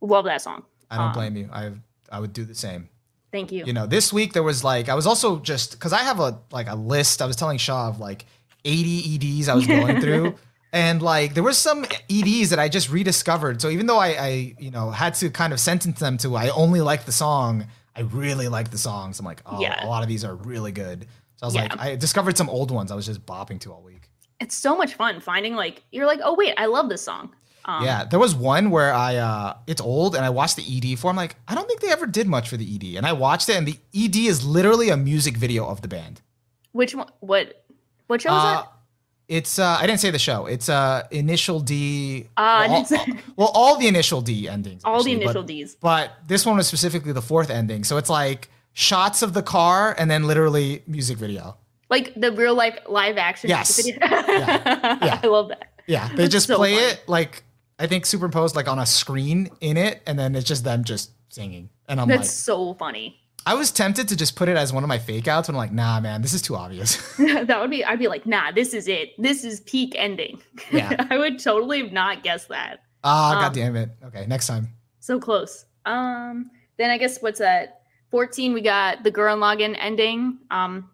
love 0.00 0.24
that 0.26 0.42
song. 0.42 0.64
I 0.90 0.96
don't 0.96 1.06
um, 1.08 1.12
blame 1.12 1.36
you. 1.36 1.48
I 1.52 1.72
I 2.10 2.20
would 2.20 2.32
do 2.32 2.44
the 2.44 2.54
same. 2.54 2.88
Thank 3.30 3.52
you. 3.52 3.64
You 3.66 3.72
know, 3.74 3.86
this 3.86 4.12
week 4.12 4.32
there 4.32 4.42
was 4.42 4.64
like 4.64 4.88
I 4.88 4.94
was 4.94 5.06
also 5.06 5.38
just 5.40 5.72
because 5.72 5.92
I 5.92 5.98
have 6.02 6.18
a 6.20 6.38
like 6.50 6.68
a 6.68 6.74
list. 6.74 7.20
I 7.22 7.26
was 7.26 7.36
telling 7.36 7.58
Shaw 7.58 7.88
of 7.88 8.00
like 8.00 8.24
80 8.64 9.14
EDs 9.40 9.48
I 9.48 9.54
was 9.54 9.66
going 9.66 10.00
through. 10.00 10.34
And 10.72 11.00
like 11.00 11.34
there 11.34 11.42
was 11.42 11.56
some 11.58 11.84
EDs 12.10 12.50
that 12.50 12.58
I 12.58 12.68
just 12.68 12.90
rediscovered. 12.90 13.60
So 13.62 13.68
even 13.70 13.86
though 13.86 13.98
I, 13.98 14.08
I, 14.08 14.54
you 14.58 14.70
know, 14.70 14.90
had 14.90 15.14
to 15.14 15.30
kind 15.30 15.52
of 15.52 15.60
sentence 15.60 15.98
them 16.00 16.18
to 16.18 16.36
I 16.36 16.48
only 16.50 16.80
like 16.82 17.04
the 17.06 17.12
song, 17.12 17.66
I 17.96 18.00
really 18.02 18.48
like 18.48 18.70
the 18.70 18.76
songs. 18.78 19.18
I'm 19.18 19.24
like, 19.26 19.42
oh, 19.46 19.60
Yeah. 19.60 19.82
a 19.84 19.88
lot 19.88 20.02
of 20.02 20.08
these 20.08 20.24
are 20.24 20.34
really 20.34 20.72
good. 20.72 21.06
So 21.36 21.44
I 21.44 21.46
was 21.46 21.54
Yeah. 21.54 21.62
like, 21.62 21.78
I 21.80 21.96
discovered 21.96 22.36
some 22.36 22.50
old 22.50 22.70
ones 22.70 22.92
I 22.92 22.94
was 22.96 23.06
just 23.06 23.24
bopping 23.24 23.60
to 23.60 23.72
all 23.72 23.82
week. 23.82 23.97
It's 24.40 24.54
so 24.54 24.76
much 24.76 24.94
fun 24.94 25.20
finding 25.20 25.54
like, 25.54 25.82
you're 25.90 26.06
like, 26.06 26.20
oh, 26.22 26.34
wait, 26.34 26.54
I 26.56 26.66
love 26.66 26.88
this 26.88 27.02
song. 27.02 27.34
Um, 27.64 27.84
yeah, 27.84 28.04
there 28.04 28.18
was 28.18 28.34
one 28.34 28.70
where 28.70 28.94
I 28.94 29.16
uh 29.16 29.54
it's 29.66 29.80
old 29.82 30.16
and 30.16 30.24
I 30.24 30.30
watched 30.30 30.56
the 30.56 30.64
ED 30.64 30.98
for. 30.98 31.10
I'm 31.10 31.16
like, 31.16 31.36
I 31.46 31.54
don't 31.54 31.68
think 31.68 31.80
they 31.82 31.90
ever 31.90 32.06
did 32.06 32.26
much 32.26 32.48
for 32.48 32.56
the 32.56 32.64
ED. 32.74 32.96
And 32.96 33.04
I 33.04 33.12
watched 33.12 33.48
it 33.50 33.56
and 33.56 33.66
the 33.68 33.76
ED 33.94 34.16
is 34.16 34.42
literally 34.46 34.88
a 34.88 34.96
music 34.96 35.36
video 35.36 35.66
of 35.66 35.82
the 35.82 35.88
band. 35.88 36.22
Which 36.72 36.94
one? 36.94 37.08
What? 37.20 37.62
What 38.06 38.22
show 38.22 38.30
is 38.30 38.42
Uh, 38.42 38.54
that? 38.54 38.72
It's 39.28 39.58
uh 39.58 39.76
I 39.78 39.86
didn't 39.86 40.00
say 40.00 40.10
the 40.10 40.18
show. 40.18 40.46
It's 40.46 40.70
uh 40.70 41.06
initial 41.10 41.60
D 41.60 42.28
Uh, 42.38 42.66
well, 42.70 42.86
all, 42.90 43.06
well, 43.36 43.50
all 43.52 43.76
the 43.76 43.86
initial 43.86 44.22
D 44.22 44.48
endings. 44.48 44.80
All 44.86 45.02
the 45.02 45.12
initial 45.12 45.42
but, 45.42 45.46
D's. 45.48 45.74
But 45.74 46.12
this 46.26 46.46
one 46.46 46.56
was 46.56 46.66
specifically 46.66 47.12
the 47.12 47.20
fourth 47.20 47.50
ending. 47.50 47.84
So 47.84 47.98
it's 47.98 48.08
like 48.08 48.48
shots 48.72 49.20
of 49.20 49.34
the 49.34 49.42
car 49.42 49.94
and 49.98 50.10
then 50.10 50.22
literally 50.26 50.82
music 50.86 51.18
video. 51.18 51.58
Like 51.90 52.12
the 52.14 52.32
real 52.32 52.54
life 52.54 52.78
live 52.88 53.16
action. 53.16 53.50
Yes. 53.50 53.76
video. 53.76 53.98
Yeah. 54.00 54.98
Yeah. 55.02 55.20
I 55.24 55.26
love 55.26 55.48
that. 55.48 55.72
Yeah, 55.86 56.08
they 56.08 56.16
That's 56.16 56.32
just 56.32 56.46
so 56.48 56.56
play 56.56 56.74
funny. 56.74 56.86
it 56.86 57.02
like 57.06 57.44
I 57.78 57.86
think 57.86 58.04
superimposed 58.06 58.54
like 58.56 58.68
on 58.68 58.78
a 58.78 58.86
screen 58.86 59.50
in 59.60 59.76
it, 59.76 60.02
and 60.06 60.18
then 60.18 60.34
it's 60.34 60.46
just 60.46 60.64
them 60.64 60.84
just 60.84 61.12
singing. 61.30 61.70
And 61.88 62.00
I'm 62.00 62.08
like, 62.08 62.18
That's 62.18 62.28
like, 62.28 62.34
so 62.34 62.74
funny. 62.74 63.20
I 63.46 63.54
was 63.54 63.70
tempted 63.70 64.08
to 64.08 64.16
just 64.16 64.36
put 64.36 64.50
it 64.50 64.58
as 64.58 64.72
one 64.74 64.82
of 64.84 64.88
my 64.88 64.98
fake 64.98 65.26
outs, 65.26 65.46
but 65.48 65.54
I'm 65.54 65.56
like, 65.56 65.72
nah, 65.72 66.00
man, 66.00 66.20
this 66.20 66.34
is 66.34 66.42
too 66.42 66.54
obvious. 66.56 66.96
that 67.16 67.58
would 67.60 67.70
be. 67.70 67.82
I'd 67.82 67.98
be 67.98 68.08
like, 68.08 68.26
nah, 68.26 68.52
this 68.52 68.74
is 68.74 68.86
it. 68.88 69.12
This 69.16 69.42
is 69.44 69.60
peak 69.60 69.94
ending. 69.96 70.42
Yeah. 70.70 71.06
I 71.10 71.16
would 71.16 71.38
totally 71.38 71.80
have 71.82 71.92
not 71.92 72.22
guessed 72.22 72.48
that. 72.48 72.80
Ah, 73.02 73.36
Um, 73.36 73.42
god 73.44 73.54
damn 73.54 73.76
it. 73.76 73.90
Okay, 74.04 74.26
next 74.26 74.46
time. 74.48 74.68
So 75.00 75.18
close. 75.18 75.64
Um. 75.86 76.50
Then 76.76 76.90
I 76.90 76.98
guess 76.98 77.22
what's 77.22 77.38
that? 77.38 77.80
Fourteen. 78.10 78.52
We 78.52 78.60
got 78.60 79.02
the 79.04 79.10
Gurren 79.10 79.38
Lagann 79.38 79.74
ending. 79.78 80.38
Um. 80.50 80.90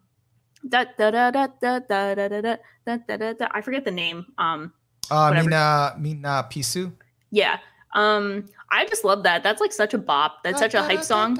Da 0.67 0.85
da 0.97 1.11
da 1.11 1.31
da 1.31 1.47
da 1.61 1.79
da 1.79 2.15
da 2.15 2.27
da 2.27 2.41
da 2.41 2.57
da 2.85 2.97
da 2.97 3.17
da. 3.17 3.33
da. 3.33 3.47
I 3.51 3.61
forget 3.61 3.85
the 3.85 3.91
name. 3.91 4.25
Um. 4.37 4.73
Uh, 5.11 5.29
whatever. 5.29 5.49
Mina 5.49 5.95
Mina 5.99 6.47
Pisu. 6.49 6.91
Yeah. 7.31 7.59
Um. 7.93 8.45
I 8.71 8.85
just 8.85 9.05
love 9.05 9.23
that. 9.23 9.43
That's 9.43 9.61
like 9.61 9.71
such 9.71 9.93
a 9.93 9.97
bop. 9.97 10.43
That's 10.43 10.59
such 10.59 10.73
a 10.73 10.81
hype 10.81 11.03
song. 11.03 11.39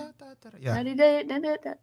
Yeah, 0.60 0.76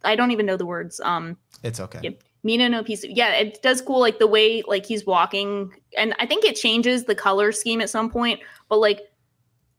I 0.03 0.15
don't 0.15 0.31
even 0.31 0.45
know 0.45 0.55
the 0.55 0.65
words. 0.65 1.01
Um. 1.01 1.37
it's 1.63 1.79
okay. 1.79 2.17
Minna 2.43 2.67
no 2.67 2.83
Peace. 2.83 3.05
Yeah, 3.05 3.33
it 3.33 3.61
does 3.61 3.81
cool. 3.81 3.99
Like 3.99 4.19
the 4.19 4.27
way 4.27 4.63
like 4.67 4.85
he's 4.85 5.05
walking, 5.05 5.73
and 5.97 6.13
I 6.19 6.25
think 6.25 6.43
it 6.43 6.55
changes 6.55 7.05
the 7.05 7.15
color 7.15 7.51
scheme 7.51 7.79
at 7.81 7.89
some 7.89 8.09
point. 8.09 8.41
But 8.67 8.79
like, 8.79 9.01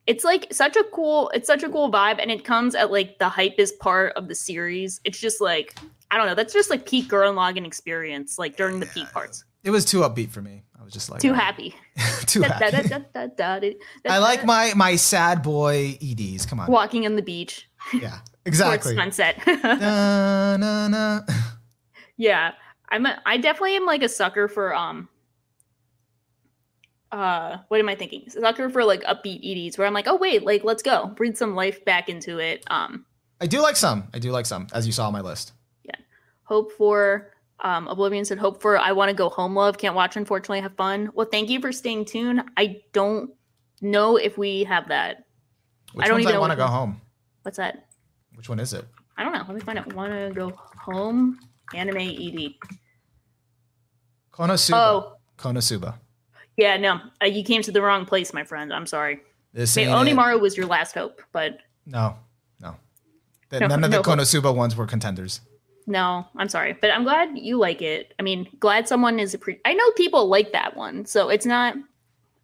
it's 0.06 0.24
like 0.24 0.52
such 0.52 0.76
a 0.76 0.84
cool. 0.84 1.30
It's 1.34 1.46
such 1.46 1.62
a 1.62 1.68
cool 1.68 1.92
vibe, 1.92 2.20
and 2.20 2.30
it 2.30 2.44
comes 2.44 2.74
at 2.74 2.90
like 2.90 3.18
the 3.18 3.26
hypest 3.26 3.78
part 3.80 4.14
of 4.16 4.28
the 4.28 4.34
series. 4.34 5.00
It's 5.04 5.18
just 5.18 5.42
like 5.42 5.78
I 6.14 6.16
don't 6.16 6.26
know. 6.28 6.36
That's 6.36 6.52
just 6.52 6.70
like 6.70 6.86
peak 6.86 7.08
Gurren 7.08 7.34
Lagann 7.34 7.66
experience, 7.66 8.38
like 8.38 8.56
during 8.56 8.78
the 8.78 8.86
peak 8.86 9.10
parts. 9.12 9.44
It 9.64 9.70
was 9.70 9.84
too 9.84 10.02
upbeat 10.02 10.30
for 10.30 10.40
me. 10.40 10.62
I 10.78 10.84
was 10.84 10.92
just 10.92 11.10
like 11.10 11.20
Too 11.20 11.32
oh, 11.32 11.34
happy. 11.34 11.74
too 12.26 12.42
happy. 12.42 13.76
I 14.08 14.18
like 14.18 14.44
my 14.44 14.72
my 14.76 14.94
sad 14.94 15.42
boy 15.42 15.98
EDs. 16.00 16.46
Come 16.46 16.60
on. 16.60 16.70
walking 16.70 17.04
on 17.04 17.16
the 17.16 17.22
beach 17.22 17.68
Yeah, 17.92 18.18
exactly. 18.46 18.94
sunset. 18.94 19.44
Na, 19.64 20.56
na, 20.56 20.86
na. 20.86 21.20
Yeah, 22.16 22.52
I'm. 22.90 23.06
A, 23.06 23.20
I 23.26 23.36
definitely 23.36 23.74
am 23.74 23.84
like 23.84 24.04
a 24.04 24.08
sucker 24.08 24.46
for 24.46 24.72
um. 24.72 25.08
Uh, 27.10 27.56
what 27.66 27.80
am 27.80 27.88
I 27.88 27.96
thinking? 27.96 28.30
Sucker 28.30 28.70
for 28.70 28.84
like 28.84 29.02
upbeat 29.02 29.40
EDs, 29.42 29.78
where 29.78 29.88
I'm 29.88 29.94
like, 29.94 30.06
oh 30.06 30.14
wait, 30.14 30.44
like 30.44 30.62
let's 30.62 30.84
go, 30.84 31.08
breathe 31.08 31.36
some 31.36 31.56
life 31.56 31.84
back 31.84 32.08
into 32.08 32.38
it. 32.38 32.62
Um, 32.68 33.04
I 33.40 33.48
do 33.48 33.60
like 33.60 33.74
some. 33.74 34.06
I 34.14 34.20
do 34.20 34.30
like 34.30 34.46
some, 34.46 34.68
as 34.72 34.86
you 34.86 34.92
saw 34.92 35.08
on 35.08 35.12
my 35.12 35.20
list. 35.20 35.54
Hope 36.44 36.72
for 36.72 37.30
um 37.60 37.86
Oblivion 37.88 38.24
said 38.24 38.38
hope 38.38 38.60
for 38.62 38.78
I 38.78 38.92
want 38.92 39.08
to 39.10 39.14
go 39.14 39.28
home. 39.28 39.54
Love 39.54 39.78
can't 39.78 39.94
watch. 39.94 40.16
Unfortunately, 40.16 40.60
have 40.60 40.76
fun. 40.76 41.10
Well, 41.14 41.26
thank 41.30 41.50
you 41.50 41.60
for 41.60 41.72
staying 41.72 42.06
tuned. 42.06 42.42
I 42.56 42.80
don't 42.92 43.30
know 43.80 44.16
if 44.16 44.36
we 44.38 44.64
have 44.64 44.88
that. 44.88 45.24
Which 45.92 46.06
don't 46.06 46.20
even 46.20 46.34
I 46.34 46.38
want 46.38 46.50
to 46.52 46.56
go 46.56 46.66
home? 46.66 47.00
What's 47.42 47.58
that? 47.58 47.86
Which 48.34 48.48
one 48.48 48.58
is 48.58 48.72
it? 48.72 48.84
I 49.16 49.22
don't 49.22 49.32
know. 49.32 49.44
Let 49.46 49.54
me 49.54 49.60
find 49.60 49.78
out. 49.78 49.92
Want 49.94 50.12
to 50.12 50.32
go 50.34 50.50
home? 50.82 51.38
Anime 51.74 51.98
ED. 51.98 52.54
Konosuba. 54.32 54.72
Oh, 54.74 55.12
Konosuba. 55.38 55.94
yeah. 56.56 56.76
No, 56.76 57.00
uh, 57.22 57.26
you 57.26 57.44
came 57.44 57.62
to 57.62 57.70
the 57.72 57.80
wrong 57.80 58.04
place, 58.06 58.32
my 58.34 58.44
friend. 58.44 58.72
I'm 58.72 58.86
sorry. 58.86 59.20
This 59.52 59.76
Wait, 59.76 59.84
it. 59.84 59.90
Onimaru 59.90 60.40
was 60.40 60.56
your 60.56 60.66
last 60.66 60.94
hope, 60.94 61.22
but 61.32 61.58
No, 61.86 62.16
no. 62.60 62.74
The- 63.50 63.60
No, 63.60 63.66
none 63.68 63.84
of 63.84 63.90
the 63.92 63.98
no. 63.98 64.02
Konosuba 64.02 64.54
ones 64.54 64.74
were 64.74 64.86
contenders. 64.86 65.40
No, 65.86 66.26
I'm 66.36 66.48
sorry. 66.48 66.76
But 66.80 66.90
I'm 66.90 67.04
glad 67.04 67.36
you 67.36 67.58
like 67.58 67.82
it. 67.82 68.14
I 68.18 68.22
mean, 68.22 68.48
glad 68.60 68.88
someone 68.88 69.18
is 69.18 69.34
a 69.34 69.38
pre- 69.38 69.60
I 69.64 69.74
know 69.74 69.90
people 69.92 70.28
like 70.28 70.52
that 70.52 70.76
one, 70.76 71.04
so 71.06 71.28
it's 71.28 71.46
not. 71.46 71.76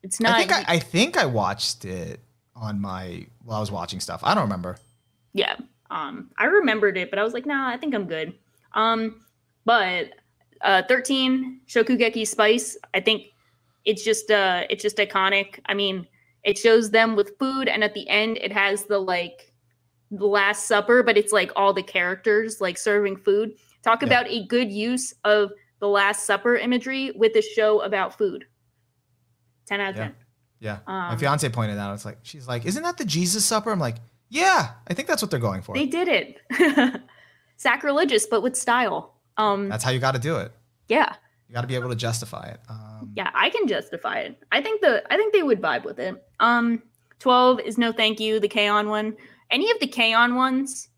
It's 0.02 0.20
not. 0.20 0.32
I 0.34 0.38
think 0.38 0.52
I, 0.52 0.64
I 0.74 0.78
think 0.78 1.16
I 1.16 1.26
watched 1.26 1.84
it 1.84 2.20
on 2.54 2.80
my 2.80 3.26
while 3.44 3.58
I 3.58 3.60
was 3.60 3.70
watching 3.70 4.00
stuff. 4.00 4.20
I 4.22 4.34
don't 4.34 4.44
remember. 4.44 4.76
yeah. 5.32 5.56
Um, 5.90 6.30
I 6.38 6.44
remembered 6.44 6.96
it, 6.96 7.10
but 7.10 7.18
I 7.18 7.24
was 7.24 7.32
like, 7.34 7.46
nah, 7.46 7.68
I 7.68 7.76
think 7.76 7.96
I'm 7.96 8.06
good. 8.06 8.32
Um, 8.74 9.22
but 9.64 10.10
uh, 10.60 10.82
13 10.88 11.62
Shokugeki 11.66 12.26
Spice. 12.26 12.76
I 12.94 13.00
think 13.00 13.24
it's 13.84 14.04
just 14.04 14.30
uh, 14.30 14.64
it's 14.70 14.82
just 14.82 14.98
iconic. 14.98 15.58
I 15.66 15.74
mean, 15.74 16.06
it 16.44 16.58
shows 16.58 16.90
them 16.90 17.16
with 17.16 17.36
food, 17.38 17.68
and 17.68 17.82
at 17.82 17.94
the 17.94 18.08
end, 18.08 18.38
it 18.38 18.52
has 18.52 18.84
the 18.84 18.98
like 18.98 19.49
the 20.10 20.26
Last 20.26 20.66
Supper, 20.66 21.02
but 21.02 21.16
it's 21.16 21.32
like 21.32 21.52
all 21.56 21.72
the 21.72 21.82
characters 21.82 22.60
like 22.60 22.76
serving 22.78 23.16
food. 23.16 23.54
Talk 23.82 24.02
Yeah. 24.02 24.06
about 24.08 24.28
a 24.28 24.44
good 24.46 24.70
use 24.72 25.14
of 25.24 25.52
the 25.78 25.88
Last 25.88 26.24
Supper 26.26 26.56
imagery 26.56 27.12
with 27.14 27.34
a 27.36 27.42
show 27.42 27.80
about 27.80 28.18
food. 28.18 28.44
10 29.66 29.80
out 29.80 29.90
of 29.90 29.96
Yeah. 29.96 30.02
10. 30.04 30.14
Yeah, 30.62 30.78
my 30.86 31.12
Um, 31.12 31.18
fiance 31.18 31.48
pointed 31.48 31.78
out. 31.78 31.94
It's 31.94 32.04
like 32.04 32.18
she's 32.22 32.46
like, 32.46 32.66
"Isn't 32.66 32.82
that 32.82 32.98
the 32.98 33.04
Jesus 33.06 33.46
Supper?" 33.46 33.70
I'm 33.70 33.78
like, 33.78 33.96
"Yeah, 34.28 34.72
I 34.86 34.92
think 34.92 35.08
that's 35.08 35.22
what 35.22 35.30
they're 35.30 35.40
going 35.40 35.62
for. 35.62 35.74
They 35.74 35.86
did 35.86 36.06
it. 36.08 36.38
Sacrilegious, 37.56 38.26
but 38.26 38.42
with 38.42 38.56
style. 38.56 39.14
Um, 39.36 39.68
That's 39.70 39.84
how 39.84 39.90
you 39.90 40.00
got 40.00 40.12
to 40.12 40.18
do 40.18 40.36
it. 40.36 40.52
yeah, 40.88 41.14
You 41.48 41.54
got 41.54 41.62
to 41.62 41.66
be 41.66 41.74
able 41.76 41.88
to 41.88 41.94
justify 41.96 42.46
it." 42.48 42.60
Um, 42.68 43.12
yeah, 43.16 43.30
I 43.34 43.48
can 43.50 43.66
justify 43.66 44.18
it. 44.20 44.42
I 44.52 44.60
think 44.60 44.82
the 44.82 45.02
I 45.10 45.16
think 45.16 45.32
they 45.32 45.42
would 45.42 45.62
vibe 45.62 45.84
with 45.84 45.98
it. 45.98 46.22
Um, 46.40 46.82
twelve 47.18 47.60
is 47.60 47.78
no 47.78 47.90
thank 47.92 48.20
you. 48.20 48.38
The 48.38 48.48
K-On 48.48 48.88
one, 48.88 49.16
any 49.50 49.70
of 49.70 49.78
the 49.80 49.86
K-On 49.86 50.34
ones 50.34 50.88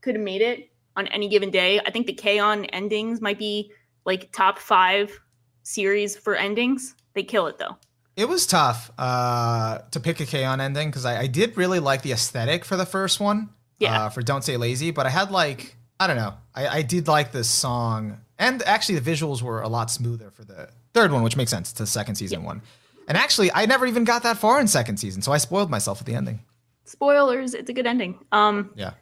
could 0.00 0.16
have 0.16 0.24
made 0.24 0.42
it 0.42 0.70
on 0.96 1.06
any 1.08 1.28
given 1.28 1.50
day. 1.50 1.80
I 1.84 1.90
think 1.90 2.06
the 2.06 2.12
K-On 2.12 2.64
endings 2.66 3.20
might 3.20 3.38
be 3.38 3.72
like 4.04 4.32
top 4.32 4.58
five 4.58 5.18
series 5.62 6.16
for 6.16 6.34
endings. 6.34 6.94
They 7.14 7.22
kill 7.22 7.46
it 7.46 7.58
though. 7.58 7.76
It 8.16 8.28
was 8.28 8.46
tough 8.46 8.92
uh, 8.96 9.78
to 9.90 9.98
pick 9.98 10.20
a 10.20 10.26
K-On 10.26 10.60
ending 10.60 10.88
because 10.88 11.04
I, 11.04 11.22
I, 11.22 11.26
did 11.26 11.56
really 11.56 11.80
like 11.80 12.02
the 12.02 12.12
aesthetic 12.12 12.64
for 12.64 12.76
the 12.76 12.86
first 12.86 13.18
one. 13.18 13.48
Yeah. 13.78 14.04
Uh, 14.04 14.08
for 14.08 14.22
Don't 14.22 14.44
Say 14.44 14.56
Lazy, 14.56 14.92
but 14.92 15.04
I 15.04 15.10
had 15.10 15.32
like 15.32 15.76
I 15.98 16.06
don't 16.06 16.16
know. 16.16 16.34
I, 16.54 16.68
I 16.68 16.82
did 16.82 17.08
like 17.08 17.32
this 17.32 17.48
song, 17.48 18.20
and 18.38 18.62
actually 18.62 18.98
the 18.98 19.10
visuals 19.10 19.42
were 19.42 19.62
a 19.62 19.68
lot 19.68 19.90
smoother 19.90 20.30
for 20.30 20.44
the 20.44 20.68
third 20.92 21.12
one, 21.12 21.22
which 21.22 21.36
makes 21.36 21.50
sense 21.50 21.72
to 21.72 21.82
the 21.82 21.86
second 21.86 22.16
season 22.16 22.40
yeah. 22.40 22.46
one. 22.46 22.62
And 23.06 23.18
actually, 23.18 23.52
I 23.52 23.66
never 23.66 23.86
even 23.86 24.04
got 24.04 24.22
that 24.22 24.38
far 24.38 24.60
in 24.60 24.68
second 24.68 24.98
season, 24.98 25.22
so 25.22 25.32
I 25.32 25.38
spoiled 25.38 25.70
myself 25.70 26.00
at 26.00 26.06
the 26.06 26.14
ending. 26.14 26.40
Spoilers! 26.84 27.54
It's 27.54 27.70
a 27.70 27.72
good 27.72 27.86
ending. 27.86 28.18
Um. 28.32 28.70
Yeah. 28.76 28.94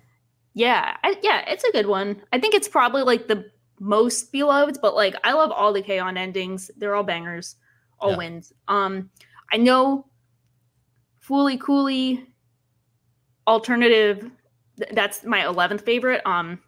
Yeah, 0.55 0.99
I, 1.03 1.17
yeah, 1.23 1.45
it's 1.49 1.65
a 1.65 1.73
good 1.73 1.87
one. 1.87 2.21
I 2.31 2.39
think 2.39 2.55
it's 2.55 2.69
probably 2.69 3.03
like 3.05 3.27
the 3.27 3.51
most 3.81 4.33
beloved, 4.33 4.79
but 4.83 4.95
like 4.95 5.15
I 5.25 5.33
love 5.33 5.51
all 5.51 5.73
the 5.73 5.81
K-On 5.81 6.19
endings. 6.19 6.71
They're 6.77 6.95
all 6.95 7.03
bangers, 7.03 7.57
all 7.99 8.11
yeah. 8.11 8.17
wins. 8.19 8.53
Um, 8.69 9.09
I 9.51 9.57
know 9.57 10.07
Fooly 11.27 11.59
Cooly 11.59 12.27
alternative. 13.47 14.31
That's 14.93 15.25
my 15.25 15.47
eleventh 15.47 15.87
favorite. 15.87 16.21
Um, 16.27 16.61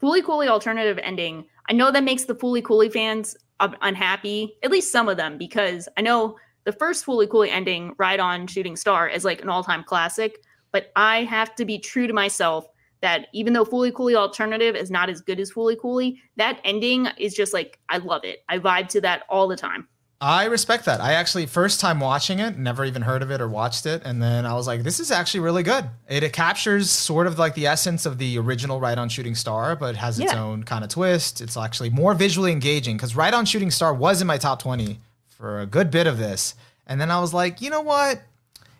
Fooly 0.00 0.22
Cooly 0.22 0.46
alternative 0.46 1.00
ending. 1.02 1.46
I 1.68 1.72
know 1.72 1.90
that 1.90 2.04
makes 2.04 2.24
the 2.24 2.36
Fooly 2.36 2.62
Cooly 2.62 2.88
fans 2.88 3.36
unhappy, 3.58 4.54
at 4.62 4.70
least 4.70 4.92
some 4.92 5.08
of 5.08 5.16
them, 5.16 5.38
because 5.38 5.88
I 5.96 6.02
know 6.02 6.36
the 6.66 6.72
first 6.72 7.06
Fooly 7.06 7.30
Cooly 7.30 7.48
ending, 7.48 7.94
Ride 7.96 8.20
On 8.20 8.46
Shooting 8.46 8.76
Star, 8.76 9.08
is 9.08 9.24
like 9.24 9.40
an 9.40 9.48
all 9.48 9.64
time 9.64 9.84
classic. 9.84 10.42
But 10.72 10.90
I 10.96 11.22
have 11.22 11.54
to 11.54 11.64
be 11.64 11.78
true 11.78 12.06
to 12.06 12.12
myself 12.12 12.66
that 13.00 13.28
even 13.32 13.52
though 13.52 13.64
Fooly 13.64 13.94
Cooly 13.94 14.16
Alternative 14.16 14.74
is 14.74 14.90
not 14.90 15.08
as 15.08 15.20
good 15.20 15.38
as 15.38 15.50
Fooly 15.50 15.78
Cooly, 15.78 16.20
that 16.36 16.60
ending 16.64 17.06
is 17.18 17.34
just 17.34 17.54
like 17.54 17.78
I 17.88 17.98
love 17.98 18.24
it. 18.24 18.40
I 18.48 18.58
vibe 18.58 18.88
to 18.88 19.00
that 19.02 19.22
all 19.30 19.48
the 19.48 19.56
time. 19.56 19.88
I 20.20 20.46
respect 20.46 20.86
that. 20.86 21.00
I 21.00 21.12
actually 21.12 21.44
first 21.44 21.78
time 21.78 22.00
watching 22.00 22.38
it, 22.38 22.58
never 22.58 22.86
even 22.86 23.02
heard 23.02 23.22
of 23.22 23.30
it 23.30 23.40
or 23.40 23.48
watched 23.48 23.84
it, 23.84 24.02
and 24.04 24.20
then 24.20 24.44
I 24.46 24.54
was 24.54 24.66
like, 24.66 24.82
"This 24.82 24.98
is 24.98 25.10
actually 25.10 25.40
really 25.40 25.62
good." 25.62 25.84
It, 26.08 26.22
it 26.22 26.32
captures 26.32 26.90
sort 26.90 27.26
of 27.26 27.38
like 27.38 27.54
the 27.54 27.66
essence 27.66 28.06
of 28.06 28.16
the 28.18 28.38
original 28.38 28.80
Ride 28.80 28.98
On 28.98 29.10
Shooting 29.10 29.34
Star, 29.34 29.76
but 29.76 29.94
has 29.94 30.18
its 30.18 30.32
yeah. 30.32 30.42
own 30.42 30.64
kind 30.64 30.82
of 30.82 30.90
twist. 30.90 31.42
It's 31.42 31.56
actually 31.56 31.90
more 31.90 32.14
visually 32.14 32.50
engaging 32.50 32.96
because 32.96 33.14
Ride 33.14 33.34
On 33.34 33.44
Shooting 33.44 33.70
Star 33.70 33.94
was 33.94 34.20
in 34.22 34.26
my 34.26 34.38
top 34.38 34.62
twenty 34.62 34.98
for 35.36 35.60
a 35.60 35.66
good 35.66 35.90
bit 35.90 36.06
of 36.06 36.18
this, 36.18 36.54
and 36.86 37.00
then 37.00 37.10
I 37.10 37.20
was 37.20 37.32
like, 37.34 37.60
you 37.60 37.70
know 37.70 37.82
what? 37.82 38.22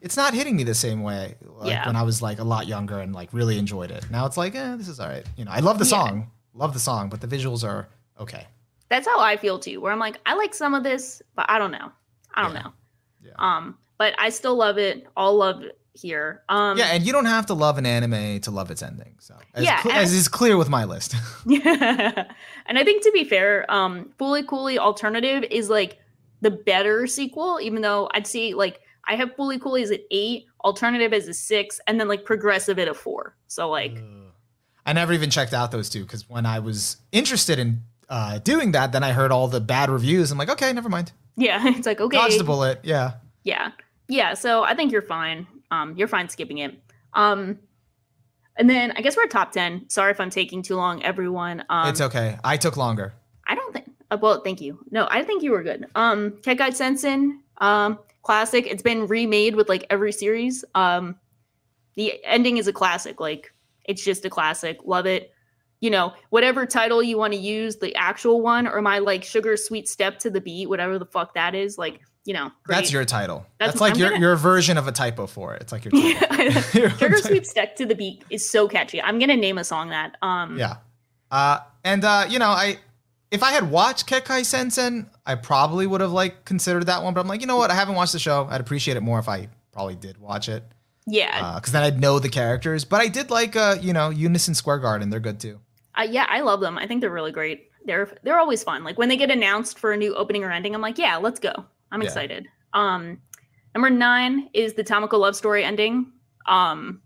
it's 0.07 0.17
not 0.17 0.35
hitting 0.35 0.57
me 0.57 0.63
the 0.63 0.75
same 0.75 1.03
way 1.03 1.35
like 1.57 1.71
yeah. 1.71 1.87
when 1.87 1.97
I 1.97 2.03
was 2.03 2.23
like 2.23 2.39
a 2.39 2.45
lot 2.45 2.67
younger 2.67 3.01
and 3.01 3.15
like 3.15 3.29
really 3.33 3.59
enjoyed 3.59 3.91
it. 3.91 4.09
Now 4.11 4.27
it's 4.27 4.37
like, 4.37 4.55
eh, 4.55 4.77
this 4.77 4.87
is 4.87 5.01
all 5.01 5.09
right. 5.09 5.25
You 5.37 5.45
know, 5.45 5.51
I 5.51 5.61
love 5.61 5.79
the 5.79 5.85
song, 5.85 6.31
love 6.55 6.75
the 6.75 6.79
song, 6.79 7.09
but 7.09 7.21
the 7.21 7.27
visuals 7.27 7.67
are 7.67 7.89
okay. 8.21 8.47
That's 8.89 9.07
how 9.07 9.19
I 9.19 9.37
feel 9.37 9.59
too. 9.59 9.81
Where 9.81 9.93
I'm 9.93 9.99
like, 9.99 10.21
I 10.25 10.35
like 10.35 10.55
some 10.55 10.75
of 10.75 10.85
this, 10.85 11.23
but 11.35 11.47
I 11.49 11.59
don't 11.59 11.73
know. 11.73 11.91
I 12.35 12.43
don't 12.43 12.55
yeah. 12.55 12.63
know. 12.63 12.73
Yeah. 13.25 13.33
Um, 13.39 13.79
but 13.99 14.15
I 14.19 14.29
still 14.29 14.55
love 14.55 14.79
it. 14.79 15.07
All 15.17 15.35
love 15.37 15.65
here. 15.95 16.43
Um, 16.49 16.79
yeah, 16.79 16.87
and 16.93 17.05
you 17.05 17.13
don't 17.13 17.25
have 17.25 17.47
to 17.47 17.55
love 17.55 17.79
an 17.79 17.87
anime 17.87 18.41
to 18.43 18.51
love 18.51 18.71
its 18.71 18.83
ending. 18.83 19.17
So 19.19 19.35
as 19.55 19.65
yeah, 19.65 19.83
cl- 19.83 19.97
as 19.97 20.13
is 20.13 20.29
clear 20.29 20.57
with 20.57 20.69
my 20.69 20.85
list. 20.85 21.17
yeah, 21.47 22.27
and 22.67 22.79
I 22.79 22.85
think 22.85 23.03
to 23.03 23.11
be 23.11 23.25
fair, 23.25 23.69
um, 23.73 24.13
Fooly 24.21 24.47
Cooly 24.47 24.79
Alternative 24.79 25.43
is 25.51 25.69
like 25.69 25.99
the 26.41 26.51
better 26.51 27.07
sequel, 27.07 27.59
even 27.61 27.83
though 27.83 28.09
I'd 28.13 28.27
say 28.27 28.55
like 28.55 28.81
I 29.07 29.17
have 29.17 29.35
Fooly 29.37 29.61
Cooly 29.61 29.83
as 29.83 29.91
an 29.91 30.01
eight, 30.11 30.47
alternative 30.65 31.13
as 31.13 31.29
a 31.29 31.35
six, 31.35 31.81
and 31.87 32.01
then 32.01 32.09
like 32.09 32.25
progressive 32.25 32.79
at 32.79 32.89
a 32.89 32.95
four. 32.95 33.37
So 33.47 33.71
like, 33.71 34.03
I 34.85 34.93
never 34.93 35.13
even 35.13 35.31
checked 35.31 35.55
out 35.55 35.71
those 35.71 35.89
two 35.89 36.03
because 36.03 36.29
when 36.29 36.45
I 36.47 36.59
was 36.59 36.97
interested 37.13 37.59
in 37.59 37.83
uh, 38.09 38.39
doing 38.39 38.73
that, 38.73 38.93
then 38.93 39.03
I 39.03 39.13
heard 39.13 39.33
all 39.33 39.49
the 39.49 39.61
bad 39.61 39.91
reviews. 39.91 40.31
I'm 40.31 40.39
like, 40.39 40.51
okay, 40.51 40.73
never 40.73 40.89
mind. 40.89 41.13
Yeah, 41.37 41.61
it's 41.67 41.87
like 41.87 42.01
okay, 42.01 42.17
dodge 42.17 42.39
the 42.39 42.45
bullet. 42.45 42.81
Yeah, 42.83 43.15
yeah, 43.45 43.73
yeah. 44.09 44.35
So 44.35 44.65
I 44.65 44.75
think 44.75 44.93
you're 44.93 45.03
fine. 45.03 45.47
Um, 45.71 45.95
you're 45.97 46.09
fine 46.09 46.29
skipping 46.29 46.59
it. 46.59 46.75
Um, 47.15 47.59
and 48.57 48.71
then 48.71 48.93
I 48.93 49.03
guess 49.03 49.17
we're 49.17 49.25
at 49.25 49.31
top 49.31 49.53
ten. 49.53 49.89
Sorry 49.89 50.11
if 50.11 50.21
I'm 50.21 50.31
taking 50.31 50.63
too 50.63 50.77
long, 50.77 51.03
everyone. 51.03 51.65
Um, 51.69 51.89
it's 51.89 52.01
okay. 52.01 52.39
I 52.43 52.57
took 52.57 52.77
longer. 52.77 53.15
I 54.17 54.21
don't 54.21 54.23
think. 54.23 54.23
Uh, 54.23 54.27
well, 54.27 54.41
thank 54.43 54.61
you. 54.61 54.79
No, 54.91 55.09
I 55.11 55.23
think 55.23 55.43
you 55.43 55.53
were 55.53 55.63
good. 55.63 55.87
Um, 55.95 56.33
Kekkai 56.43 56.75
Sensen. 56.75 57.43
Um, 57.59 57.99
classic. 58.23 58.67
It's 58.67 58.83
been 58.83 59.07
remade 59.07 59.57
with 59.57 59.69
like 59.69 59.87
every 59.91 60.13
series. 60.13 60.65
Um, 60.75 61.17
the 61.95 62.25
ending 62.25 62.57
is 62.59 62.67
a 62.67 62.73
classic. 62.73 63.21
Like 63.21 63.53
it's 63.85 64.05
just 64.05 64.25
a 64.25 64.31
classic. 64.31 64.79
Love 64.85 65.07
it. 65.07 65.33
You 65.81 65.91
know, 65.91 66.15
whatever 66.31 66.67
title 66.67 67.03
you 67.03 67.19
want 67.19 67.35
to 67.35 67.39
use, 67.39 67.77
the 67.77 67.95
actual 67.95 68.41
one 68.41 68.67
or 68.67 68.81
my 68.81 68.99
like 68.99 69.23
sugar 69.25 69.57
sweet 69.57 69.89
step 69.89 70.19
to 70.21 70.31
the 70.31 70.41
beat, 70.41 70.69
whatever 70.69 70.99
the 70.99 71.07
fuck 71.07 71.35
that 71.35 71.55
is. 71.55 71.79
Like 71.79 72.01
you 72.25 72.35
know, 72.35 72.51
great. 72.65 72.77
that's 72.77 72.93
your 72.93 73.05
title. 73.05 73.47
That's, 73.61 73.73
that's 73.73 73.81
like 73.81 73.95
I'm 73.95 74.01
your 74.01 74.11
gonna... 74.11 74.21
your 74.21 74.37
version 74.37 74.79
of 74.79 74.89
a 74.89 74.93
typo 74.93 75.27
for 75.27 75.55
it. 75.55 75.63
It's 75.63 75.73
like 75.73 75.85
your 75.85 75.93
sugar 76.99 77.19
sweet 77.19 77.47
step 77.47 77.77
to 77.77 77.87
the 77.87 77.95
beat 77.95 78.25
is 78.31 78.49
so 78.49 78.67
catchy. 78.67 79.01
I'm 79.01 79.19
gonna 79.19 79.37
name 79.37 79.59
a 79.59 79.65
song 79.65 79.91
that. 79.91 80.17
Um, 80.23 80.59
yeah, 80.59 80.79
uh, 81.31 81.61
and 81.85 82.05
uh, 82.05 82.27
you 82.29 82.39
know, 82.39 82.49
I 82.49 82.79
if 83.31 83.43
I 83.43 83.53
had 83.53 83.71
watched 83.71 84.09
Kekkai 84.09 84.45
Sensen, 84.45 85.11
I 85.25 85.35
probably 85.35 85.87
would 85.87 86.01
have 86.01 86.13
like 86.13 86.45
considered 86.45 86.87
that 86.87 87.03
one. 87.03 87.15
But 87.15 87.21
I'm 87.21 87.29
like, 87.29 87.41
you 87.41 87.47
know 87.47 87.57
what? 87.57 87.71
I 87.71 87.75
haven't 87.75 87.95
watched 87.95 88.13
the 88.13 88.19
show. 88.19 88.47
I'd 88.51 88.61
appreciate 88.61 88.97
it 88.97 89.03
more 89.03 89.19
if 89.19 89.29
I 89.29 89.49
probably 89.73 89.97
did 89.97 90.19
watch 90.19 90.49
it. 90.49 90.65
Yeah, 91.09 91.55
because 91.55 91.75
uh, 91.75 91.79
then 91.79 91.83
I'd 91.85 92.01
know 92.01 92.19
the 92.19 92.29
characters. 92.29 92.85
But 92.85 93.01
I 93.01 93.09
did 93.09 93.31
like, 93.31 93.55
uh, 93.55 93.77
you 93.81 93.93
know, 93.93 94.11
Unison 94.11 94.55
Square 94.55 94.81
Garden. 94.81 95.11
They're 95.11 95.21
good 95.21 95.39
too. 95.39 95.61
Uh, 95.95 96.07
yeah, 96.09 96.27
I 96.29 96.41
love 96.41 96.61
them. 96.61 96.79
I 96.79 96.87
think 96.87 97.01
they're 97.01 97.11
really 97.11 97.33
great. 97.33 97.71
They're 97.85 98.09
they're 98.23 98.39
always 98.39 98.65
fun. 98.65 98.85
Like 98.85 98.99
when 98.99 99.09
they 99.09 99.17
get 99.17 99.31
announced 99.31 99.79
for 99.79 99.93
a 99.93 99.97
new 99.97 100.15
opening 100.15 100.43
or 100.45 100.51
ending, 100.51 100.75
I'm 100.75 100.81
like, 100.81 100.99
yeah, 100.99 101.17
let's 101.17 101.39
go. 101.39 101.53
I'm 101.93 102.03
yeah. 102.03 102.09
excited. 102.09 102.49
Um, 102.73 103.21
number 103.75 103.91
nine 103.91 104.51
is 104.53 104.75
the 104.75 104.85
Tamako 104.85 105.19
love 105.19 105.37
story 105.37 105.65
ending. 105.65 106.13
Um, 106.47 107.01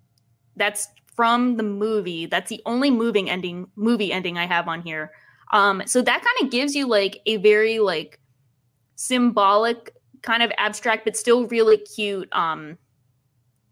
that's 0.56 0.88
from 1.14 1.56
the 1.56 1.62
movie. 1.62 2.26
That's 2.26 2.48
the 2.48 2.62
only 2.64 2.90
moving 2.90 3.28
ending 3.28 3.68
movie 3.76 4.12
ending 4.12 4.38
I 4.38 4.46
have 4.46 4.68
on 4.68 4.82
here. 4.82 5.12
Um, 5.52 5.82
so 5.86 6.02
that 6.02 6.22
kind 6.22 6.46
of 6.46 6.50
gives 6.50 6.74
you 6.74 6.86
like 6.86 7.20
a 7.26 7.36
very 7.38 7.78
like 7.78 8.20
symbolic, 8.96 9.94
kind 10.22 10.42
of 10.42 10.52
abstract, 10.58 11.04
but 11.04 11.16
still 11.16 11.46
really 11.48 11.78
cute 11.78 12.28
um 12.32 12.78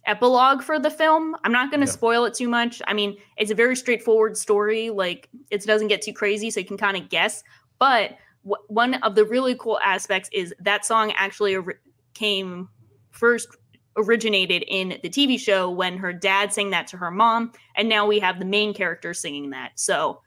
epilogue 0.09 0.62
for 0.62 0.78
the 0.78 0.90
film. 0.90 1.36
I'm 1.44 1.52
not 1.52 1.70
going 1.70 1.80
to 1.80 1.86
yeah. 1.86 1.92
spoil 1.92 2.24
it 2.24 2.34
too 2.34 2.48
much. 2.48 2.80
I 2.86 2.94
mean, 2.94 3.16
it's 3.36 3.50
a 3.50 3.55
very 3.55 3.76
straightforward 3.76 4.36
story. 4.36 4.90
Like 4.90 5.28
it 5.50 5.62
doesn't 5.64 5.88
get 5.88 6.02
too 6.02 6.12
crazy, 6.12 6.50
so 6.50 6.60
you 6.60 6.66
can 6.66 6.78
kind 6.78 6.96
of 6.96 7.09
guess. 7.09 7.44
But 7.78 8.16
w- 8.42 8.62
one 8.68 8.94
of 8.94 9.14
the 9.14 9.24
really 9.24 9.55
cool 9.55 9.78
aspects 9.84 10.30
is 10.32 10.55
that 10.60 10.84
song 10.84 11.12
actually 11.16 11.55
or- 11.55 11.80
came 12.14 12.68
first 13.10 13.48
originated 13.96 14.64
in 14.68 14.98
the 15.02 15.10
TV 15.10 15.38
show 15.38 15.70
when 15.70 15.98
her 15.98 16.12
dad 16.12 16.52
sang 16.52 16.70
that 16.70 16.86
to 16.88 16.96
her 16.96 17.10
mom, 17.10 17.52
and 17.76 17.88
now 17.88 18.06
we 18.06 18.18
have 18.18 18.38
the 18.38 18.44
main 18.44 18.72
character 18.72 19.12
singing 19.12 19.50
that. 19.50 19.72
So 19.74 20.22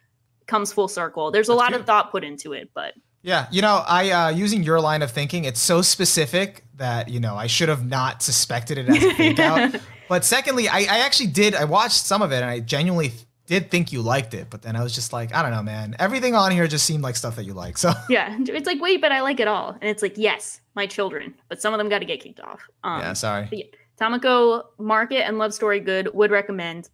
comes 0.48 0.72
full 0.74 0.88
circle. 0.88 1.32
There's 1.32 1.50
a 1.50 1.52
That's 1.52 1.72
lot 1.72 1.74
of 1.74 1.86
thought 1.86 2.12
put 2.12 2.24
into 2.24 2.54
it, 2.54 2.70
but 2.74 2.94
yeah, 3.24 3.48
you 3.52 3.62
know, 3.62 3.84
I 3.88 4.12
uh, 4.12 4.30
using 4.30 4.64
your 4.64 4.82
line 4.82 5.02
of 5.02 5.12
thinking, 5.12 5.46
it's 5.46 5.60
so 5.60 5.82
specific 5.82 6.64
that 6.76 7.10
you 7.10 7.20
know 7.20 7.36
I 7.36 7.48
should 7.48 7.70
have 7.70 7.86
not 7.86 8.22
suspected 8.24 8.78
it 8.78 8.90
as 8.90 9.04
a 9.04 9.14
fake 9.14 9.40
out. 9.40 9.76
But 10.12 10.26
secondly, 10.26 10.68
I, 10.68 10.80
I 10.80 11.00
actually 11.06 11.28
did. 11.28 11.56
I 11.56 11.64
watched 11.64 12.06
some 12.06 12.22
of 12.22 12.34
it, 12.34 12.42
and 12.42 12.50
I 12.50 12.60
genuinely 12.60 13.14
did 13.46 13.72
think 13.72 13.94
you 13.94 14.02
liked 14.02 14.34
it. 14.34 14.50
But 14.50 14.62
then 14.62 14.76
I 14.76 14.84
was 14.84 14.94
just 14.94 15.14
like, 15.14 15.34
I 15.34 15.42
don't 15.42 15.52
know, 15.52 15.64
man. 15.64 15.96
Everything 16.00 16.36
on 16.36 16.52
here 16.52 16.68
just 16.68 16.86
seemed 16.86 17.02
like 17.02 17.16
stuff 17.16 17.38
that 17.38 17.46
you 17.46 17.54
like. 17.54 17.78
So 17.78 17.94
yeah, 18.10 18.36
it's 18.38 18.68
like, 18.68 18.82
wait, 18.82 19.00
but 19.00 19.14
I 19.14 19.22
like 19.22 19.40
it 19.40 19.48
all, 19.48 19.70
and 19.70 19.84
it's 19.84 20.02
like, 20.02 20.18
yes, 20.18 20.60
my 20.76 20.86
children, 20.86 21.34
but 21.48 21.62
some 21.62 21.74
of 21.74 21.78
them 21.78 21.88
got 21.88 22.00
to 22.00 22.06
get 22.06 22.20
kicked 22.20 22.42
off. 22.42 22.60
Um, 22.84 23.00
yeah, 23.00 23.14
sorry. 23.14 23.48
Yeah, 23.54 23.66
Tamako 24.02 24.66
Market 24.78 25.26
and 25.26 25.38
Love 25.38 25.54
Story 25.54 25.80
Good 25.80 26.14
would 26.14 26.30
recommend. 26.30 26.90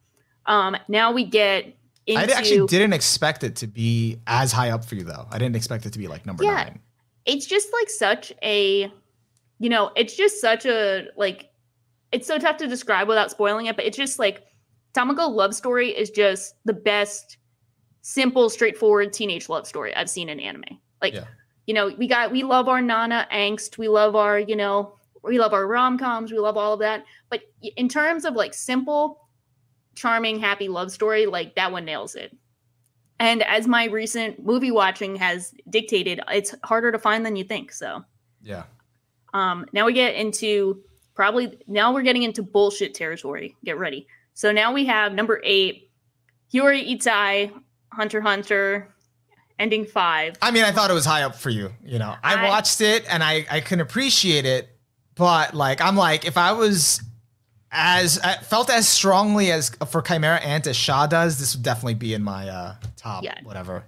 Um, 0.46 0.78
now 0.88 1.12
we 1.12 1.26
get 1.26 1.76
into, 2.08 2.34
I 2.34 2.38
actually 2.38 2.66
didn't 2.68 2.94
expect 2.94 3.44
it 3.44 3.56
to 3.58 3.68
be 3.68 4.20
as 4.28 4.52
high 4.52 4.70
up 4.70 4.86
for 4.86 4.96
you 4.96 5.04
though. 5.04 5.28
I 5.30 5.38
didn't 5.38 5.56
expect 5.58 5.86
it 5.86 5.94
to 5.94 6.00
be 6.00 6.08
like 6.08 6.26
number 6.26 6.44
yeah, 6.44 6.54
nine. 6.54 6.80
It's 7.26 7.46
just 7.46 7.68
like 7.74 7.90
such 7.90 8.32
a, 8.42 8.92
you 9.60 9.70
know, 9.70 9.92
it's 9.96 10.16
just 10.16 10.40
such 10.40 10.66
a 10.66 11.08
like, 11.18 11.50
it's 12.14 12.26
so 12.26 12.40
tough 12.40 12.58
to 12.58 12.68
describe 12.68 13.10
without 13.10 13.30
spoiling 13.30 13.66
it. 13.66 13.76
But 13.76 13.86
it's 13.86 13.98
just 13.98 14.20
like 14.20 14.46
Tamako 14.94 15.30
love 15.30 15.54
story 15.54 15.90
is 15.90 16.10
just 16.10 16.56
the 16.64 16.74
best, 16.74 17.38
simple, 18.02 18.50
straightforward 18.50 19.12
teenage 19.12 19.50
love 19.50 19.68
story 19.68 19.94
I've 19.94 20.10
seen 20.10 20.30
in 20.30 20.40
anime. 20.40 20.80
Like, 21.02 21.14
yeah. 21.14 21.26
you 21.66 21.74
know, 21.74 21.92
we 21.98 22.08
got 22.08 22.32
we 22.32 22.44
love 22.44 22.70
our 22.70 22.82
Nana 22.82 23.28
angst, 23.34 23.78
we 23.78 23.90
love 23.90 24.16
our 24.16 24.40
you 24.40 24.56
know, 24.56 24.96
we 25.24 25.40
love 25.40 25.54
our 25.54 25.68
rom 25.68 25.98
coms, 25.98 26.32
we 26.32 26.40
love 26.40 26.56
all 26.56 26.74
of 26.74 26.80
that. 26.80 27.04
But 27.30 27.42
in 27.76 27.90
terms 27.90 28.24
of 28.24 28.36
like 28.36 28.54
simple 28.54 29.27
charming, 29.98 30.40
happy 30.40 30.70
love 30.70 30.92
story, 30.92 31.26
like 31.26 31.56
that 31.56 31.72
one 31.74 31.84
nails 31.86 32.16
it. 32.16 32.36
And 33.20 33.44
as 33.44 33.68
my 33.68 33.86
recent 33.86 34.46
movie 34.46 34.72
watching 34.72 35.16
has 35.18 35.54
dictated, 35.70 36.22
it's 36.30 36.54
harder 36.64 36.92
to 36.92 37.00
find 37.00 37.26
than 37.26 37.36
you 37.36 37.44
think. 37.44 37.72
So, 37.74 38.06
yeah. 38.42 38.64
Um, 39.34 39.66
now 39.74 39.86
we 39.86 39.94
get 39.94 40.16
into 40.16 40.82
probably 41.16 41.58
now 41.68 41.94
we're 41.94 42.04
getting 42.04 42.24
into 42.24 42.44
bullshit 42.44 42.94
territory. 42.94 43.56
Get 43.66 43.78
ready. 43.78 44.08
So 44.36 44.52
now 44.52 44.72
we 44.72 44.86
have 44.86 45.14
number 45.14 45.42
eight, 45.44 45.90
Hyori 46.54 46.94
Ittai, 46.94 47.48
Hunter 47.92 48.22
Hunter. 48.22 48.94
ending 49.60 49.86
five. 49.86 50.38
I 50.42 50.52
mean, 50.52 50.64
I 50.64 50.72
thought 50.72 50.92
it 50.92 50.94
was 50.94 51.06
high 51.06 51.24
up 51.24 51.36
for 51.36 51.50
you. 51.50 51.74
You 51.84 51.98
know, 51.98 52.14
I, 52.24 52.36
I- 52.36 52.48
watched 52.48 52.82
it 52.82 53.04
and 53.10 53.24
I 53.24 53.46
I 53.50 53.60
can 53.62 53.80
appreciate 53.82 54.46
it, 54.46 54.70
but 55.16 55.56
like 55.56 55.82
I'm 55.82 55.96
like 55.96 56.26
if 56.26 56.38
I 56.38 56.52
was 56.52 57.02
as 57.72 58.20
I 58.20 58.36
felt 58.36 58.70
as 58.70 58.88
strongly 58.88 59.52
as 59.52 59.70
for 59.90 60.02
Chimera 60.02 60.38
Ant 60.40 60.68
as 60.68 60.76
Shaw 60.76 61.06
does, 61.08 61.40
this 61.40 61.56
would 61.56 61.64
definitely 61.64 61.96
be 61.96 62.14
in 62.14 62.24
my 62.24 62.48
uh 62.48 62.76
top 62.96 63.24
Yeah. 63.24 63.36
whatever. 63.44 63.84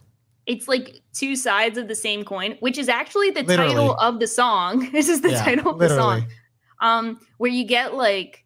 It's 0.46 0.68
like 0.68 1.02
two 1.14 1.36
sides 1.36 1.78
of 1.78 1.88
the 1.88 1.96
same 1.96 2.24
coin, 2.26 2.58
which 2.60 2.78
is 2.78 2.90
actually 2.90 3.30
the 3.30 3.44
Literally. 3.44 3.74
title 3.76 3.96
of 3.96 4.20
the 4.20 4.28
song. 4.28 4.90
this 4.94 5.08
is 5.08 5.22
the 5.22 5.30
Yeah, 5.32 5.44
title 5.44 5.72
of 5.74 5.80
the 5.80 5.90
song. 5.90 6.26
Um, 6.82 7.20
where 7.38 7.52
you 7.52 7.66
get 7.66 7.94
like, 7.94 8.44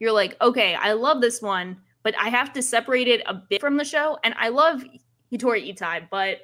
you're 0.00 0.12
like, 0.12 0.36
okay, 0.40 0.74
I 0.74 0.92
love 0.94 1.20
this 1.20 1.40
one, 1.40 1.78
but 2.02 2.14
I 2.18 2.28
have 2.30 2.52
to 2.54 2.62
separate 2.62 3.06
it 3.06 3.22
a 3.26 3.34
bit 3.34 3.60
from 3.60 3.76
the 3.76 3.84
show. 3.84 4.18
And 4.24 4.34
I 4.38 4.48
love 4.48 4.82
Hyori 5.32 5.68
Ittai, 5.68 6.08
but 6.10 6.38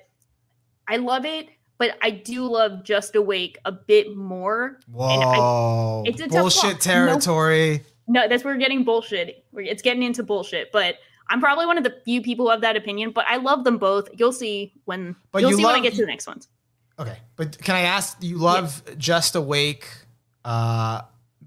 I 0.89 0.97
love 0.99 1.25
it, 1.25 1.49
but 1.79 1.97
I 2.03 2.11
do 2.11 2.45
love 2.47 2.85
Just 2.85 3.15
Awake 3.15 3.59
a 3.65 3.73
bit 3.73 4.17
more. 4.17 4.79
I- 4.89 4.91
Whoa, 4.93 6.03
it's 6.07 6.21
a 6.21 6.29
bullshit 6.29 6.75
No- 6.75 6.79
territory. 6.79 7.85
No, 8.07 8.29
that's 8.29 8.45
where 8.45 8.55
we're 8.55 8.61
getting 8.61 8.85
bullshit. 8.85 9.45
We're- 9.53 9.69
It's 9.69 9.83
getting 9.83 10.03
into 10.03 10.23
bullshit, 10.23 10.71
but 10.73 10.97
I'm 11.29 11.41
probably 11.41 11.65
one 11.67 11.79
of 11.79 11.85
the 11.85 11.95
few 12.05 12.21
people 12.21 12.45
who 12.47 12.51
have 12.51 12.61
that 12.61 12.77
opinion. 12.77 13.11
But 13.13 13.25
I 13.27 13.37
love 13.39 13.65
them 13.65 13.79
both. 13.79 14.09
You'll 14.15 14.33
see 14.33 14.75
when 14.85 15.17
But 15.33 15.41
you'll 15.41 15.53
you 15.53 15.57
see 15.57 15.65
when 15.65 15.75
I 15.75 15.81
get 15.81 15.95
to 15.95 16.01
the 16.03 16.07
next 16.07 16.27
ones. 16.27 16.49
Okay, 16.99 17.17
but 17.37 17.59
can 17.59 17.75
I 17.75 17.81
ask? 17.81 18.17
You 18.21 18.39
love 18.39 18.83
Just 18.99 19.35
Awake 19.35 19.89
uh, 20.45 21.01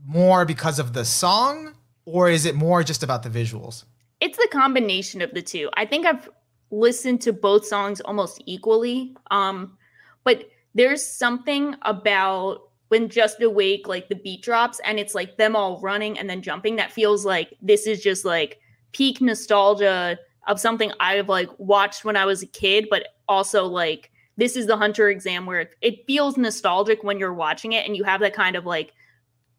more 0.06 0.45
because 0.45 0.80
of 0.80 0.94
the 0.94 1.06
song, 1.06 1.74
or 2.06 2.30
is 2.30 2.45
it 2.45 2.56
more 2.56 2.84
just 2.84 3.04
about 3.04 3.22
the 3.24 3.30
visuals? 3.30 3.84
It's 4.20 4.38
the 4.38 4.48
combination 4.52 5.22
of 5.22 5.32
the 5.36 5.41
two. 5.44 5.70
I 5.76 5.86
think 5.86 6.08
I've 6.08 6.28
listened 6.72 7.22
to 7.22 7.32
both 7.34 7.66
songs 7.66 8.02
almost 8.02 8.41
equally. 8.48 9.16
Um, 9.30 9.77
but 10.28 10.49
there's 10.76 11.02
something 11.06 11.74
about 11.84 12.64
when 12.90 13.08
Just 13.08 13.41
Awake, 13.41 13.88
like 13.88 14.10
the 14.10 14.16
beat 14.16 14.44
drops 14.44 14.82
and 14.84 14.99
it's 14.99 15.16
like 15.16 15.38
them 15.38 15.56
all 15.56 15.80
running 15.80 16.20
and 16.20 16.30
then 16.30 16.41
jumping, 16.41 16.76
that 16.76 16.91
feels 16.91 17.24
like 17.24 17.54
this 17.62 17.88
is 17.88 18.04
just 18.04 18.26
like 18.26 18.60
peak 18.91 19.22
nostalgia 19.22 20.20
of 20.49 20.60
something 20.60 20.91
I've 20.99 21.30
like 21.30 21.49
watched 21.60 22.04
when 22.04 22.18
I 22.18 22.26
was 22.26 22.44
a 22.44 22.45
kid, 22.45 22.88
but 22.90 23.08
also 23.30 23.68
like 23.68 24.12
this 24.36 24.58
is 24.58 24.68
the 24.68 24.76
Hunter 24.76 25.08
exam 25.08 25.45
where 25.45 25.62
it, 25.62 25.76
it 25.80 26.06
feels 26.06 26.36
nostalgic 26.36 27.06
when 27.06 27.20
you're 27.20 27.34
watching 27.34 27.72
it 27.72 27.86
and 27.88 27.95
you 27.95 28.04
have 28.04 28.20
that 28.20 28.34
kind 28.34 28.58
of 28.58 28.66
like 28.66 28.91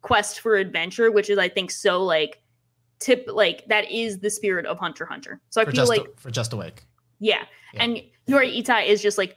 quest 0.03 0.39
for 0.39 0.55
adventure, 0.55 1.09
which 1.09 1.31
is 1.31 1.39
I 1.39 1.49
think 1.49 1.71
so 1.71 2.03
like 2.03 2.43
tip 2.99 3.25
like 3.27 3.65
that 3.69 3.89
is 3.89 4.19
the 4.19 4.29
spirit 4.29 4.67
of 4.67 4.77
Hunter 4.77 5.07
Hunter. 5.07 5.41
So 5.49 5.61
I 5.61 5.65
For 5.65 5.71
feel 5.71 5.87
like 5.87 6.05
for 6.19 6.29
Just 6.29 6.53
Awake. 6.53 6.83
yeah. 7.17 7.45
Yeah. 7.73 7.83
And 7.83 8.01
Hyori 8.27 8.59
Ittai 8.59 8.83
is 8.83 9.01
just 9.01 9.17
like 9.17 9.35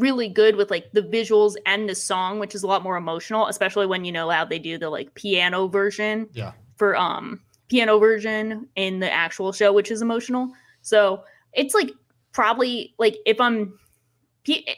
really 0.00 0.28
good 0.28 0.56
with 0.56 0.70
like 0.70 0.90
the 0.92 1.02
visuals 1.02 1.54
and 1.66 1.88
the 1.88 1.94
song, 1.94 2.38
which 2.40 2.54
is 2.54 2.62
a 2.62 2.66
lot 2.66 2.82
more 2.82 2.96
emotional, 2.96 3.46
especially 3.46 3.86
when 3.86 4.04
you 4.04 4.12
know 4.12 4.28
how 4.30 4.44
they 4.44 4.58
do 4.58 4.76
the 4.78 4.90
like 4.90 5.14
piano 5.14 5.68
version 5.68 6.28
Yeah. 6.32 6.52
for 6.76 6.96
um 6.96 7.40
piano 7.68 7.98
version 7.98 8.66
in 8.74 8.98
the 9.00 9.10
actual 9.12 9.52
show, 9.52 9.72
which 9.72 9.90
is 9.90 10.02
emotional. 10.02 10.50
So 10.82 11.22
it's 11.52 11.74
like 11.74 11.90
probably 12.32 12.94
like 12.98 13.16
if 13.26 13.40
I'm 13.40 13.78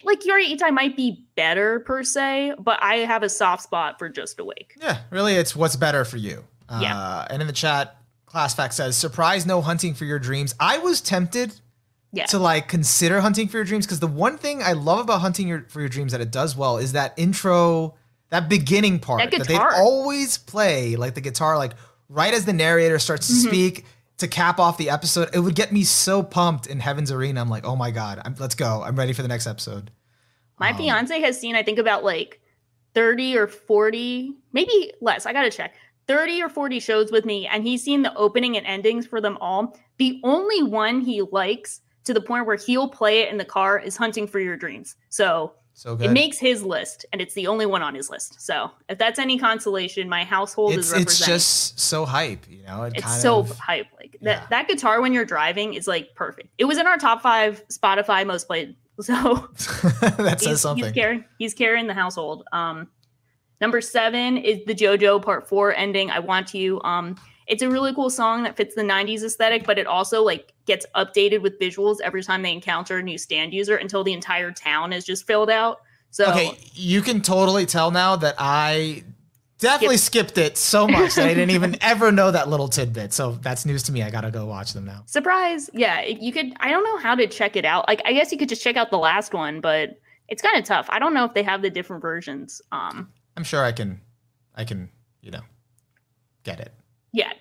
like 0.05 0.21
Hyori 0.21 0.51
Ittai 0.53 0.71
might 0.71 0.97
be 0.97 1.25
better 1.37 1.81
per 1.81 2.03
se, 2.03 2.55
but 2.59 2.79
I 2.83 2.97
have 2.97 3.23
a 3.23 3.29
soft 3.29 3.63
spot 3.63 3.99
for 3.99 4.09
Just 4.09 4.39
Awake. 4.41 4.75
Yeah, 4.83 4.99
really, 5.11 5.35
it's 5.35 5.55
what's 5.57 5.77
better 5.77 6.05
for 6.05 6.17
you. 6.17 6.45
Yeah. 6.81 6.97
Uh, 6.99 7.27
and 7.31 7.41
in 7.41 7.47
the 7.47 7.53
chat, 7.55 7.97
Class 8.27 8.55
Fact 8.55 8.75
says, 8.75 8.97
"Surprise, 8.97 9.47
no 9.47 9.61
hunting 9.63 9.95
for 9.95 10.05
your 10.05 10.19
dreams." 10.19 10.55
I 10.59 10.79
was 10.79 11.01
tempted 11.01 11.55
Yeah. 12.15 12.27
to 12.27 12.39
like 12.39 12.69
consider 12.69 13.21
hunting 13.23 13.49
for 13.49 13.57
your 13.57 13.65
dreams 13.65 13.87
because 13.87 14.01
the 14.01 14.07
one 14.07 14.37
thing 14.37 14.63
I 14.63 14.73
love 14.75 14.99
about 15.01 15.23
hunting 15.23 15.49
your, 15.49 15.65
for 15.69 15.81
your 15.81 15.89
dreams 15.89 16.13
that 16.13 16.21
it 16.21 16.31
does 16.31 16.55
well 16.57 16.77
is 16.77 16.93
that 16.93 17.15
intro, 17.17 17.95
that 18.29 18.49
beginning 18.51 18.99
part 19.01 19.21
That 19.31 19.39
that, 19.39 19.49
they 19.49 19.57
always 19.57 20.37
play, 20.37 20.97
like 20.97 21.15
the 21.15 21.21
guitar, 21.23 21.57
like 21.57 21.73
right 22.11 22.35
as 22.35 22.45
the 22.45 22.53
narrator 22.53 22.99
starts 22.99 23.29
to 23.29 23.33
Mhm. 23.33 23.49
speak 23.49 23.87
to 24.19 24.29
cap 24.29 24.61
off 24.61 24.77
the 24.77 24.91
episode. 24.91 25.31
It 25.35 25.39
would 25.41 25.55
get 25.55 25.73
me 25.73 25.85
so 25.85 26.23
pumped 26.23 26.67
in 26.67 26.81
Heaven's 26.81 27.11
Arena. 27.11 27.41
I'm 27.41 27.49
like, 27.49 27.65
oh 27.65 27.77
my 27.77 27.91
god, 27.91 28.21
I'm, 28.25 28.35
let's 28.39 28.55
go! 28.55 28.83
I'm 28.83 28.95
ready 28.97 29.15
for 29.15 29.23
the 29.23 29.29
next 29.29 29.47
episode. 29.47 29.91
My 30.61 30.71
Um, 30.73 30.77
fiance 30.77 31.19
has 31.21 31.41
seen, 31.41 31.57
I 31.57 31.63
think, 31.63 31.79
about 31.79 32.05
like 32.05 32.41
30 32.95 33.37
or 33.39 33.47
40, 33.49 34.35
maybe 34.53 34.93
less. 35.01 35.25
I 35.27 35.33
got 35.33 35.43
to 35.43 35.51
check. 35.51 35.75
30 36.09 36.43
or 36.43 36.49
40 36.49 36.79
shows 36.81 37.11
with 37.11 37.25
me, 37.25 37.47
and 37.47 37.65
he's 37.67 37.83
seen 37.83 38.03
the 38.03 38.15
opening 38.17 38.57
and 38.57 38.67
endings 38.67 39.07
for 39.07 39.21
them 39.21 39.39
all. 39.41 39.77
The 39.99 40.21
only 40.25 40.63
one 40.63 41.01
he 41.01 41.23
likes 41.23 41.81
to 42.05 42.15
the 42.15 42.21
point 42.21 42.47
where 42.47 42.57
he'll 42.57 42.89
play 42.89 43.21
it 43.21 43.31
in 43.31 43.39
the 43.39 43.45
car 43.45 43.79
is 43.79 43.97
Hunting 43.97 44.27
for 44.27 44.41
Your 44.41 44.57
Dreams. 44.57 44.97
So 45.09 45.53
So 45.75 45.97
good. 45.97 46.11
it 46.11 46.13
makes 46.13 46.39
his 46.39 46.63
list, 46.63 47.07
and 47.13 47.21
it's 47.21 47.35
the 47.35 47.47
only 47.47 47.65
one 47.67 47.83
on 47.83 47.95
his 47.95 48.11
list. 48.11 48.41
So 48.41 48.71
if 48.89 48.99
that's 48.99 49.19
any 49.19 49.39
consolation, 49.39 50.09
my 50.09 50.25
household 50.25 50.75
it's 50.75 50.93
is 50.93 51.01
it's 51.01 51.25
just 51.25 51.79
so 51.81 52.05
hype, 52.05 52.45
you 52.51 52.63
know. 52.65 52.85
It 52.85 52.95
It's 52.97 53.23
so 53.23 53.39
of, 53.39 53.59
hype. 53.59 53.87
Like 53.99 54.17
yeah. 54.21 54.41
that, 54.41 54.51
that 54.51 54.69
guitar 54.69 55.01
when 55.01 55.13
you're 55.13 55.25
driving 55.25 55.75
is 55.75 55.87
like 55.87 56.15
perfect. 56.15 56.49
It 56.59 56.65
was 56.65 56.79
in 56.79 56.87
our 56.87 56.99
top 56.99 57.23
five 57.23 57.63
Spotify 57.69 58.27
most 58.27 58.47
played. 58.47 58.77
So 59.01 59.15
that 60.19 60.37
says 60.41 60.61
something. 60.61 60.85
He's 60.85 60.93
carrying, 60.93 61.25
he's 61.39 61.55
carrying 61.55 61.87
the 61.87 61.95
household. 61.95 62.45
Um, 62.53 62.89
number 63.61 63.81
seven 63.81 64.37
is 64.37 64.59
the 64.67 64.75
JoJo 64.75 65.23
Part 65.23 65.49
Four 65.49 65.75
ending. 65.75 66.11
I 66.11 66.19
want 66.19 66.53
you. 66.53 66.81
Um, 66.83 67.17
it's 67.47 67.63
a 67.63 67.71
really 67.71 67.95
cool 67.95 68.11
song 68.11 68.43
that 68.43 68.55
fits 68.57 68.75
the 68.75 68.83
'90s 68.83 69.25
aesthetic, 69.25 69.65
but 69.65 69.79
it 69.79 69.87
also 69.87 70.23
like 70.23 70.52
gets 70.67 70.87
updated 70.95 71.43
with 71.43 71.59
visuals 71.59 71.99
every 72.03 72.23
time 72.23 72.43
they 72.43 72.53
encounter 72.53 72.99
a 72.99 73.03
new 73.03 73.19
stand 73.19 73.53
user 73.53 73.77
until 73.77 74.05
the 74.05 74.13
entire 74.13 74.53
town 74.53 74.93
is 74.93 75.05
just 75.05 75.27
filled 75.27 75.51
out. 75.51 75.81
So 76.11 76.31
Okay, 76.31 76.59
you 76.75 77.01
can 77.03 77.23
totally 77.23 77.67
tell 77.67 77.91
now 77.91 78.17
that 78.17 78.35
I 78.39 79.03
definitely 79.59 79.97
skipped 79.97 80.37
it 80.37 80.59
so 80.59 80.87
much 80.87 81.15
that 81.15 81.25
I 81.25 81.35
didn't 81.35 81.51
even 81.51 81.77
ever 81.81 82.13
know 82.13 82.31
that 82.31 82.49
little 82.49 82.69
tidbit. 82.69 83.13
So 83.13 83.33
that's 83.41 83.65
news 83.65 83.83
to 83.85 83.93
me. 83.93 84.03
I 84.03 84.11
gotta 84.11 84.31
go 84.31 84.45
watch 84.45 84.73
them 84.73 84.85
now. 84.85 85.05
surprise, 85.07 85.71
yeah, 85.73 86.03
you 86.03 86.33
could. 86.33 86.53
I 86.61 86.71
don't 86.71 86.85
know 86.85 86.99
how 86.99 87.15
to 87.15 87.27
check 87.27 87.57
it 87.57 87.65
out. 87.65 87.89
Like, 87.89 88.03
I 88.05 88.13
guess 88.13 88.31
you 88.31 88.39
could 88.39 88.49
just 88.49 88.63
check 88.63 88.77
out 88.77 88.91
the 88.91 88.99
last 88.99 89.33
one, 89.33 89.61
but 89.61 89.99
it's 90.29 90.43
kind 90.43 90.59
of 90.59 90.65
tough. 90.65 90.87
I 90.91 90.99
don't 90.99 91.15
know 91.15 91.25
if 91.25 91.35
they 91.35 91.43
have 91.43 91.63
the 91.63 91.71
different 91.71 92.03
versions. 92.03 92.61
Um, 92.73 93.09
I'm 93.37 93.45
sure 93.45 93.65
I 93.65 93.73
can, 93.73 94.01
I 94.55 94.65
can, 94.65 94.91
you 95.23 95.31
know, 95.31 95.43
get 96.45 96.61
it. 96.61 96.73
Yeah. 97.13 97.33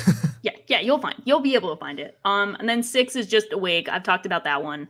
yeah, 0.42 0.52
yeah, 0.66 0.80
you'll 0.80 0.98
find 0.98 1.16
you'll 1.24 1.40
be 1.40 1.54
able 1.54 1.74
to 1.74 1.78
find 1.80 1.98
it. 2.00 2.18
Um 2.24 2.56
and 2.58 2.68
then 2.68 2.82
6 2.82 3.16
is 3.16 3.26
just 3.26 3.52
awake. 3.52 3.88
I've 3.88 4.02
talked 4.02 4.26
about 4.26 4.44
that 4.44 4.62
one. 4.62 4.88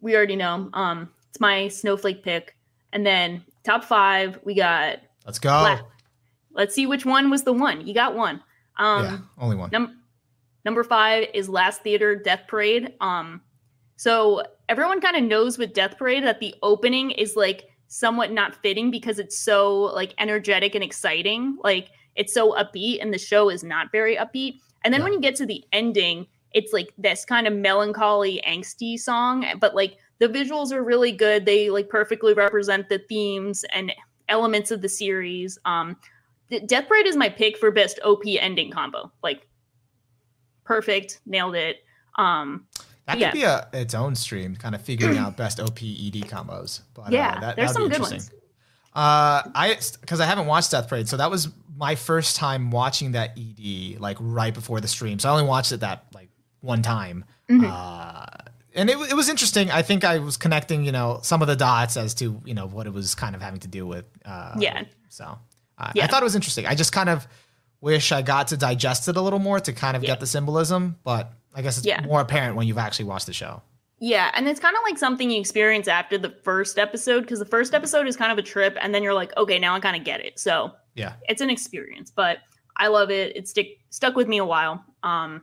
We 0.00 0.16
already 0.16 0.36
know. 0.36 0.70
Um 0.72 1.10
it's 1.30 1.40
my 1.40 1.68
snowflake 1.68 2.22
pick. 2.22 2.56
And 2.92 3.04
then 3.04 3.44
top 3.64 3.84
5, 3.84 4.40
we 4.44 4.54
got 4.54 4.98
Let's 5.24 5.38
go. 5.38 5.50
La- 5.50 5.80
Let's 6.52 6.74
see 6.74 6.86
which 6.86 7.04
one 7.04 7.30
was 7.30 7.42
the 7.42 7.52
one. 7.52 7.86
You 7.86 7.94
got 7.94 8.14
one. 8.14 8.42
Um 8.78 9.04
yeah, 9.04 9.18
only 9.38 9.56
one. 9.56 9.70
Num- 9.72 10.00
number 10.64 10.82
five 10.82 11.28
is 11.32 11.48
Last 11.48 11.82
Theater 11.82 12.16
Death 12.16 12.42
Parade. 12.48 12.94
Um, 13.00 13.40
so 13.94 14.42
everyone 14.68 15.00
kind 15.00 15.16
of 15.16 15.22
knows 15.22 15.58
with 15.58 15.72
Death 15.72 15.96
Parade 15.96 16.24
that 16.24 16.40
the 16.40 16.54
opening 16.62 17.12
is 17.12 17.36
like 17.36 17.68
somewhat 17.86 18.32
not 18.32 18.56
fitting 18.62 18.90
because 18.90 19.18
it's 19.20 19.38
so 19.38 19.74
like 19.78 20.12
energetic 20.18 20.74
and 20.74 20.82
exciting. 20.82 21.56
Like 21.62 21.90
it's 22.16 22.32
so 22.34 22.52
upbeat, 22.52 23.00
and 23.02 23.12
the 23.12 23.18
show 23.18 23.48
is 23.50 23.62
not 23.62 23.92
very 23.92 24.16
upbeat. 24.16 24.60
And 24.84 24.92
then 24.92 25.00
Yeah. 25.00 25.04
when 25.04 25.12
you 25.14 25.20
get 25.20 25.36
to 25.36 25.46
the 25.46 25.64
ending, 25.72 26.26
it's 26.52 26.72
like 26.72 26.92
this 26.96 27.24
kind 27.24 27.46
of 27.46 27.52
melancholy, 27.52 28.42
angsty 28.46 28.98
song, 28.98 29.44
but 29.60 29.74
like 29.74 29.96
the 30.18 30.28
visuals 30.28 30.72
are 30.72 30.82
really 30.82 31.12
good. 31.12 31.44
They 31.44 31.68
like 31.70 31.88
perfectly 31.88 32.32
represent 32.34 32.88
the 32.88 32.98
themes 32.98 33.64
and 33.74 33.92
elements 34.28 34.70
of 34.70 34.80
the 34.80 34.88
series. 34.88 35.58
Um, 35.64 35.96
Death 36.66 36.88
Parade 36.88 37.06
is 37.06 37.16
my 37.16 37.28
pick 37.28 37.58
for 37.58 37.70
best 37.70 37.98
OP 38.04 38.22
ending 38.38 38.70
combo. 38.70 39.10
Like 39.22 39.46
perfect, 40.64 41.20
nailed 41.26 41.54
it. 41.56 41.84
Um, 42.16 42.66
That 43.06 43.14
could 43.14 43.20
yeah. 43.20 43.32
be 43.32 43.42
a 43.42 43.68
its 43.72 43.94
own 43.94 44.14
stream, 44.14 44.56
kind 44.56 44.74
of 44.74 44.82
figuring 44.82 45.18
out 45.18 45.36
best 45.36 45.60
OP 45.60 45.82
ED 45.82 46.22
combos. 46.28 46.80
But, 46.94 47.12
yeah, 47.12 47.34
uh, 47.36 47.40
that, 47.40 47.56
there's 47.56 47.72
some 47.72 47.82
be 47.82 47.88
good 47.90 47.96
interesting. 47.96 48.18
ones. 48.18 48.30
Uh, 48.96 49.42
I 49.54 49.78
because 50.00 50.20
I 50.20 50.26
haven't 50.26 50.46
watched 50.46 50.70
Death 50.70 50.88
Parade, 50.88 51.06
so 51.08 51.18
that 51.18 51.30
was 51.30 51.48
my 51.76 51.94
first 51.94 52.36
time 52.36 52.70
watching 52.70 53.12
that 53.12 53.36
ED 53.38 54.00
like 54.00 54.16
right 54.18 54.54
before 54.54 54.80
the 54.80 54.88
stream. 54.88 55.18
So 55.18 55.28
I 55.28 55.32
only 55.32 55.44
watched 55.44 55.70
it 55.72 55.80
that 55.80 56.06
like 56.14 56.30
one 56.62 56.80
time. 56.80 57.24
Mhm. 57.50 57.70
Uh, 57.70 58.24
and 58.74 58.88
it, 58.88 58.96
it 59.10 59.14
was 59.14 59.28
interesting. 59.28 59.70
I 59.70 59.82
think 59.82 60.02
I 60.04 60.18
was 60.18 60.36
connecting, 60.38 60.84
you 60.84 60.92
know, 60.92 61.20
some 61.22 61.42
of 61.42 61.48
the 61.48 61.56
dots 61.56 61.98
as 61.98 62.14
to 62.14 62.40
you 62.46 62.54
know 62.54 62.66
what 62.66 62.86
it 62.86 62.92
was 62.94 63.14
kind 63.14 63.34
of 63.36 63.42
having 63.42 63.60
to 63.60 63.68
do 63.68 63.86
with. 63.86 64.06
Uh, 64.24 64.54
Yeah. 64.58 64.84
So 65.10 65.38
uh, 65.78 65.92
I 66.00 66.06
thought 66.06 66.22
it 66.22 66.24
was 66.24 66.34
interesting. 66.34 66.66
I 66.66 66.74
just 66.74 66.92
kind 66.92 67.10
of 67.10 67.28
wish 67.82 68.12
I 68.12 68.22
got 68.22 68.48
to 68.48 68.56
digest 68.56 69.08
it 69.08 69.16
a 69.18 69.20
little 69.20 69.38
more 69.38 69.60
to 69.60 69.72
kind 69.74 69.96
of 69.96 70.02
Yeah. 70.02 70.08
get 70.12 70.20
the 70.20 70.26
symbolism, 70.26 70.96
but 71.04 71.30
I 71.54 71.60
guess 71.60 71.76
it's 71.76 71.86
Yeah. 71.86 72.00
more 72.00 72.22
apparent 72.22 72.56
when 72.56 72.66
you've 72.66 72.78
actually 72.78 73.04
watched 73.06 73.26
the 73.26 73.34
show. 73.34 73.60
Yeah, 73.98 74.30
and 74.34 74.46
it's 74.46 74.60
kind 74.60 74.76
of 74.76 74.82
like 74.82 74.98
something 74.98 75.30
you 75.30 75.40
experience 75.40 75.88
after 75.88 76.18
the 76.18 76.30
first 76.42 76.78
episode 76.78 77.22
because 77.22 77.38
the 77.38 77.46
first 77.46 77.72
episode 77.74 78.06
is 78.06 78.16
kind 78.16 78.30
of 78.30 78.38
a 78.38 78.42
trip, 78.42 78.76
and 78.80 78.94
then 78.94 79.02
you're 79.02 79.14
like, 79.14 79.34
okay, 79.36 79.58
now 79.58 79.74
I 79.74 79.80
kind 79.80 79.96
of 79.96 80.04
get 80.04 80.20
it. 80.20 80.38
So 80.38 80.72
Yeah. 80.94 81.14
it's 81.28 81.40
an 81.40 81.48
experience, 81.50 82.10
but 82.14 82.38
I 82.76 82.88
love 82.88 83.10
it. 83.10 83.34
It 83.36 83.48
stick 83.48 83.78
stuck 83.90 84.14
with 84.16 84.28
me 84.28 84.36
a 84.38 84.44
while. 84.44 84.84
Um, 85.02 85.42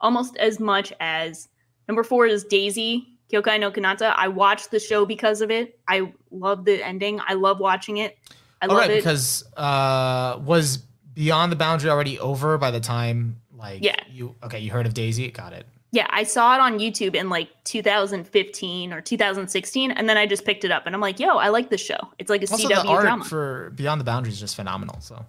almost 0.00 0.36
as 0.36 0.60
much 0.60 0.92
as 1.00 1.48
number 1.88 2.04
four 2.04 2.26
is 2.26 2.44
Daisy 2.44 3.08
Kyokai 3.32 3.58
no 3.58 3.70
Kanata. 3.72 4.12
I 4.16 4.28
watched 4.28 4.70
the 4.70 4.78
show 4.78 5.06
because 5.06 5.40
of 5.40 5.50
it. 5.50 5.80
I 5.88 6.12
love 6.30 6.64
the 6.64 6.84
ending. 6.86 7.18
I 7.26 7.34
love 7.34 7.58
watching 7.60 7.96
it. 7.96 8.16
I 8.60 8.66
All 8.66 8.74
love 8.74 8.82
right, 8.82 8.90
it. 8.90 8.96
because 8.98 9.42
uh, 9.56 10.38
was 10.44 10.76
Beyond 11.14 11.50
the 11.50 11.56
Boundary 11.56 11.90
already 11.90 12.18
over 12.20 12.58
by 12.58 12.70
the 12.70 12.78
time 12.80 13.40
like 13.56 13.82
Yeah. 13.82 13.96
you 14.10 14.36
okay, 14.44 14.58
you 14.60 14.70
heard 14.70 14.86
of 14.86 14.94
Daisy? 14.94 15.28
Got 15.30 15.52
it. 15.54 15.66
Yeah, 15.92 16.06
I 16.08 16.24
saw 16.24 16.54
it 16.54 16.60
on 16.60 16.78
YouTube 16.78 17.14
in 17.14 17.28
like 17.28 17.50
2015 17.64 18.92
or 18.94 19.00
2016, 19.02 19.90
and 19.90 20.08
then 20.08 20.16
I 20.16 20.26
just 20.26 20.44
picked 20.46 20.64
it 20.64 20.70
up, 20.70 20.86
and 20.86 20.94
I'm 20.94 21.02
like, 21.02 21.20
yo, 21.20 21.36
I 21.36 21.50
like 21.50 21.68
this 21.68 21.84
show. 21.84 21.98
It's 22.18 22.30
like 22.30 22.42
a 22.42 22.50
Also, 22.50 22.66
CW 22.66 22.82
the 22.82 22.88
art 22.88 23.02
drama. 23.02 23.24
for 23.24 23.72
Beyond 23.76 24.00
the 24.00 24.04
Boundary 24.04 24.32
is 24.32 24.40
just 24.40 24.56
phenomenal. 24.56 24.98
So 25.00 25.24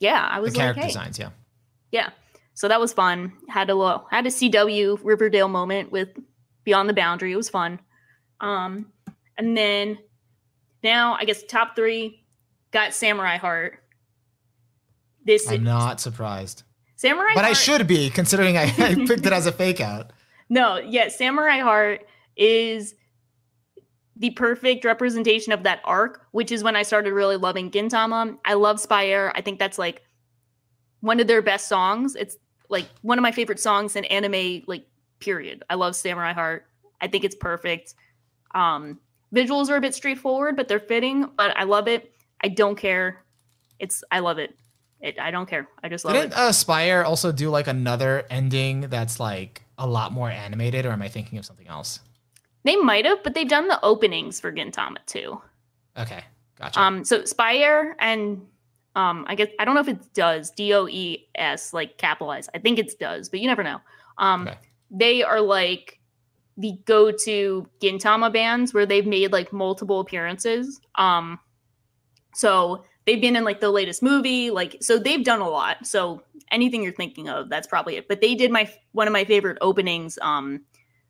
yeah, 0.00 0.28
I 0.30 0.36
the 0.36 0.42
was 0.42 0.54
like, 0.54 0.60
character 0.60 0.82
hey, 0.82 0.88
designs, 0.88 1.18
yeah. 1.18 1.30
yeah. 1.92 2.10
So 2.54 2.68
that 2.68 2.78
was 2.78 2.92
fun. 2.92 3.32
Had 3.48 3.70
a 3.70 3.74
little, 3.74 4.06
had 4.10 4.26
a 4.26 4.28
CW 4.28 5.00
Riverdale 5.02 5.48
moment 5.48 5.90
with 5.90 6.10
Beyond 6.64 6.90
the 6.90 6.94
Boundary. 6.94 7.32
It 7.32 7.36
was 7.36 7.48
fun. 7.48 7.80
Um, 8.40 8.92
and 9.38 9.56
then 9.56 9.96
now 10.84 11.14
I 11.14 11.24
guess 11.24 11.42
top 11.42 11.74
three 11.74 12.22
got 12.70 12.92
Samurai 12.92 13.38
Heart. 13.38 13.78
This 15.24 15.48
I'm 15.48 15.64
not 15.64 16.00
surprised, 16.00 16.64
Samurai, 17.02 17.32
but 17.34 17.44
I 17.44 17.52
should 17.52 17.88
be 17.88 18.10
considering 18.10 18.56
I, 18.56 18.72
I 18.78 18.94
picked 19.06 19.26
it 19.26 19.32
as 19.32 19.46
a 19.46 19.52
fake 19.52 19.80
out. 19.80 20.12
No, 20.48 20.76
yeah, 20.76 21.08
Samurai 21.08 21.58
Heart 21.58 22.06
is 22.36 22.94
the 24.14 24.30
perfect 24.30 24.84
representation 24.84 25.52
of 25.52 25.64
that 25.64 25.80
arc, 25.84 26.24
which 26.30 26.52
is 26.52 26.62
when 26.62 26.76
I 26.76 26.84
started 26.84 27.12
really 27.12 27.36
loving 27.36 27.72
Gintama. 27.72 28.38
I 28.44 28.54
love 28.54 28.76
SPYAIR. 28.76 29.32
I 29.34 29.40
think 29.40 29.58
that's 29.58 29.78
like 29.78 30.02
one 31.00 31.18
of 31.18 31.26
their 31.26 31.42
best 31.42 31.66
songs. 31.66 32.14
It's 32.14 32.36
like 32.68 32.86
one 33.00 33.18
of 33.18 33.22
my 33.22 33.32
favorite 33.32 33.58
songs 33.58 33.96
in 33.96 34.04
anime, 34.04 34.62
like 34.68 34.86
period. 35.18 35.64
I 35.68 35.74
love 35.74 35.96
Samurai 35.96 36.32
Heart. 36.32 36.66
I 37.00 37.08
think 37.08 37.24
it's 37.24 37.34
perfect. 37.34 37.94
Um, 38.54 39.00
visuals 39.34 39.70
are 39.70 39.76
a 39.76 39.80
bit 39.80 39.96
straightforward, 39.96 40.54
but 40.54 40.68
they're 40.68 40.78
fitting. 40.78 41.28
But 41.36 41.56
I 41.56 41.64
love 41.64 41.88
it. 41.88 42.14
I 42.44 42.48
don't 42.48 42.76
care. 42.76 43.24
It's 43.80 44.04
I 44.12 44.20
love 44.20 44.38
it. 44.38 44.56
It 45.02 45.18
I 45.18 45.30
don't 45.30 45.48
care. 45.48 45.68
I 45.82 45.88
just 45.88 46.04
love 46.04 46.14
it. 46.14 46.20
Didn't 46.20 46.32
it. 46.32 46.38
uh, 46.38 46.50
SPYAIR 46.52 47.04
also 47.04 47.32
do 47.32 47.50
like 47.50 47.66
another 47.66 48.24
ending 48.30 48.82
that's 48.82 49.18
like 49.20 49.62
a 49.76 49.86
lot 49.86 50.12
more 50.12 50.30
animated, 50.30 50.86
or 50.86 50.90
am 50.92 51.02
I 51.02 51.08
thinking 51.08 51.38
of 51.38 51.44
something 51.44 51.66
else? 51.66 52.00
They 52.64 52.76
might 52.76 53.04
have, 53.04 53.22
but 53.24 53.34
they've 53.34 53.48
done 53.48 53.66
the 53.66 53.84
openings 53.84 54.38
for 54.38 54.52
Gintama 54.52 55.04
too. 55.06 55.42
Okay, 55.98 56.22
gotcha. 56.58 56.80
Um, 56.80 57.04
so 57.04 57.22
SPYAIR 57.22 57.94
and 57.98 58.46
um, 58.94 59.24
I 59.28 59.34
guess 59.34 59.48
I 59.58 59.64
don't 59.64 59.74
know 59.74 59.80
if 59.80 59.88
it 59.88 60.14
does 60.14 60.50
D 60.52 60.72
O 60.72 60.86
E 60.86 61.26
S 61.34 61.72
like 61.72 61.98
capitalized. 61.98 62.50
I 62.54 62.58
think 62.58 62.78
it 62.78 62.96
does, 63.00 63.28
but 63.28 63.40
you 63.40 63.48
never 63.48 63.62
know. 63.64 63.80
Um, 64.18 64.42
Okay. 64.46 64.58
they 64.90 65.22
are 65.24 65.40
like 65.40 65.98
the 66.58 66.78
go-to 66.84 67.66
Gintama 67.80 68.30
bands 68.32 68.74
where 68.74 68.84
they've 68.86 69.06
made 69.06 69.32
like 69.32 69.52
multiple 69.52 70.00
appearances. 70.00 70.80
Um, 70.96 71.40
so 72.34 72.84
they've 73.06 73.20
been 73.20 73.36
in 73.36 73.44
like 73.44 73.60
the 73.60 73.70
latest 73.70 74.02
movie, 74.02 74.50
like 74.50 74.76
so 74.80 74.98
they've 74.98 75.24
done 75.24 75.40
a 75.40 75.48
lot. 75.48 75.86
So 75.86 76.22
anything 76.50 76.82
you're 76.82 76.92
thinking 76.92 77.28
of, 77.28 77.48
that's 77.48 77.66
probably 77.66 77.96
it. 77.96 78.08
But 78.08 78.20
they 78.20 78.34
did 78.34 78.50
my 78.50 78.70
one 78.92 79.06
of 79.06 79.12
my 79.12 79.24
favorite 79.24 79.58
openings, 79.60 80.18
um, 80.22 80.60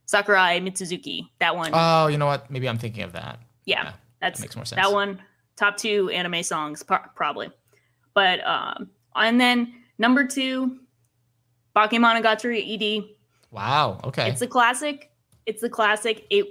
Sakura 0.07 0.39
Mitsutsuki. 0.61 1.29
That 1.41 1.57
one, 1.57 1.71
oh, 1.75 2.07
you 2.09 2.19
know 2.19 2.27
what? 2.27 2.51
Maybe 2.51 2.69
I'm 2.69 2.79
thinking 2.79 3.03
of 3.05 3.13
that. 3.13 3.39
yeah, 3.67 3.83
yeah, 3.85 3.93
that's 4.21 4.39
That 4.41 4.45
makes 4.45 4.57
more 4.57 4.65
sense. 4.65 4.81
that 4.81 4.93
one 4.93 5.21
top 5.57 5.77
two 5.77 6.09
anime 6.11 6.43
songs 6.43 6.83
pro- 6.83 6.99
probably 7.15 7.51
but 8.15 8.45
um 8.47 8.89
and 9.15 9.39
then 9.39 9.73
number 9.99 10.27
two 10.27 10.79
bakemonogatari 11.77 12.63
ed 12.75 13.05
Wow. 13.51 14.01
Okay. 14.05 14.29
it's 14.31 14.41
a 14.43 14.47
classic 14.47 15.11
it's 15.47 15.61
the 15.61 15.69
classic 15.69 16.27
it 16.31 16.47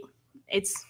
it's 0.47 0.85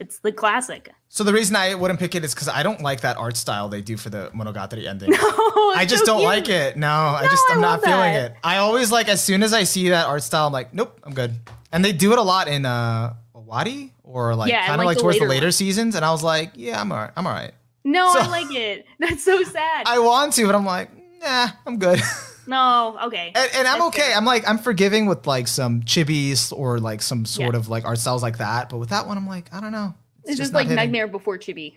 it's 0.00 0.18
the 0.20 0.32
classic 0.32 0.90
so 1.08 1.24
the 1.24 1.32
reason 1.32 1.56
I 1.56 1.74
wouldn't 1.74 1.98
pick 2.00 2.14
it 2.14 2.24
is 2.24 2.34
because 2.34 2.48
I 2.48 2.62
don't 2.62 2.80
like 2.82 3.00
that 3.02 3.16
art 3.16 3.36
style 3.36 3.68
they 3.68 3.80
do 3.82 3.96
for 3.96 4.10
the 4.10 4.30
Monogatari 4.32 4.86
ending. 4.86 5.10
oh, 5.16 5.74
I 5.76 5.84
just 5.84 6.06
so 6.06 6.12
don't 6.12 6.18
cute. 6.20 6.28
like 6.28 6.48
it. 6.48 6.76
No, 6.76 6.88
I 6.88 7.26
just 7.28 7.42
I'm 7.50 7.58
I 7.58 7.60
not 7.60 7.80
feeling 7.82 8.12
that. 8.14 8.30
it. 8.32 8.36
I 8.44 8.58
always 8.58 8.92
like 8.92 9.08
as 9.08 9.22
soon 9.22 9.42
as 9.42 9.52
I 9.52 9.64
see 9.64 9.88
that 9.88 10.06
art 10.06 10.22
style, 10.22 10.46
I'm 10.46 10.52
like, 10.52 10.72
nope, 10.72 11.00
I'm 11.02 11.12
good. 11.12 11.34
And 11.72 11.84
they 11.84 11.90
do 11.92 12.12
it 12.12 12.18
a 12.18 12.22
lot 12.22 12.46
in 12.46 12.64
uh 12.64 13.14
Owari 13.34 13.90
or 14.04 14.36
like 14.36 14.50
Yeah, 14.52 14.64
kind 14.66 14.80
of 14.80 14.86
like, 14.86 14.98
the 14.98 15.02
towards 15.02 15.18
the 15.18 15.24
later 15.24 15.30
later 15.34 15.46
ones. 15.46 15.56
seasons, 15.56 15.94
and 15.96 16.04
I 16.04 16.12
was 16.12 16.22
like, 16.22 16.52
yeah, 16.54 16.80
I'm 16.80 16.92
alright. 16.92 17.10
I'm 17.16 17.26
alright. 17.26 17.54
no 17.82 18.12
So- 18.12 18.20
i 18.20 18.26
like 18.28 18.54
it 18.54 18.86
that's 19.00 19.24
so 19.24 19.42
sad 19.42 19.82
I 19.86 19.98
want 19.98 20.32
to, 20.34 20.46
but 20.46 20.54
I'm 20.54 20.64
like, 20.64 20.90
nah, 21.20 21.48
I'm 21.66 21.78
good. 21.80 22.00
No 22.46 22.98
okay 23.04 23.32
and, 23.34 23.50
and 23.54 23.68
I'm 23.68 23.78
That's 23.78 23.88
okay. 23.96 24.02
fair. 24.08 24.16
I'm 24.16 24.24
like, 24.24 24.48
I'm 24.48 24.58
forgiving 24.58 25.06
with 25.06 25.26
like 25.26 25.48
some 25.48 25.82
chibis 25.82 26.52
or 26.56 26.78
like 26.80 27.02
some 27.02 27.24
sort 27.24 27.54
Yeah. 27.54 27.58
of 27.60 27.68
like 27.68 27.84
art 27.84 27.98
styles 27.98 28.22
like 28.22 28.38
that. 28.38 28.68
But 28.70 28.78
with 28.78 28.88
that 28.90 29.06
one, 29.06 29.16
I'm 29.16 29.26
like, 29.26 29.52
I 29.54 29.60
don't 29.60 29.72
know. 29.72 29.94
it's, 30.24 30.36
just, 30.38 30.52
not 30.52 30.58
like 30.60 30.66
hitting. 30.66 30.76
nightmare 30.76 31.06
before 31.08 31.38
chibi 31.38 31.74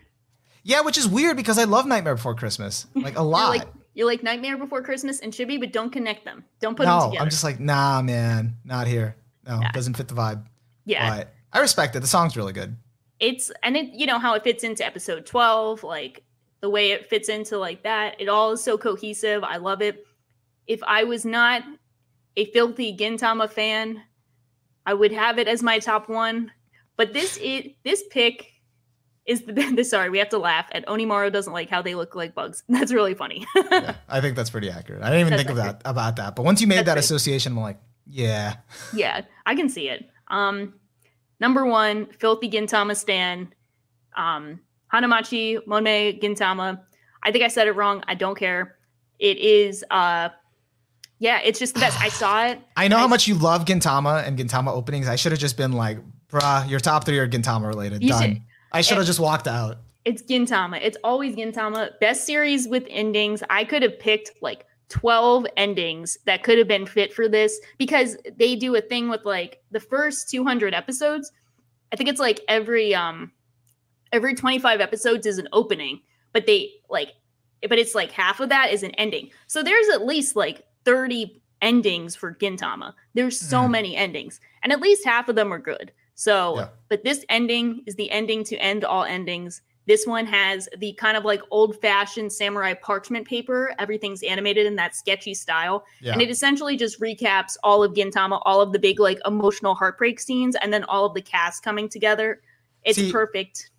Yeah, 0.64 0.82
which 0.82 0.98
is 0.98 1.08
weird 1.08 1.38
because 1.38 1.58
I 1.58 1.64
love 1.66 1.86
Nightmare 1.86 2.16
Before 2.16 2.36
Christmas 2.36 2.88
like 2.96 3.14
a 3.14 3.16
you're 3.18 3.24
lot. 3.24 3.50
like 3.50 3.68
you're 3.96 4.08
like 4.08 4.24
nightmare 4.24 4.58
before 4.58 4.82
christmas 4.82 5.20
and 5.20 5.32
chibi 5.32 5.60
but 5.60 5.72
don't 5.72 5.92
connect 5.92 6.26
them 6.26 6.44
don't 6.60 6.76
put 6.76 6.86
them 6.86 6.98
no, 6.98 7.06
together 7.06 7.22
I'm 7.24 7.30
just 7.30 7.44
like, 7.44 7.60
nah, 7.60 8.02
man, 8.02 8.56
not 8.66 8.88
here. 8.88 9.16
No, 9.48 9.60
Yeah. 9.62 9.72
doesn't 9.72 9.96
fit 9.98 10.08
the 10.08 10.16
vibe. 10.16 10.44
yeah 10.86 11.18
But 11.18 11.34
I 11.52 11.60
respect 11.60 11.96
it. 11.96 12.00
The 12.00 12.08
song's 12.08 12.36
really 12.36 12.54
good. 12.54 12.76
it's 13.20 13.52
and 13.62 13.78
it 13.78 13.94
you 13.94 14.06
know 14.08 14.18
how 14.20 14.34
it 14.34 14.44
fits 14.44 14.64
into 14.64 14.84
episode 14.86 15.26
12 15.26 15.84
like 15.84 16.24
the 16.62 16.70
way 16.70 16.92
it 16.92 17.10
fits 17.10 17.28
into 17.30 17.58
like 17.58 17.84
that 17.84 18.16
it 18.20 18.28
all 18.30 18.54
is 18.54 18.64
so 18.64 18.78
cohesive 18.78 19.44
i 19.44 19.58
love 19.58 19.82
it 19.82 20.06
if 20.68 20.82
i 20.84 21.04
was 21.04 21.26
not 21.26 21.64
a 22.38 22.46
filthy 22.46 22.96
gintama 22.96 23.50
fan 23.50 24.02
i 24.86 24.94
would 24.94 25.12
have 25.12 25.38
it 25.38 25.48
as 25.48 25.64
my 25.64 25.80
top 25.80 26.10
one 26.10 26.52
but 26.98 27.14
this 27.14 27.38
it 27.42 27.76
this 27.84 28.04
pick 28.10 28.50
is 29.26 29.42
the, 29.44 29.54
the 29.76 29.84
sorry 29.84 30.10
we 30.10 30.18
have 30.18 30.30
to 30.30 30.38
laugh 30.38 30.68
at 30.72 30.86
onimaru 30.88 31.32
doesn't 31.32 31.54
like 31.54 31.70
how 31.70 31.82
they 31.82 31.96
look 31.96 32.16
like 32.16 32.34
bugs 32.36 32.64
that's 32.70 32.92
really 32.92 33.14
funny 33.14 33.46
Yeah, 33.72 33.96
I 34.08 34.22
think 34.22 34.36
that's 34.36 34.50
pretty 34.50 34.70
accurate. 34.70 35.02
I 35.02 35.08
didn't 35.08 35.22
even 35.22 35.32
That's 35.32 35.42
think 35.44 35.50
of 35.52 35.58
that 35.58 35.82
about 35.86 36.16
that. 36.18 36.36
But 36.36 36.44
once 36.44 36.62
you 36.62 36.68
made 36.68 36.78
That's 36.78 36.86
that 36.86 36.94
right. 36.94 37.00
association, 37.04 37.54
I'm 37.54 37.60
like, 37.60 37.80
yeah. 38.06 38.56
yeah, 38.94 39.22
I 39.46 39.56
can 39.56 39.68
see 39.70 39.90
it. 39.90 40.10
Um, 40.28 40.76
number 41.40 41.66
one, 41.66 42.08
Filthy 42.20 42.50
Gintama 42.50 42.96
Stan, 42.96 43.54
um, 44.16 44.60
Hanamachi 44.94 45.66
Monet 45.66 46.20
Gintama. 46.22 46.80
I 47.24 47.32
think 47.32 47.44
I 47.44 47.48
said 47.48 47.68
it 47.68 47.72
wrong. 47.72 48.04
I 48.08 48.16
don't 48.16 48.38
care. 48.38 48.78
It 49.20 49.38
is, 49.38 49.84
uh, 49.90 50.30
yeah, 51.20 51.40
it's 51.44 51.60
just 51.60 51.74
the 51.74 51.80
best. 51.80 52.00
I 52.02 52.10
saw 52.10 52.48
it. 52.48 52.60
I 52.78 52.88
know 52.88 52.98
I- 52.98 53.02
how 53.02 53.08
much 53.08 53.28
you 53.28 53.36
love 53.36 53.66
Gintama 53.66 54.26
and 54.26 54.38
Gintama 54.38 54.70
openings. 54.70 55.08
I 55.08 55.16
should 55.16 55.32
have 55.32 55.40
just 55.42 55.58
been 55.58 55.72
like, 55.74 56.00
bruh, 56.30 56.70
your 56.70 56.80
top 56.80 57.06
three 57.06 57.20
are 57.20 57.28
Gintama 57.28 57.68
related. 57.68 58.02
Done. 58.02 58.22
should- 58.22 58.42
I 58.72 58.82
should 58.82 58.98
have 58.98 59.06
just 59.06 59.20
walked 59.20 59.48
out. 59.48 59.78
It's 60.04 60.24
Gintama. 60.24 60.80
It's 60.82 60.98
always 61.04 61.36
Gintama. 61.36 61.92
Best 62.00 62.26
series 62.26 62.68
with 62.68 62.86
endings. 62.90 63.44
I 63.50 63.64
could 63.64 63.84
have 63.84 64.00
picked 64.00 64.32
like 64.42 64.66
12 64.90 65.46
endings 65.56 66.18
that 66.26 66.44
could 66.44 66.58
have 66.58 66.68
been 66.68 66.86
fit 66.86 67.14
for 67.14 67.30
this 67.30 67.60
because 67.78 68.18
they 68.38 68.56
do 68.56 68.76
a 68.76 68.82
thing 68.82 69.10
with 69.10 69.26
like 69.26 69.62
the 69.72 69.80
first 69.80 70.30
200 70.30 70.74
episodes. 70.74 71.32
I 71.92 71.96
think 71.96 72.10
it's 72.10 72.20
like 72.20 72.42
every 72.48 72.94
um 72.96 73.32
every 74.12 74.36
25 74.36 74.82
episodes 74.82 75.26
is 75.26 75.38
an 75.38 75.48
opening, 75.54 76.02
but 76.34 76.46
they 76.48 76.72
like 76.90 77.10
but 77.70 77.80
it's 77.80 77.96
like 77.96 78.12
half 78.12 78.40
of 78.40 78.50
that 78.50 78.72
is 78.72 78.84
an 78.84 78.92
ending. 78.92 79.30
So 79.48 79.64
there's 79.64 79.88
at 79.90 80.06
least 80.06 80.36
like 80.36 80.64
30 80.86 81.42
endings 81.62 82.16
for 82.16 82.34
Gintama. 82.34 82.94
There's 83.14 83.40
so 83.40 83.62
Mhm. 83.62 83.72
many 83.72 83.96
endings, 83.96 84.40
and 84.64 84.72
at 84.74 84.82
least 84.82 85.06
half 85.06 85.30
of 85.30 85.36
them 85.36 85.54
are 85.54 85.60
good. 85.60 85.92
So, 86.16 86.58
Yeah. 86.58 86.68
but 86.90 87.04
this 87.04 87.26
ending 87.30 87.84
is 87.86 87.96
the 87.96 88.12
ending 88.12 88.44
to 88.46 88.58
end 88.58 88.84
all 88.84 89.04
endings. 89.04 89.62
This 89.86 90.08
one 90.08 90.26
has 90.28 90.70
the 90.78 90.94
kind 90.94 91.18
of 91.18 91.26
like 91.26 91.42
old 91.52 91.80
fashioned 91.82 92.32
samurai 92.32 92.74
parchment 92.74 93.28
paper. 93.28 93.74
Everything's 93.80 94.24
animated 94.24 94.66
in 94.66 94.76
that 94.78 94.96
sketchy 94.96 95.34
style. 95.34 95.86
Yeah. 96.02 96.14
And 96.14 96.22
it 96.22 96.30
essentially 96.30 96.78
just 96.78 97.02
recaps 97.02 97.58
all 97.64 97.84
of 97.84 97.94
Gintama, 97.94 98.42
all 98.46 98.62
of 98.62 98.72
the 98.72 98.80
big 98.80 99.00
like 99.00 99.20
emotional 99.26 99.76
heartbreak 99.76 100.20
scenes, 100.20 100.56
and 100.62 100.72
then 100.72 100.84
all 100.86 101.06
of 101.06 101.14
the 101.14 101.22
cast 101.22 101.64
coming 101.64 101.90
together. 101.90 102.42
It's 102.84 102.98
See, 102.98 103.12
perfect. 103.12 103.72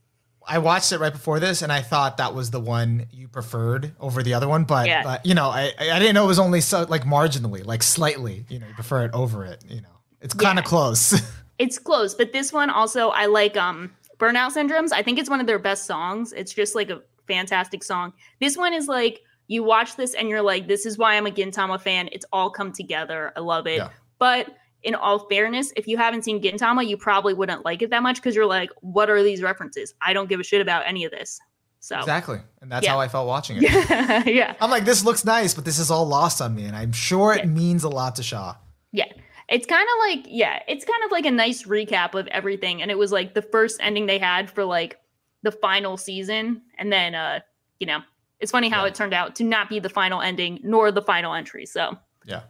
I 0.46 0.58
watched 0.58 0.92
it 0.92 0.98
right 0.98 1.12
before 1.12 1.40
this, 1.40 1.62
and 1.62 1.72
I 1.72 1.80
thought 1.80 2.18
that 2.18 2.34
was 2.34 2.50
the 2.50 2.60
one 2.60 3.06
you 3.12 3.28
preferred 3.28 3.92
over 4.00 4.22
the 4.22 4.34
other 4.34 4.48
one. 4.48 4.64
But, 4.64 4.86
Yeah. 4.86 5.02
but 5.02 5.24
you 5.26 5.34
know, 5.34 5.48
I 5.48 5.72
I 5.78 5.98
didn't 5.98 6.14
know 6.14 6.24
it 6.24 6.28
was 6.28 6.38
only 6.38 6.60
so 6.60 6.84
like 6.88 7.04
marginally, 7.04 7.64
like 7.64 7.82
slightly. 7.82 8.44
You 8.48 8.58
know, 8.58 8.66
you 8.66 8.74
prefer 8.74 9.04
it 9.04 9.12
over 9.14 9.44
it. 9.44 9.64
You 9.68 9.80
know, 9.80 9.88
it's 10.20 10.34
kind 10.34 10.58
of 10.58 10.64
Yeah. 10.64 10.68
close. 10.68 11.20
It's 11.56 11.78
close, 11.78 12.16
but 12.16 12.32
this 12.32 12.52
one 12.52 12.68
also 12.68 13.10
I 13.10 13.26
like 13.26 13.56
um 13.56 13.92
Burnout 14.18 14.52
Syndromes. 14.56 14.90
I 14.92 15.02
think 15.04 15.20
it's 15.20 15.30
one 15.30 15.40
of 15.40 15.46
their 15.46 15.60
best 15.60 15.86
songs. 15.86 16.32
It's 16.32 16.52
just 16.52 16.74
like 16.74 16.90
a 16.90 17.00
fantastic 17.28 17.84
song. 17.84 18.12
This 18.40 18.56
one 18.56 18.72
is 18.74 18.88
like 18.88 19.20
you 19.46 19.62
watch 19.62 19.94
this 19.94 20.14
and 20.14 20.28
you're 20.28 20.42
like, 20.42 20.66
this 20.66 20.84
is 20.84 20.98
why 20.98 21.14
I'm 21.16 21.26
a 21.28 21.30
Gintama 21.30 21.80
fan. 21.80 22.08
It's 22.10 22.26
all 22.32 22.50
come 22.50 22.72
together. 22.72 23.32
I 23.36 23.40
love 23.40 23.68
it. 23.68 23.76
Yeah. 23.76 23.90
But 24.18 24.48
in 24.84 24.94
all 24.94 25.18
fairness, 25.28 25.72
if 25.76 25.88
you 25.88 25.96
haven't 25.96 26.22
seen 26.22 26.40
Gintama, 26.42 26.86
you 26.86 26.96
probably 26.96 27.34
wouldn't 27.34 27.64
like 27.64 27.82
it 27.82 27.90
that 27.90 28.02
much 28.02 28.16
because 28.16 28.34
you're 28.36 28.46
like, 28.46 28.70
what 28.80 29.10
are 29.10 29.22
these 29.22 29.42
references? 29.42 29.94
I 30.00 30.12
don't 30.12 30.28
give 30.28 30.40
a 30.40 30.44
shit 30.44 30.60
about 30.60 30.86
any 30.86 31.04
of 31.04 31.10
this. 31.10 31.40
So 31.80 31.98
exactly, 31.98 32.38
and 32.62 32.72
that's 32.72 32.84
Yeah. 32.86 32.92
how 32.92 33.00
I 33.00 33.08
felt 33.08 33.26
watching 33.26 33.58
it. 33.62 33.62
yeah, 33.70 34.22
yeah. 34.26 34.54
I'm 34.60 34.70
like, 34.70 34.84
this 34.86 35.04
looks 35.04 35.24
nice, 35.24 35.52
but 35.54 35.64
this 35.66 35.78
is 35.78 35.90
all 35.90 36.06
lost 36.06 36.40
on 36.40 36.54
me, 36.54 36.64
and 36.64 36.74
I'm 36.74 36.92
sure 36.92 37.34
it 37.34 37.40
Yeah. 37.40 37.50
means 37.50 37.84
a 37.84 37.90
lot 37.90 38.16
to 38.16 38.22
Shaw. 38.22 38.56
Yeah. 38.92 39.04
It's 39.50 39.66
kind 39.66 39.82
of 39.86 39.98
like, 40.08 40.24
yeah, 40.26 40.62
it's 40.66 40.86
kind 40.86 41.04
of 41.04 41.10
like 41.10 41.26
a 41.26 41.30
nice 41.30 41.64
recap 41.64 42.14
of 42.14 42.26
everything. 42.28 42.80
And 42.80 42.90
it 42.90 42.96
was 42.96 43.12
like 43.12 43.34
the 43.34 43.42
first 43.42 43.78
ending 43.82 44.06
they 44.06 44.16
had 44.18 44.50
for 44.50 44.64
like 44.64 44.98
the 45.42 45.52
final 45.52 45.98
season. 45.98 46.62
And 46.78 46.90
then, 46.90 47.14
uh, 47.14 47.40
you 47.78 47.86
know, 47.86 47.98
it's 48.40 48.50
funny 48.50 48.70
how 48.70 48.82
Yeah. 48.84 48.88
it 48.88 48.94
turned 48.94 49.12
out 49.12 49.34
to 49.36 49.44
not 49.44 49.68
be 49.68 49.78
the 49.80 49.90
final 49.90 50.22
ending 50.22 50.60
nor 50.62 50.90
the 50.90 51.02
final 51.02 51.34
entry. 51.34 51.66
So, 51.66 51.98
Yeah. 52.24 52.44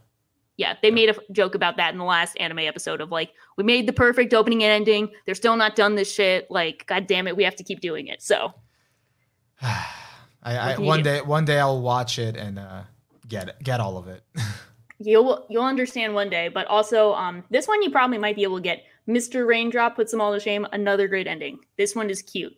Yeah, 0.57 0.77
they 0.83 0.91
made 0.91 1.11
a 1.11 1.17
joke 1.33 1.55
about 1.55 1.77
that 1.79 1.93
in 1.93 1.99
the 1.99 2.05
last 2.05 2.37
anime 2.39 2.61
episode 2.61 3.01
of 3.01 3.11
like, 3.11 3.33
we 3.57 3.65
made 3.65 3.89
the 3.89 3.93
perfect 3.93 4.33
opening 4.33 4.63
and 4.63 4.71
ending. 4.71 5.11
They're 5.27 5.35
still 5.35 5.57
not 5.57 5.75
done 5.75 5.97
this 5.97 6.13
shit. 6.13 6.51
Like, 6.51 6.87
god 6.87 7.07
damn 7.07 7.27
it, 7.27 7.37
we 7.37 7.45
have 7.45 7.57
to 7.57 7.65
keep 7.65 7.81
doing 7.81 8.07
it. 8.07 8.23
So, 8.23 8.55
I, 9.63 9.85
I 10.45 10.79
one 10.79 10.99
do? 10.99 11.05
day 11.05 11.23
one 11.23 11.45
day 11.45 11.59
I'll 11.59 11.81
watch 11.81 12.19
it 12.19 12.37
and 12.37 12.59
uh, 12.59 12.83
get 13.27 13.49
it, 13.49 13.57
get 13.63 13.81
all 13.81 13.97
of 13.97 14.09
it. 14.09 14.23
you'll 14.99 15.47
you'll 15.49 15.65
understand 15.65 16.15
one 16.15 16.31
day. 16.31 16.49
But 16.49 16.67
also, 16.67 17.15
um, 17.15 17.45
this 17.51 17.67
one 17.67 17.83
you 17.83 17.91
probably 17.91 18.19
might 18.19 18.37
be 18.37 18.43
able 18.43 18.57
to 18.57 18.63
get. 18.63 18.85
Mr. 19.09 19.47
Raindrop 19.47 19.97
puts 19.97 20.11
them 20.11 20.21
all 20.21 20.33
to 20.33 20.41
shame. 20.41 20.67
Another 20.73 21.09
great 21.09 21.27
ending. 21.27 21.59
This 21.77 21.95
one 21.95 22.09
is 22.09 22.23
cute. 22.23 22.55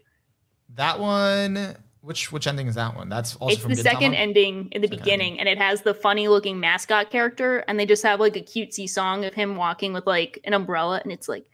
that 0.74 1.00
one, 1.00 1.76
which 2.06 2.30
which 2.30 2.46
ending 2.46 2.68
is 2.68 2.76
that 2.76 2.94
one? 2.94 3.08
That's 3.08 3.34
also 3.36 3.52
it's 3.52 3.64
the 3.64 3.82
second 3.82 4.14
ending 4.14 4.68
in 4.70 4.80
the 4.80 4.86
Second 4.86 5.02
beginning, 5.02 5.40
and 5.40 5.48
it 5.48 5.58
has 5.58 5.82
the 5.82 5.92
funny 5.92 6.28
looking 6.28 6.60
mascot 6.60 7.10
character, 7.10 7.64
and 7.66 7.80
they 7.80 7.84
just 7.84 8.04
have 8.04 8.20
like 8.20 8.36
a 8.36 8.40
cutesy 8.40 8.88
song 8.88 9.24
of 9.24 9.34
him 9.34 9.56
walking 9.56 9.92
with 9.92 10.06
like 10.06 10.38
an 10.44 10.54
umbrella, 10.54 11.00
and 11.02 11.12
it's 11.12 11.28
like, 11.28 11.46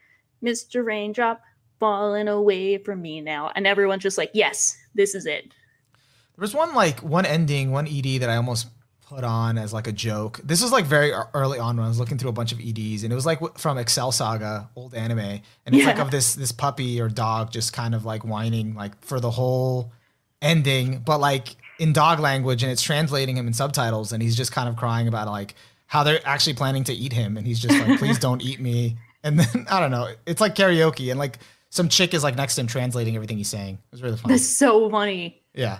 Mr. 0.45 0.85
Raindrop 0.85 1.41
falling 1.81 2.29
away 2.29 2.77
from 2.77 3.01
me 3.01 3.23
now, 3.23 3.51
and 3.57 3.67
everyone's 3.67 4.03
just 4.03 4.19
like, 4.19 4.31
yes, 4.35 4.77
this 4.95 5.15
is 5.15 5.25
it. 5.25 5.45
There 5.45 6.43
was 6.43 6.55
one 6.55 6.75
like 6.75 7.01
one 7.01 7.25
ending, 7.25 7.73
one 7.73 7.89
ED 7.89 8.21
that 8.21 8.29
I 8.29 8.37
almost 8.37 8.69
put 9.07 9.25
on 9.25 9.57
as 9.57 9.73
like 9.73 9.87
a 9.87 9.93
joke. 9.93 10.39
This 10.45 10.63
was 10.63 10.71
like 10.71 10.85
very 10.85 11.13
early 11.33 11.59
on 11.59 11.77
when 11.77 11.87
I 11.87 11.89
was 11.89 11.99
looking 11.99 12.19
through 12.19 12.31
a 12.31 12.35
bunch 12.35 12.53
of 12.53 12.61
EDs, 12.61 13.05
and 13.05 13.13
it 13.13 13.17
was 13.17 13.25
like 13.25 13.57
from 13.57 13.79
Excel 13.79 14.13
Saga, 14.13 14.69
old 14.77 14.93
anime, 14.93 15.19
and 15.65 15.75
it's 15.75 15.87
like 15.87 15.99
of 15.99 16.11
this 16.11 16.35
this 16.35 16.53
puppy 16.53 17.01
or 17.01 17.09
dog 17.09 17.51
just 17.51 17.73
kind 17.73 17.95
of 17.95 18.05
like 18.05 18.23
whining 18.23 18.75
like 18.75 19.03
for 19.03 19.19
the 19.19 19.31
whole 19.31 19.93
ending, 20.43 20.99
but 20.99 21.19
like 21.21 21.57
in 21.79 21.93
dog 21.93 22.21
language, 22.21 22.63
and 22.63 22.71
it's 22.71 22.83
translating 22.83 23.37
him 23.37 23.47
in 23.47 23.55
subtitles, 23.55 24.13
and 24.13 24.23
he's 24.23 24.37
just 24.37 24.53
kind 24.53 24.69
of 24.69 24.77
crying 24.77 25.09
about 25.09 25.29
like 25.29 25.55
how 25.87 26.03
they're 26.03 26.21
actually 26.27 26.55
planning 26.55 26.85
to 26.85 26.93
eat 26.93 27.13
him, 27.13 27.37
and 27.37 27.47
he's 27.47 27.61
just 27.61 27.79
like, 27.79 27.99
"Please 27.99 28.19
don't 28.19 28.43
eat 28.43 28.61
me." 28.61 28.97
And 29.25 29.39
then 29.39 29.67
I 29.71 29.79
don't 29.79 29.93
know, 29.93 30.13
it's 30.27 30.41
like 30.41 30.57
karaoke, 30.57 31.09
and 31.13 31.17
like 31.17 31.39
some 31.71 31.89
chick 31.89 32.13
is 32.13 32.25
like 32.25 32.35
next 32.35 32.57
to 32.57 32.63
him 32.63 32.67
translating 32.67 33.15
everything 33.15 33.37
he's 33.37 33.49
saying. 33.49 33.75
It 33.75 33.93
was 33.93 34.03
really 34.03 34.17
funny. 34.17 34.35
That's 34.35 34.59
so 34.59 34.91
funny. 34.91 35.41
Yeah. 35.55 35.79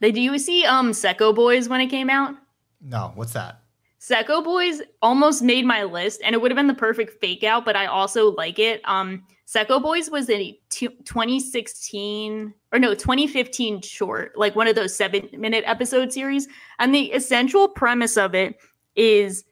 They 0.00 0.12
do 0.12 0.20
you 0.20 0.38
see 0.38 0.66
um 0.66 0.90
Sekko 0.92 1.34
Boys 1.34 1.70
when 1.70 1.80
it 1.80 1.86
came 1.86 2.10
out? 2.10 2.34
No, 2.82 3.12
what's 3.14 3.32
that? 3.32 3.61
Sekko 4.02 4.42
Boys 4.42 4.82
almost 5.00 5.42
made 5.42 5.64
my 5.64 5.84
list, 5.84 6.22
and 6.24 6.34
it 6.34 6.42
would 6.42 6.50
have 6.50 6.56
been 6.56 6.66
the 6.66 6.74
perfect 6.74 7.20
fake 7.20 7.44
out, 7.44 7.64
but 7.64 7.76
I 7.76 7.86
also 7.86 8.32
like 8.32 8.58
it. 8.58 8.80
Um, 8.84 9.22
Sekko 9.46 9.80
Boys 9.80 10.10
was 10.10 10.28
a 10.28 10.58
t- 10.70 10.88
2016 10.88 12.52
or 12.72 12.78
no 12.80 12.94
2015 12.94 13.80
short, 13.82 14.36
like 14.36 14.56
one 14.56 14.66
of 14.66 14.74
those 14.74 14.96
seven 14.96 15.28
minute 15.32 15.62
episode 15.66 16.12
series, 16.12 16.48
and 16.80 16.92
the 16.92 17.12
essential 17.12 17.68
premise 17.68 18.16
of 18.16 18.34
it 18.34 18.56
is 18.96 19.44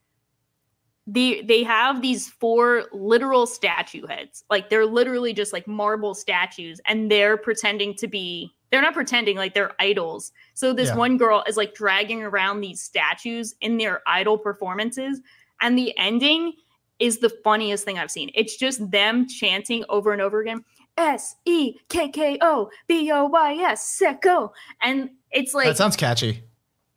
the 1.07 1.43
they 1.47 1.63
have 1.63 2.03
these 2.03 2.29
four 2.29 2.87
literal 2.93 3.47
statue 3.47 4.07
heads, 4.07 4.43
like 4.51 4.69
they're 4.69 4.87
literally 4.87 5.33
just 5.33 5.53
like 5.53 5.69
marble 5.69 6.13
statues, 6.15 6.81
and 6.87 7.09
they're 7.09 7.37
pretending 7.37 7.95
to 7.95 8.09
be. 8.09 8.53
They're 8.71 8.83
not 8.83 8.95
pretending 8.95 9.37
like 9.37 9.55
they're 9.55 9.73
idols. 9.81 10.33
So 10.55 10.73
this 10.73 10.91
Yeah. 10.91 10.97
one 10.97 11.17
girl 11.17 11.43
is 11.47 11.57
like 11.57 11.75
dragging 11.75 12.23
around 12.23 12.61
these 12.61 12.81
statues 12.83 13.55
in 13.61 13.79
their 13.79 14.01
idol 14.07 14.39
performances. 14.39 15.21
And 15.61 15.77
the 15.77 15.97
ending 15.99 16.55
is 16.99 17.19
the 17.19 17.31
funniest 17.43 17.85
thing 17.85 17.99
I've 17.99 18.11
seen. 18.11 18.31
It's 18.35 18.57
just 18.57 18.91
them 18.91 19.27
chanting 19.27 19.85
over 19.89 20.13
and 20.13 20.23
over 20.23 20.41
again 20.41 20.65
S 20.97 21.37
E 21.47 21.77
K 21.89 22.09
K 22.11 22.39
O 22.41 22.71
B 22.87 23.11
O 23.11 23.25
Y 23.27 23.55
S, 23.55 23.99
Sekko. 24.01 24.51
And 24.83 25.11
it's 25.31 25.55
like, 25.55 25.67
that 25.67 25.77
sounds 25.77 25.97
catchy. 25.97 26.43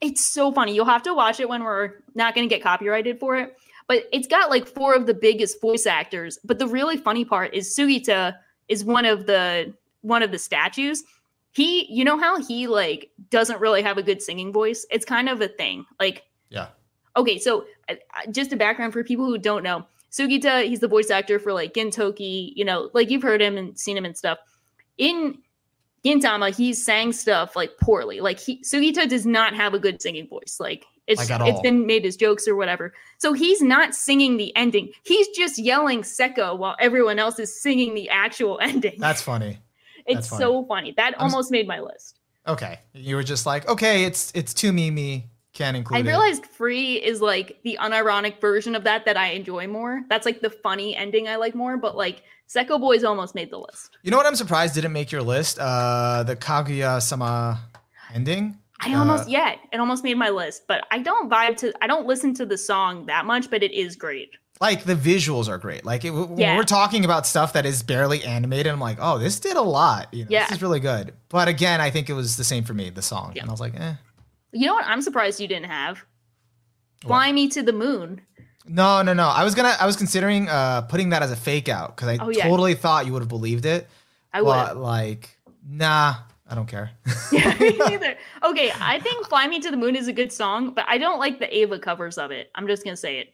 it's 0.02 0.22
so 0.24 0.52
funny. 0.52 0.76
You'll 0.76 0.86
have 0.86 1.04
to 1.04 1.14
watch 1.14 1.40
it 1.40 1.48
when 1.48 1.64
we're 1.64 1.94
not 2.14 2.36
going 2.36 2.48
to 2.48 2.54
get 2.54 2.62
copyrighted 2.62 3.20
for 3.20 3.38
it. 3.38 3.56
But 3.88 4.04
it's 4.12 4.28
got 4.28 4.50
like 4.50 4.68
four 4.68 4.94
of 4.96 5.06
the 5.06 5.14
biggest 5.14 5.60
voice 5.62 5.86
actors. 5.86 6.38
But 6.44 6.60
the 6.60 6.68
really 6.68 6.98
funny 6.98 7.24
part 7.26 7.54
is 7.54 7.76
Sugita 7.76 8.36
is 8.68 8.84
one 8.84 9.06
of 9.06 9.26
the 9.26 9.74
one 10.02 10.22
of 10.24 10.32
the 10.32 10.40
statues. 10.40 11.04
He, 11.54 11.86
you 11.94 12.04
know 12.04 12.18
how 12.18 12.42
he 12.42 12.68
like 12.68 13.12
doesn't 13.30 13.60
really 13.60 13.82
have 13.82 13.98
a 13.98 14.04
good 14.04 14.22
singing 14.22 14.52
voice. 14.52 14.86
It's 14.90 15.06
kind 15.06 15.30
of 15.30 15.42
a 15.42 15.48
thing. 15.48 15.86
Like 16.00 16.24
Yeah. 16.50 16.68
Okay, 17.16 17.38
so 17.38 17.66
uh, 17.90 17.94
uh, 17.94 18.32
just 18.32 18.52
a 18.54 18.56
background 18.56 18.94
for 18.94 19.04
people 19.04 19.26
who 19.26 19.38
don't 19.38 19.64
know. 19.64 19.86
Sugita, 20.12 20.66
he's 20.66 20.80
the 20.80 20.88
voice 20.88 21.10
actor 21.10 21.40
for 21.40 21.54
like 21.54 21.74
Gintoki, 21.74 22.54
you 22.56 22.66
know, 22.66 22.90
like 22.94 23.10
you've 23.10 23.24
heard 23.24 23.42
him 23.42 23.58
and 23.58 23.78
seen 23.78 23.98
him 23.98 24.06
and 24.06 24.18
stuff. 24.18 24.38
In 24.98 25.38
Gintama, 26.04 26.56
he 26.56 26.74
sang 26.74 27.14
stuff 27.14 27.56
like 27.56 27.72
poorly. 27.80 28.20
Like 28.20 28.40
he 28.40 28.62
Sugita 28.64 29.08
does 29.08 29.26
not 29.26 29.56
have 29.56 29.74
a 29.74 29.80
good 29.80 30.02
singing 30.02 30.28
voice. 30.28 30.58
Like 30.60 30.86
it's 31.08 31.30
Like 31.30 31.50
it's 31.50 31.62
been 31.62 31.86
made 31.86 32.06
as 32.06 32.16
jokes 32.16 32.48
or 32.48 32.56
whatever. 32.56 32.94
So 33.18 33.34
he's 33.34 33.62
not 33.62 33.94
singing 33.94 34.38
the 34.38 34.56
ending. 34.56 34.90
He's 35.04 35.28
just 35.30 35.60
yelling 35.60 36.02
Sekko 36.02 36.58
while 36.58 36.76
everyone 36.80 37.20
else 37.20 37.40
is 37.40 37.62
singing 37.62 37.94
the 37.94 38.10
actual 38.10 38.60
ending. 38.62 38.96
That's 39.00 39.22
funny. 39.22 39.60
It's 40.06 40.28
funny. 40.30 40.42
so 40.44 40.66
funny. 40.66 40.94
That 40.98 41.14
I'm 41.20 41.26
s- 41.28 41.32
almost 41.34 41.52
made 41.52 41.68
my 41.68 41.80
list. 41.80 42.20
Okay. 42.48 42.80
You 42.94 43.16
were 43.16 43.24
just 43.24 43.46
like, 43.46 43.68
okay, 43.68 44.04
it's 44.06 44.32
it's 44.36 44.54
too 44.54 44.74
Mimi. 44.74 45.30
Can't 45.54 45.78
include 45.78 45.98
I 45.98 46.00
it. 46.02 46.08
realized 46.08 46.46
free 46.48 46.96
is 46.96 47.22
like 47.22 47.60
the 47.64 47.78
unironic 47.80 48.42
version 48.42 48.74
of 48.76 48.84
that 48.86 49.06
that 49.06 49.18
I 49.18 49.28
enjoy 49.30 49.68
more. 49.68 50.02
That's 50.10 50.26
like 50.26 50.42
the 50.42 50.50
funny 50.50 50.96
ending 50.96 51.28
I 51.28 51.36
like 51.36 51.54
more, 51.54 51.78
but 51.78 51.96
like 51.96 52.24
Sekko 52.50 52.80
Boys 52.80 53.04
almost 53.04 53.36
made 53.36 53.52
the 53.52 53.60
list. 53.60 53.98
You 54.02 54.10
know 54.12 54.18
what 54.18 54.26
I'm 54.26 54.36
surprised 54.36 54.74
didn't 54.74 54.94
make 54.94 55.12
your 55.12 55.22
list? 55.22 55.60
Uh 55.60 56.24
the 56.24 56.36
Kaguya 56.36 57.02
sama 57.02 57.62
ending. 58.14 58.58
I 58.80 58.94
Uh, 58.94 59.00
almost 59.00 59.30
yeah, 59.30 59.56
it 59.72 59.78
almost 59.80 60.04
made 60.04 60.18
my 60.18 60.30
list, 60.30 60.64
but 60.68 60.86
I 60.92 61.00
don't 61.00 61.30
vibe 61.30 61.56
to 61.58 61.72
I 61.82 61.88
don't 61.88 62.08
listen 62.08 62.34
to 62.36 62.46
the 62.46 62.58
song 62.58 63.06
that 63.06 63.26
much, 63.26 63.50
but 63.50 63.62
it 63.64 63.72
is 63.72 63.96
great. 63.96 64.32
Like 64.62 64.84
the 64.84 64.96
visuals 64.96 65.50
are 65.50 65.58
great. 65.58 65.84
Like 65.84 66.06
it, 66.06 66.14
Yeah. 66.38 66.56
we're 66.58 66.64
talking 66.64 67.04
about 67.06 67.26
stuff 67.28 67.54
that 67.54 67.66
is 67.66 67.84
barely 67.84 68.24
animated, 68.24 68.72
I'm 68.72 68.80
like, 68.80 68.98
oh, 69.02 69.18
this 69.18 69.40
did 69.40 69.58
a 69.58 69.62
lot. 69.62 70.14
You 70.14 70.24
know, 70.24 70.30
Yeah. 70.32 70.44
This 70.48 70.58
is 70.58 70.62
really 70.62 70.80
good. 70.80 71.14
But 71.30 71.48
again, 71.48 71.82
I 71.82 71.90
think 71.90 72.10
it 72.10 72.14
was 72.14 72.38
the 72.38 72.44
same 72.44 72.64
for 72.64 72.74
me, 72.74 72.90
the 72.90 73.02
song. 73.02 73.34
Yeah. 73.36 73.42
And 73.42 73.50
I 73.50 73.54
was 73.54 73.60
like, 73.60 73.78
eh. 73.80 73.94
You 74.52 74.68
know 74.68 74.74
what 74.76 74.86
I'm 74.86 75.02
surprised 75.02 75.40
you 75.42 75.48
didn't 75.48 75.66
have? 75.70 76.04
Fly 77.02 77.32
Me 77.32 77.50
to 77.50 77.62
the 77.64 77.74
Moon. 77.74 78.22
No, 78.66 79.02
no, 79.02 79.12
no. 79.14 79.28
I 79.28 79.44
was 79.44 79.56
gonna 79.56 79.76
I 79.80 79.86
was 79.86 79.98
considering 79.98 80.48
uh 80.48 80.84
putting 80.84 81.10
that 81.10 81.22
as 81.22 81.32
a 81.32 81.36
fake 81.36 81.68
out 81.68 81.96
because 81.96 82.08
I 82.08 82.24
Oh, 82.24 82.30
yeah. 82.30 82.48
totally 82.48 82.76
thought 82.76 83.06
you 83.06 83.12
would 83.14 83.22
have 83.22 83.28
believed 83.30 83.66
it. 83.66 83.90
I 84.32 84.42
would. 84.42 84.78
Like, 84.78 85.38
nah, 85.68 86.16
I 86.50 86.56
don't 86.56 86.68
care. 86.68 86.92
yeah, 87.32 87.54
me 87.60 87.76
neither. 87.78 88.16
Okay, 88.44 88.72
I 88.80 89.00
think 89.00 89.28
Fly 89.28 89.48
Me 89.48 89.60
to 89.60 89.70
the 89.70 89.76
Moon 89.78 89.96
is 89.98 90.08
a 90.08 90.14
good 90.14 90.32
song, 90.32 90.74
but 90.74 90.86
I 90.88 90.98
don't 90.98 91.20
like 91.20 91.40
the 91.40 91.54
Eva 91.54 91.78
covers 91.78 92.18
of 92.18 92.32
it. 92.32 92.52
I'm 92.56 92.68
just 92.68 92.86
gonna 92.86 92.96
say 92.96 93.18
it. 93.20 93.34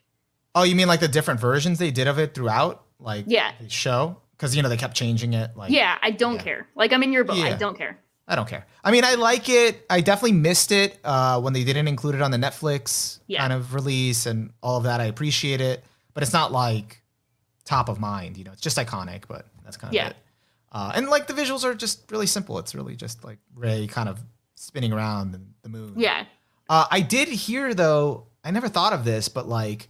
Oh, 0.60 0.64
you 0.64 0.76
mean 0.76 0.88
like 0.88 1.00
the 1.00 1.08
different 1.08 1.40
versions 1.40 1.80
they 1.80 1.92
did 1.92 2.08
of 2.08 2.20
it 2.20 2.34
throughout, 2.34 2.84
like 3.00 3.26
Yeah. 3.28 3.52
the 3.62 3.70
show? 3.70 4.18
Because 4.32 4.56
you 4.56 4.62
know 4.62 4.68
they 4.70 4.78
kept 4.78 4.96
changing 4.96 5.34
it. 5.34 5.56
Like, 5.56 5.72
Yeah, 5.72 5.98
I 6.02 6.12
don't 6.12 6.36
yeah. 6.36 6.44
care. 6.44 6.68
Like 6.76 6.92
I'm 6.94 7.02
in 7.04 7.14
your 7.14 7.24
boat. 7.24 7.38
I 7.38 7.54
don't 7.54 7.78
care. 7.78 7.98
I 8.28 8.36
don't 8.36 8.48
care. 8.48 8.66
I 8.84 8.92
mean, 8.92 9.04
I 9.06 9.16
like 9.16 9.50
it. 9.50 9.86
I 9.90 10.02
definitely 10.02 10.34
missed 10.34 10.72
it 10.72 11.00
uh, 11.04 11.40
when 11.42 11.54
they 11.54 11.64
didn't 11.64 11.88
include 11.88 12.16
it 12.16 12.22
on 12.22 12.30
the 12.32 12.38
Netflix 12.38 13.20
Yeah. 13.28 13.40
kind 13.40 13.54
of 13.54 13.74
release 13.74 14.26
and 14.26 14.52
all 14.62 14.78
of 14.78 14.84
that. 14.84 15.00
I 15.02 15.06
appreciate 15.06 15.62
it, 15.62 15.84
but 16.14 16.22
it's 16.24 16.34
not 16.34 16.52
like 16.52 17.02
top 17.66 17.90
of 17.90 18.00
mind. 18.00 18.38
You 18.38 18.44
know, 18.44 18.52
it's 18.52 18.62
just 18.62 18.78
iconic, 18.78 19.24
but 19.28 19.46
that's 19.64 19.78
kind 19.78 19.92
of 19.92 19.96
Yeah. 19.96 20.10
it. 20.10 20.16
Uh, 20.72 20.92
and 20.94 21.08
like 21.10 21.26
the 21.28 21.34
visuals 21.34 21.64
are 21.64 21.74
just 21.74 22.12
really 22.12 22.28
simple. 22.28 22.60
It's 22.60 22.76
really 22.76 22.96
just 22.96 23.24
like 23.24 23.40
Rei 23.56 23.88
kind 23.88 24.08
of 24.10 24.20
spinning 24.56 24.94
around 24.94 25.40
the 25.64 25.70
moon. 25.70 25.94
Yeah. 25.98 26.26
Uh, 26.70 26.86
I 26.92 27.02
did 27.02 27.30
hear 27.30 27.74
though. 27.74 28.28
I 28.44 28.52
never 28.52 28.68
thought 28.70 28.94
of 28.94 29.04
this, 29.06 29.28
but 29.30 29.48
like, 29.48 29.90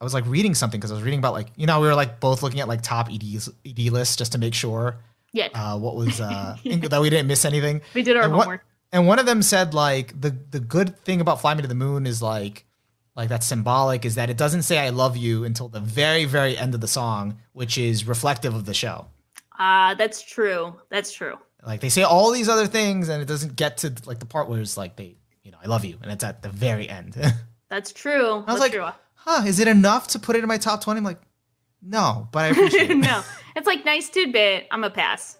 I 0.00 0.04
was 0.04 0.14
like 0.14 0.24
reading 0.26 0.54
something 0.54 0.78
because 0.78 0.90
I 0.92 0.94
was 0.94 1.02
reading 1.02 1.18
about 1.18 1.32
like 1.32 1.48
you 1.56 1.66
know 1.66 1.80
we 1.80 1.86
were 1.86 1.94
like 1.94 2.20
both 2.20 2.42
looking 2.42 2.60
at 2.60 2.68
like 2.68 2.82
top 2.82 3.08
EDs, 3.12 3.48
ED 3.66 3.90
lists 3.90 4.16
just 4.16 4.32
to 4.32 4.38
make 4.38 4.54
sure 4.54 4.96
Yeah. 5.32 5.48
uh, 5.54 5.78
what 5.78 5.96
was 5.96 6.20
uh, 6.20 6.56
that 6.64 7.00
we 7.00 7.10
didn't 7.10 7.26
miss 7.26 7.44
anything. 7.44 7.80
we 7.94 8.02
did 8.02 8.16
our 8.16 8.24
and 8.24 8.32
homework. 8.32 8.64
And 8.92 9.06
one 9.06 9.18
of 9.18 9.26
them 9.26 9.42
said 9.42 9.74
like 9.74 10.18
the 10.20 10.30
the 10.50 10.60
good 10.60 10.98
thing 11.00 11.20
about 11.20 11.40
Fly 11.40 11.54
Me 11.54 11.62
to 11.62 11.68
the 11.68 11.74
Moon 11.74 12.06
is 12.06 12.22
like 12.22 12.64
like 13.16 13.28
that's 13.28 13.46
symbolic 13.46 14.04
is 14.04 14.14
that 14.14 14.30
it 14.30 14.36
doesn't 14.36 14.62
say 14.62 14.78
I 14.78 14.90
love 14.90 15.16
you 15.16 15.44
until 15.44 15.68
the 15.68 15.80
very 15.80 16.24
very 16.24 16.56
end 16.56 16.74
of 16.74 16.80
the 16.80 16.88
song, 16.88 17.38
which 17.52 17.76
is 17.76 18.06
reflective 18.06 18.54
of 18.54 18.64
the 18.64 18.74
show. 18.74 19.06
Ah, 19.58 19.94
that's 19.98 20.22
true. 20.22 20.74
That's 20.88 21.12
true. 21.12 21.36
Like 21.66 21.80
they 21.80 21.88
say 21.88 22.02
all 22.02 22.30
these 22.30 22.48
other 22.48 22.68
things 22.68 23.08
and 23.08 23.20
it 23.20 23.26
doesn't 23.26 23.56
get 23.56 23.78
to 23.78 23.92
like 24.06 24.20
the 24.20 24.26
part 24.26 24.48
where 24.48 24.60
it's 24.60 24.76
like 24.76 24.94
they 24.94 25.16
you 25.42 25.50
know 25.50 25.58
I 25.62 25.66
love 25.66 25.84
you 25.84 25.98
and 26.00 26.12
it's 26.12 26.22
at 26.22 26.42
the 26.42 26.48
very 26.48 26.88
end. 26.88 27.16
That's 27.68 27.92
true. 27.92 28.32
I 28.32 28.36
was 28.36 28.46
That's 28.46 28.60
like, 28.60 28.72
true. 28.72 28.88
Huh, 29.28 29.46
is 29.46 29.60
it 29.60 29.68
enough 29.68 30.08
to 30.08 30.18
put 30.18 30.36
it 30.36 30.42
in 30.42 30.48
my 30.48 30.58
top 30.58 30.82
20? 30.82 30.98
I'm 30.98 31.04
like, 31.04 31.20
no, 31.82 32.28
but 32.32 32.38
I 32.40 32.46
appreciate 32.48 32.90
it. 32.90 32.96
no, 32.96 33.22
it's 33.56 33.66
like 33.66 33.84
nice 33.84 34.08
tidbit. 34.08 34.66
I'm 34.70 34.84
a 34.84 34.90
pass. 34.90 35.38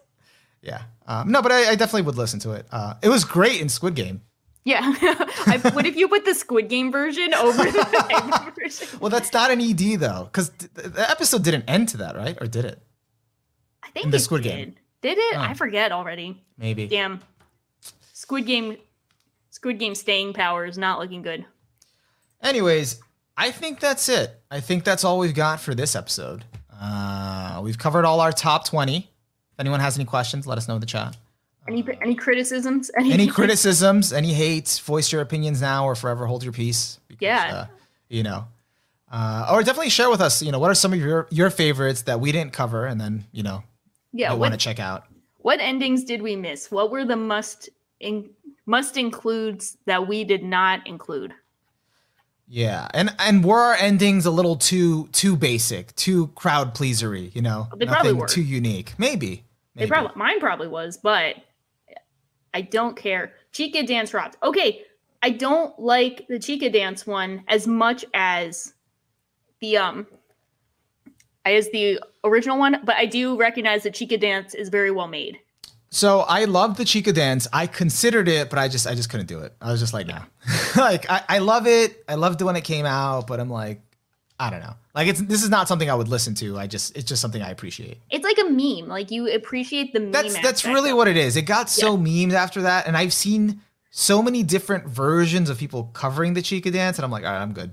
Yeah. 0.62 0.82
Um, 1.06 1.30
no, 1.32 1.40
but 1.40 1.52
I, 1.52 1.70
I 1.70 1.74
definitely 1.74 2.02
would 2.02 2.16
listen 2.16 2.38
to 2.40 2.52
it. 2.52 2.66
Uh, 2.70 2.94
it 3.02 3.08
was 3.08 3.24
great 3.24 3.60
in 3.60 3.68
Squid 3.68 3.94
Game. 3.94 4.22
Yeah. 4.64 4.80
I, 5.46 5.58
what 5.72 5.86
if 5.86 5.96
you 5.96 6.08
put 6.08 6.24
the 6.26 6.34
Squid 6.34 6.68
Game 6.68 6.92
version 6.92 7.32
over 7.32 7.64
the 7.64 8.52
version? 8.58 8.98
Well, 9.00 9.08
that's 9.10 9.32
not 9.32 9.50
an 9.50 9.60
ED 9.60 9.98
though, 10.00 10.24
because 10.24 10.50
th- 10.50 10.70
the 10.74 11.10
episode 11.10 11.42
didn't 11.44 11.64
end 11.68 11.88
to 11.90 11.96
that, 11.98 12.16
right? 12.16 12.36
Or 12.40 12.46
did 12.46 12.66
it? 12.66 12.82
I 13.82 13.88
think 13.90 14.04
In 14.06 14.10
the 14.10 14.18
it 14.18 14.20
Squid 14.20 14.42
did. 14.42 14.50
Game. 14.50 14.74
Did 15.00 15.16
it? 15.16 15.36
Oh. 15.36 15.40
I 15.40 15.54
forget 15.54 15.90
already. 15.92 16.42
Maybe. 16.58 16.86
Damn. 16.86 17.20
Squid 18.12 18.44
Game 18.46 18.76
Squid 19.50 19.78
Game 19.78 19.94
staying 19.94 20.34
power 20.34 20.66
is 20.66 20.76
not 20.76 20.98
looking 20.98 21.22
good. 21.22 21.46
Anyways, 22.42 23.00
I 23.40 23.52
think 23.52 23.78
that's 23.78 24.08
it. 24.08 24.42
I 24.50 24.58
think 24.58 24.82
that's 24.82 25.04
all 25.04 25.18
we've 25.20 25.34
got 25.34 25.60
for 25.60 25.72
this 25.72 25.94
episode. 25.94 26.44
Uh, 26.80 27.60
we've 27.62 27.78
covered 27.78 28.04
all 28.04 28.20
our 28.20 28.32
top 28.32 28.66
20. 28.66 28.96
If 28.98 29.06
anyone 29.60 29.78
has 29.78 29.96
any 29.96 30.04
questions, 30.04 30.44
let 30.44 30.58
us 30.58 30.66
know 30.66 30.74
in 30.74 30.80
the 30.80 30.86
chat. 30.86 31.16
Any 31.68 31.86
any 32.02 32.14
criticisms? 32.14 32.90
Any 32.98 33.12
any 33.12 33.26
criticisms, 33.28 34.12
any 34.12 34.32
hates, 34.32 34.78
voice 34.78 35.12
your 35.12 35.20
opinions 35.20 35.60
now 35.60 35.84
or 35.84 35.94
forever 35.94 36.24
hold 36.26 36.42
your 36.42 36.52
peace. 36.52 36.98
Because, 37.08 37.20
Yeah. 37.20 37.54
Uh, 37.54 37.66
you 38.08 38.22
know, 38.22 38.46
uh, 39.12 39.50
or 39.52 39.62
definitely 39.62 39.90
share 39.90 40.08
with 40.08 40.22
us, 40.22 40.42
you 40.42 40.50
know, 40.50 40.58
what 40.58 40.70
are 40.70 40.74
some 40.74 40.94
of 40.94 40.98
your, 40.98 41.28
your 41.30 41.50
favorites 41.50 42.02
that 42.02 42.20
we 42.20 42.32
didn't 42.32 42.54
cover 42.54 42.86
and 42.86 42.98
then, 42.98 43.24
you 43.32 43.42
know, 43.42 43.62
yeah, 44.14 44.32
I 44.32 44.34
want 44.34 44.54
to 44.54 44.58
check 44.58 44.80
out. 44.80 45.04
what 45.38 45.60
endings 45.60 46.04
did 46.04 46.22
we 46.22 46.34
miss? 46.36 46.70
What 46.70 46.90
were 46.90 47.04
the 47.04 47.16
must 47.16 47.68
in, 48.00 48.30
must 48.64 48.96
includes 48.96 49.76
that 49.84 50.08
we 50.08 50.24
did 50.24 50.42
not 50.42 50.86
include? 50.86 51.34
Yeah, 52.50 52.88
and 52.94 53.14
and 53.18 53.44
were 53.44 53.58
our 53.58 53.74
endings 53.74 54.24
a 54.24 54.30
little 54.30 54.56
too 54.56 55.08
too 55.12 55.36
basic, 55.36 55.94
too 55.96 56.28
crowd 56.28 56.74
pleasery? 56.74 57.34
You 57.34 57.42
know, 57.42 57.68
They 57.76 57.84
probably 57.84 58.14
were. 58.14 58.26
too 58.26 58.42
unique. 58.42 58.94
Maybe. 58.98 59.44
They 59.74 59.86
probably 59.86 60.12
mine 60.16 60.40
probably 60.40 60.68
was, 60.68 60.96
but 60.96 61.36
I 62.54 62.62
don't 62.62 62.96
care. 62.96 63.34
Chika 63.52 63.86
dance 63.86 64.14
rocked. 64.14 64.36
Okay, 64.42 64.82
I 65.22 65.30
don't 65.30 65.78
like 65.78 66.26
the 66.28 66.36
Chika 66.36 66.72
dance 66.72 67.06
one 67.06 67.44
as 67.48 67.66
much 67.66 68.04
as 68.14 68.72
the 69.60 69.76
um 69.76 70.06
as 71.44 71.70
the 71.70 72.00
original 72.24 72.58
one, 72.58 72.80
but 72.84 72.96
I 72.96 73.06
do 73.06 73.36
recognize 73.36 73.82
that 73.82 73.94
Chika 73.94 74.18
dance 74.18 74.54
is 74.54 74.68
very 74.70 74.90
well 74.90 75.08
made. 75.08 75.38
So 75.90 76.20
I 76.20 76.44
loved 76.44 76.76
the 76.76 76.84
Chika 76.84 77.14
dance. 77.14 77.46
I 77.52 77.66
considered 77.66 78.28
it, 78.28 78.50
but 78.50 78.58
I 78.58 78.68
just 78.68 78.86
I 78.86 78.94
just 78.94 79.08
couldn't 79.08 79.26
do 79.26 79.40
it. 79.40 79.54
I 79.60 79.70
was 79.70 79.80
just 79.80 79.94
like, 79.94 80.06
no. 80.06 80.18
like 80.76 81.10
I, 81.10 81.22
I 81.28 81.38
love 81.38 81.66
it. 81.66 82.04
I 82.08 82.14
loved 82.16 82.40
it 82.40 82.44
when 82.44 82.56
it 82.56 82.64
came 82.64 82.84
out, 82.84 83.26
but 83.26 83.40
I'm 83.40 83.50
like, 83.50 83.80
I 84.38 84.50
don't 84.50 84.60
know. 84.60 84.74
Like 84.94 85.08
it's 85.08 85.20
this 85.20 85.42
is 85.42 85.50
not 85.50 85.66
something 85.66 85.88
I 85.90 85.94
would 85.94 86.08
listen 86.08 86.34
to. 86.36 86.58
I 86.58 86.66
just 86.66 86.96
it's 86.96 87.08
just 87.08 87.22
something 87.22 87.42
I 87.42 87.50
appreciate. 87.50 87.98
It's 88.10 88.24
like 88.24 88.38
a 88.38 88.50
meme. 88.50 88.88
Like 88.88 89.10
you 89.10 89.32
appreciate 89.32 89.92
the 89.92 90.00
meme. 90.00 90.12
That's 90.12 90.40
that's 90.40 90.64
really 90.64 90.92
what 90.92 91.08
it 91.08 91.16
is. 91.16 91.36
It 91.36 91.42
got 91.42 91.70
so 91.70 91.96
memed 91.96 92.32
after 92.32 92.62
that, 92.62 92.86
and 92.86 92.96
I've 92.96 93.12
seen 93.12 93.62
so 93.90 94.22
many 94.22 94.42
different 94.42 94.86
versions 94.86 95.48
of 95.48 95.58
people 95.58 95.84
covering 95.94 96.34
the 96.34 96.42
Chika 96.42 96.70
dance, 96.70 96.98
and 96.98 97.04
I'm 97.04 97.10
like, 97.10 97.24
all 97.24 97.32
right, 97.32 97.40
I'm 97.40 97.54
good. 97.54 97.72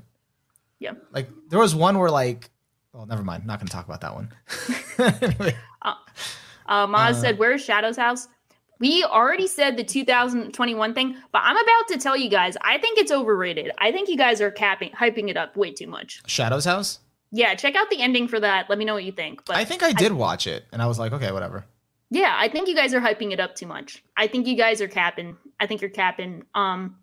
Yeah. 0.80 0.94
Like 1.12 1.30
there 1.50 1.60
was 1.60 1.76
one 1.76 2.00
where 2.00 2.10
like, 2.10 2.50
well, 2.94 3.06
never 3.06 3.24
mind. 3.24 3.46
Not 3.46 3.60
gonna 3.60 3.70
talk 3.70 3.86
about 3.86 4.02
that 4.02 4.16
one. 4.16 4.32
Anyway. 5.22 5.56
Uh, 5.82 5.94
Maz 6.70 7.12
Uh, 7.12 7.14
said, 7.14 7.40
"Where's 7.40 7.64
Shadow's 7.64 7.98
house?" 7.98 8.28
We 8.80 9.04
already 9.06 9.48
said 9.48 9.78
the 9.78 9.84
2021 9.86 10.94
thing, 10.94 11.16
but 11.32 11.42
I'm 11.46 11.56
about 11.56 11.88
to 11.90 11.98
tell 11.98 12.18
you 12.18 12.30
guys. 12.30 12.58
I 12.62 12.78
think 12.78 13.00
it's 13.00 13.12
overrated. 13.12 13.72
I 13.78 13.92
think 13.94 14.10
you 14.10 14.18
guys 14.18 14.42
are 14.42 14.52
capping, 14.52 14.90
hyping 14.92 15.30
it 15.30 15.38
up 15.38 15.56
way 15.56 15.72
too 15.72 15.88
much. 15.88 16.22
Shadow's 16.28 16.66
house. 16.66 17.00
Yeah, 17.32 17.56
check 17.56 17.76
out 17.76 17.90
the 17.90 18.02
ending 18.02 18.28
for 18.28 18.40
that. 18.40 18.70
Let 18.70 18.78
me 18.78 18.84
know 18.86 18.94
what 18.94 19.04
you 19.06 19.12
think. 19.14 19.46
But 19.46 19.56
I 19.56 19.64
think 19.66 19.82
I 19.82 19.94
did 19.94 20.12
watch 20.12 20.46
it, 20.46 20.66
and 20.74 20.82
I 20.82 20.88
was 20.88 21.00
like, 21.00 21.14
okay, 21.14 21.32
whatever. 21.32 21.66
yeah, 22.10 22.36
I 22.38 22.50
think 22.50 22.68
you 22.68 22.76
guys 22.76 22.94
are 22.94 23.00
hyping 23.02 23.32
it 23.32 23.40
up 23.40 23.56
too 23.56 23.66
much. 23.66 24.04
I 24.18 24.28
think 24.28 24.46
you 24.48 24.56
guys 24.58 24.82
are 24.82 24.88
capping. 24.90 25.38
I 25.60 25.68
think 25.68 25.80
you're 25.82 25.90
capping. 25.90 26.44
Um, 26.54 26.98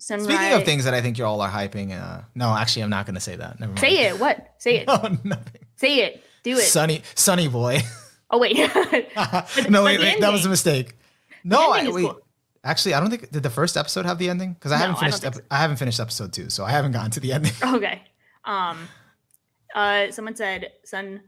Sunrise. 0.00 0.26
Speaking 0.26 0.52
of 0.52 0.64
things 0.64 0.84
that 0.84 0.94
I 0.94 1.00
think 1.02 1.18
you 1.18 1.24
all 1.24 1.40
are 1.40 1.50
hyping, 1.50 1.90
uh, 1.92 2.22
no, 2.34 2.54
actually, 2.56 2.82
I'm 2.82 2.90
not 2.90 3.04
going 3.04 3.16
to 3.16 3.20
say 3.20 3.34
that. 3.36 3.58
Never 3.58 3.70
mind. 3.72 3.80
say 3.80 4.06
it. 4.08 4.18
What? 4.20 4.54
Say 4.58 4.76
it. 4.80 4.86
No, 4.86 4.96
nothing. 5.24 5.62
Say 5.76 5.96
it. 6.04 6.22
Do 6.52 6.58
it. 6.58 6.62
Sonny, 6.62 7.02
Sonny 7.14 7.48
Boy. 7.48 7.80
oh 8.30 8.38
wait. 8.38 8.56
no, 9.70 9.82
wait, 9.84 10.00
wait, 10.00 10.20
that 10.20 10.32
was 10.32 10.44
a 10.46 10.48
mistake. 10.48 10.94
No, 11.44 11.70
I, 11.72 11.88
wait. 11.88 12.04
cool. 12.04 12.20
Actually, 12.64 12.94
I 12.94 13.00
don't 13.00 13.10
think 13.10 13.30
did 13.30 13.42
the 13.42 13.50
first 13.50 13.76
episode 13.76 14.04
have 14.06 14.18
the 14.18 14.28
ending 14.28 14.52
because 14.54 14.72
I 14.72 14.76
No, 14.76 14.80
haven't 14.86 14.98
finished. 15.00 15.22
think 15.22 15.36
ep- 15.36 15.44
I 15.50 15.58
haven't 15.58 15.76
finished 15.76 16.00
episode 16.00 16.32
two, 16.32 16.50
so 16.50 16.64
I 16.64 16.70
haven't 16.70 16.92
gotten 16.92 17.10
to 17.12 17.20
the 17.20 17.32
ending. 17.32 17.52
Okay. 17.62 18.02
Um 18.44 18.88
uh 19.74 20.10
someone 20.10 20.34
said 20.36 20.72
sun 20.84 21.20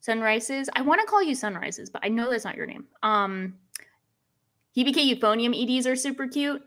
sunrises. 0.00 0.68
I 0.74 0.82
want 0.82 1.00
to 1.00 1.06
call 1.06 1.22
you 1.22 1.34
sunrises, 1.34 1.90
but 1.90 2.04
I 2.04 2.08
know 2.08 2.30
that's 2.30 2.44
not 2.44 2.56
your 2.56 2.66
name. 2.66 2.84
Um 3.02 3.54
Hibike 4.76 4.96
euphonium 5.20 5.54
EDs 5.54 5.86
are 5.86 5.96
super 5.96 6.26
cute. 6.26 6.62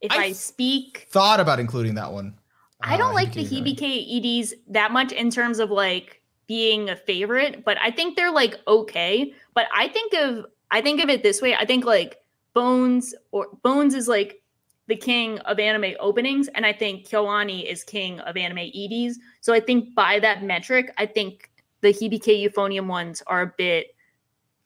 If 0.00 0.12
I 0.12 0.24
I, 0.26 0.32
speak 0.32 1.06
Thought 1.10 1.40
about 1.40 1.58
including 1.60 1.94
that 1.96 2.12
one. 2.12 2.38
I 2.80 2.96
don't 2.96 3.10
Uh, 3.10 3.14
like 3.14 3.32
the 3.32 3.44
Hibike 3.44 3.78
Hibike 3.78 4.40
EDs 4.42 4.54
that 4.68 4.92
much 4.92 5.12
in 5.12 5.30
terms 5.30 5.58
of 5.58 5.70
like 5.70 6.15
being 6.46 6.88
a 6.88 6.96
favorite, 6.96 7.64
but 7.64 7.76
I 7.80 7.90
think 7.90 8.16
they're 8.16 8.32
like 8.32 8.56
okay. 8.66 9.34
But 9.54 9.66
I 9.74 9.88
think 9.88 10.14
of 10.14 10.46
I 10.70 10.80
think 10.80 11.02
of 11.02 11.08
it 11.08 11.22
this 11.22 11.42
way. 11.42 11.54
I 11.54 11.64
think 11.64 11.84
like 11.84 12.18
Bones 12.54 13.14
or 13.32 13.48
Bones 13.62 13.94
is 13.94 14.08
like 14.08 14.42
the 14.88 14.96
king 14.96 15.38
of 15.40 15.58
anime 15.58 15.94
openings, 15.98 16.48
and 16.48 16.64
I 16.64 16.72
think 16.72 17.08
Kyoani 17.08 17.70
is 17.70 17.82
king 17.82 18.20
of 18.20 18.36
anime 18.36 18.70
EDs. 18.74 19.18
So 19.40 19.52
I 19.52 19.60
think 19.60 19.94
by 19.94 20.20
that 20.20 20.44
metric, 20.44 20.92
I 20.96 21.06
think 21.06 21.50
the 21.80 21.92
Hibike 21.92 22.48
euphonium 22.48 22.86
ones 22.86 23.22
are 23.26 23.42
a 23.42 23.52
bit 23.58 23.94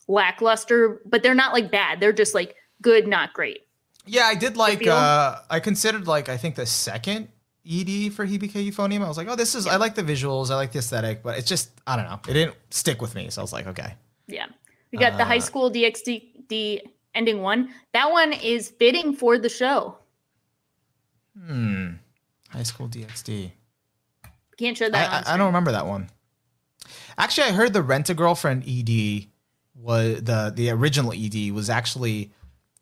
lackluster, 0.08 1.00
but 1.06 1.22
they're 1.22 1.34
not 1.34 1.52
like 1.52 1.70
bad. 1.70 2.00
They're 2.00 2.12
just 2.12 2.34
like 2.34 2.56
good, 2.82 3.06
not 3.06 3.32
great. 3.32 3.66
Yeah, 4.06 4.24
I 4.24 4.34
did 4.34 4.56
like. 4.56 4.86
uh 4.86 5.36
I 5.48 5.60
considered 5.60 6.06
like 6.06 6.28
I 6.28 6.36
think 6.36 6.56
the 6.56 6.66
second 6.66 7.28
ED 7.66 8.12
for 8.12 8.26
Hibike 8.26 8.52
Euphonium. 8.52 9.02
I 9.04 9.08
was 9.08 9.16
like, 9.18 9.28
oh, 9.28 9.36
this 9.36 9.54
is. 9.54 9.66
I 9.66 9.76
like 9.76 9.94
the 9.94 10.02
visuals. 10.02 10.50
I 10.50 10.56
like 10.56 10.72
the 10.72 10.78
aesthetic, 10.78 11.22
but 11.22 11.38
it's 11.38 11.48
just 11.48 11.70
I 11.86 11.96
don't 11.96 12.06
know. 12.06 12.20
It 12.28 12.32
didn't 12.34 12.56
stick 12.70 13.00
with 13.02 13.14
me, 13.14 13.28
so 13.30 13.40
I 13.40 13.44
was 13.44 13.52
like, 13.52 13.66
okay. 13.66 13.94
Yeah. 14.26 14.46
We 14.92 14.98
got 14.98 15.18
the 15.18 15.24
high 15.24 15.36
Uh, 15.36 15.40
school 15.40 15.70
DXD 15.70 16.80
ending 17.14 17.42
one. 17.42 17.72
That 17.92 18.10
one 18.10 18.32
is 18.32 18.70
fitting 18.70 19.14
for 19.14 19.38
the 19.38 19.48
show. 19.48 19.98
Hmm. 21.38 21.92
High 22.48 22.64
School 22.64 22.88
DxD. 22.88 23.52
Can't 24.58 24.76
show 24.76 24.90
that. 24.90 25.08
on 25.12 25.24
I, 25.24 25.34
I 25.34 25.36
don't 25.36 25.46
remember 25.46 25.72
that 25.72 25.86
one. 25.86 26.10
Actually, 27.16 27.48
I 27.48 27.52
heard 27.52 27.72
the 27.72 27.82
Rent 27.82 28.10
a 28.10 28.14
Girlfriend 28.14 28.64
ED 28.66 29.26
was 29.74 30.22
the 30.22 30.52
the 30.54 30.70
original 30.70 31.12
ED 31.12 31.52
was 31.52 31.70
actually 31.70 32.32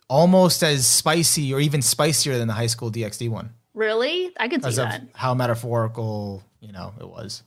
almost 0.08 0.62
as 0.62 0.86
spicy 0.86 1.52
or 1.52 1.60
even 1.60 1.82
spicier 1.82 2.38
than 2.38 2.48
the 2.48 2.54
High 2.54 2.66
School 2.66 2.90
DxD 2.90 3.28
one 3.28 3.52
Really? 3.78 4.32
I 4.40 4.48
could 4.48 4.64
see 4.64 4.72
that. 4.72 5.02
how 5.14 5.34
metaphorical 5.34 6.42
you 6.60 6.72
know 6.72 6.92
it 7.00 7.08
was. 7.08 7.44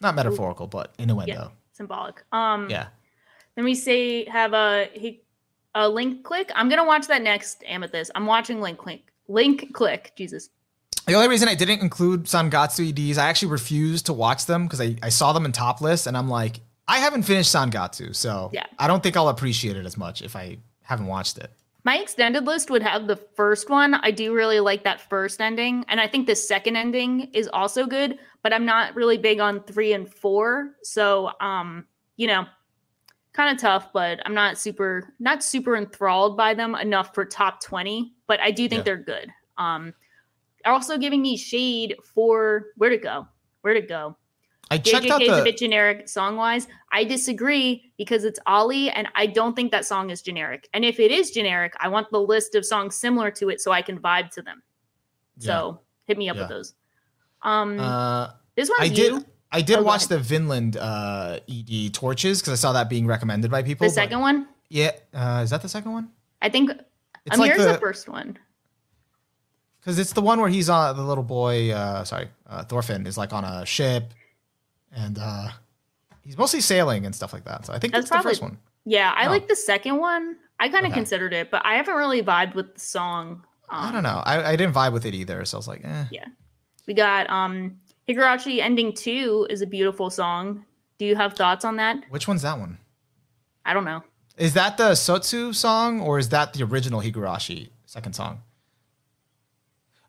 Not 0.00 0.14
metaphorical, 0.14 0.66
but 0.66 0.94
innuendo. 0.98 1.52
Symbolic. 1.72 2.24
Um 2.32 2.68
Yeah. 2.70 2.86
then 3.54 3.64
we 3.66 3.74
say 3.74 4.24
have 4.28 4.54
a 4.54 4.88
he 4.94 5.20
a 5.74 5.88
link 5.88 6.24
click. 6.24 6.50
I'm 6.54 6.68
gonna 6.70 6.86
watch 6.86 7.06
that 7.08 7.20
next 7.22 7.62
Amethyst. 7.66 8.10
I'm 8.14 8.24
watching 8.24 8.60
link 8.62 8.78
click. 8.78 9.02
Link 9.28 9.72
click. 9.74 10.12
Jesus. 10.16 10.48
The 11.06 11.12
only 11.14 11.28
reason 11.28 11.48
I 11.48 11.54
didn't 11.54 11.80
include 11.82 12.24
Sangatsu 12.24 12.88
EDs, 12.88 13.18
I 13.18 13.28
actually 13.28 13.52
refused 13.52 14.06
to 14.06 14.14
watch 14.14 14.46
them 14.46 14.64
because 14.64 14.80
I, 14.80 14.96
I 15.02 15.10
saw 15.10 15.34
them 15.34 15.44
in 15.44 15.52
top 15.52 15.82
list 15.82 16.06
and 16.06 16.16
I'm 16.16 16.30
like, 16.30 16.60
I 16.88 16.98
haven't 17.00 17.24
finished 17.24 17.54
Sangatsu, 17.54 18.16
so 18.16 18.48
Yeah. 18.54 18.64
I 18.78 18.86
don't 18.86 19.02
think 19.02 19.14
I'll 19.18 19.28
appreciate 19.28 19.76
it 19.76 19.84
as 19.84 19.98
much 19.98 20.22
if 20.22 20.34
I 20.34 20.56
haven't 20.82 21.06
watched 21.06 21.36
it. 21.36 21.50
My 21.84 21.98
extended 21.98 22.46
list 22.46 22.70
would 22.70 22.82
have 22.82 23.06
the 23.06 23.16
first 23.16 23.68
one. 23.68 23.94
I 23.94 24.10
do 24.10 24.34
really 24.34 24.58
like 24.58 24.84
that 24.84 25.02
first 25.02 25.40
ending. 25.40 25.84
And 25.88 26.00
I 26.00 26.08
think 26.08 26.26
the 26.26 26.34
second 26.34 26.76
ending 26.76 27.30
is 27.34 27.48
also 27.52 27.86
good, 27.86 28.18
but 28.42 28.54
I'm 28.54 28.64
not 28.64 28.94
really 28.94 29.18
big 29.18 29.38
on 29.38 29.62
three 29.64 29.92
and 29.92 30.10
four. 30.12 30.70
So 30.82 31.30
um, 31.40 31.84
you 32.16 32.26
know, 32.26 32.46
kind 33.34 33.54
of 33.54 33.60
tough, 33.60 33.92
but 33.92 34.20
I'm 34.24 34.32
not 34.34 34.56
super 34.56 35.12
not 35.18 35.42
super 35.44 35.76
enthralled 35.76 36.36
by 36.38 36.54
them 36.54 36.74
enough 36.74 37.14
for 37.14 37.24
top 37.24 37.60
20. 37.62 38.14
But 38.26 38.40
I 38.40 38.50
do 38.50 38.66
think 38.68 38.80
Yeah. 38.80 38.84
they're 38.84 38.96
good. 38.96 39.30
Um 39.58 39.92
also 40.64 40.96
giving 40.96 41.20
me 41.20 41.36
shade 41.36 41.94
for 42.14 42.68
where 42.76 42.88
to 42.88 42.96
go. 42.96 43.28
Where 43.60 43.74
to 43.74 43.82
go. 43.82 44.16
I 44.70 44.78
checked 44.78 45.06
out 45.10 45.20
JJK 45.20 45.30
is 45.30 45.38
a 45.38 45.44
bit 45.44 45.56
generic 45.58 46.08
song 46.08 46.36
wise. 46.36 46.66
I 46.90 47.04
disagree 47.04 47.92
because 47.98 48.24
it's 48.24 48.40
ALI, 48.46 48.90
and 48.90 49.06
I 49.14 49.26
don't 49.26 49.54
think 49.54 49.70
that 49.72 49.84
song 49.84 50.10
is 50.10 50.22
generic. 50.22 50.68
And 50.72 50.84
if 50.84 50.98
it 50.98 51.10
is 51.10 51.30
generic, 51.30 51.74
I 51.80 51.88
want 51.88 52.10
the 52.10 52.20
list 52.20 52.54
of 52.54 52.64
songs 52.64 52.96
similar 52.96 53.30
to 53.32 53.50
it 53.50 53.60
so 53.60 53.72
I 53.72 53.82
can 53.82 53.98
vibe 53.98 54.30
to 54.30 54.42
them. 54.42 54.62
So 55.38 55.80
hit 56.06 56.16
me 56.18 56.28
up 56.28 56.36
with 56.36 56.48
those. 56.48 56.74
Um, 57.42 57.78
uh, 57.78 58.30
this 58.56 58.70
I 58.78 58.88
did 58.88 58.98
you. 58.98 59.24
I 59.52 59.60
did 59.60 59.78
Oh, 59.78 59.82
watch 59.82 60.08
the 60.08 60.18
Vinland 60.18 60.76
uh, 60.76 61.38
ED 61.48 61.92
torches 61.92 62.40
because 62.40 62.52
I 62.54 62.56
saw 62.56 62.72
that 62.72 62.88
being 62.88 63.06
recommended 63.06 63.50
by 63.50 63.62
people. 63.62 63.84
The 63.84 63.90
but- 63.90 63.94
second 63.94 64.20
one, 64.20 64.48
Yeah, 64.68 64.92
uh, 65.12 65.42
is 65.44 65.50
that 65.50 65.62
the 65.62 65.68
second 65.68 65.92
one? 65.92 66.08
I 66.42 66.48
think 66.48 66.70
It's 66.70 67.36
Aimer's 67.36 67.38
like 67.38 67.56
the, 67.56 67.64
the 67.64 67.78
first 67.78 68.08
one. 68.08 68.38
because 69.80 69.98
it's 69.98 70.12
the 70.12 70.20
one 70.22 70.40
where 70.40 70.48
he's 70.48 70.68
on 70.68 70.96
the 70.96 71.02
little 71.04 71.22
boy. 71.24 71.70
Uh, 71.72 72.04
sorry, 72.04 72.28
uh, 72.48 72.64
Thorfinn 72.64 73.06
is 73.06 73.16
like 73.18 73.32
on 73.32 73.44
a 73.44 73.64
ship, 73.66 74.12
and 74.94 75.18
uh, 75.18 75.48
he's 76.22 76.36
mostly 76.38 76.60
sailing 76.60 77.04
and 77.06 77.14
stuff 77.14 77.32
like 77.32 77.44
that. 77.44 77.66
So 77.66 77.72
I 77.72 77.78
think 77.78 77.92
That's 77.92 78.08
that's, 78.10 78.22
the 78.22 78.28
first 78.28 78.42
one. 78.42 78.58
Yeah, 78.84 79.12
I 79.16 79.26
Oh. 79.26 79.30
like 79.30 79.48
the 79.48 79.56
second 79.56 79.98
one. 79.98 80.36
I 80.60 80.68
kind 80.68 80.84
of 80.86 80.90
Okay. 80.92 81.00
considered 81.00 81.32
it, 81.32 81.50
but 81.50 81.62
I 81.64 81.74
haven't 81.76 81.94
really 81.94 82.22
vibed 82.22 82.54
with 82.54 82.74
the 82.74 82.80
song. 82.80 83.44
Um, 83.68 83.88
I 83.88 83.92
don't 83.92 84.02
know. 84.02 84.22
I, 84.24 84.52
I 84.52 84.56
didn't 84.56 84.74
vibe 84.74 84.92
with 84.92 85.04
it 85.06 85.14
either, 85.14 85.44
so 85.44 85.56
I 85.56 85.58
was 85.58 85.68
like, 85.68 85.80
eh. 85.84 86.04
Yeah. 86.10 86.26
We 86.86 86.94
got 86.94 87.28
um 87.30 87.78
Higurashi 88.08 88.60
Ending 88.60 88.92
2 88.92 89.46
is 89.50 89.62
a 89.62 89.66
beautiful 89.66 90.10
song. 90.10 90.64
Do 90.98 91.06
you 91.06 91.16
have 91.16 91.32
thoughts 91.34 91.64
on 91.64 91.76
that? 91.76 92.04
Which 92.10 92.28
one's 92.28 92.42
that 92.42 92.58
one? 92.58 92.78
I 93.64 93.72
don't 93.72 93.84
know. 93.84 94.02
Is 94.36 94.52
that 94.54 94.76
the 94.76 94.90
Sotsu 94.92 95.54
song 95.54 96.00
or 96.00 96.18
is 96.18 96.28
that 96.28 96.52
the 96.52 96.62
original 96.64 97.00
Higurashi 97.00 97.70
second 97.86 98.12
song? 98.14 98.42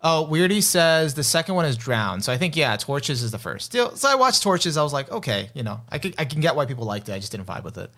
Oh, 0.01 0.27
Weirdy 0.30 0.61
says 0.61 1.13
the 1.15 1.23
second 1.23 1.55
one 1.55 1.65
is 1.65 1.77
Drowned. 1.77 2.23
So 2.23 2.31
I 2.31 2.38
think 2.38 2.55
yeah, 2.55 2.76
Torches 2.77 3.23
is 3.23 3.31
the 3.31 3.39
first. 3.39 3.65
Still, 3.65 3.95
so 3.95 4.09
I 4.09 4.15
watched 4.15 4.43
Torches. 4.43 4.77
I 4.77 4.84
was 4.84 4.93
like, 4.93 5.11
okay, 5.11 5.49
you 5.53 5.63
know, 5.63 5.81
I 5.89 5.97
can 5.97 6.13
I 6.17 6.26
can 6.26 6.41
get 6.41 6.55
why 6.55 6.65
people 6.65 6.85
liked 6.85 7.09
it. 7.09 7.13
I 7.13 7.19
just 7.19 7.31
didn't 7.31 7.47
vibe 7.47 7.63
with 7.63 7.77
it. 7.77 7.89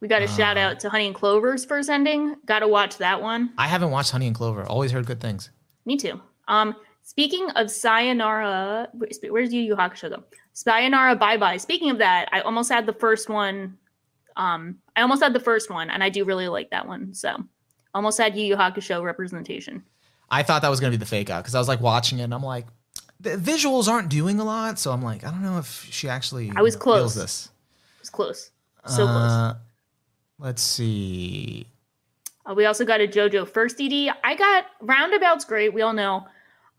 We 0.00 0.06
got 0.06 0.22
a 0.22 0.28
shout 0.28 0.56
Uh. 0.56 0.60
out 0.60 0.80
to 0.80 0.90
Honey 0.90 1.06
and 1.06 1.14
Clover's 1.14 1.64
first 1.64 1.90
ending. 1.90 2.36
Got 2.46 2.60
to 2.60 2.68
watch 2.68 2.98
that 2.98 3.20
one. 3.20 3.50
I 3.58 3.66
haven't 3.66 3.90
watched 3.90 4.12
Honey 4.12 4.28
and 4.28 4.36
Clover. 4.36 4.64
Always 4.64 4.92
heard 4.92 5.06
good 5.06 5.20
things. 5.20 5.50
Me 5.86 5.96
too. 5.96 6.20
Um, 6.46 6.76
speaking 7.02 7.50
of 7.56 7.70
Sayonara, 7.70 8.88
where's 8.92 9.52
Yu 9.52 9.60
Yu 9.62 9.74
Hakusho 9.74 10.10
though? 10.10 10.22
Sayonara 10.52 11.16
Bye 11.16 11.36
Bye. 11.36 11.56
Speaking 11.56 11.90
of 11.90 11.98
that, 11.98 12.28
I 12.32 12.40
almost 12.42 12.70
had 12.70 12.86
the 12.86 12.92
first 12.92 13.28
one. 13.28 13.76
Um, 14.36 14.78
I 14.94 15.02
almost 15.02 15.22
had 15.22 15.32
the 15.32 15.40
first 15.40 15.68
one, 15.70 15.90
and 15.90 16.04
I 16.04 16.08
do 16.10 16.24
really 16.24 16.46
like 16.46 16.70
that 16.70 16.86
one. 16.86 17.12
So, 17.14 17.36
almost 17.94 18.18
had 18.18 18.36
Yu 18.36 18.44
Yu 18.44 18.56
Hakusho 18.56 19.02
representation. 19.02 19.82
I 20.30 20.42
thought 20.42 20.62
that 20.62 20.68
was 20.68 20.80
gonna 20.80 20.90
be 20.90 20.96
the 20.96 21.06
fake 21.06 21.30
out 21.30 21.42
because 21.42 21.54
I 21.54 21.58
was 21.58 21.68
like 21.68 21.80
watching 21.80 22.18
it 22.18 22.24
and 22.24 22.34
I'm 22.34 22.42
like, 22.42 22.66
the 23.20 23.30
visuals 23.30 23.88
aren't 23.88 24.08
doing 24.08 24.38
a 24.40 24.44
lot. 24.44 24.78
So 24.78 24.92
I'm 24.92 25.02
like, 25.02 25.24
I 25.24 25.30
don't 25.30 25.42
know 25.42 25.58
if 25.58 25.86
she 25.90 26.08
actually 26.08 26.52
I 26.54 26.62
was 26.62 26.74
feels 26.74 26.82
close. 26.82 27.14
this. 27.14 27.46
It 27.96 28.00
was 28.02 28.10
close, 28.10 28.50
so 28.86 29.06
close. 29.06 29.30
Uh, 29.30 29.54
Let's 30.38 30.62
see. 30.62 31.66
Uh, 32.48 32.54
we 32.54 32.64
also 32.64 32.84
got 32.84 33.00
a 33.00 33.08
JoJo 33.08 33.48
first 33.48 33.80
ED. 33.80 34.14
I 34.22 34.36
got 34.36 34.66
Roundabout's 34.80 35.44
great. 35.44 35.74
We 35.74 35.82
all 35.82 35.92
know. 35.92 36.26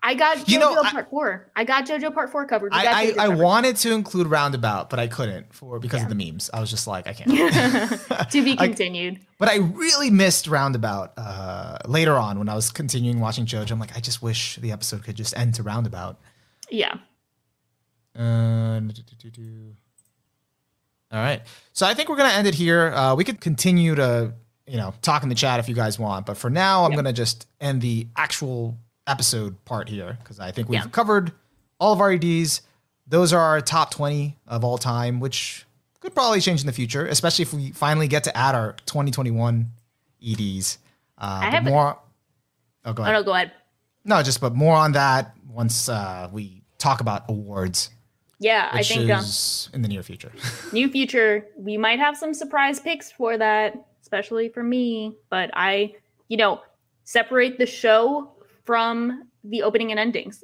I 0.02 0.14
got 0.14 0.38
JoJo 0.38 0.48
You 0.50 0.60
know, 0.60 0.82
I- 0.82 0.92
Part 0.92 1.10
Four. 1.10 1.52
I 1.56 1.64
got 1.66 1.86
JoJo 1.86 2.14
Part 2.14 2.32
Four 2.32 2.46
covered. 2.46 2.72
I, 2.74 3.14
I, 3.18 3.26
I 3.26 3.28
wanted 3.30 3.76
to 3.78 3.92
include 3.94 4.28
Roundabout, 4.28 4.90
but 4.90 4.98
I 4.98 5.08
couldn't 5.08 5.54
for 5.54 5.78
because 5.80 6.02
of 6.04 6.10
the 6.10 6.16
memes. 6.16 6.50
I 6.54 6.62
was 6.62 6.70
just 6.70 6.88
like, 6.88 7.06
I 7.08 7.14
can't. 7.14 7.30
to 8.32 8.44
be 8.44 8.54
I- 8.60 8.68
continued. 8.68 9.20
but 9.38 9.50
I 9.50 9.58
really 9.58 10.10
missed 10.10 10.48
Roundabout 10.48 11.14
uh, 11.18 11.80
later 11.86 12.16
on 12.16 12.40
when 12.40 12.48
I 12.48 12.56
was 12.56 12.72
continuing 12.72 13.20
watching 13.20 13.46
JoJo. 13.46 13.72
I'm 13.72 13.80
like, 13.80 13.96
I 13.98 14.00
just 14.00 14.22
wish 14.22 14.56
the 14.56 14.72
episode 14.72 15.04
could 15.04 15.16
just 15.16 15.38
end 15.38 15.56
to 15.56 15.64
Roundabout. 15.64 16.18
yeah. 16.70 16.96
Uh, 18.18 18.82
all 21.12 21.20
right. 21.20 21.42
So 21.74 21.86
I 21.86 21.94
think 21.94 22.10
we're 22.10 22.18
gonna 22.18 22.34
end 22.34 22.48
it 22.48 22.54
here. 22.56 22.88
Uh, 22.94 23.16
we 23.16 23.24
could 23.24 23.40
continue 23.42 23.96
to, 23.96 24.34
you 24.68 24.78
know, 24.78 24.94
talk 25.02 25.24
in 25.24 25.30
the 25.30 25.36
chat 25.36 25.60
if 25.60 25.70
you 25.70 25.76
guys 25.76 25.98
want, 25.98 26.26
but 26.26 26.38
for 26.38 26.50
now, 26.50 26.86
I'm 26.86 26.92
gonna 26.94 27.14
just 27.14 27.48
end 27.60 27.82
the 27.82 28.08
actual 28.16 28.78
episode 29.10 29.64
part 29.66 29.90
here 29.90 30.18
because 30.22 30.40
I 30.40 30.52
think 30.52 30.70
we've 30.70 30.80
Yeah. 30.82 30.90
covered 30.90 31.32
all 31.80 31.94
of 31.94 32.00
our 32.02 32.12
EDs. 32.12 32.62
Those 33.08 33.34
are 33.34 33.42
our 33.42 33.60
top 33.62 33.92
20 33.92 34.38
of 34.48 34.64
all 34.64 34.78
time, 34.78 35.20
which 35.20 35.66
could 36.00 36.14
probably 36.14 36.40
change 36.42 36.62
in 36.62 36.68
the 36.68 36.74
future, 36.74 37.06
especially 37.08 37.44
if 37.44 37.54
we 37.54 37.72
finally 37.72 38.08
get 38.08 38.24
to 38.26 38.38
add 38.38 38.56
our 38.56 38.74
2021 38.86 39.72
EDs. 40.22 40.78
Uh, 41.18 41.42
but 41.42 41.54
have 41.54 41.64
more. 41.64 42.00
Oh, 42.86 42.94
go 42.94 43.04
Oh 43.04 43.06
ahead. 43.06 43.14
no, 43.16 43.24
go 43.24 43.34
ahead. 43.34 43.52
No, 44.06 44.22
just 44.24 44.40
but 44.40 44.56
more 44.56 44.76
on 44.76 44.94
that 44.94 45.36
once 45.50 45.90
uh, 45.90 46.30
we 46.32 46.62
talk 46.78 47.02
about 47.02 47.24
awards, 47.30 47.90
Yeah, 48.40 48.70
I 48.72 48.84
think 48.84 49.12
um, 49.12 49.26
in 49.74 49.82
the 49.82 49.88
near 49.90 50.02
future. 50.04 50.32
new 50.72 50.90
future 50.90 51.46
we 51.58 51.78
might 51.78 52.00
have 52.00 52.16
some 52.16 52.34
surprise 52.34 52.80
picks 52.80 53.12
for 53.12 53.38
that, 53.38 53.76
especially 54.02 54.48
for 54.50 54.64
me. 54.64 55.18
But 55.30 55.50
I, 55.54 55.96
you 56.30 56.38
know, 56.38 56.62
separate 57.04 57.58
the 57.58 57.66
show 57.66 58.32
from 58.70 59.24
the 59.44 59.64
opening 59.64 59.90
and 59.90 60.00
endings. 60.00 60.44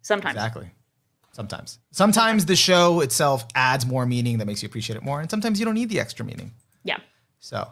Sometimes. 0.00 0.36
exactly. 0.36 0.70
Sometimes, 1.32 1.78
sometimes 1.90 2.46
the 2.46 2.56
show 2.56 3.00
itself 3.00 3.44
adds 3.54 3.84
more 3.84 4.06
meaning 4.06 4.38
that 4.38 4.46
makes 4.46 4.62
you 4.62 4.66
appreciate 4.66 4.96
it 4.96 5.02
more, 5.02 5.20
and 5.20 5.30
sometimes 5.30 5.58
you 5.58 5.66
don't 5.66 5.74
need 5.74 5.90
the 5.90 6.00
extra 6.00 6.24
meaning. 6.24 6.52
Yeah. 6.82 6.96
So, 7.40 7.68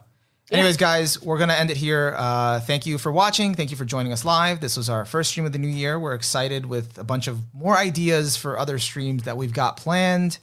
anyways, 0.53 0.77
guys, 0.77 1.23
we're 1.23 1.39
gonna 1.39 1.55
end 1.55 1.71
it 1.71 1.79
here. 1.79 2.15
Uh, 2.15 2.61
thank 2.61 2.85
you 2.85 2.99
for 2.99 3.11
watching. 3.11 3.55
Thank 3.55 3.71
you 3.71 3.79
for 3.79 3.87
joining 3.87 4.13
us 4.13 4.23
live. 4.23 4.61
This 4.61 4.77
was 4.77 4.91
our 4.91 5.07
first 5.07 5.31
stream 5.31 5.47
of 5.47 5.53
the 5.53 5.59
new 5.59 5.69
year. 5.69 5.99
We're 5.99 6.15
excited 6.15 6.67
with 6.67 6.99
a 6.99 7.05
bunch 7.05 7.27
of 7.27 7.39
more 7.55 7.79
ideas 7.79 8.37
for 8.37 8.59
other 8.59 8.79
streams 8.79 9.23
that 9.23 9.39
we've 9.39 9.55
got 9.55 9.79
planned, 9.79 10.39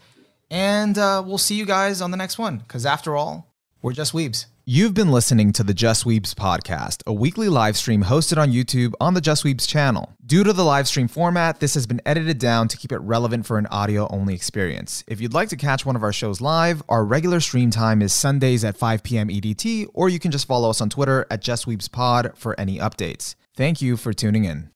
and 0.49 0.97
uh, 0.97 1.21
we'll 1.23 1.37
see 1.37 1.55
you 1.55 1.67
guys 1.67 2.01
on 2.01 2.09
the 2.09 2.17
next 2.17 2.39
one. 2.39 2.57
Because 2.57 2.87
after 2.87 3.15
all, 3.15 3.53
we're 3.83 3.93
just 3.93 4.13
weebs. 4.13 4.45
You've 4.69 4.93
been 4.93 5.13
listening 5.13 5.53
to 5.53 5.63
the 5.63 5.73
Just 5.73 6.03
Weebs 6.03 6.33
podcast, 6.33 7.01
a 7.07 7.13
weekly 7.13 7.47
live 7.47 7.77
stream 7.77 8.03
hosted 8.03 8.37
on 8.37 8.51
YouTube 8.51 8.91
on 8.99 9.13
the 9.13 9.21
Just 9.21 9.45
Weebs 9.45 9.65
channel. 9.65 10.11
Due 10.25 10.43
to 10.43 10.51
the 10.51 10.65
live 10.65 10.89
stream 10.89 11.07
format, 11.07 11.61
this 11.61 11.73
has 11.75 11.87
been 11.87 12.01
edited 12.05 12.37
down 12.37 12.67
to 12.67 12.75
keep 12.75 12.91
it 12.91 12.97
relevant 12.97 13.45
for 13.45 13.57
an 13.57 13.67
audio 13.67 14.09
only 14.09 14.35
experience. 14.35 15.05
If 15.07 15.21
you'd 15.21 15.33
like 15.33 15.47
to 15.49 15.55
catch 15.55 15.85
one 15.85 15.95
of 15.95 16.03
our 16.03 16.11
shows 16.11 16.41
live, 16.41 16.83
our 16.89 17.05
regular 17.05 17.39
stream 17.39 17.71
time 17.71 18.01
is 18.01 18.11
Sundays 18.11 18.65
at 18.65 18.75
5 18.75 19.03
p.m. 19.03 19.29
EDT, 19.29 19.87
or 19.93 20.09
you 20.09 20.19
can 20.19 20.31
just 20.31 20.45
follow 20.45 20.69
us 20.69 20.81
on 20.81 20.89
Twitter 20.89 21.25
at 21.31 21.39
Just 21.39 21.65
Weebs 21.65 21.89
Pod 21.89 22.33
for 22.35 22.53
any 22.59 22.77
updates. 22.77 23.35
Thank 23.55 23.81
you 23.81 23.95
for 23.95 24.11
tuning 24.11 24.43
in. 24.43 24.65